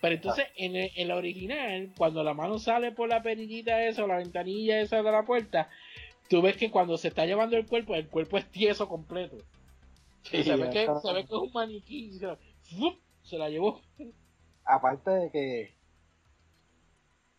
Pero 0.00 0.14
entonces 0.14 0.46
en, 0.56 0.76
el- 0.76 0.90
en 0.94 1.08
la 1.08 1.16
original, 1.16 1.92
cuando 1.98 2.22
la 2.22 2.32
mano 2.34 2.58
sale 2.60 2.92
por 2.92 3.08
la 3.08 3.20
perillita 3.22 3.84
esa 3.84 4.04
o 4.04 4.06
la 4.06 4.18
ventanilla 4.18 4.80
esa 4.80 5.02
de 5.02 5.10
la 5.10 5.24
puerta, 5.26 5.68
tú 6.28 6.40
ves 6.40 6.56
que 6.56 6.70
cuando 6.70 6.96
se 6.96 7.08
está 7.08 7.26
llevando 7.26 7.56
el 7.56 7.66
cuerpo, 7.66 7.96
el 7.96 8.08
cuerpo 8.08 8.38
es 8.38 8.48
tieso 8.50 8.88
completo. 8.88 9.38
Sí, 10.22 10.44
se, 10.44 10.54
ve 10.56 10.70
que, 10.70 10.86
se 10.86 11.12
ve 11.12 11.24
que 11.26 11.34
es 11.34 11.40
un 11.40 11.52
maniquí. 11.52 12.12
Se, 12.12 12.28
¡fum! 12.76 12.94
se 13.22 13.38
la 13.38 13.48
llevó. 13.50 13.80
Aparte 14.64 15.10
de 15.10 15.30
que 15.32 15.74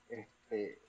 este, 0.10 0.80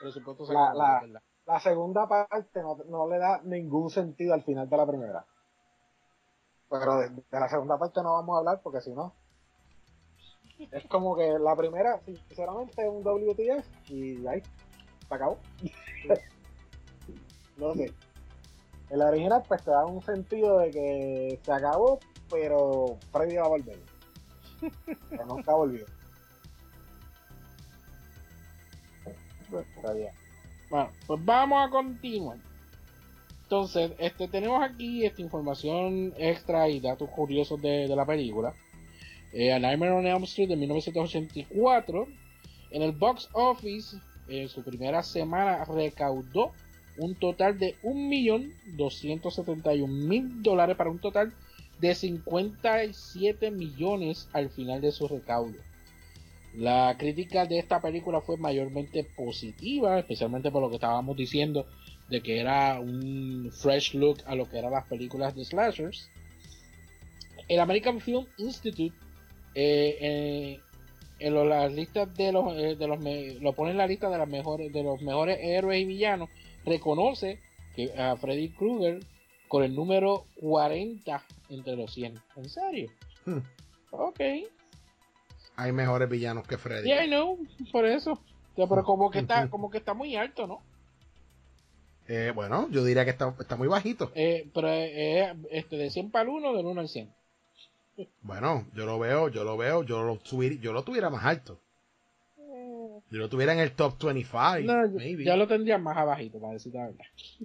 Presupuesto 0.00 0.44
La- 0.44 0.48
sacado, 0.72 0.78
la- 0.78 1.00
¿verdad? 1.02 1.22
La 1.46 1.60
segunda 1.60 2.08
parte 2.08 2.62
no, 2.62 2.76
no 2.88 3.08
le 3.08 3.18
da 3.18 3.40
ningún 3.42 3.90
sentido 3.90 4.34
al 4.34 4.42
final 4.42 4.68
de 4.68 4.76
la 4.76 4.86
primera. 4.86 5.26
Pero 6.68 6.98
de, 6.98 7.10
la 7.30 7.48
segunda 7.48 7.78
parte 7.78 8.02
no 8.02 8.12
vamos 8.12 8.36
a 8.36 8.38
hablar 8.38 8.60
porque 8.62 8.80
si 8.80 8.92
no. 8.92 9.12
Es 10.70 10.86
como 10.86 11.16
que 11.16 11.38
la 11.38 11.56
primera, 11.56 12.00
sinceramente, 12.04 12.82
es 12.82 12.88
un 12.88 13.02
WTF 13.02 13.90
y 13.90 14.26
ahí, 14.26 14.42
se 15.08 15.14
acabó. 15.14 15.38
no 17.56 17.74
sé. 17.74 17.92
En 18.90 18.98
la 18.98 19.06
original, 19.06 19.42
pues 19.48 19.64
te 19.64 19.70
da 19.70 19.86
un 19.86 20.02
sentido 20.02 20.58
de 20.58 20.70
que 20.70 21.40
se 21.42 21.52
acabó, 21.52 21.98
pero 22.28 22.98
Freddy 23.10 23.36
va 23.36 23.46
a 23.46 23.48
volver. 23.48 23.78
pero 25.08 25.24
nunca 25.26 25.54
volvió. 25.54 25.86
Pues, 29.50 29.66
está 29.76 29.92
bien. 29.92 30.19
Bueno, 30.70 30.90
pues 31.06 31.22
vamos 31.24 31.64
a 31.66 31.70
continuar. 31.70 32.38
Entonces, 33.42 33.92
este, 33.98 34.28
tenemos 34.28 34.62
aquí 34.62 35.04
esta 35.04 35.20
información 35.20 36.14
extra 36.16 36.68
y 36.68 36.78
datos 36.78 37.10
curiosos 37.10 37.60
de, 37.60 37.88
la 37.88 38.06
película. 38.06 38.54
Eh, 39.32 39.52
A 39.52 39.58
Nightmare 39.58 39.90
on 39.90 40.06
Elm 40.06 40.22
Street 40.22 40.48
de 40.48 40.54
1984. 40.54 42.06
En 42.70 42.82
el 42.82 42.92
box 42.92 43.28
office, 43.32 43.96
en 44.28 44.48
su 44.48 44.62
primera 44.62 45.02
semana, 45.02 45.64
recaudó 45.64 46.52
un 46.98 47.16
total 47.16 47.58
de 47.58 47.74
1.271.000 47.82 50.42
dólares 50.42 50.76
para 50.76 50.90
un 50.90 51.00
total 51.00 51.32
de 51.80 51.96
57 51.96 53.50
millones 53.50 54.28
al 54.32 54.50
final 54.50 54.80
de 54.80 54.92
su 54.92 55.08
recaudo. 55.08 55.56
La 56.60 56.94
crítica 56.98 57.46
de 57.46 57.58
esta 57.58 57.80
película 57.80 58.20
fue 58.20 58.36
mayormente 58.36 59.02
positiva, 59.02 59.98
especialmente 59.98 60.50
por 60.50 60.60
lo 60.60 60.68
que 60.68 60.74
estábamos 60.76 61.16
diciendo 61.16 61.66
de 62.10 62.20
que 62.22 62.38
era 62.38 62.78
un 62.80 63.50
fresh 63.50 63.94
look 63.94 64.18
a 64.26 64.34
lo 64.34 64.46
que 64.48 64.58
eran 64.58 64.72
las 64.72 64.86
películas 64.86 65.34
de 65.34 65.44
slashers. 65.46 66.10
El 67.48 67.60
American 67.60 67.98
Film 68.00 68.26
Institute 68.36 68.94
eh, 69.54 69.96
eh, 70.00 70.60
en 71.18 71.34
lo- 71.34 71.44
las 71.46 71.72
listas 71.72 72.14
de 72.14 72.30
los, 72.30 72.52
eh, 72.56 72.76
de 72.76 72.86
los 72.86 73.00
me- 73.00 73.34
lo 73.40 73.52
pone 73.54 73.70
en 73.70 73.78
la 73.78 73.86
lista 73.86 74.10
de 74.10 74.18
las 74.18 74.28
mejores 74.28 74.70
de 74.72 74.82
los 74.82 75.00
mejores 75.00 75.38
héroes 75.40 75.80
y 75.80 75.86
villanos 75.86 76.28
reconoce 76.66 77.38
que 77.74 77.90
a 77.98 78.16
Freddy 78.16 78.50
Krueger 78.50 79.00
con 79.48 79.64
el 79.64 79.74
número 79.74 80.26
40 80.40 81.24
entre 81.48 81.74
los 81.74 81.92
100 81.94 82.20
en 82.36 82.48
serio 82.50 82.90
Hmm. 83.24 83.38
ok 83.92 84.20
Hay 85.60 85.72
mejores 85.72 86.08
villanos 86.08 86.46
que 86.46 86.56
Freddy. 86.56 86.86
Yeah, 86.86 87.04
I 87.04 87.08
know, 87.08 87.38
por 87.70 87.84
eso. 87.84 88.12
O 88.12 88.56
sea, 88.56 88.66
pero 88.66 88.82
como 88.82 89.10
que 89.10 89.18
está, 89.18 89.50
como 89.50 89.70
que 89.70 89.76
está 89.76 89.92
muy 89.92 90.16
alto, 90.16 90.46
¿no? 90.46 90.62
Eh, 92.08 92.32
bueno, 92.34 92.66
yo 92.70 92.82
diría 92.82 93.04
que 93.04 93.10
está, 93.10 93.34
está 93.38 93.56
muy 93.56 93.68
bajito. 93.68 94.10
Eh, 94.14 94.48
pero 94.54 94.68
eh, 94.68 95.34
este, 95.50 95.76
de 95.76 95.90
100 95.90 96.10
para 96.10 96.22
el 96.22 96.30
1, 96.30 96.54
del 96.54 96.66
1 96.66 96.80
al 96.80 96.88
100. 96.88 97.10
Bueno, 98.22 98.66
yo 98.74 98.86
lo 98.86 98.98
veo, 98.98 99.28
yo 99.28 99.44
lo 99.44 99.58
veo, 99.58 99.82
yo 99.82 100.02
lo 100.02 100.18
subir, 100.22 100.58
yo 100.60 100.72
lo 100.72 100.82
tuviera 100.82 101.10
más 101.10 101.24
alto. 101.26 101.60
Yo 103.10 103.18
lo 103.18 103.28
tuviera 103.28 103.52
en 103.52 103.58
el 103.58 103.72
top 103.72 104.02
25, 104.02 104.60
No, 104.60 104.88
maybe. 104.92 105.24
ya 105.24 105.36
lo 105.36 105.46
tendría 105.46 105.76
más 105.76 105.96
abajito, 105.96 106.40
para 106.40 106.54
decir 106.54 106.72
la 106.72 106.86
verdad. 106.86 107.04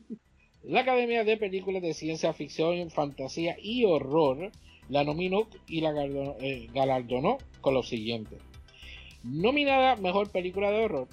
La 0.63 0.82
Academia 0.82 1.24
de 1.24 1.38
Películas 1.38 1.82
de 1.84 1.93
Ciencia 1.93 2.34
Ficción, 2.34 2.89
Fantasía 2.89 3.55
y 3.61 3.86
Horror 3.86 4.51
la 4.89 5.03
nominó 5.03 5.47
y 5.67 5.81
la 5.81 5.91
galardonó, 5.91 6.36
eh, 6.39 6.67
galardonó 6.73 7.38
con 7.61 7.73
lo 7.73 7.83
siguiente. 7.83 8.38
Nominada 9.23 9.95
Mejor 9.95 10.29
Película 10.31 10.71
de 10.71 10.83
Horror. 10.86 11.07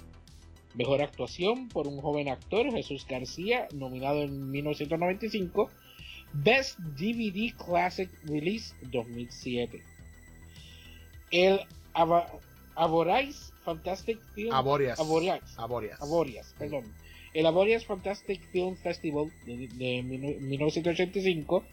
Mejor 0.75 1.01
actuación 1.01 1.67
por 1.69 1.87
un 1.87 1.99
joven 2.01 2.29
actor, 2.29 2.71
Jesús 2.71 3.05
García, 3.07 3.67
nominado 3.73 4.23
en 4.23 4.49
1995. 4.51 5.69
Best 6.33 6.79
DVD 6.79 7.53
Classic 7.55 8.09
Release 8.23 8.75
2007. 8.91 9.81
El 11.31 11.59
Ava- 11.93 12.27
Avorice 12.75 13.53
Fantastic 13.63 14.19
Film 14.33 14.51
Aborias. 14.53 14.99
Aborias. 14.99 15.41
Aborias. 15.57 16.01
Aborias, 16.01 16.55
perdón. 16.57 16.83
El 17.33 17.45
Aborias 17.45 17.85
Fantastic 17.85 18.41
Film 18.51 18.75
Festival 18.75 19.31
de, 19.45 19.67
de 19.67 20.03
mil- 20.03 20.39
1985 20.41 21.63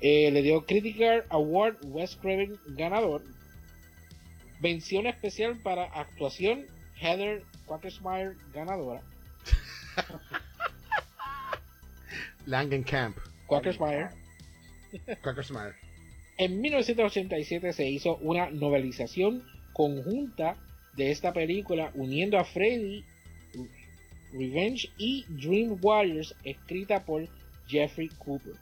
eh, 0.00 0.30
le 0.30 0.42
dio 0.42 0.64
Critical 0.64 1.24
Award 1.30 1.78
Wes 1.84 2.16
Craven 2.16 2.58
ganador. 2.68 3.22
Mención 4.60 5.06
especial 5.06 5.56
para 5.58 5.84
actuación 5.84 6.66
Heather 7.00 7.42
Quackersmeyer 7.66 8.36
ganadora. 8.52 9.02
Langenkamp. 12.46 13.16
Quackersmeyer. 13.46 14.10
Crackersmire. 15.20 15.74
En 16.38 16.60
1987 16.60 17.72
se 17.72 17.88
hizo 17.88 18.16
una 18.16 18.50
novelización 18.50 19.44
conjunta 19.72 20.56
de 20.96 21.10
esta 21.10 21.32
película 21.32 21.90
uniendo 21.94 22.38
a 22.38 22.44
Freddy, 22.44 23.04
Revenge 24.32 24.90
y 24.98 25.24
Dream 25.28 25.78
Warriors 25.80 26.34
escrita 26.44 27.04
por 27.04 27.28
Jeffrey 27.66 28.08
Cooper. 28.18 28.54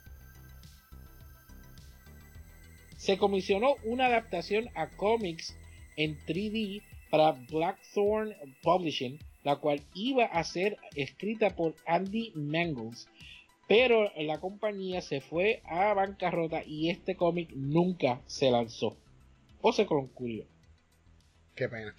Se 2.97 3.19
comisionó 3.19 3.77
una 3.85 4.07
adaptación 4.07 4.69
a 4.75 4.89
cómics 4.89 5.57
en 5.97 6.19
3D 6.27 6.83
para 7.11 7.33
Blackthorn 7.33 8.35
Publishing, 8.63 9.19
la 9.45 9.57
cual 9.57 9.83
iba 9.95 10.25
a 10.25 10.43
ser 10.45 10.77
escrita 10.95 11.51
por 11.55 11.75
Andy 11.87 12.33
Mangles, 12.35 13.09
pero 13.69 14.11
la 14.17 14.41
compañía 14.41 15.01
se 15.01 15.21
fue 15.21 15.63
a 15.65 15.93
bancarrota 15.95 16.63
y 16.65 16.91
este 16.91 17.17
cómic 17.17 17.51
nunca 17.55 18.23
se 18.27 18.51
lanzó 18.51 18.97
o 19.61 19.73
se 19.73 19.87
concluyó. 19.87 20.45
Qué 21.55 21.69
pena. 21.69 21.95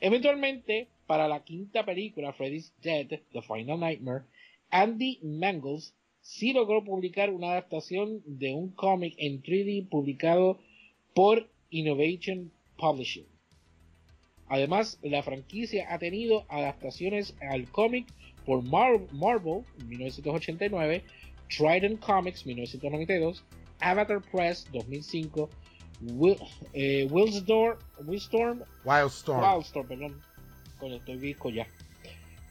Eventualmente, 0.00 0.88
para 1.06 1.28
la 1.28 1.44
quinta 1.44 1.84
película, 1.84 2.32
Freddy's 2.32 2.72
Dead, 2.82 3.06
The 3.06 3.42
Final 3.42 3.80
Nightmare, 3.80 4.24
Andy 4.70 5.18
Mangles 5.22 5.94
sí 6.24 6.54
logró 6.54 6.82
publicar 6.82 7.30
una 7.30 7.50
adaptación 7.52 8.22
de 8.24 8.54
un 8.54 8.70
cómic 8.70 9.14
en 9.18 9.42
3D 9.42 9.88
publicado 9.90 10.58
por 11.14 11.50
Innovation 11.68 12.50
Publishing. 12.78 13.26
Además, 14.48 14.98
la 15.02 15.22
franquicia 15.22 15.86
ha 15.92 15.98
tenido 15.98 16.46
adaptaciones 16.48 17.34
al 17.50 17.70
cómic 17.70 18.06
por 18.46 18.62
Mar- 18.62 19.06
Marvel 19.12 19.64
en 19.78 19.88
1989, 19.90 21.04
Trident 21.54 22.00
Comics 22.00 22.46
1992, 22.46 23.44
Avatar 23.80 24.22
Press 24.32 24.66
2005, 24.72 25.50
Will, 26.00 26.36
eh, 26.72 27.06
Wildstorm, 27.10 27.78
Wildstorm, 28.06 28.62
Wildstorm. 28.84 29.42
Wildstorm, 29.42 29.88
perdón, 29.88 30.22
estoy 30.80 31.18
ya. 31.54 31.66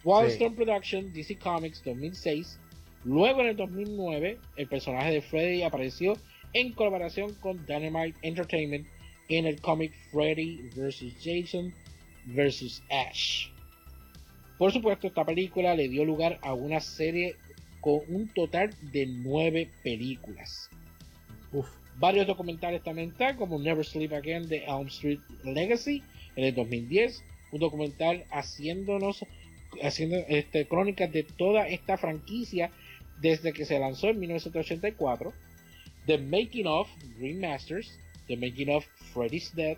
Wildstorm 0.04 0.56
Production, 0.56 1.12
DC 1.12 1.38
Comics 1.40 1.84
2006. 1.84 2.60
Luego 3.06 3.42
en 3.42 3.48
el 3.48 3.56
2009, 3.58 4.38
el 4.56 4.68
personaje 4.68 5.12
de 5.12 5.22
Freddy 5.22 5.64
apareció 5.64 6.14
en 6.54 6.72
colaboración 6.72 7.34
con 7.36 7.66
Dynamite 7.66 8.18
Entertainment 8.22 8.88
en 9.30 9.46
el 9.46 9.60
cómic 9.60 9.92
Freddy 10.12 10.70
vs. 10.76 11.14
Jason 11.22 11.74
vs. 12.26 12.84
Ash. 12.90 13.48
Por 14.58 14.72
supuesto, 14.72 15.08
esta 15.08 15.26
película 15.26 15.76
le 15.76 15.90
dio 15.90 16.06
lugar 16.06 16.40
a 16.42 16.54
una 16.54 16.80
serie 16.80 17.36
con 17.82 18.00
un 18.08 18.30
total 18.30 18.74
de 18.94 19.06
nueve 19.08 19.70
películas. 19.84 20.70
Uf. 21.52 21.68
Varios 21.98 22.26
documentales 22.26 22.82
también 22.82 23.10
están, 23.10 23.38
como 23.38 23.60
Never 23.60 23.86
Sleep 23.86 24.14
Again 24.14 24.48
de 24.48 24.64
Elm 24.66 24.88
Street 24.88 25.20
Legacy 25.44 26.02
en 26.36 26.46
el 26.46 26.56
2010, 26.56 27.24
un 27.52 27.60
documental 27.60 28.24
haciéndonos 28.32 29.26
haciendo 29.82 30.18
este, 30.28 30.66
crónicas 30.68 31.12
de 31.12 31.24
toda 31.24 31.68
esta 31.68 31.98
franquicia 31.98 32.72
desde 33.24 33.54
que 33.54 33.66
se 33.66 33.80
lanzó 33.80 34.10
en 34.10 34.20
1984, 34.20 35.34
The 36.06 36.18
Making 36.18 36.68
of 36.68 36.90
Green 37.18 37.40
Masters, 37.40 37.98
The 38.28 38.36
Making 38.36 38.70
of 38.70 38.86
Freddy's 39.14 39.56
Dead, 39.56 39.78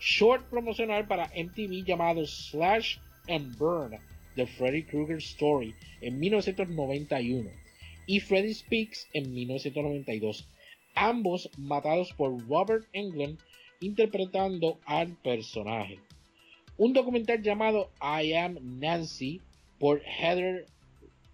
short 0.00 0.42
promocional 0.50 1.06
para 1.06 1.30
MTV 1.36 1.84
llamado 1.84 2.26
Slash 2.26 2.98
and 3.28 3.56
Burn, 3.56 3.96
The 4.34 4.44
Freddy 4.44 4.82
Krueger 4.82 5.18
Story, 5.18 5.72
en 6.00 6.18
1991, 6.18 7.48
y 8.08 8.18
Freddy 8.18 8.54
Speaks 8.54 9.08
en 9.12 9.32
1992, 9.32 10.48
ambos 10.96 11.48
matados 11.56 12.12
por 12.14 12.44
Robert 12.48 12.88
Englund 12.92 13.38
interpretando 13.78 14.80
al 14.84 15.14
personaje. 15.22 16.00
Un 16.76 16.92
documental 16.92 17.40
llamado 17.40 17.92
I 18.02 18.32
Am 18.32 18.58
Nancy 18.80 19.40
por 19.78 20.02
Heather 20.02 20.66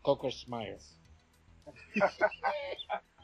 Cockersmire. 0.02 0.76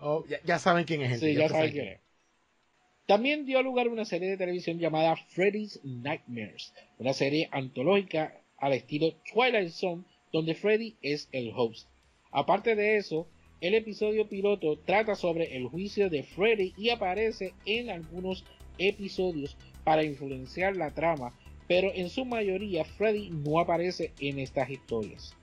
Oh, 0.00 0.24
ya, 0.26 0.38
ya 0.44 0.58
saben 0.58 0.84
quién 0.84 1.02
es. 1.02 1.10
gente, 1.10 1.26
Sí, 1.26 1.38
ya 1.38 1.48
saben 1.48 1.70
quién 1.70 1.88
es. 1.88 2.00
También 3.06 3.46
dio 3.46 3.62
lugar 3.62 3.86
a 3.86 3.90
una 3.90 4.04
serie 4.04 4.28
de 4.28 4.36
televisión 4.36 4.78
llamada 4.78 5.16
Freddy's 5.16 5.80
Nightmares, 5.84 6.74
una 6.98 7.12
serie 7.12 7.48
antológica 7.52 8.42
al 8.58 8.72
estilo 8.72 9.14
Twilight 9.32 9.70
Zone, 9.70 10.04
donde 10.32 10.54
Freddy 10.54 10.96
es 11.00 11.28
el 11.32 11.52
host. 11.54 11.88
Aparte 12.30 12.74
de 12.74 12.96
eso, 12.96 13.26
el 13.60 13.74
episodio 13.74 14.28
piloto 14.28 14.78
trata 14.78 15.14
sobre 15.14 15.56
el 15.56 15.68
juicio 15.68 16.10
de 16.10 16.22
Freddy 16.22 16.74
y 16.76 16.90
aparece 16.90 17.54
en 17.64 17.88
algunos 17.88 18.44
episodios 18.76 19.56
para 19.84 20.04
influenciar 20.04 20.76
la 20.76 20.92
trama, 20.92 21.32
pero 21.66 21.90
en 21.94 22.10
su 22.10 22.24
mayoría 22.24 22.84
Freddy 22.84 23.30
no 23.30 23.58
aparece 23.58 24.12
en 24.20 24.38
estas 24.38 24.68
historias. 24.68 25.34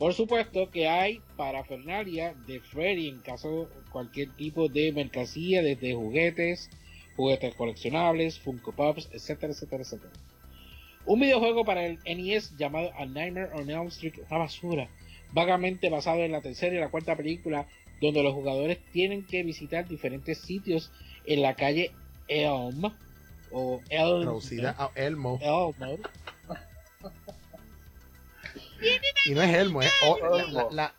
Por 0.00 0.14
supuesto 0.14 0.70
que 0.70 0.88
hay 0.88 1.20
parafernalia 1.36 2.32
de 2.46 2.58
Freddy 2.60 3.10
en 3.10 3.20
caso 3.20 3.66
de 3.66 3.90
cualquier 3.92 4.30
tipo 4.30 4.66
de 4.70 4.92
mercancía, 4.92 5.62
desde 5.62 5.94
juguetes, 5.94 6.70
juguetes 7.16 7.54
coleccionables, 7.54 8.38
Funko 8.38 8.72
Pops, 8.72 9.10
etcétera, 9.12 9.52
etcétera, 9.52 9.82
etcétera. 9.82 10.10
Un 11.04 11.20
videojuego 11.20 11.66
para 11.66 11.84
el 11.84 11.98
NES 12.06 12.56
llamado 12.56 12.90
A 12.96 13.04
Nightmare 13.04 13.50
on 13.52 13.68
Elm 13.68 13.88
Street, 13.88 14.14
una 14.30 14.38
basura, 14.38 14.88
vagamente 15.34 15.90
basado 15.90 16.20
en 16.20 16.32
la 16.32 16.40
tercera 16.40 16.74
y 16.74 16.80
la 16.80 16.88
cuarta 16.88 17.14
película, 17.14 17.66
donde 18.00 18.22
los 18.22 18.32
jugadores 18.32 18.78
tienen 18.94 19.26
que 19.26 19.42
visitar 19.42 19.86
diferentes 19.86 20.38
sitios 20.38 20.90
en 21.26 21.42
la 21.42 21.56
calle 21.56 21.92
Elm 22.26 22.90
o 23.52 23.82
Elm, 23.90 24.22
Traducida 24.22 24.74
a 24.78 24.92
Elmo. 24.94 25.38
Elm, 25.42 26.00
Y 29.26 29.30
no 29.34 29.42
es 29.42 29.54
Elmo, 29.54 29.82
es 29.82 29.92
o- 30.06 30.18
la, 30.18 30.28
Olmo. 30.30 30.68
la- 30.72 30.94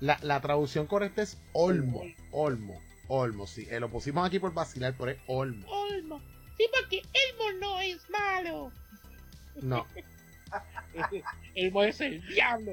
la- 0.00 0.18
la 0.22 0.40
traducción 0.40 0.86
correcta 0.86 1.22
es 1.22 1.38
Olmo. 1.52 2.02
Olmo. 2.32 2.80
Olmo, 3.08 3.46
sí. 3.46 3.66
Eh, 3.70 3.78
lo 3.80 3.90
pusimos 3.90 4.26
aquí 4.26 4.38
por 4.38 4.54
vacilar, 4.54 4.94
pero 4.98 5.10
es 5.12 5.18
Olmo. 5.26 5.66
Olmo. 5.68 6.20
Sí, 6.56 6.66
porque 6.74 6.96
Elmo 6.98 7.58
no 7.60 7.80
es 7.80 7.98
malo. 8.10 8.72
No. 9.60 9.86
Elmo 11.54 11.82
es 11.84 12.00
el 12.00 12.26
diablo. 12.28 12.72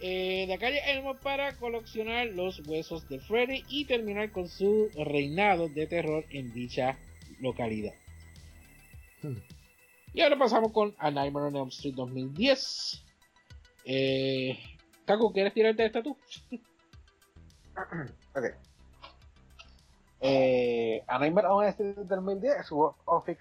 Eh, 0.00 0.44
de 0.48 0.58
calle 0.58 0.80
Elmo 0.90 1.16
para 1.16 1.56
coleccionar 1.56 2.26
los 2.26 2.60
huesos 2.66 3.08
de 3.08 3.20
Freddy 3.20 3.64
y 3.68 3.86
terminar 3.86 4.30
con 4.32 4.48
su 4.48 4.90
reinado 4.96 5.68
de 5.68 5.86
terror 5.86 6.26
en 6.30 6.52
dicha 6.52 6.98
localidad. 7.40 7.94
Hmm. 9.22 9.36
Y 10.14 10.22
ahora 10.22 10.38
pasamos 10.38 10.70
con 10.70 10.94
A 10.98 11.10
Nightmare 11.10 11.46
on 11.46 11.56
Elm 11.56 11.68
Street 11.68 11.96
2010. 11.96 13.04
Eh, 13.84 14.56
Kaku, 15.04 15.32
¿quieres 15.32 15.52
tirarte 15.52 15.84
esta 15.84 16.02
tú? 16.02 16.16
Ok. 18.36 18.44
Eh, 20.20 21.02
A 21.08 21.18
Nightmare 21.18 21.48
on 21.48 21.64
Elm 21.64 21.70
Street 21.70 21.96
del 21.96 22.06
2010, 22.06 22.64
su 22.64 22.94
Office 23.04 23.40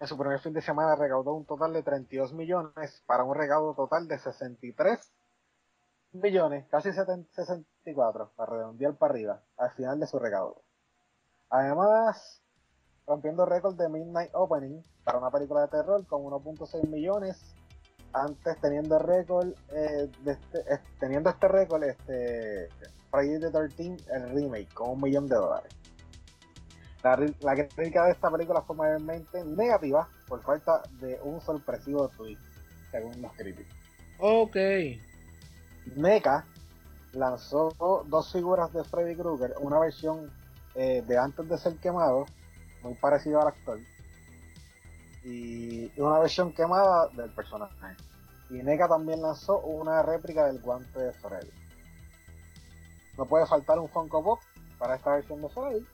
en 0.00 0.08
su 0.08 0.18
primer 0.18 0.40
fin 0.40 0.52
de 0.52 0.60
semana 0.60 0.96
recaudó 0.96 1.32
un 1.32 1.46
total 1.46 1.72
de 1.72 1.84
32 1.84 2.32
millones 2.32 3.02
para 3.06 3.22
un 3.22 3.36
recaudo 3.36 3.74
total 3.74 4.08
de 4.08 4.18
63 4.18 5.12
millones, 6.12 6.66
casi 6.68 6.92
70 6.92 7.30
64, 7.32 8.32
para 8.34 8.52
redondear 8.52 8.96
para 8.96 9.12
arriba, 9.12 9.42
al 9.56 9.70
final 9.70 10.00
de 10.00 10.08
su 10.08 10.18
recaudo. 10.18 10.60
Además, 11.50 12.42
rompiendo 13.06 13.44
récord 13.44 13.76
de 13.76 13.88
Midnight 13.88 14.30
Opening 14.34 14.82
para 15.04 15.18
una 15.18 15.30
película 15.30 15.62
de 15.62 15.68
terror 15.68 16.06
con 16.06 16.22
1.6 16.22 16.88
millones, 16.88 17.54
antes 18.12 18.60
teniendo 18.60 18.98
récord, 18.98 19.48
eh, 19.72 20.10
de 20.22 20.32
este, 20.32 20.58
eh, 20.60 20.80
teniendo 20.98 21.30
este 21.30 21.48
récord, 21.48 21.82
este 21.82 22.68
Friday 23.10 23.40
the 23.40 23.50
13 23.50 23.96
el 24.12 24.30
remake 24.30 24.72
con 24.72 24.90
un 24.90 25.00
millón 25.00 25.26
de 25.28 25.36
dólares. 25.36 25.72
La, 27.02 27.54
crítica 27.54 28.06
de 28.06 28.12
esta 28.12 28.30
película 28.30 28.62
fue 28.62 28.76
mayormente 28.76 29.44
negativa 29.44 30.08
por 30.26 30.42
falta 30.42 30.80
de 31.00 31.20
un 31.22 31.38
sorpresivo 31.42 32.08
twist, 32.08 32.40
según 32.90 33.20
los 33.20 33.30
críticos. 33.32 33.74
Ok. 34.20 34.56
NECA 35.96 36.46
lanzó 37.12 37.68
dos 38.06 38.32
figuras 38.32 38.72
de 38.72 38.84
Freddy 38.84 39.16
Krueger, 39.16 39.54
una 39.60 39.78
versión 39.78 40.32
eh, 40.74 41.04
de 41.06 41.18
antes 41.18 41.46
de 41.46 41.58
ser 41.58 41.76
quemado, 41.76 42.24
muy 42.84 42.94
parecido 42.94 43.40
al 43.40 43.48
actor, 43.48 43.80
y 45.24 45.90
una 45.98 46.18
versión 46.18 46.52
quemada 46.52 47.08
del 47.08 47.30
personaje. 47.30 47.96
Y 48.50 48.62
NECA 48.62 48.88
también 48.88 49.22
lanzó 49.22 49.58
una 49.60 50.02
réplica 50.02 50.46
del 50.46 50.60
guante 50.60 50.98
de 50.98 51.12
Freddy. 51.14 51.50
No 53.16 53.24
puede 53.24 53.46
faltar 53.46 53.78
un 53.78 53.88
Funko 53.88 54.22
Pop 54.22 54.40
para 54.78 54.96
esta 54.96 55.14
versión 55.14 55.40
de 55.40 55.48
Freddy. 55.48 55.86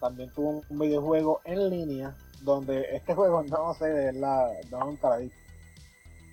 También 0.00 0.32
tuvo 0.32 0.62
un 0.68 0.78
videojuego 0.78 1.40
en 1.44 1.68
línea, 1.68 2.16
donde 2.42 2.86
este 2.96 3.14
juego 3.14 3.42
no 3.42 3.74
sé 3.74 3.86
de 3.86 4.12
la, 4.14 4.48
no 4.70 4.88
he 4.88 5.22
visto. 5.22 5.38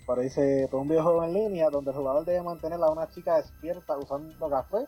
Pero 0.06 0.20
dice, 0.20 0.68
todo 0.70 0.82
un 0.82 0.88
videojuego 0.88 1.24
en 1.24 1.34
línea 1.34 1.70
donde 1.70 1.90
el 1.90 1.96
jugador 1.96 2.24
debe 2.24 2.42
mantener 2.42 2.82
a 2.82 2.90
una 2.90 3.08
chica 3.10 3.36
despierta 3.36 3.96
usando 3.96 4.48
café, 4.48 4.84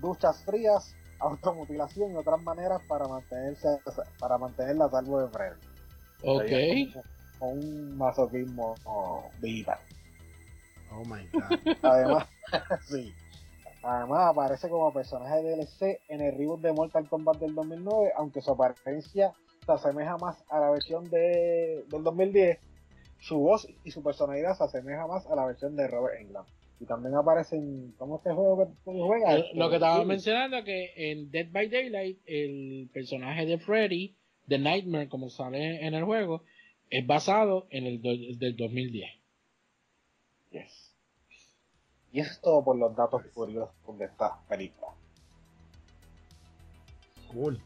duchas 0.00 0.42
frías, 0.44 0.94
automutilación 1.20 2.12
y 2.12 2.16
otras 2.16 2.42
maneras 2.42 2.80
para 2.88 3.06
mantenerse 3.06 3.68
para 4.18 4.38
mantenerla 4.38 4.86
a 4.86 4.90
salvo 4.90 5.20
de 5.20 5.28
Fred. 5.28 5.52
Ok. 6.22 6.94
Con 7.38 7.58
un 7.58 7.96
masoquismo 7.96 8.74
oh, 8.84 9.24
digital. 9.40 9.78
Oh 10.92 11.04
my 11.04 11.26
god. 11.32 11.76
Además, 11.82 12.26
sí. 12.88 13.14
Además 13.82 14.30
aparece 14.30 14.68
como 14.68 14.92
personaje 14.92 15.42
de 15.42 15.56
DLC 15.56 16.00
en 16.08 16.20
el 16.20 16.36
reboot 16.36 16.60
de 16.60 16.72
Mortal 16.72 17.08
Kombat 17.08 17.38
del 17.38 17.54
2009, 17.54 18.12
aunque 18.16 18.42
su 18.42 18.50
apariencia 18.50 19.32
se 19.64 19.72
asemeja 19.72 20.18
más 20.18 20.44
a 20.50 20.60
la 20.60 20.70
versión 20.70 21.08
de, 21.08 21.84
del 21.88 22.02
2010, 22.02 22.58
su 23.20 23.38
voz 23.38 23.66
y 23.84 23.90
su 23.90 24.02
personalidad 24.02 24.56
se 24.56 24.64
asemeja 24.64 25.06
más 25.06 25.26
a 25.26 25.34
la 25.34 25.46
versión 25.46 25.76
de 25.76 25.86
Robert 25.86 26.20
Englund. 26.20 26.46
Y 26.80 26.86
también 26.86 27.14
aparece 27.14 27.56
en, 27.56 27.92
¿cómo 27.98 28.16
es 28.16 28.20
este 28.20 28.32
juego 28.34 28.58
que 28.58 28.72
tú 28.84 29.04
juegas? 29.06 29.44
Lo 29.54 29.68
que 29.68 29.76
estaba 29.76 30.00
Sí. 30.00 30.06
mencionando 30.06 30.64
que 30.64 30.92
en 30.96 31.30
Dead 31.30 31.46
by 31.52 31.68
Daylight 31.68 32.18
el 32.26 32.88
personaje 32.92 33.44
de 33.44 33.58
Freddy, 33.58 34.16
The 34.48 34.58
Nightmare, 34.58 35.08
como 35.10 35.28
sale 35.28 35.86
en 35.86 35.94
el 35.94 36.04
juego, 36.04 36.42
es 36.88 37.06
basado 37.06 37.66
en 37.70 37.84
el 37.86 38.00
do- 38.00 38.08
del 38.38 38.56
2010. 38.56 39.10
Yes. 40.52 40.96
Y 42.12 42.20
eso 42.20 42.32
es 42.32 42.40
todo 42.40 42.64
por 42.64 42.76
los 42.76 42.96
datos 42.96 43.22
curiosos 43.34 43.70
de 43.98 44.06
esta 44.06 44.40
película. 44.48 44.88
Cool. 47.32 47.60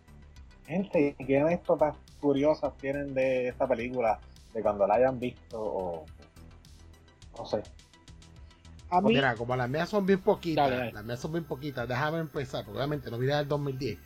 Gente, 0.67 1.15
¿qué 1.27 1.39
anécdotas 1.39 1.97
curiosas 2.21 2.77
tienen 2.79 3.15
de 3.15 3.49
esta 3.49 3.67
película? 3.67 4.19
De 4.53 4.63
cuando 4.63 4.87
la 4.87 4.95
hayan 4.95 5.19
visto 5.19 5.61
o... 5.63 6.05
No 7.39 7.47
sé. 7.47 7.63
A 8.91 9.01
Pues 9.01 9.13
mí, 9.13 9.15
mira, 9.15 9.37
como 9.37 9.55
las 9.57 9.69
mías 9.69 9.89
son 9.89 10.07
bien 10.07 10.21
poquitas, 10.23 10.65
Dale, 10.65 10.77
dale. 10.77 10.93
las 10.93 11.05
mías 11.05 11.21
son 11.21 11.33
bien 11.33 11.45
poquitas, 11.45 11.89
déjame 11.89 12.19
empezar, 12.21 12.65
porque 12.65 12.79
obviamente 12.79 13.11
no 13.11 13.19
vi 13.19 13.27
del 13.27 13.47
2010. 13.49 13.99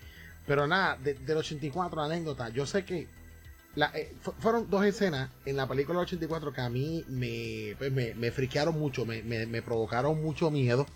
Pero 0.46 0.66
nada, 0.66 0.96
de- 0.96 1.14
del 1.14 1.36
84, 1.38 1.98
la 2.00 2.06
anécdota, 2.06 2.48
yo 2.50 2.66
sé 2.66 2.84
que 2.84 3.06
la- 3.74 3.92
eh, 3.94 4.16
fu- 4.20 4.34
fueron 4.40 4.70
dos 4.70 4.84
escenas 4.84 5.30
en 5.46 5.56
la 5.56 5.68
película 5.68 5.98
del 6.00 6.04
84 6.06 6.52
que 6.52 6.60
a 6.62 6.70
mí 6.70 7.04
me, 7.08 7.74
pues, 7.78 7.92
me, 7.92 8.14
me 8.14 8.30
friquearon 8.32 8.78
mucho, 8.78 9.06
me, 9.06 9.22
me- 9.24 9.46
me 9.46 9.62
provocaron 9.62 10.22
mucho 10.22 10.50
miedo. 10.50 10.86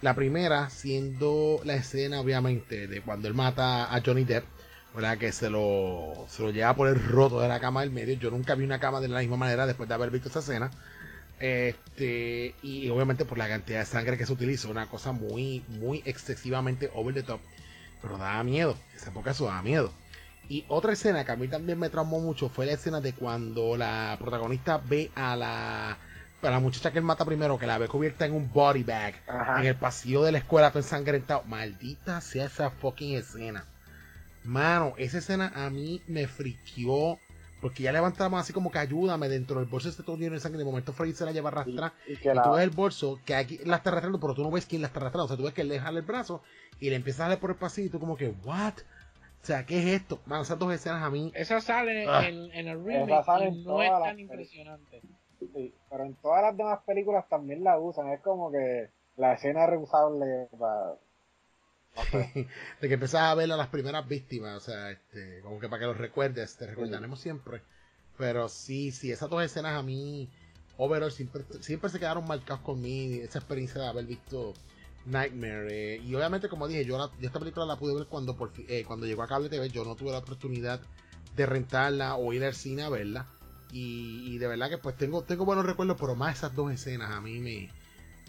La 0.00 0.14
primera 0.14 0.70
siendo 0.70 1.60
la 1.64 1.74
escena, 1.74 2.20
obviamente, 2.20 2.86
de 2.88 3.02
cuando 3.02 3.28
él 3.28 3.34
mata 3.34 3.94
a 3.94 4.02
Johnny 4.04 4.24
Depp, 4.24 4.44
¿verdad? 4.94 5.18
Que 5.18 5.30
se 5.32 5.50
lo, 5.50 6.26
se 6.28 6.42
lo 6.42 6.50
lleva 6.50 6.74
por 6.74 6.88
el 6.88 6.96
roto 7.02 7.40
de 7.40 7.48
la 7.48 7.60
cama 7.60 7.82
del 7.82 7.90
medio. 7.90 8.14
Yo 8.16 8.30
nunca 8.30 8.54
vi 8.54 8.64
una 8.64 8.80
cama 8.80 9.00
de 9.00 9.08
la 9.08 9.20
misma 9.20 9.36
manera 9.36 9.66
después 9.66 9.88
de 9.88 9.94
haber 9.94 10.10
visto 10.10 10.28
esa 10.30 10.38
escena. 10.40 10.70
Este, 11.40 12.54
y 12.62 12.88
obviamente 12.90 13.24
por 13.24 13.38
la 13.38 13.48
cantidad 13.48 13.80
de 13.80 13.86
sangre 13.86 14.18
que 14.18 14.26
se 14.26 14.32
utiliza, 14.32 14.68
una 14.68 14.86
cosa 14.86 15.12
muy, 15.12 15.64
muy 15.68 16.02
excesivamente 16.04 16.90
over 16.94 17.14
the 17.14 17.22
top. 17.22 17.40
Pero 18.02 18.18
daba 18.18 18.42
miedo, 18.44 18.76
esa 18.94 19.10
época 19.10 19.32
eso 19.32 19.46
daba 19.46 19.62
miedo. 19.62 19.92
Y 20.48 20.64
otra 20.68 20.92
escena 20.92 21.24
que 21.24 21.32
a 21.32 21.36
mí 21.36 21.48
también 21.48 21.78
me 21.78 21.90
traumó 21.90 22.20
mucho 22.20 22.48
fue 22.48 22.66
la 22.66 22.72
escena 22.72 23.00
de 23.00 23.12
cuando 23.12 23.76
la 23.76 24.16
protagonista 24.20 24.78
ve 24.78 25.10
a 25.14 25.36
la 25.36 25.98
la 26.42 26.58
muchacha 26.58 26.90
que 26.90 26.98
él 26.98 27.04
mata 27.04 27.24
primero, 27.24 27.58
que 27.58 27.66
la 27.66 27.76
ve 27.76 27.88
cubierta 27.88 28.24
en 28.24 28.32
un 28.32 28.50
body 28.50 28.82
bag, 28.82 29.14
en 29.58 29.66
el 29.66 29.76
pasillo 29.76 30.22
de 30.22 30.32
la 30.32 30.38
escuela, 30.38 30.70
todo 30.70 30.78
ensangrentado. 30.78 31.42
Maldita 31.44 32.20
sea 32.20 32.46
esa 32.46 32.70
fucking 32.70 33.16
escena. 33.16 33.66
Mano, 34.42 34.94
esa 34.96 35.18
escena 35.18 35.52
a 35.54 35.68
mí 35.68 36.02
me 36.06 36.26
friqueó. 36.26 37.18
Porque 37.60 37.82
ya 37.82 37.92
levantamos 37.92 38.40
así 38.40 38.52
como 38.52 38.70
que 38.70 38.78
ayúdame 38.78 39.28
dentro 39.28 39.60
del 39.60 39.68
bolso 39.68 39.88
este 39.88 40.02
todo 40.02 40.16
lleno 40.16 40.34
de 40.34 40.40
sangre. 40.40 40.58
De 40.58 40.64
momento 40.64 40.92
Freddy 40.92 41.12
se 41.12 41.24
la 41.24 41.32
lleva 41.32 41.50
a 41.50 41.52
arrastrar. 41.52 41.92
Y, 42.06 42.16
tú 42.16 42.52
ves 42.52 42.62
el 42.62 42.70
bolso 42.70 43.20
que 43.24 43.34
aquí 43.34 43.58
la 43.64 43.76
está 43.76 43.90
arrastrando, 43.90 44.18
pero 44.18 44.34
tú 44.34 44.42
no 44.42 44.50
ves 44.50 44.66
quién 44.66 44.82
la 44.82 44.88
está 44.88 45.00
arrastrando. 45.00 45.24
O 45.24 45.28
sea, 45.28 45.36
tú 45.36 45.44
ves 45.44 45.52
que 45.52 45.60
él 45.62 45.68
le 45.68 45.78
jala 45.78 45.98
el 45.98 46.04
brazo 46.04 46.42
y 46.80 46.90
le 46.90 46.96
empieza 46.96 47.24
a 47.24 47.28
darle 47.28 47.40
por 47.40 47.50
el 47.50 47.56
pasillo 47.56 47.88
y 47.88 47.90
tú 47.90 48.00
como 48.00 48.16
que, 48.16 48.34
¿what? 48.44 48.74
O 49.42 49.46
sea, 49.46 49.64
¿qué 49.64 49.78
es 49.78 50.00
esto? 50.00 50.20
Mano, 50.26 50.42
esas 50.42 50.58
dos 50.58 50.72
escenas 50.72 51.02
a 51.02 51.10
mí. 51.10 51.32
Esa 51.34 51.60
sale 51.60 52.06
ah. 52.06 52.26
en, 52.26 52.52
en, 52.52 52.68
el 52.68 52.84
remake 52.84 53.52
y 53.52 53.64
no 53.64 53.82
es 53.82 53.90
tan 53.90 54.18
impresionante. 54.18 55.00
Sí, 55.54 55.74
pero 55.88 56.04
en 56.04 56.14
todas 56.16 56.42
las 56.42 56.56
demás 56.56 56.80
películas 56.86 57.26
también 57.28 57.64
la 57.64 57.78
usan. 57.78 58.08
Es 58.08 58.20
como 58.20 58.50
que 58.50 58.90
la 59.16 59.34
escena 59.34 59.66
reusable 59.66 60.48
para 60.58 60.94
de 62.12 62.88
que 62.88 62.94
empezás 62.94 63.22
a 63.22 63.34
ver 63.34 63.50
a 63.52 63.56
las 63.56 63.68
primeras 63.68 64.06
víctimas, 64.06 64.56
o 64.56 64.60
sea, 64.60 64.90
este, 64.90 65.40
como 65.42 65.58
que 65.58 65.68
para 65.68 65.80
que 65.80 65.86
los 65.86 65.96
recuerdes, 65.96 66.56
te 66.56 66.66
recordaremos 66.66 67.20
siempre. 67.20 67.62
Pero 68.16 68.48
sí, 68.48 68.92
sí, 68.92 69.10
esas 69.10 69.30
dos 69.30 69.42
escenas 69.42 69.78
a 69.78 69.82
mí, 69.82 70.28
overall, 70.76 71.10
siempre, 71.10 71.44
siempre 71.60 71.90
se 71.90 71.98
quedaron 71.98 72.26
marcados 72.26 72.62
conmigo, 72.62 73.24
esa 73.24 73.38
experiencia 73.38 73.80
de 73.80 73.88
haber 73.88 74.06
visto 74.06 74.54
Nightmare. 75.06 75.68
Eh, 75.70 76.02
y 76.04 76.14
obviamente, 76.14 76.48
como 76.48 76.68
dije, 76.68 76.84
yo, 76.84 77.10
esta 77.20 77.38
película 77.38 77.66
la 77.66 77.76
pude 77.76 77.94
ver 77.94 78.06
cuando, 78.06 78.36
por, 78.36 78.52
eh, 78.68 78.84
cuando 78.86 79.06
llegó 79.06 79.22
a 79.22 79.28
Cable 79.28 79.48
TV, 79.48 79.70
yo 79.70 79.84
no 79.84 79.94
tuve 79.96 80.12
la 80.12 80.18
oportunidad 80.18 80.80
de 81.34 81.46
rentarla 81.46 82.16
o 82.16 82.32
ir 82.32 82.44
al 82.44 82.54
cine 82.54 82.82
a 82.82 82.88
verla. 82.88 83.26
Y, 83.72 84.24
y 84.26 84.38
de 84.38 84.48
verdad 84.48 84.68
que 84.68 84.78
pues 84.78 84.96
tengo, 84.96 85.22
tengo 85.22 85.44
buenos 85.44 85.64
recuerdos, 85.64 85.96
pero 85.98 86.16
más 86.16 86.38
esas 86.38 86.54
dos 86.56 86.72
escenas 86.72 87.12
a 87.12 87.20
mí 87.20 87.38
me, 87.38 87.70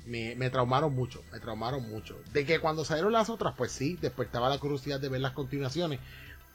me, 0.05 0.35
me, 0.35 0.49
traumaron 0.49 0.93
mucho, 0.95 1.23
me 1.31 1.39
traumaron 1.39 1.89
mucho. 1.89 2.19
De 2.33 2.45
que 2.45 2.59
cuando 2.59 2.85
salieron 2.85 3.13
las 3.13 3.29
otras, 3.29 3.53
pues 3.57 3.71
sí, 3.71 3.97
despertaba 4.01 4.49
la 4.49 4.57
curiosidad 4.57 4.99
de 4.99 5.09
ver 5.09 5.21
las 5.21 5.33
continuaciones. 5.33 5.99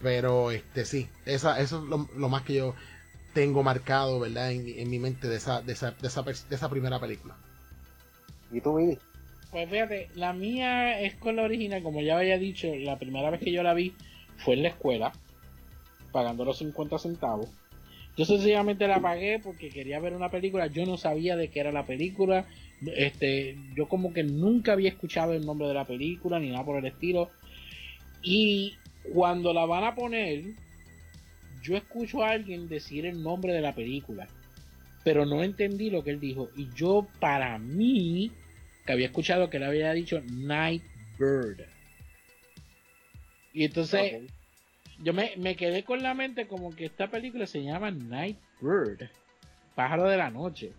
Pero 0.03 0.51
este 0.51 0.85
sí, 0.85 1.09
esa, 1.25 1.59
eso 1.61 1.83
es 1.83 1.89
lo, 1.89 2.29
más 2.29 2.43
que 2.43 2.55
yo 2.55 2.75
tengo 3.33 3.63
marcado, 3.63 4.21
¿verdad? 4.21 4.53
En, 4.53 4.91
mi 4.91 4.99
mente 4.99 5.29
de 5.29 5.37
esa, 5.37 5.63
de 5.63 5.73
esa, 5.73 5.93
de 5.93 6.09
esa, 6.09 6.23
de 6.23 6.55
esa 6.55 6.69
primera 6.69 7.01
película. 7.01 7.37
¿Y 8.53 8.61
tú, 8.61 8.77
Vivi? 8.77 8.99
Pues 9.51 9.71
fíjate, 9.71 10.11
la 10.15 10.33
mía 10.33 11.01
es 11.01 11.15
con 11.15 11.37
la 11.37 11.43
original, 11.43 11.83
como 11.83 12.01
ya 12.01 12.19
había 12.19 12.39
dicho, 12.39 12.69
la 12.77 12.99
primera 12.99 13.31
vez 13.31 13.41
que 13.41 13.53
yo 13.53 13.63
la 13.63 13.75
vi 13.75 13.95
fue 14.37 14.55
en 14.55 14.65
la 14.65 14.69
escuela, 14.69 15.13
pagando 16.13 16.45
los 16.45 16.59
50 16.59 16.99
centavos. 16.99 17.49
Yo 18.17 18.25
sencillamente 18.25 18.89
la 18.89 19.01
pagué 19.01 19.39
porque 19.39 19.69
quería 19.69 20.01
ver 20.01 20.15
una 20.15 20.31
película, 20.31 20.67
yo 20.67 20.87
no 20.87 20.97
sabía 20.97 21.37
de 21.37 21.49
qué 21.49 21.61
era 21.61 21.73
la 21.73 21.85
película, 21.85 22.47
este, 22.85 23.57
yo 23.75 23.89
como 23.89 24.13
que 24.13 24.23
nunca 24.23 24.73
había 24.73 24.91
escuchado 24.91 25.33
el 25.33 25.47
nombre 25.47 25.69
de 25.69 25.75
la 25.75 25.87
película 25.87 26.39
ni 26.39 26.51
nada 26.51 26.65
por 26.65 26.79
el 26.79 26.87
estilo. 26.87 27.31
Y 28.23 28.77
cuando 29.13 29.53
la 29.53 29.65
van 29.65 29.85
a 29.85 29.95
poner, 29.95 30.45
yo 31.63 31.77
escucho 31.77 32.23
a 32.23 32.31
alguien 32.31 32.69
decir 32.69 33.07
el 33.07 33.23
nombre 33.23 33.53
de 33.53 33.61
la 33.61 33.75
película, 33.75 34.27
pero 35.05 35.25
no 35.25 35.43
entendí 35.43 35.91
lo 35.91 36.05
que 36.05 36.11
él 36.11 36.21
dijo. 36.21 36.51
Y 36.57 36.69
yo, 36.75 37.07
para 37.21 37.59
mí, 37.59 38.31
que 38.85 38.93
había 38.93 39.07
escuchado 39.07 39.49
que 39.49 39.57
él 39.57 39.65
había 39.65 39.93
dicho 39.93 40.21
Night 40.31 40.83
Bird. 41.19 41.63
Y 43.55 43.65
entonces, 43.65 44.23
yo 45.03 45.15
me, 45.15 45.33
me 45.39 45.57
quedé 45.57 45.83
con 45.83 46.03
la 46.03 46.13
mente 46.13 46.47
como 46.47 46.75
que 46.75 46.85
esta 46.85 47.09
película 47.09 47.47
se 47.47 47.63
llama 47.63 47.91
Night 47.91 48.39
Bird, 48.61 49.09
pájaro 49.75 50.05
de 50.09 50.19
la 50.19 50.31
noche 50.31 50.73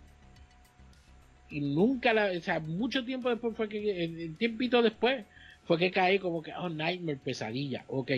y 1.50 1.60
nunca 1.60 2.12
la, 2.12 2.30
o 2.36 2.40
sea, 2.40 2.60
mucho 2.60 3.04
tiempo 3.04 3.30
después 3.30 3.56
fue 3.56 3.68
que, 3.68 4.04
el 4.04 4.36
tiempito 4.36 4.82
después, 4.82 5.24
fue 5.64 5.78
que 5.78 5.90
caí 5.90 6.18
como 6.18 6.42
que, 6.42 6.52
oh, 6.54 6.68
Nightmare, 6.68 7.18
pesadilla, 7.22 7.84
ok. 7.88 8.12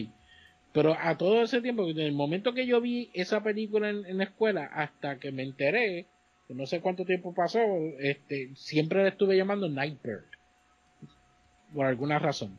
Pero 0.73 0.97
a 0.99 1.17
todo 1.19 1.43
ese 1.43 1.61
tiempo, 1.61 1.87
desde 1.87 2.07
el 2.07 2.13
momento 2.13 2.55
que 2.55 2.67
yo 2.67 2.81
vi 2.81 3.11
esa 3.13 3.43
película 3.43 3.91
en, 3.91 4.19
la 4.19 4.25
escuela 4.25 4.67
hasta 4.67 5.19
que 5.19 5.33
me 5.33 5.43
enteré, 5.43 6.07
no 6.49 6.67
sé 6.67 6.81
cuánto 6.81 7.05
tiempo 7.05 7.35
pasó, 7.35 7.61
este, 7.99 8.51
siempre 8.55 9.03
le 9.03 9.09
estuve 9.09 9.37
llamando 9.37 9.69
Nightbird. 9.69 10.25
Por 11.75 11.87
alguna 11.87 12.19
razón. 12.19 12.59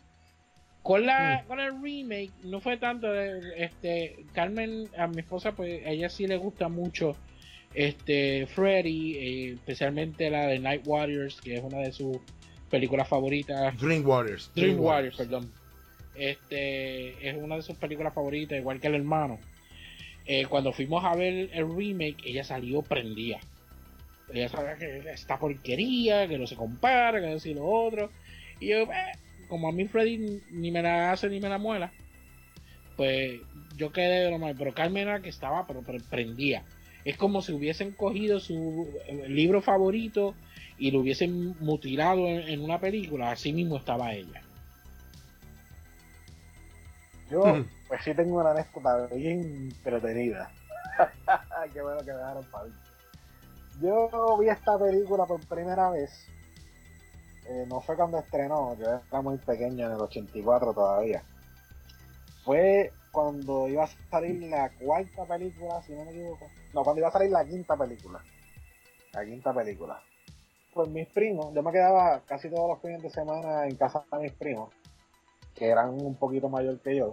Con 0.83 1.05
la, 1.05 1.43
mm. 1.43 1.47
con 1.47 1.59
el 1.59 1.81
remake, 1.81 2.31
no 2.43 2.59
fue 2.59 2.77
tanto, 2.77 3.13
este, 3.13 4.25
Carmen, 4.33 4.89
a 4.97 5.07
mi 5.07 5.19
esposa, 5.19 5.53
pues, 5.53 5.85
a 5.85 5.89
ella 5.89 6.09
sí 6.09 6.27
le 6.27 6.37
gusta 6.37 6.69
mucho 6.69 7.15
este 7.73 8.47
Freddy, 8.47 9.15
eh, 9.17 9.53
especialmente 9.53 10.29
la 10.29 10.47
de 10.47 10.59
Night 10.59 10.83
Warriors, 10.85 11.39
que 11.41 11.55
es 11.55 11.63
una 11.63 11.79
de 11.79 11.91
sus 11.91 12.17
películas 12.69 13.07
favoritas. 13.07 13.77
Dream 13.79 14.05
Warriors. 14.05 14.51
Dream, 14.55 14.79
Warriors, 14.79 15.17
perdón. 15.17 15.51
Este 16.15 17.29
es 17.29 17.35
una 17.41 17.55
de 17.55 17.61
sus 17.61 17.77
películas 17.77 18.13
favoritas, 18.13 18.57
igual 18.57 18.79
que 18.79 18.87
el 18.87 18.95
hermano. 18.95 19.39
Eh, 20.25 20.45
cuando 20.45 20.71
fuimos 20.71 21.03
a 21.03 21.15
ver 21.15 21.49
el 21.53 21.75
remake, 21.75 22.17
ella 22.25 22.43
salió 22.43 22.81
prendida. 22.81 23.39
Ella 24.33 24.49
sabía 24.49 24.75
que 24.75 25.11
esta 25.11 25.39
porquería, 25.39 26.27
que 26.27 26.37
no 26.37 26.47
se 26.47 26.55
compara, 26.55 27.19
que 27.19 27.27
decir 27.27 27.55
lo 27.55 27.65
otro. 27.65 28.11
Y 28.59 28.67
yo, 28.67 28.83
eh, 28.83 29.11
como 29.49 29.67
a 29.67 29.71
mí 29.71 29.87
Freddy 29.87 30.41
ni 30.51 30.71
me 30.71 30.81
la 30.81 31.11
hace 31.11 31.27
ni 31.29 31.39
me 31.39 31.49
la 31.49 31.57
muela, 31.57 31.91
pues 32.95 33.41
yo 33.75 33.91
quedé 33.91 34.25
de 34.25 34.31
lo 34.31 34.37
mal. 34.37 34.55
Pero 34.57 34.73
Carmen 34.73 35.07
era 35.07 35.21
que 35.21 35.29
estaba 35.29 35.65
pero, 35.65 35.81
prendía 36.09 36.63
es 37.03 37.17
como 37.17 37.41
si 37.41 37.53
hubiesen 37.53 37.91
cogido 37.91 38.39
su 38.39 38.87
eh, 39.07 39.27
libro 39.27 39.61
favorito 39.61 40.35
y 40.77 40.91
lo 40.91 40.99
hubiesen 40.99 41.55
mutilado 41.59 42.27
en, 42.27 42.61
una 42.61 42.79
película, 42.79 43.31
así 43.31 43.53
mismo 43.53 43.77
estaba 43.77 44.13
ella. 44.13 44.41
Yo, 47.29 47.65
pues 47.87 48.03
sí 48.03 48.13
tengo 48.13 48.39
una 48.39 48.51
anécdota 48.51 49.07
bien 49.15 49.69
entretenida. 49.71 50.51
Qué 51.73 51.81
bueno 51.81 51.99
que 51.99 52.11
me 52.11 52.17
dejaron 52.17 52.43
para 52.45 52.65
Yo 53.81 54.37
vi 54.37 54.49
esta 54.49 54.77
película 54.77 55.25
por 55.25 55.39
primera 55.47 55.91
vez. 55.91 56.27
Eh, 57.47 57.65
no 57.67 57.81
fue 57.81 57.95
cuando 57.95 58.19
estrenó, 58.19 58.75
yo 58.77 59.01
era 59.07 59.21
muy 59.21 59.37
pequeño, 59.37 59.87
en 59.87 59.93
el 59.93 60.01
84 60.01 60.73
todavía. 60.73 61.23
Fue 62.43 62.91
cuando 63.11 63.67
iba 63.67 63.83
a 63.83 63.87
salir 64.09 64.41
la 64.49 64.69
cuarta 64.77 65.25
película, 65.25 65.81
si 65.83 65.93
no 65.93 66.05
me 66.05 66.11
equivoco. 66.11 66.47
No, 66.73 66.83
cuando 66.83 66.99
iba 66.99 67.09
a 67.09 67.11
salir 67.11 67.31
la 67.31 67.45
quinta 67.45 67.75
película. 67.75 68.21
La 69.13 69.25
quinta 69.25 69.53
película. 69.53 70.01
Pues 70.73 70.89
mis 70.89 71.07
primos, 71.07 71.53
yo 71.53 71.61
me 71.61 71.71
quedaba 71.71 72.21
casi 72.21 72.49
todos 72.49 72.69
los 72.69 72.81
fines 72.81 73.01
de 73.01 73.09
semana 73.09 73.67
en 73.67 73.75
casa 73.75 74.05
de 74.11 74.19
mis 74.19 74.31
primos, 74.33 74.73
que 75.53 75.67
eran 75.67 75.89
un 75.89 76.15
poquito 76.15 76.47
mayor 76.47 76.79
que 76.79 76.95
yo. 76.95 77.11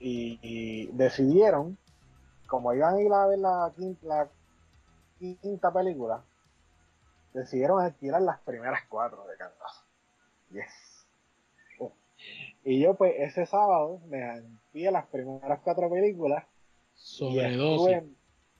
Y, 0.00 0.88
decidieron, 0.94 1.78
como 2.48 2.72
iban 2.74 2.96
a 2.96 3.00
ir 3.00 3.12
a 3.12 3.26
ver 3.28 3.38
la 3.38 3.72
quinta, 3.76 4.06
la 4.06 4.28
quinta 5.18 5.72
película, 5.72 6.24
decidieron 7.32 7.80
alquilar 7.80 8.20
las 8.22 8.40
primeras 8.40 8.80
cuatro 8.88 9.24
de 9.28 9.36
Kansas. 9.36 9.84
Yes. 10.50 10.91
Y 12.64 12.80
yo, 12.80 12.94
pues, 12.94 13.14
ese 13.18 13.44
sábado 13.46 14.00
me 14.06 14.42
vi 14.72 14.84
las 14.84 15.06
primeras 15.06 15.60
cuatro 15.62 15.90
películas. 15.90 16.44
Sobredosis. 16.94 18.04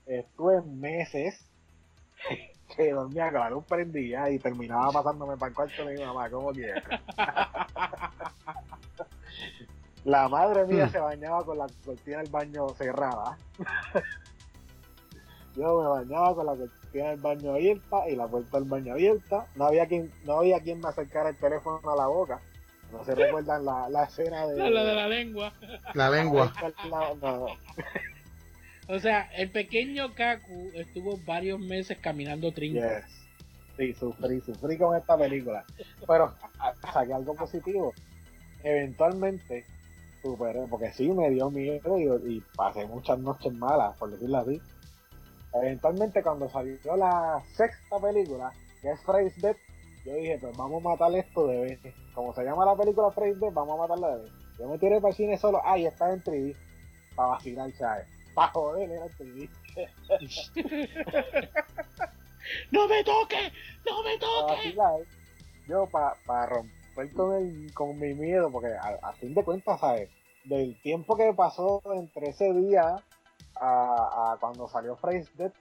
Estuve, 0.05 0.61
meses 0.63 1.49
que 2.75 2.91
dormía 2.91 3.31
con 3.31 3.39
la 3.39 3.49
luz 3.49 3.63
prendida 3.65 4.29
y 4.29 4.39
terminaba 4.39 4.91
pasándome 4.91 5.37
para 5.37 5.49
el 5.49 5.55
cuarto 5.55 5.85
de 5.85 5.95
mi 5.95 6.03
mamá, 6.03 6.29
como 6.29 6.51
quiera. 6.51 6.83
la 10.03 10.27
madre 10.27 10.65
mía 10.65 10.87
hmm. 10.87 10.91
se 10.91 10.99
bañaba 10.99 11.45
con 11.45 11.57
la 11.57 11.67
cortina 11.85 12.17
del 12.17 12.29
baño 12.29 12.67
cerrada. 12.69 13.37
Yo 15.55 15.81
me 15.81 15.87
bañaba 15.87 16.35
con 16.35 16.45
la 16.47 16.57
cortina 16.57 17.09
del 17.11 17.21
baño 17.21 17.53
abierta 17.53 18.09
y 18.09 18.17
la 18.17 18.27
puerta 18.27 18.59
del 18.59 18.67
baño 18.67 18.91
abierta. 18.93 19.47
No 19.55 19.67
había 19.67 19.87
quien, 19.87 20.11
no 20.25 20.39
había 20.39 20.59
quien 20.59 20.81
me 20.81 20.89
acercara 20.89 21.29
el 21.29 21.37
teléfono 21.37 21.79
a 21.89 21.95
la 21.95 22.07
boca 22.07 22.41
no 22.93 23.03
se 23.03 23.15
recuerdan 23.15 23.65
la, 23.65 23.89
la 23.89 24.03
escena 24.03 24.47
de. 24.47 24.57
La, 24.69 24.83
de 24.83 24.95
la 24.95 25.07
lengua. 25.07 25.53
La 25.93 26.09
lengua. 26.09 26.53
o 28.87 28.99
sea, 28.99 29.29
el 29.35 29.49
pequeño 29.49 30.13
Kaku 30.13 30.71
estuvo 30.75 31.17
varios 31.25 31.59
meses 31.59 31.97
caminando 31.99 32.51
trinco. 32.51 32.85
Sí, 33.77 33.93
sufrí, 33.95 34.39
sufrí 34.41 34.77
con 34.77 34.95
esta 34.95 35.17
película. 35.17 35.65
Pero 36.07 36.35
saqué 36.93 37.13
algo 37.13 37.35
positivo. 37.35 37.93
Eventualmente 38.63 39.65
superé, 40.21 40.65
porque 40.69 40.93
sí 40.93 41.09
me 41.09 41.29
dio 41.31 41.49
miedo 41.49 41.97
y, 41.97 42.41
pasé 42.55 42.85
muchas 42.85 43.19
noches 43.19 43.51
malas, 43.53 43.97
por 43.97 44.11
decirlo 44.11 44.37
así. 44.37 44.61
Eventualmente 45.53 46.23
cuando 46.23 46.47
salió 46.49 46.95
la 46.95 47.43
sexta 47.53 47.99
película, 47.99 48.51
que 48.81 48.91
es 48.91 49.01
Freddy's 49.01 49.41
Dead, 49.41 49.55
yo 50.05 50.15
dije, 50.15 50.37
pues 50.39 50.55
vamos 50.57 50.83
a 50.85 50.89
matar 50.89 51.13
esto 51.15 51.47
de 51.47 51.61
vez. 51.61 51.79
Como 52.13 52.33
se 52.33 52.43
llama 52.43 52.65
la 52.65 52.75
película 52.75 53.11
Freddy 53.11 53.39
vamos 53.51 53.73
a 53.73 53.77
matarla 53.81 54.15
de 54.15 54.23
vez. 54.23 54.31
Yo 54.59 54.67
me 54.67 54.77
tiré 54.77 54.99
para 54.99 55.09
el 55.09 55.15
cine 55.15 55.37
solo, 55.37 55.61
ay, 55.63 55.85
está 55.85 56.11
en 56.11 56.23
3D. 56.23 56.55
Para 57.15 57.29
vacilar, 57.29 57.71
¿sabes? 57.73 58.07
Para 58.33 58.51
joder, 58.51 58.91
era 58.91 59.05
3D. 59.05 59.49
¡No 62.71 62.87
me 62.87 63.03
toque! 63.03 63.51
¡No 63.85 64.03
me 64.03 64.17
toque! 64.17 64.53
vacilar, 64.53 64.99
yo 65.67 65.87
para 65.87 66.45
romper 66.45 67.13
con, 67.15 67.33
el, 67.35 67.73
con 67.73 67.97
mi 67.97 68.13
miedo, 68.13 68.51
porque 68.51 68.73
a, 68.73 68.99
a 69.01 69.13
fin 69.13 69.33
de 69.33 69.43
cuentas, 69.43 69.79
¿sabes? 69.79 70.09
Del 70.43 70.79
tiempo 70.81 71.15
que 71.15 71.33
pasó 71.33 71.81
entre 71.93 72.29
ese 72.29 72.53
día 72.53 72.97
a, 73.55 74.33
a 74.33 74.37
cuando 74.39 74.67
salió 74.67 74.97
Phrase 74.97 75.29
Dead, 75.35 75.53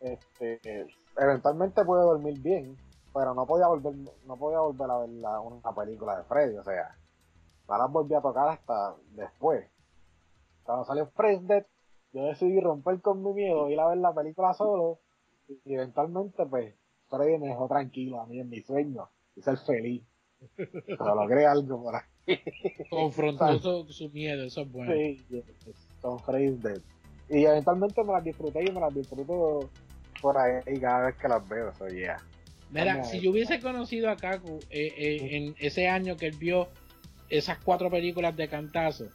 este, 0.00 0.86
eventualmente 1.16 1.84
pude 1.84 2.00
dormir 2.00 2.40
bien, 2.40 2.76
pero 3.14 3.32
no 3.32 3.46
podía 3.46 3.68
volver, 3.68 3.94
no 4.26 4.36
podía 4.36 4.58
volver 4.58 4.90
a 4.90 4.98
ver 4.98 5.08
la- 5.10 5.40
una 5.40 5.72
película 5.74 6.18
de 6.18 6.24
Freddy, 6.24 6.56
o 6.58 6.64
sea, 6.64 6.96
no 7.68 7.78
las 7.78 7.90
volví 7.90 8.14
a 8.14 8.20
tocar 8.20 8.48
hasta 8.48 8.96
después. 9.12 9.64
Cuando 10.64 10.84
salió 10.84 11.08
Phrase 11.10 11.40
Dead, 11.44 11.64
yo 12.12 12.24
decidí 12.24 12.60
romper 12.60 13.00
con 13.00 13.22
mi 13.22 13.32
miedo, 13.32 13.70
ir 13.70 13.78
a 13.80 13.86
ver 13.88 13.98
la 13.98 14.12
película 14.12 14.52
solo, 14.52 14.98
y 15.64 15.74
eventualmente 15.74 16.44
pues 16.46 16.74
Freddy 17.08 17.38
me 17.38 17.48
dejó 17.48 17.68
tranquilo 17.68 18.20
a 18.20 18.26
mí 18.26 18.40
en 18.40 18.48
mi 18.50 18.60
sueño 18.62 19.08
y 19.36 19.42
ser 19.42 19.56
feliz. 19.58 20.02
Pero 20.56 21.14
logré 21.14 21.46
algo 21.46 21.82
por 21.82 21.94
ahí. 21.96 22.02
Confrontó 22.90 23.58
su, 23.58 23.86
su 23.92 24.08
miedo, 24.10 24.44
eso 24.44 24.62
es 24.62 24.72
bueno. 24.72 24.92
Sí, 24.92 25.24
con 26.02 26.18
Phrase 26.20 26.56
Dead. 26.58 26.80
Y 27.28 27.44
eventualmente 27.46 28.02
me 28.04 28.12
las 28.12 28.24
disfruté 28.24 28.64
y 28.68 28.72
me 28.72 28.80
las 28.80 28.92
disfruto 28.94 29.60
por 30.20 30.36
ahí 30.36 30.78
cada 30.80 31.06
vez 31.06 31.16
que 31.16 31.28
las 31.28 31.48
veo, 31.48 31.72
so 31.74 31.86
yeah. 31.88 32.18
Mira, 32.74 32.94
Vamos 32.96 33.10
si 33.10 33.20
yo 33.20 33.30
hubiese 33.30 33.60
conocido 33.60 34.10
a 34.10 34.16
Kaku 34.16 34.58
eh, 34.68 34.92
eh, 34.96 35.36
en 35.36 35.54
ese 35.60 35.88
año 35.88 36.16
que 36.16 36.26
él 36.26 36.36
vio 36.36 36.68
esas 37.28 37.58
cuatro 37.58 37.88
películas 37.88 38.36
de 38.36 38.48
cantazo 38.48 39.08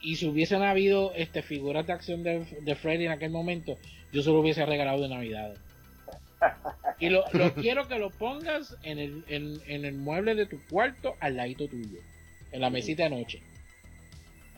y 0.00 0.16
si 0.16 0.28
hubiesen 0.28 0.62
habido 0.62 1.12
este, 1.14 1.42
figuras 1.42 1.86
de 1.86 1.94
acción 1.94 2.22
de, 2.22 2.44
de 2.60 2.74
Freddy 2.76 3.06
en 3.06 3.12
aquel 3.12 3.30
momento, 3.30 3.76
yo 4.12 4.22
se 4.22 4.30
lo 4.30 4.40
hubiese 4.40 4.64
regalado 4.66 5.00
de 5.00 5.08
Navidad. 5.08 5.56
Y 7.00 7.08
lo, 7.08 7.24
lo 7.32 7.54
quiero 7.54 7.88
que 7.88 7.98
lo 7.98 8.10
pongas 8.10 8.76
en 8.82 8.98
el, 8.98 9.24
en, 9.28 9.60
en 9.66 9.84
el 9.86 9.94
mueble 9.94 10.34
de 10.34 10.44
tu 10.46 10.60
cuarto 10.68 11.14
al 11.20 11.36
ladito 11.36 11.66
tuyo, 11.68 12.00
en 12.52 12.60
la 12.60 12.70
mesita 12.70 13.04
de 13.04 13.10
noche, 13.10 13.42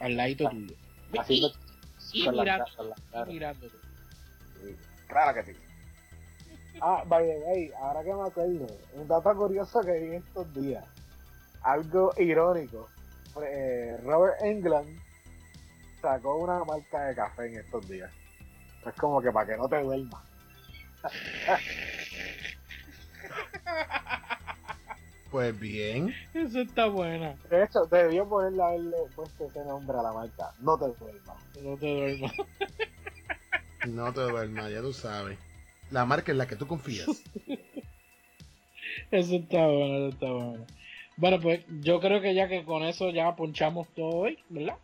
al 0.01 0.17
ladito 0.17 0.51
tuyo. 0.51 0.75
Así 1.17 1.43
Y, 2.13 2.25
y 2.25 2.29
mirándote. 2.29 3.77
Claro 5.07 5.35
que 5.35 5.53
sí. 5.53 5.59
Ah, 6.81 7.05
by 7.07 7.27
the 7.27 7.39
way, 7.47 7.73
ahora 7.79 8.03
que 8.03 8.15
me 8.15 8.23
acuerdo, 8.23 8.67
un 8.95 9.07
dato 9.07 9.35
curioso 9.37 9.81
que 9.83 9.93
vi 9.93 10.07
en 10.07 10.15
estos 10.15 10.55
días, 10.55 10.85
algo 11.63 12.15
irónico, 12.17 12.89
eh, 13.43 13.99
Robert 14.03 14.43
England 14.43 14.89
sacó 16.01 16.37
una 16.37 16.65
marca 16.65 17.05
de 17.05 17.15
café 17.15 17.47
en 17.49 17.59
estos 17.59 17.87
días. 17.89 18.11
Es 18.87 18.95
como 18.95 19.21
que 19.21 19.31
para 19.31 19.47
que 19.47 19.57
no 19.59 19.69
te 19.69 19.83
duermas. 19.83 20.23
Pues 25.31 25.59
bien. 25.61 26.13
Eso 26.35 26.61
está 26.61 26.87
buena. 26.87 27.37
De 27.49 27.63
hecho, 27.63 27.87
debió 27.87 28.29
ponerle 28.29 28.63
haberle 28.63 28.97
puesto 29.15 29.45
ese 29.45 29.65
nombre 29.65 29.97
a 29.97 30.03
la 30.03 30.13
marca. 30.13 30.51
No 30.59 30.77
te 30.77 30.87
duermas. 30.87 31.37
No 31.63 31.77
te 31.77 31.87
duermas. 31.87 32.33
No 33.87 34.13
te 34.13 34.21
duermas, 34.23 34.73
ya 34.73 34.81
tú 34.81 34.93
sabes. 34.93 35.39
La 35.91 36.05
marca 36.05 36.33
en 36.33 36.39
la 36.39 36.47
que 36.47 36.57
tú 36.57 36.67
confías. 36.67 37.09
Eso 39.11 39.37
está 39.37 39.67
bueno, 39.67 39.97
eso 39.97 40.09
está 40.09 40.31
bueno. 40.31 40.67
Bueno, 41.17 41.41
pues 41.41 41.65
yo 41.81 42.01
creo 42.01 42.21
que 42.21 42.35
ya 42.35 42.49
que 42.49 42.65
con 42.65 42.83
eso 42.83 43.11
ya 43.11 43.35
ponchamos 43.37 43.89
todo 43.95 44.09
hoy, 44.11 44.39
¿verdad? 44.49 44.77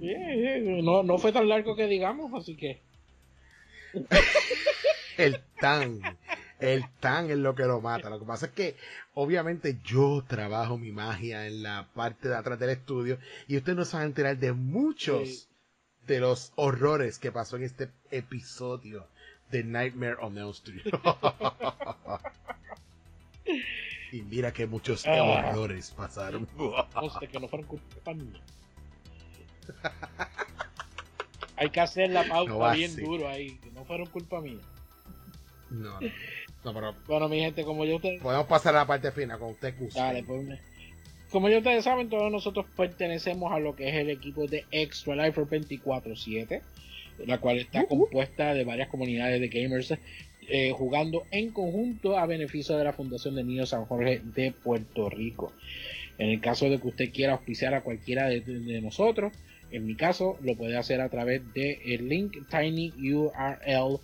No, 0.00 1.02
no 1.02 1.18
fue 1.18 1.32
tan 1.32 1.48
largo 1.48 1.76
que 1.76 1.86
digamos, 1.86 2.32
así 2.34 2.56
que. 2.56 2.80
El 5.18 5.40
tan. 5.60 6.00
El 6.60 6.84
tan 7.00 7.30
es 7.30 7.38
lo 7.38 7.54
que 7.54 7.64
lo 7.64 7.80
mata. 7.80 8.10
Lo 8.10 8.18
que 8.18 8.26
pasa 8.26 8.46
es 8.46 8.52
que, 8.52 8.76
obviamente, 9.14 9.78
yo 9.84 10.24
trabajo 10.26 10.78
mi 10.78 10.90
magia 10.90 11.46
en 11.46 11.62
la 11.62 11.88
parte 11.94 12.28
de 12.28 12.36
atrás 12.36 12.58
del 12.58 12.70
estudio 12.70 13.18
y 13.46 13.56
ustedes 13.56 13.78
no 13.78 13.84
se 13.84 13.96
van 13.96 14.04
a 14.04 14.08
enterar 14.08 14.36
de 14.38 14.52
muchos 14.52 15.28
Sí. 15.28 15.46
de 16.06 16.20
los 16.20 16.52
horrores 16.56 17.18
que 17.18 17.30
pasó 17.32 17.56
en 17.56 17.64
este 17.64 17.90
episodio 18.10 19.06
de 19.50 19.64
Nightmare 19.64 20.16
on 20.20 20.36
Elm 20.38 20.50
Street. 20.50 20.82
y 24.12 24.22
mira 24.22 24.52
que 24.52 24.66
muchos 24.66 25.06
Ah. 25.06 25.50
horrores 25.50 25.90
pasaron. 25.92 26.48
No 26.56 27.20
sé, 27.20 27.28
que 27.28 27.38
no 27.40 27.48
fueron 27.48 27.66
culpa 27.66 28.14
mía. 28.14 28.40
Hay 31.56 31.70
que 31.70 31.80
hacer 31.80 32.10
la 32.10 32.24
pauta 32.24 32.52
No 32.52 32.72
bien 32.72 32.90
así. 32.92 33.02
duro 33.02 33.28
ahí, 33.28 33.56
que 33.58 33.70
no 33.72 33.84
fueron 33.84 34.06
culpa 34.06 34.40
mía. 34.40 34.60
No, 35.70 36.00
no. 36.00 36.08
No, 36.64 36.74
pero 36.74 36.94
Bueno, 37.06 37.28
mi 37.28 37.40
gente, 37.40 37.64
como 37.64 37.84
yo 37.84 37.96
ustedes. 37.96 38.20
podemos 38.22 38.46
pasar 38.46 38.74
a 38.76 38.80
la 38.80 38.86
parte 38.86 39.12
fina 39.12 39.38
con 39.38 39.50
usted, 39.50 39.74
guste. 39.78 39.98
Dale, 40.00 40.22
pues, 40.24 40.58
Como 41.30 41.48
ya 41.48 41.58
ustedes 41.58 41.84
saben, 41.84 42.08
todos 42.08 42.32
nosotros 42.32 42.66
pertenecemos 42.76 43.52
a 43.52 43.58
lo 43.58 43.76
que 43.76 43.88
es 43.88 43.94
el 43.96 44.10
equipo 44.10 44.46
de 44.46 44.64
Extra 44.70 45.14
Life 45.14 45.32
for 45.32 45.46
24-7, 45.48 46.62
la 47.26 47.38
cual 47.38 47.58
está 47.58 47.84
compuesta 47.86 48.54
de 48.54 48.64
varias 48.64 48.88
comunidades 48.88 49.40
de 49.40 49.48
gamers 49.48 49.94
eh, 50.50 50.72
jugando 50.72 51.24
en 51.30 51.50
conjunto 51.50 52.18
a 52.18 52.26
beneficio 52.26 52.76
de 52.76 52.84
la 52.84 52.92
Fundación 52.92 53.34
de 53.34 53.44
Niños 53.44 53.70
San 53.70 53.84
Jorge 53.84 54.20
de 54.24 54.52
Puerto 54.52 55.10
Rico. 55.10 55.52
En 56.18 56.30
el 56.30 56.40
caso 56.40 56.68
de 56.70 56.78
que 56.80 56.88
usted 56.88 57.12
quiera 57.12 57.34
auspiciar 57.34 57.74
a 57.74 57.82
cualquiera 57.82 58.28
de, 58.28 58.40
de 58.40 58.80
nosotros, 58.80 59.32
en 59.70 59.86
mi 59.86 59.94
caso 59.94 60.38
lo 60.42 60.56
puede 60.56 60.76
hacer 60.78 61.00
a 61.00 61.08
través 61.10 61.42
del 61.52 61.78
el 61.84 62.08
link 62.08 62.36
tinyurl.com 62.50 64.00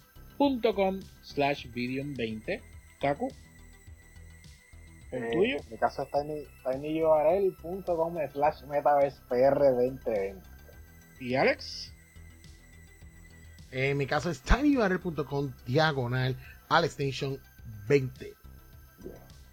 slash 1.23 1.67
videom 1.73 2.15
20 2.15 2.61
Kaku, 3.01 3.29
el 5.13 5.25
Eh, 5.25 5.31
tuyo. 5.33 5.57
En 5.57 5.71
mi 5.71 5.77
caso 5.79 6.03
es 6.03 6.11
tiny, 6.11 6.45
tinyurl.com 6.65 8.17
slash 8.33 8.63
metaverspr2020. 8.65 10.35
y 11.21 11.35
Alex. 11.37 11.94
En 13.77 13.97
mi 13.97 14.07
caso 14.07 14.31
es 14.31 14.41
tinyurl.com 14.43 15.51
diagonal 15.67 16.37
AlexNation 16.69 17.41
20. 17.89 18.33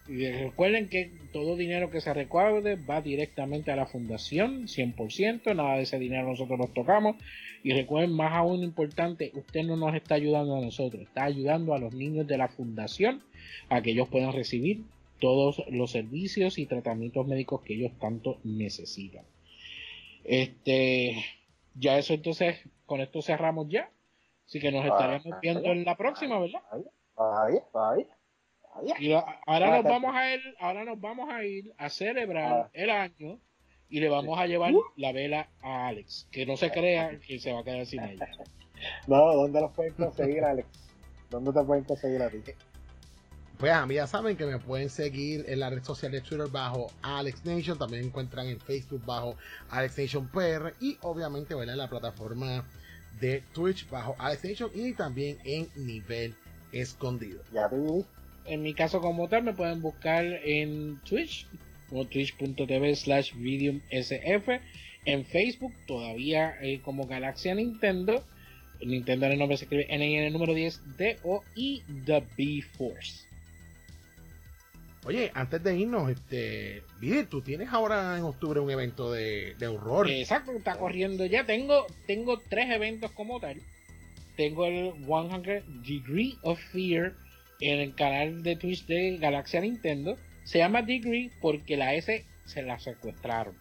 Y 0.08 0.28
recuerden 0.30 0.90
que 0.90 1.12
todo 1.34 1.56
dinero 1.56 1.90
que 1.90 2.02
se 2.02 2.14
recaude 2.14 2.76
va 2.76 3.02
directamente 3.02 3.72
a 3.72 3.76
la 3.76 3.88
fundación, 3.88 4.68
100%, 4.68 5.56
nada 5.56 5.78
de 5.78 5.84
ese 5.84 5.98
dinero 5.98 6.28
nosotros 6.28 6.60
nos 6.60 6.72
tocamos. 6.72 7.16
Y 7.64 7.74
recuerden, 7.74 8.14
más 8.14 8.34
aún 8.34 8.62
importante, 8.62 9.32
usted 9.34 9.64
no 9.64 9.76
nos 9.76 9.96
está 9.96 10.16
ayudando 10.16 10.56
a 10.56 10.62
nosotros, 10.62 11.02
está 11.02 11.24
ayudando 11.24 11.74
a 11.74 11.80
los 11.80 11.96
niños 11.96 12.28
de 12.28 12.38
la 12.38 12.48
fundación 12.48 13.24
a 13.70 13.82
que 13.82 13.92
ellos 13.92 14.08
puedan 14.08 14.34
recibir 14.34 14.84
todos 15.20 15.64
los 15.72 15.90
servicios 15.90 16.60
y 16.60 16.68
tratamientos 16.68 17.26
médicos 17.26 17.62
que 17.62 17.74
ellos 17.74 17.94
tanto 18.00 18.40
necesitan. 18.44 19.26
Este, 20.24 21.26
ya 21.74 21.98
eso 21.98 22.14
entonces, 22.14 22.60
con 22.86 23.02
esto 23.02 23.24
cerramos 23.24 23.68
ya. 23.68 23.90
Así 24.52 24.60
que 24.60 24.70
nos 24.70 24.84
estaremos 24.84 25.26
ah, 25.32 25.40
viendo 25.42 25.62
en 25.72 25.86
la 25.86 25.96
próxima, 25.96 26.38
¿verdad? 26.38 26.60
Ahí, 27.16 27.56
ahí, 27.74 28.06
ahí. 28.76 28.94
Y 29.00 29.08
lo- 29.08 29.24
ahora 29.48 29.76
Ah, 29.76 29.78
nos 29.78 29.84
vamos 29.86 30.12
a 30.14 30.34
ir, 30.36 30.42
ahora 30.60 30.84
nos 30.84 31.00
vamos 31.00 31.30
a 31.32 31.42
ir 31.46 31.72
a 31.78 31.88
celebrar 31.90 32.52
Ah. 32.66 32.70
el 32.74 32.90
año 32.90 33.40
y 33.88 34.02
le 34.02 34.10
vamos 34.10 34.38
a 34.38 34.48
llevar 34.48 34.74
la 34.98 35.14
vela 35.14 35.48
a 35.62 35.88
Alex, 35.88 36.28
que 36.34 36.46
no 36.46 36.58
se 36.58 36.70
crea 36.70 37.18
que 37.26 37.40
se 37.40 37.54
va 37.54 37.62
a 37.62 37.64
quedar 37.64 37.86
sin 37.86 38.04
ella. 38.04 38.28
No, 39.08 39.34
¿dónde 39.36 39.62
los 39.62 39.72
pueden 39.72 39.94
conseguir, 39.94 40.44
Alex? 40.44 40.68
¿Dónde 41.30 41.54
te 41.54 41.64
pueden 41.64 41.84
conseguir 41.86 42.22
a 42.22 42.30
ti? 42.30 42.42
Pues 43.58 43.72
a 43.72 43.86
mí 43.86 43.94
ya 43.94 44.08
saben 44.08 44.36
que 44.36 44.46
me 44.48 44.58
pueden 44.58 44.90
seguir 44.90 45.46
en 45.48 45.60
la 45.62 45.70
red 45.70 45.84
social 45.84 46.12
de 46.12 46.20
Twitter 46.22 46.48
bajo 46.52 46.88
AlexNation. 47.04 47.78
También 47.78 48.06
encuentran 48.06 48.48
en 48.48 48.60
Facebook 48.60 49.06
bajo 49.06 49.36
AlexNationPR. 49.70 50.74
Y 50.82 50.98
obviamente 51.04 51.54
¿verdad? 51.54 51.74
en 51.76 51.78
la 51.78 51.88
plataforma 51.90 52.66
de 53.22 53.42
Twitch 53.54 53.90
bajo 53.90 54.16
AlexNation. 54.20 54.72
Y 54.76 54.94
también 54.94 55.38
en 55.46 55.70
nivel 55.76 56.36
escondido. 56.74 57.42
Ya 57.54 57.70
te 57.70 57.78
vi. 57.78 58.04
En 58.46 58.64
mi 58.64 58.74
caso 58.74 59.00
como 59.00 59.30
tal 59.30 59.44
me 59.44 59.54
pueden 59.54 59.82
buscar 59.82 60.26
en 60.26 61.00
Twitch, 61.06 61.48
como 61.90 62.06
twitch.tv 62.06 62.96
slash 62.96 63.34
sf 63.92 64.50
en 65.06 65.26
Facebook 65.26 65.74
todavía 65.88 66.56
eh, 66.62 66.82
como 66.84 67.08
Galaxia 67.08 67.56
Nintendo. 67.56 68.24
Nintendo 68.82 69.28
en 69.28 69.34
el 69.34 69.40
nombre 69.40 69.58
se 69.58 69.66
escribe 69.66 69.88
N 69.90 70.08
y 70.08 70.16
en 70.16 70.24
el 70.24 70.34
número 70.34 70.54
10 70.54 70.98
D 70.98 71.18
O 71.24 71.44
I 71.56 71.84
The 72.06 72.24
B 72.38 72.62
Force. 72.78 73.28
Oye, 75.04 75.32
antes 75.34 75.64
de 75.64 75.78
irnos, 75.78 76.12
este, 76.12 76.84
Vidir, 77.00 77.28
tú 77.28 77.42
tienes 77.42 77.70
ahora 77.70 78.18
en 78.18 78.24
octubre 78.24 78.60
un 78.60 78.70
evento 78.70 79.12
de, 79.12 79.56
de 79.58 79.68
horror. 79.68 80.10
Exacto, 80.10 80.52
está 80.52 80.76
corriendo 80.76 81.26
ya. 81.26 81.44
Tengo, 81.46 81.88
tengo 82.06 82.40
tres 82.40 82.70
eventos 82.70 83.12
como 83.12 83.40
tal. 83.40 83.60
Tengo 84.38 84.66
el 84.66 84.94
100 85.06 85.84
Degree 85.84 86.38
of 86.44 86.60
Fear 86.72 87.14
en 87.60 87.80
el 87.80 87.96
canal 87.96 88.44
de 88.44 88.56
Twitch 88.56 88.86
de 88.86 89.18
Galaxia 89.18 89.62
Nintendo. 89.62 90.18
Se 90.44 90.60
llama 90.60 90.84
Degree 90.84 91.32
porque 91.42 91.78
la 91.78 91.96
S 91.96 92.24
se 92.46 92.62
la 92.62 92.80
secuestraron. 92.80 93.56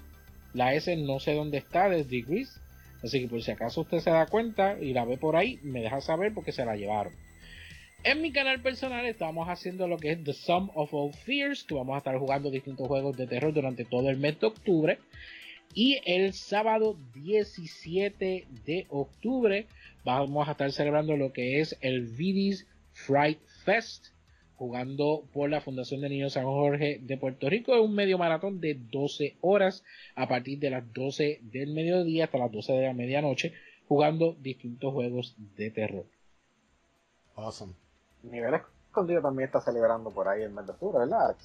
La 0.53 0.75
S 0.75 0.95
no 0.97 1.21
sé 1.21 1.35
dónde 1.35 1.59
está 1.59 1.89
de 1.89 2.05
Degrees. 2.05 2.61
Así 3.03 3.21
que 3.21 3.29
por 3.29 3.43
si 3.43 3.51
acaso 3.51 3.81
usted 3.81 4.01
se 4.01 4.11
da 4.11 4.27
cuenta 4.27 4.79
y 4.79 4.93
la 4.93 5.07
ve 5.07 5.17
por 5.17 5.37
ahí, 5.37 5.59
me 5.63 5.81
deja 5.81 6.03
saber 6.03 6.35
porque 6.35 6.53
se 6.53 6.67
la 6.67 6.77
llevaron. 6.77 7.15
En 8.03 8.23
mi 8.23 8.33
canal 8.33 8.63
personal 8.63 9.05
estamos 9.05 9.47
haciendo 9.49 9.87
lo 9.87 9.99
que 9.99 10.13
es 10.13 10.25
The 10.25 10.33
Sum 10.33 10.71
of 10.75 10.95
All 10.95 11.13
Fears, 11.13 11.65
que 11.65 11.75
vamos 11.75 11.95
a 11.95 11.99
estar 11.99 12.17
jugando 12.17 12.51
distintos 12.51 12.89
juegos 12.89 13.15
de 13.19 13.27
terror 13.27 13.53
durante 13.53 13.85
todo 13.85 14.09
el 14.09 14.17
mes 14.17 14.41
de 14.41 14.47
octubre. 14.47 14.99
Y 15.75 16.01
el 16.07 16.33
sábado 16.33 16.97
17 17.13 18.47
de 18.65 18.87
octubre 18.89 19.67
vamos 20.03 20.49
a 20.49 20.53
estar 20.53 20.73
celebrando 20.73 21.15
lo 21.19 21.35
que 21.35 21.61
es 21.61 21.77
el 21.83 22.07
Vidis 22.07 22.67
Fright 22.93 23.39
Fest, 23.67 24.07
jugando 24.57 25.29
por 25.35 25.51
la 25.51 25.61
Fundación 25.61 26.01
de 26.01 26.09
Niños 26.09 26.33
San 26.33 26.45
Jorge 26.45 27.01
de 27.03 27.19
Puerto 27.19 27.51
Rico. 27.51 27.75
Es 27.75 27.83
un 27.83 27.95
medio 27.95 28.17
maratón 28.17 28.63
de 28.63 28.79
12 28.91 29.37
horas 29.43 29.85
a 30.15 30.27
partir 30.27 30.59
de 30.59 30.71
las 30.71 30.91
12 30.95 31.41
del 31.43 31.75
mediodía 31.75 32.25
hasta 32.25 32.39
las 32.39 32.51
12 32.51 32.73
de 32.73 32.87
la 32.87 32.95
medianoche, 32.95 33.53
jugando 33.87 34.35
distintos 34.41 34.91
juegos 34.95 35.37
de 35.55 35.71
terror. 35.71 36.07
Awesome. 37.37 37.80
Nivel 38.23 38.61
escondido 38.87 39.23
también 39.23 39.47
está 39.47 39.61
celebrando 39.61 40.11
por 40.11 40.29
ahí 40.29 40.43
el 40.43 40.51
mes 40.51 40.67
de 40.67 40.73
octubre, 40.73 40.99
¿verdad? 40.99 41.37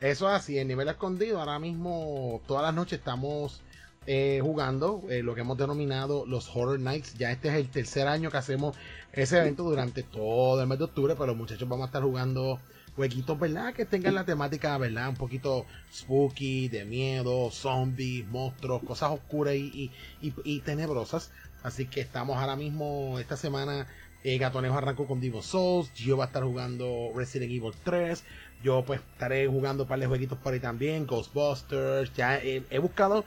Eso 0.00 0.28
es 0.28 0.34
así, 0.34 0.58
en 0.58 0.68
nivel 0.68 0.88
escondido, 0.88 1.40
ahora 1.40 1.58
mismo 1.58 2.40
todas 2.46 2.62
las 2.62 2.74
noches 2.74 2.98
estamos 2.98 3.62
eh, 4.06 4.40
jugando 4.42 5.02
eh, 5.08 5.22
lo 5.22 5.34
que 5.34 5.40
hemos 5.40 5.56
denominado 5.56 6.26
los 6.26 6.54
Horror 6.54 6.78
Nights. 6.78 7.14
Ya 7.14 7.30
este 7.30 7.48
es 7.48 7.54
el 7.54 7.70
tercer 7.70 8.06
año 8.06 8.30
que 8.30 8.36
hacemos 8.36 8.76
ese 9.12 9.38
evento 9.38 9.62
durante 9.62 10.02
todo 10.02 10.60
el 10.60 10.66
mes 10.66 10.78
de 10.78 10.84
octubre, 10.84 11.14
pero 11.14 11.28
los 11.28 11.36
muchachos 11.36 11.68
vamos 11.68 11.84
a 11.84 11.86
estar 11.86 12.02
jugando 12.02 12.58
jueguitos, 12.96 13.38
¿verdad? 13.38 13.72
Que 13.72 13.84
tengan 13.86 14.14
la 14.14 14.24
temática, 14.24 14.76
¿verdad? 14.78 15.08
Un 15.08 15.16
poquito 15.16 15.64
spooky, 15.92 16.68
de 16.68 16.84
miedo, 16.84 17.50
zombies, 17.50 18.26
monstruos, 18.26 18.82
cosas 18.82 19.10
oscuras 19.12 19.54
y, 19.54 19.90
y, 20.20 20.34
y 20.44 20.60
tenebrosas. 20.60 21.30
Así 21.62 21.86
que 21.86 22.02
estamos 22.02 22.36
ahora 22.36 22.56
mismo, 22.56 23.18
esta 23.18 23.38
semana, 23.38 23.86
eh, 24.24 24.38
Gatonejo 24.38 24.76
arrancó 24.76 25.06
con 25.06 25.20
Divo 25.20 25.42
Souls, 25.42 25.92
yo 25.94 26.16
va 26.16 26.24
a 26.24 26.26
estar 26.26 26.42
jugando 26.42 27.12
Resident 27.14 27.52
Evil 27.52 27.72
3, 27.84 28.24
yo 28.62 28.84
pues 28.84 29.00
estaré 29.12 29.46
jugando 29.46 29.84
un 29.84 29.88
par 29.88 30.00
de 30.00 30.06
jueguitos 30.06 30.38
por 30.38 30.52
ahí 30.52 30.60
también, 30.60 31.06
Ghostbusters, 31.06 32.12
ya 32.14 32.38
he 32.38 32.78
buscado 32.80 33.24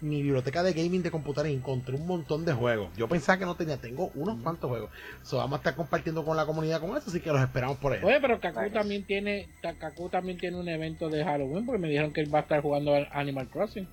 mi 0.00 0.22
biblioteca 0.22 0.62
de 0.62 0.72
gaming 0.72 1.02
de 1.02 1.10
computadora 1.10 1.50
y 1.50 1.54
encontré 1.54 1.94
un 1.96 2.06
montón 2.06 2.44
de 2.44 2.52
juegos. 2.52 2.90
Yo 2.96 3.08
pensaba 3.08 3.38
que 3.38 3.44
no 3.44 3.56
tenía, 3.56 3.76
tengo 3.78 4.10
unos 4.14 4.40
cuantos 4.42 4.70
juegos. 4.70 4.90
So, 5.22 5.38
vamos 5.38 5.54
a 5.54 5.56
estar 5.56 5.74
compartiendo 5.74 6.24
con 6.24 6.36
la 6.36 6.46
comunidad 6.46 6.80
con 6.80 6.90
eso, 6.96 7.10
así 7.10 7.20
que 7.20 7.30
los 7.30 7.40
esperamos 7.40 7.78
por 7.78 7.92
ahí. 7.92 8.00
Oye, 8.02 8.20
pero 8.20 8.40
Kaku 8.40 8.70
también 8.70 9.04
tiene, 9.04 9.48
Kaku 9.60 10.08
también 10.08 10.38
tiene 10.38 10.58
un 10.58 10.68
evento 10.68 11.08
de 11.08 11.24
Halloween 11.24 11.66
porque 11.66 11.80
me 11.80 11.88
dijeron 11.88 12.12
que 12.12 12.20
él 12.20 12.32
va 12.32 12.40
a 12.40 12.42
estar 12.42 12.60
jugando 12.62 12.94
Animal 13.12 13.48
Crossing. 13.48 13.88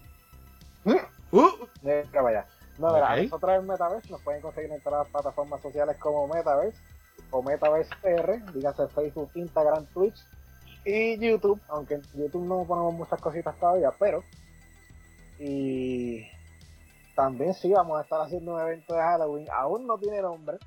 Uh, 0.84 0.94
uh. 1.32 1.68
vaya. 2.24 2.46
No, 2.78 2.90
okay. 2.90 3.24
nosotros 3.24 3.60
en 3.60 3.68
Metaverse 3.68 4.10
nos 4.10 4.22
pueden 4.22 4.42
conseguir 4.42 4.72
en 4.72 4.82
todas 4.82 5.06
las 5.06 5.08
plataformas 5.10 5.62
sociales 5.62 5.98
como 5.98 6.28
Metaverse 6.28 6.78
o 7.32 7.42
Metaverse 7.42 7.94
R, 8.04 8.44
dígase 8.54 8.88
Facebook, 8.90 9.32
Instagram, 9.36 9.86
Twitch 9.88 10.18
y 10.84 11.18
YouTube, 11.18 11.60
aunque 11.70 11.96
en 11.96 12.02
YouTube 12.14 12.46
no 12.46 12.66
ponemos 12.66 12.94
muchas 12.94 13.20
cositas 13.22 13.56
todavía, 13.58 13.92
pero 13.98 14.24
y 15.40 16.28
también 17.16 17.54
sí 17.54 17.72
vamos 17.72 17.98
a 17.98 18.04
estar 18.04 18.22
haciendo 18.22 18.56
un 18.56 18.62
evento 18.62 18.94
de 18.94 19.02
Halloween, 19.02 19.48
aún 19.52 19.88
no 19.88 19.98
tiene 19.98 20.22
nombre, 20.22 20.58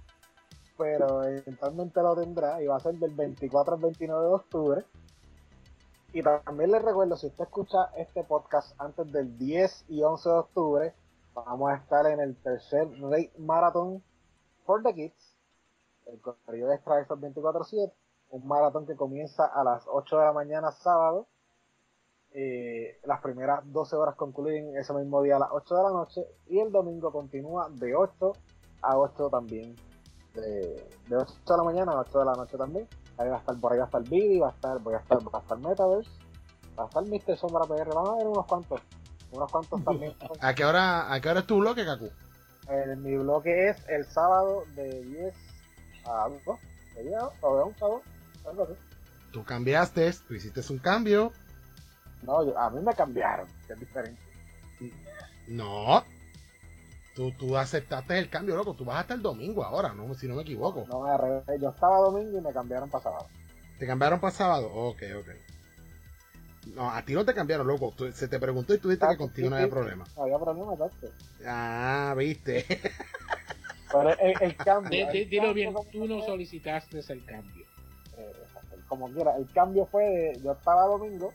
pero 0.77 1.25
eventualmente 1.25 2.01
lo 2.01 2.17
tendrá 2.17 2.63
y 2.63 2.67
va 2.67 2.77
a 2.77 2.81
ser 2.81 2.95
del 2.95 3.15
24 3.15 3.75
al 3.75 3.81
29 3.81 4.27
de 4.27 4.35
octubre. 4.35 4.85
Y 6.13 6.23
también 6.23 6.71
les 6.71 6.83
recuerdo, 6.83 7.17
si 7.17 7.27
usted 7.27 7.45
escucha 7.45 7.91
este 7.97 8.25
podcast 8.25 8.75
antes 8.81 9.13
del 9.13 9.37
10 9.37 9.85
y 9.89 10.03
11 10.03 10.29
de 10.29 10.35
octubre, 10.35 10.95
vamos 11.45 11.71
a 11.71 11.77
estar 11.77 12.07
en 12.07 12.21
el 12.21 12.37
tercer 12.37 12.89
Raid 13.01 13.31
Marathon 13.39 14.03
for 14.65 14.83
the 14.83 14.95
Kids, 14.95 15.35
el 16.07 16.73
extra 16.73 16.97
de 16.97 17.07
24-7, 17.07 17.93
un 18.31 18.47
maratón 18.47 18.87
que 18.87 18.97
comienza 18.97 19.47
a 19.47 19.65
las 19.65 19.87
8 19.89 20.19
de 20.19 20.25
la 20.25 20.33
mañana 20.33 20.73
sábado. 20.73 21.27
Eh, 22.33 23.01
las 23.05 23.23
primeras 23.23 23.61
12 23.73 23.97
horas 23.97 24.15
concluyen 24.15 24.77
ese 24.77 24.93
mismo 24.93 25.23
día 25.23 25.37
a 25.37 25.39
las 25.39 25.49
8 25.51 25.75
de 25.75 25.83
la 25.83 25.91
noche 25.91 26.27
y 26.47 26.59
el 26.61 26.71
domingo 26.71 27.11
continúa 27.11 27.69
de 27.71 27.95
8 27.95 28.33
a 28.83 28.99
8 28.99 29.31
también. 29.31 29.75
De, 30.35 30.87
de 31.09 31.17
8 31.17 31.33
de 31.47 31.57
la 31.57 31.63
mañana 31.63 31.93
a 31.93 32.01
8 32.01 32.19
de 32.19 32.25
la 32.25 32.35
noche 32.35 32.59
también. 32.59 32.87
Ahí 33.17 33.29
va 33.29 33.37
a 33.37 33.39
estar, 33.39 33.59
por 33.61 33.73
ahí 33.73 33.79
va 33.79 33.85
a 33.85 33.87
estar 33.87 34.03
Billy, 34.03 34.39
va 34.39 34.49
a 34.49 34.53
estar, 34.53 34.79
voy 34.81 34.95
a 34.95 34.99
estar, 34.99 35.19
va 35.19 35.39
a 35.39 35.43
estar 35.43 35.59
Metaverse, 35.59 36.11
va 36.79 36.85
a 36.85 36.87
estar 36.87 37.03
Mr. 37.05 37.37
Sombra 37.37 37.65
PR, 37.65 37.95
van 37.95 38.07
a 38.07 38.11
haber 38.13 38.27
unos 38.27 38.47
cuantos 38.47 38.81
unos 39.33 39.51
cuantos 39.51 39.85
también. 39.85 40.15
¿A 40.41 40.55
qué 40.55 40.65
hora, 40.65 41.13
a 41.13 41.21
qué 41.21 41.29
hora 41.29 41.41
es 41.41 41.47
tu 41.47 41.59
bloque, 41.59 41.85
Kaku? 41.85 42.11
Eh, 42.71 42.97
mi 42.97 43.17
bloque 43.17 43.69
es 43.69 43.77
el 43.89 44.05
sábado 44.05 44.65
de 44.75 45.03
10 45.05 45.35
a 46.05 46.29
2, 46.45 46.59
de 46.97 47.03
10 47.05 47.17
o 47.41 47.57
de 47.57 47.63
11 47.63 47.85
a 47.85 47.89
2, 47.89 48.03
algo 48.47 48.63
así. 48.65 48.73
Tú 49.33 49.45
cambiaste, 49.45 50.13
tú 50.27 50.35
hiciste 50.35 50.61
un 50.71 50.79
cambio. 50.79 51.33
No, 52.23 52.45
yo, 52.45 52.59
a 52.59 52.71
mí 52.71 52.81
me 52.81 52.95
cambiaron, 52.95 53.47
que 53.67 53.75
es 53.75 53.81
diferente. 53.81 54.21
No. 55.47 56.05
Tú, 57.15 57.33
tú 57.33 57.57
aceptaste 57.57 58.19
el 58.19 58.31
cambio, 58.31 58.57
loco. 58.57 58.75
Tú 58.75 58.85
vas 58.85 59.01
hasta 59.01 59.15
el 59.15 59.23
domingo 59.23 59.65
ahora, 59.65 59.93
¿no? 59.93 60.15
si 60.15 60.29
no 60.29 60.37
me 60.37 60.43
equivoco. 60.43 60.87
No, 60.89 61.03
me 61.03 61.59
Yo 61.59 61.71
estaba 61.71 61.99
domingo 61.99 62.39
y 62.39 62.41
me 62.41 62.53
cambiaron 62.53 62.89
para 62.89 63.05
sábado. 63.05 63.27
¿Te 63.79 63.87
cambiaron 63.87 64.21
para 64.21 64.33
sábado? 64.33 64.71
Ok, 64.73 65.03
ok. 65.19 65.29
No, 66.75 66.91
a 66.91 67.03
ti 67.03 67.15
no 67.15 67.25
te 67.25 67.35
cambiaron, 67.35 67.67
loco. 67.67 67.95
se 68.13 68.29
te 68.29 68.39
preguntó 68.39 68.75
y 68.75 68.79
tú 68.79 68.89
dijiste 68.89 69.09
que 69.09 69.17
contigo 69.17 69.51
no 69.51 69.57
había 69.57 69.69
problema. 69.69 70.05
No 70.17 70.23
había 70.23 70.39
problema, 70.39 70.75
exacto. 70.75 71.09
Ah, 71.47 72.15
viste. 72.17 72.65
Pero 73.91 74.11
el, 74.19 74.57
cambio. 74.57 75.09
dilo 75.11 75.55
bien, 75.55 75.75
tú 75.91 76.07
no 76.07 76.23
solicitaste 76.23 77.01
el 77.09 77.25
cambio. 77.25 77.65
Eh, 78.19 78.33
como 78.87 79.11
quiera, 79.11 79.35
el 79.37 79.51
cambio 79.53 79.87
fue 79.87 80.05
de. 80.05 80.41
Yo 80.43 80.53
estaba 80.53 80.85
domingo 80.85 81.33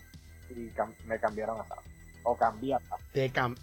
y 0.49 0.71
me 1.05 1.19
cambiaron 1.19 1.59
a 1.59 1.63
sábado. 1.63 1.87
O 2.23 2.37
cambié 2.37 2.75
a 2.75 2.79
sábado. 2.79 3.03
Te, 3.11 3.31
cam 3.31 3.55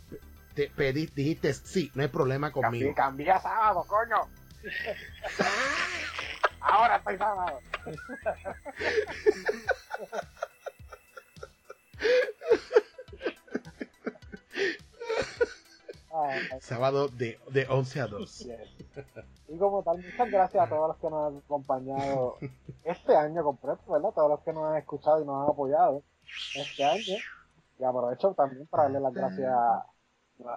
te 0.54 0.68
pedí, 0.68 1.06
dijiste 1.06 1.54
sí, 1.54 1.90
no 1.94 2.02
hay 2.02 2.08
problema 2.08 2.50
conmigo. 2.50 2.92
Cambié, 2.94 2.94
cambié 2.94 3.30
a 3.30 3.40
sábado, 3.40 3.86
coño. 3.86 4.28
Ahora 6.60 6.96
estoy 6.96 7.16
sábado. 7.16 7.60
Ah, 16.12 16.34
Sábado 16.60 17.08
de, 17.08 17.38
de 17.52 17.66
11 17.68 18.00
a 18.00 18.06
2. 18.08 18.48
Y 19.48 19.58
como 19.58 19.82
tal, 19.82 19.98
muchas 19.98 20.30
gracias 20.30 20.64
a 20.64 20.68
todos 20.68 20.88
los 20.88 20.96
que 20.98 21.08
nos 21.08 21.32
han 21.32 21.38
acompañado 21.38 22.36
este 22.84 23.14
año 23.16 23.42
completo, 23.44 23.80
¿verdad? 23.88 24.10
Todos 24.14 24.30
los 24.30 24.40
que 24.40 24.52
nos 24.52 24.64
han 24.70 24.76
escuchado 24.78 25.22
y 25.22 25.24
nos 25.24 25.44
han 25.44 25.50
apoyado 25.50 26.02
este 26.56 26.84
año. 26.84 27.16
Y 27.78 27.84
aprovecho 27.84 28.34
también 28.34 28.66
para 28.66 28.84
darle 28.84 29.00
las 29.00 29.14
gracias 29.14 29.50
a, 29.50 29.86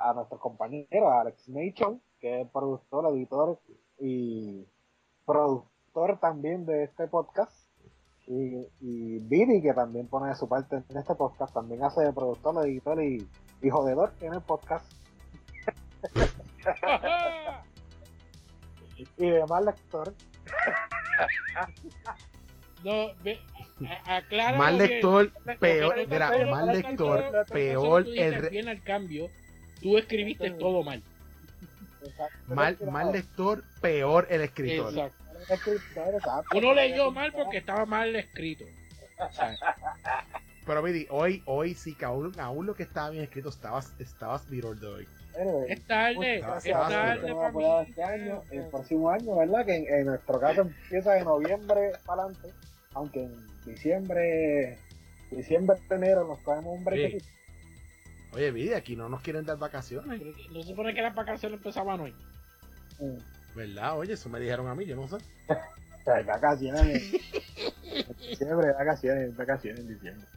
a 0.09 0.13
nuestros 0.13 0.41
compañeros, 0.41 1.11
a 1.11 1.21
Alex 1.21 1.47
Nation, 1.49 2.01
que 2.19 2.41
es 2.41 2.49
productor, 2.49 3.05
editor 3.15 3.59
y 3.99 4.67
productor 5.25 6.19
también 6.19 6.65
de 6.65 6.83
este 6.83 7.07
podcast. 7.07 7.62
Y, 8.27 8.67
y 8.79 9.19
Vini, 9.19 9.61
que 9.61 9.73
también 9.73 10.07
pone 10.07 10.29
de 10.29 10.35
su 10.35 10.47
parte 10.47 10.81
en 10.87 10.97
este 10.97 11.13
podcast, 11.15 11.53
también 11.53 11.83
hace 11.83 12.01
de 12.01 12.13
productor, 12.13 12.65
editor 12.65 13.03
y, 13.03 13.27
y 13.61 13.69
jodedor 13.69 14.13
en 14.21 14.33
el 14.33 14.41
podcast. 14.41 14.89
y 19.17 19.29
de 19.29 19.45
mal 19.45 19.65
lector. 19.65 20.13
no, 22.83 23.07
aclara. 24.05 24.57
Mal 24.57 24.77
lector, 24.77 25.31
peor. 25.59 25.95
Mira, 26.07 26.31
mal 26.49 26.67
lector, 26.67 27.45
peor. 27.51 28.07
El 28.15 28.49
bien 28.49 28.69
al 28.69 28.81
cambio, 28.83 29.27
tú 29.81 29.97
escribiste 29.97 30.51
todo 30.51 30.83
mal. 30.83 31.03
Mal, 32.47 32.77
mal 32.91 33.11
lector, 33.11 33.63
peor 33.81 34.27
el 34.29 34.41
escritor. 34.41 34.89
Exacto. 34.89 35.22
Uno 36.55 36.73
leyó 36.73 37.11
mal 37.11 37.31
porque 37.33 37.57
estaba 37.57 37.85
mal 37.85 38.15
escrito. 38.15 38.65
Pero 40.65 40.81
Vidi, 40.81 41.07
hoy, 41.09 41.43
hoy 41.45 41.73
sí 41.73 41.95
que 41.95 42.05
aún, 42.05 42.31
aún, 42.39 42.65
lo 42.65 42.73
que 42.73 42.83
estaba 42.83 43.09
bien 43.09 43.23
escrito 43.23 43.49
estabas, 43.49 43.93
estabas 43.99 44.49
viror 44.49 44.79
de 44.79 44.87
hoy. 44.87 45.07
es 45.67 45.81
tarde, 45.85 46.37
es 46.37 46.63
tarde 46.63 47.33
para 47.33 47.81
este 47.81 48.03
año, 48.03 48.41
el 48.49 48.67
próximo 48.67 49.09
año, 49.09 49.35
¿verdad? 49.35 49.65
Que 49.65 49.75
en, 49.75 50.05
nuestro 50.05 50.39
caso 50.39 50.61
empieza 50.61 51.13
de 51.13 51.25
noviembre 51.25 51.91
para 52.05 52.23
adelante, 52.23 52.53
aunque 52.93 53.23
en 53.23 53.47
diciembre, 53.65 54.77
diciembre, 55.31 55.77
enero 55.89 56.25
nos 56.25 56.39
cogemos 56.39 56.77
un 56.77 56.83
break. 56.85 57.21
Oye, 58.31 58.51
Vidi, 58.51 58.73
aquí 58.73 58.95
no 58.95 59.09
nos 59.09 59.21
quieren 59.21 59.45
dar 59.45 59.57
vacaciones. 59.57 60.21
No 60.51 60.61
se 60.61 60.69
supone 60.69 60.93
que 60.93 61.01
las 61.01 61.13
vacaciones 61.13 61.57
empezaban 61.57 61.99
hoy. 61.99 62.15
Mm. 62.99 63.17
¿Verdad? 63.55 63.97
Oye, 63.97 64.13
eso 64.13 64.29
me 64.29 64.39
dijeron 64.39 64.67
a 64.67 64.75
mí, 64.75 64.85
yo 64.85 64.95
no 64.95 65.07
sé. 65.07 65.17
vacaciones. 66.25 67.11
diciembre, 68.19 68.71
vacaciones, 68.73 69.35
vacaciones 69.35 69.79
en 69.81 69.87
diciembre. 69.93 70.27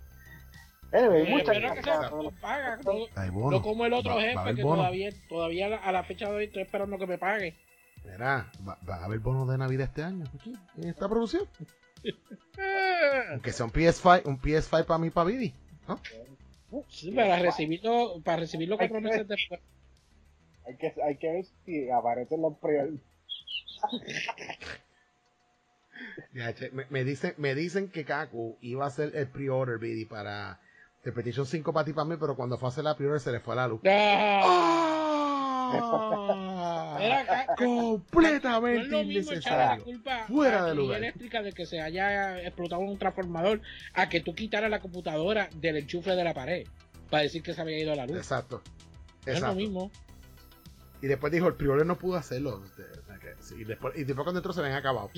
Anyway, 0.92 1.28
muchas 1.28 1.56
gracias. 1.58 2.10
No, 2.12 2.30
paga, 2.40 2.78
no, 2.84 3.50
no, 3.50 3.62
como 3.62 3.84
el 3.86 3.92
otro 3.92 4.20
jefe 4.20 4.54
que 4.54 4.62
todavía, 4.62 5.10
todavía 5.28 5.76
a 5.76 5.92
la 5.92 6.04
fecha 6.04 6.28
de 6.30 6.36
hoy 6.36 6.44
estoy 6.44 6.62
esperando 6.62 6.96
que 6.98 7.06
me 7.06 7.18
pague. 7.18 7.54
Mira, 8.04 8.50
va, 8.66 8.78
va 8.88 8.96
a 8.96 9.04
haber 9.04 9.18
bonos 9.18 9.48
de 9.48 9.58
Navidad 9.58 9.88
este 9.88 10.04
año 10.04 10.24
aquí, 10.38 10.54
en 10.76 10.88
esta 10.88 11.08
producción. 11.08 11.44
Aunque 13.32 13.52
sea 13.52 13.66
un 13.66 13.72
PS5, 13.72 14.22
un 14.26 14.40
PS5 14.40 14.84
para 14.84 14.98
mí, 14.98 15.10
para 15.10 15.26
Vidi. 15.28 15.52
¿no? 15.88 16.00
Sí, 16.88 17.10
para 17.10 17.38
recibirlo, 17.38 18.20
para 18.24 18.38
recibirlo 18.38 18.76
cuatro 18.78 18.96
que- 18.98 19.02
meses 19.02 19.28
después. 19.28 19.60
Hay 20.66 20.76
que, 20.76 20.94
hay 21.04 21.16
que 21.16 21.30
ver 21.30 21.44
si 21.64 21.88
aparecen 21.90 22.42
los 22.42 22.54
pre 22.58 22.90
Ya, 26.34 26.52
che, 26.54 26.70
me, 26.72 26.84
me 26.90 27.04
dicen, 27.04 27.34
me 27.38 27.54
dicen 27.54 27.88
que 27.88 28.04
Kaku 28.04 28.58
iba 28.60 28.84
a 28.84 28.88
hacer 28.88 29.12
el 29.14 29.28
pre-order, 29.28 29.78
Vidi, 29.78 30.04
para 30.04 30.60
The 31.04 31.12
Petition 31.12 31.46
5 31.46 31.72
para 31.72 31.84
ti, 31.84 31.92
para 31.92 32.04
mí, 32.04 32.16
pero 32.18 32.36
cuando 32.36 32.58
fue 32.58 32.68
a 32.68 32.70
hacer 32.70 32.84
la 32.84 32.96
pre-order 32.96 33.20
se 33.20 33.32
le 33.32 33.40
fue 33.40 33.54
la 33.56 33.68
luz. 33.68 33.80
Ah. 35.68 36.98
Era 37.00 37.20
acá- 37.20 37.46
No 37.46 37.52
es 37.54 37.58
Completamente 37.58 38.88
lo 38.88 38.98
mismo 39.04 39.32
innecesario. 39.32 39.84
culpa 39.84 40.24
Fuera 40.28 40.58
a 40.60 40.62
de 40.64 40.68
la 40.68 40.74
lugar. 40.74 40.98
eléctrica 40.98 41.42
de 41.42 41.52
que 41.52 41.66
se 41.66 41.80
haya 41.80 42.40
explotado 42.42 42.82
un 42.82 42.98
transformador 42.98 43.60
a 43.94 44.08
que 44.08 44.20
tú 44.20 44.34
quitaras 44.34 44.70
la 44.70 44.80
computadora 44.80 45.48
del 45.56 45.78
enchufe 45.78 46.10
de 46.14 46.24
la 46.24 46.34
pared 46.34 46.66
para 47.10 47.22
decir 47.24 47.42
que 47.42 47.52
se 47.54 47.60
había 47.60 47.78
ido 47.78 47.94
la 47.94 48.06
luz. 48.06 48.16
Exacto. 48.18 48.62
es 49.22 49.26
lo 49.26 49.32
Exacto. 49.32 49.56
mismo. 49.56 49.90
Y 51.02 51.06
después 51.08 51.32
dijo, 51.32 51.46
el 51.48 51.54
pre-order 51.54 51.86
no 51.86 51.96
pudo 51.98 52.16
hacerlo. 52.16 52.62
Y 53.56 53.64
después, 53.64 53.96
y 53.96 54.04
después 54.04 54.24
cuando 54.24 54.38
entró 54.40 54.52
se 54.52 54.62
ven 54.62 54.72
acabado. 54.72 55.10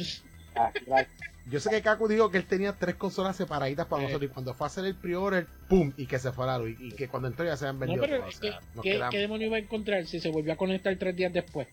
Ah, 0.57 0.73
claro. 0.85 1.07
Yo 1.47 1.61
sé 1.61 1.71
que 1.71 1.83
Kaku 1.83 2.09
dijo 2.09 2.31
que 2.31 2.39
él 2.39 2.47
tenía 2.47 2.73
tres 2.73 2.97
consolas 2.97 3.37
separaditas 3.37 3.87
para 3.87 4.03
Eh. 4.03 4.07
nosotros 4.07 4.31
y 4.31 4.35
cuando 4.35 4.55
fue 4.55 4.67
a 4.67 4.69
hacer 4.69 4.85
el 4.85 4.95
pre-order, 4.97 5.47
¡pum! 5.69 5.93
Y 5.97 6.07
que 6.07 6.19
se 6.19 6.33
fue 6.33 6.45
a 6.45 6.49
la 6.49 6.59
luz. 6.59 6.77
Y, 6.81 6.93
que 6.93 7.09
cuando 7.09 7.29
entró 7.29 7.45
ya 7.45 7.57
se 7.57 7.67
habían 7.67 7.77
No, 7.77 7.81
vendido 7.87 8.03
pero 8.03 8.19
todas, 8.19 8.37
o 8.37 8.41
¿qué, 8.41 8.49
sea, 8.51 8.61
qué- 8.83 8.91
quedamos. 8.93 9.13
qué 9.13 9.19
demonio 9.19 9.47
iba 9.47 9.57
a 9.57 9.61
encontrar 9.61 10.05
si 10.07 10.19
se 10.21 10.31
volvió 10.31 10.53
a 10.53 10.57
conectar 10.57 10.95
tres 10.99 11.15
días 11.17 11.33
después? 11.33 11.69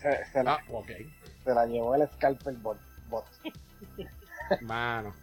Se, 0.00 0.24
se 0.32 0.42
la, 0.42 0.54
Ah, 0.54 0.60
ok. 0.70 0.90
se 1.44 1.54
la 1.54 1.66
llevó 1.66 1.94
el 1.94 2.08
Scalpel 2.08 2.56
Bot. 2.56 2.78
bot. 3.10 3.24
Mano. 4.62 5.14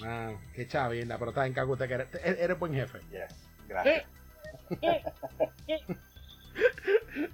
Mano. 0.00 0.40
Qué 0.54 0.66
chavienda. 0.68 1.18
Pero 1.18 1.30
está 1.30 1.46
en 1.46 1.54
Kaku, 1.54 1.76
te 1.76 1.88
te- 1.88 2.44
eres 2.44 2.58
buen 2.58 2.74
jefe. 2.74 2.98
Yes. 3.10 3.34
Gracias. 3.68 4.04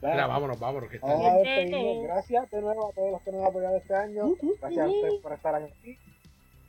Mira, 0.03 0.27
vámonos, 0.27 0.59
vámonos. 0.59 0.90
Que 0.90 0.97
está 0.97 1.07
Vamos 1.07 1.27
a 1.27 1.35
despedirnos. 1.36 2.05
Gracias 2.05 2.51
de 2.51 2.61
nuevo 2.61 2.89
a 2.89 2.93
todos 2.93 3.12
los 3.12 3.23
que 3.23 3.32
nos 3.32 3.40
han 3.43 3.47
apoyado 3.49 3.77
este 3.77 3.95
año. 3.95 4.35
Gracias 4.61 4.86
a 4.86 4.89
ustedes 4.89 5.20
por 5.20 5.32
estar 5.32 5.55
aquí. 5.55 5.99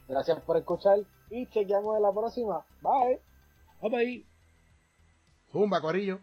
Gracias 0.08 0.40
por 0.42 0.58
escuchar 0.58 1.00
y 1.30 1.48
chequeamos 1.48 1.98
en 1.98 2.04
la 2.04 2.12
próxima. 2.12 2.66
Bye. 2.82 3.20
Bye 3.82 3.90
bye. 3.90 4.26
Zumba, 5.52 5.82
corillo. 5.82 6.20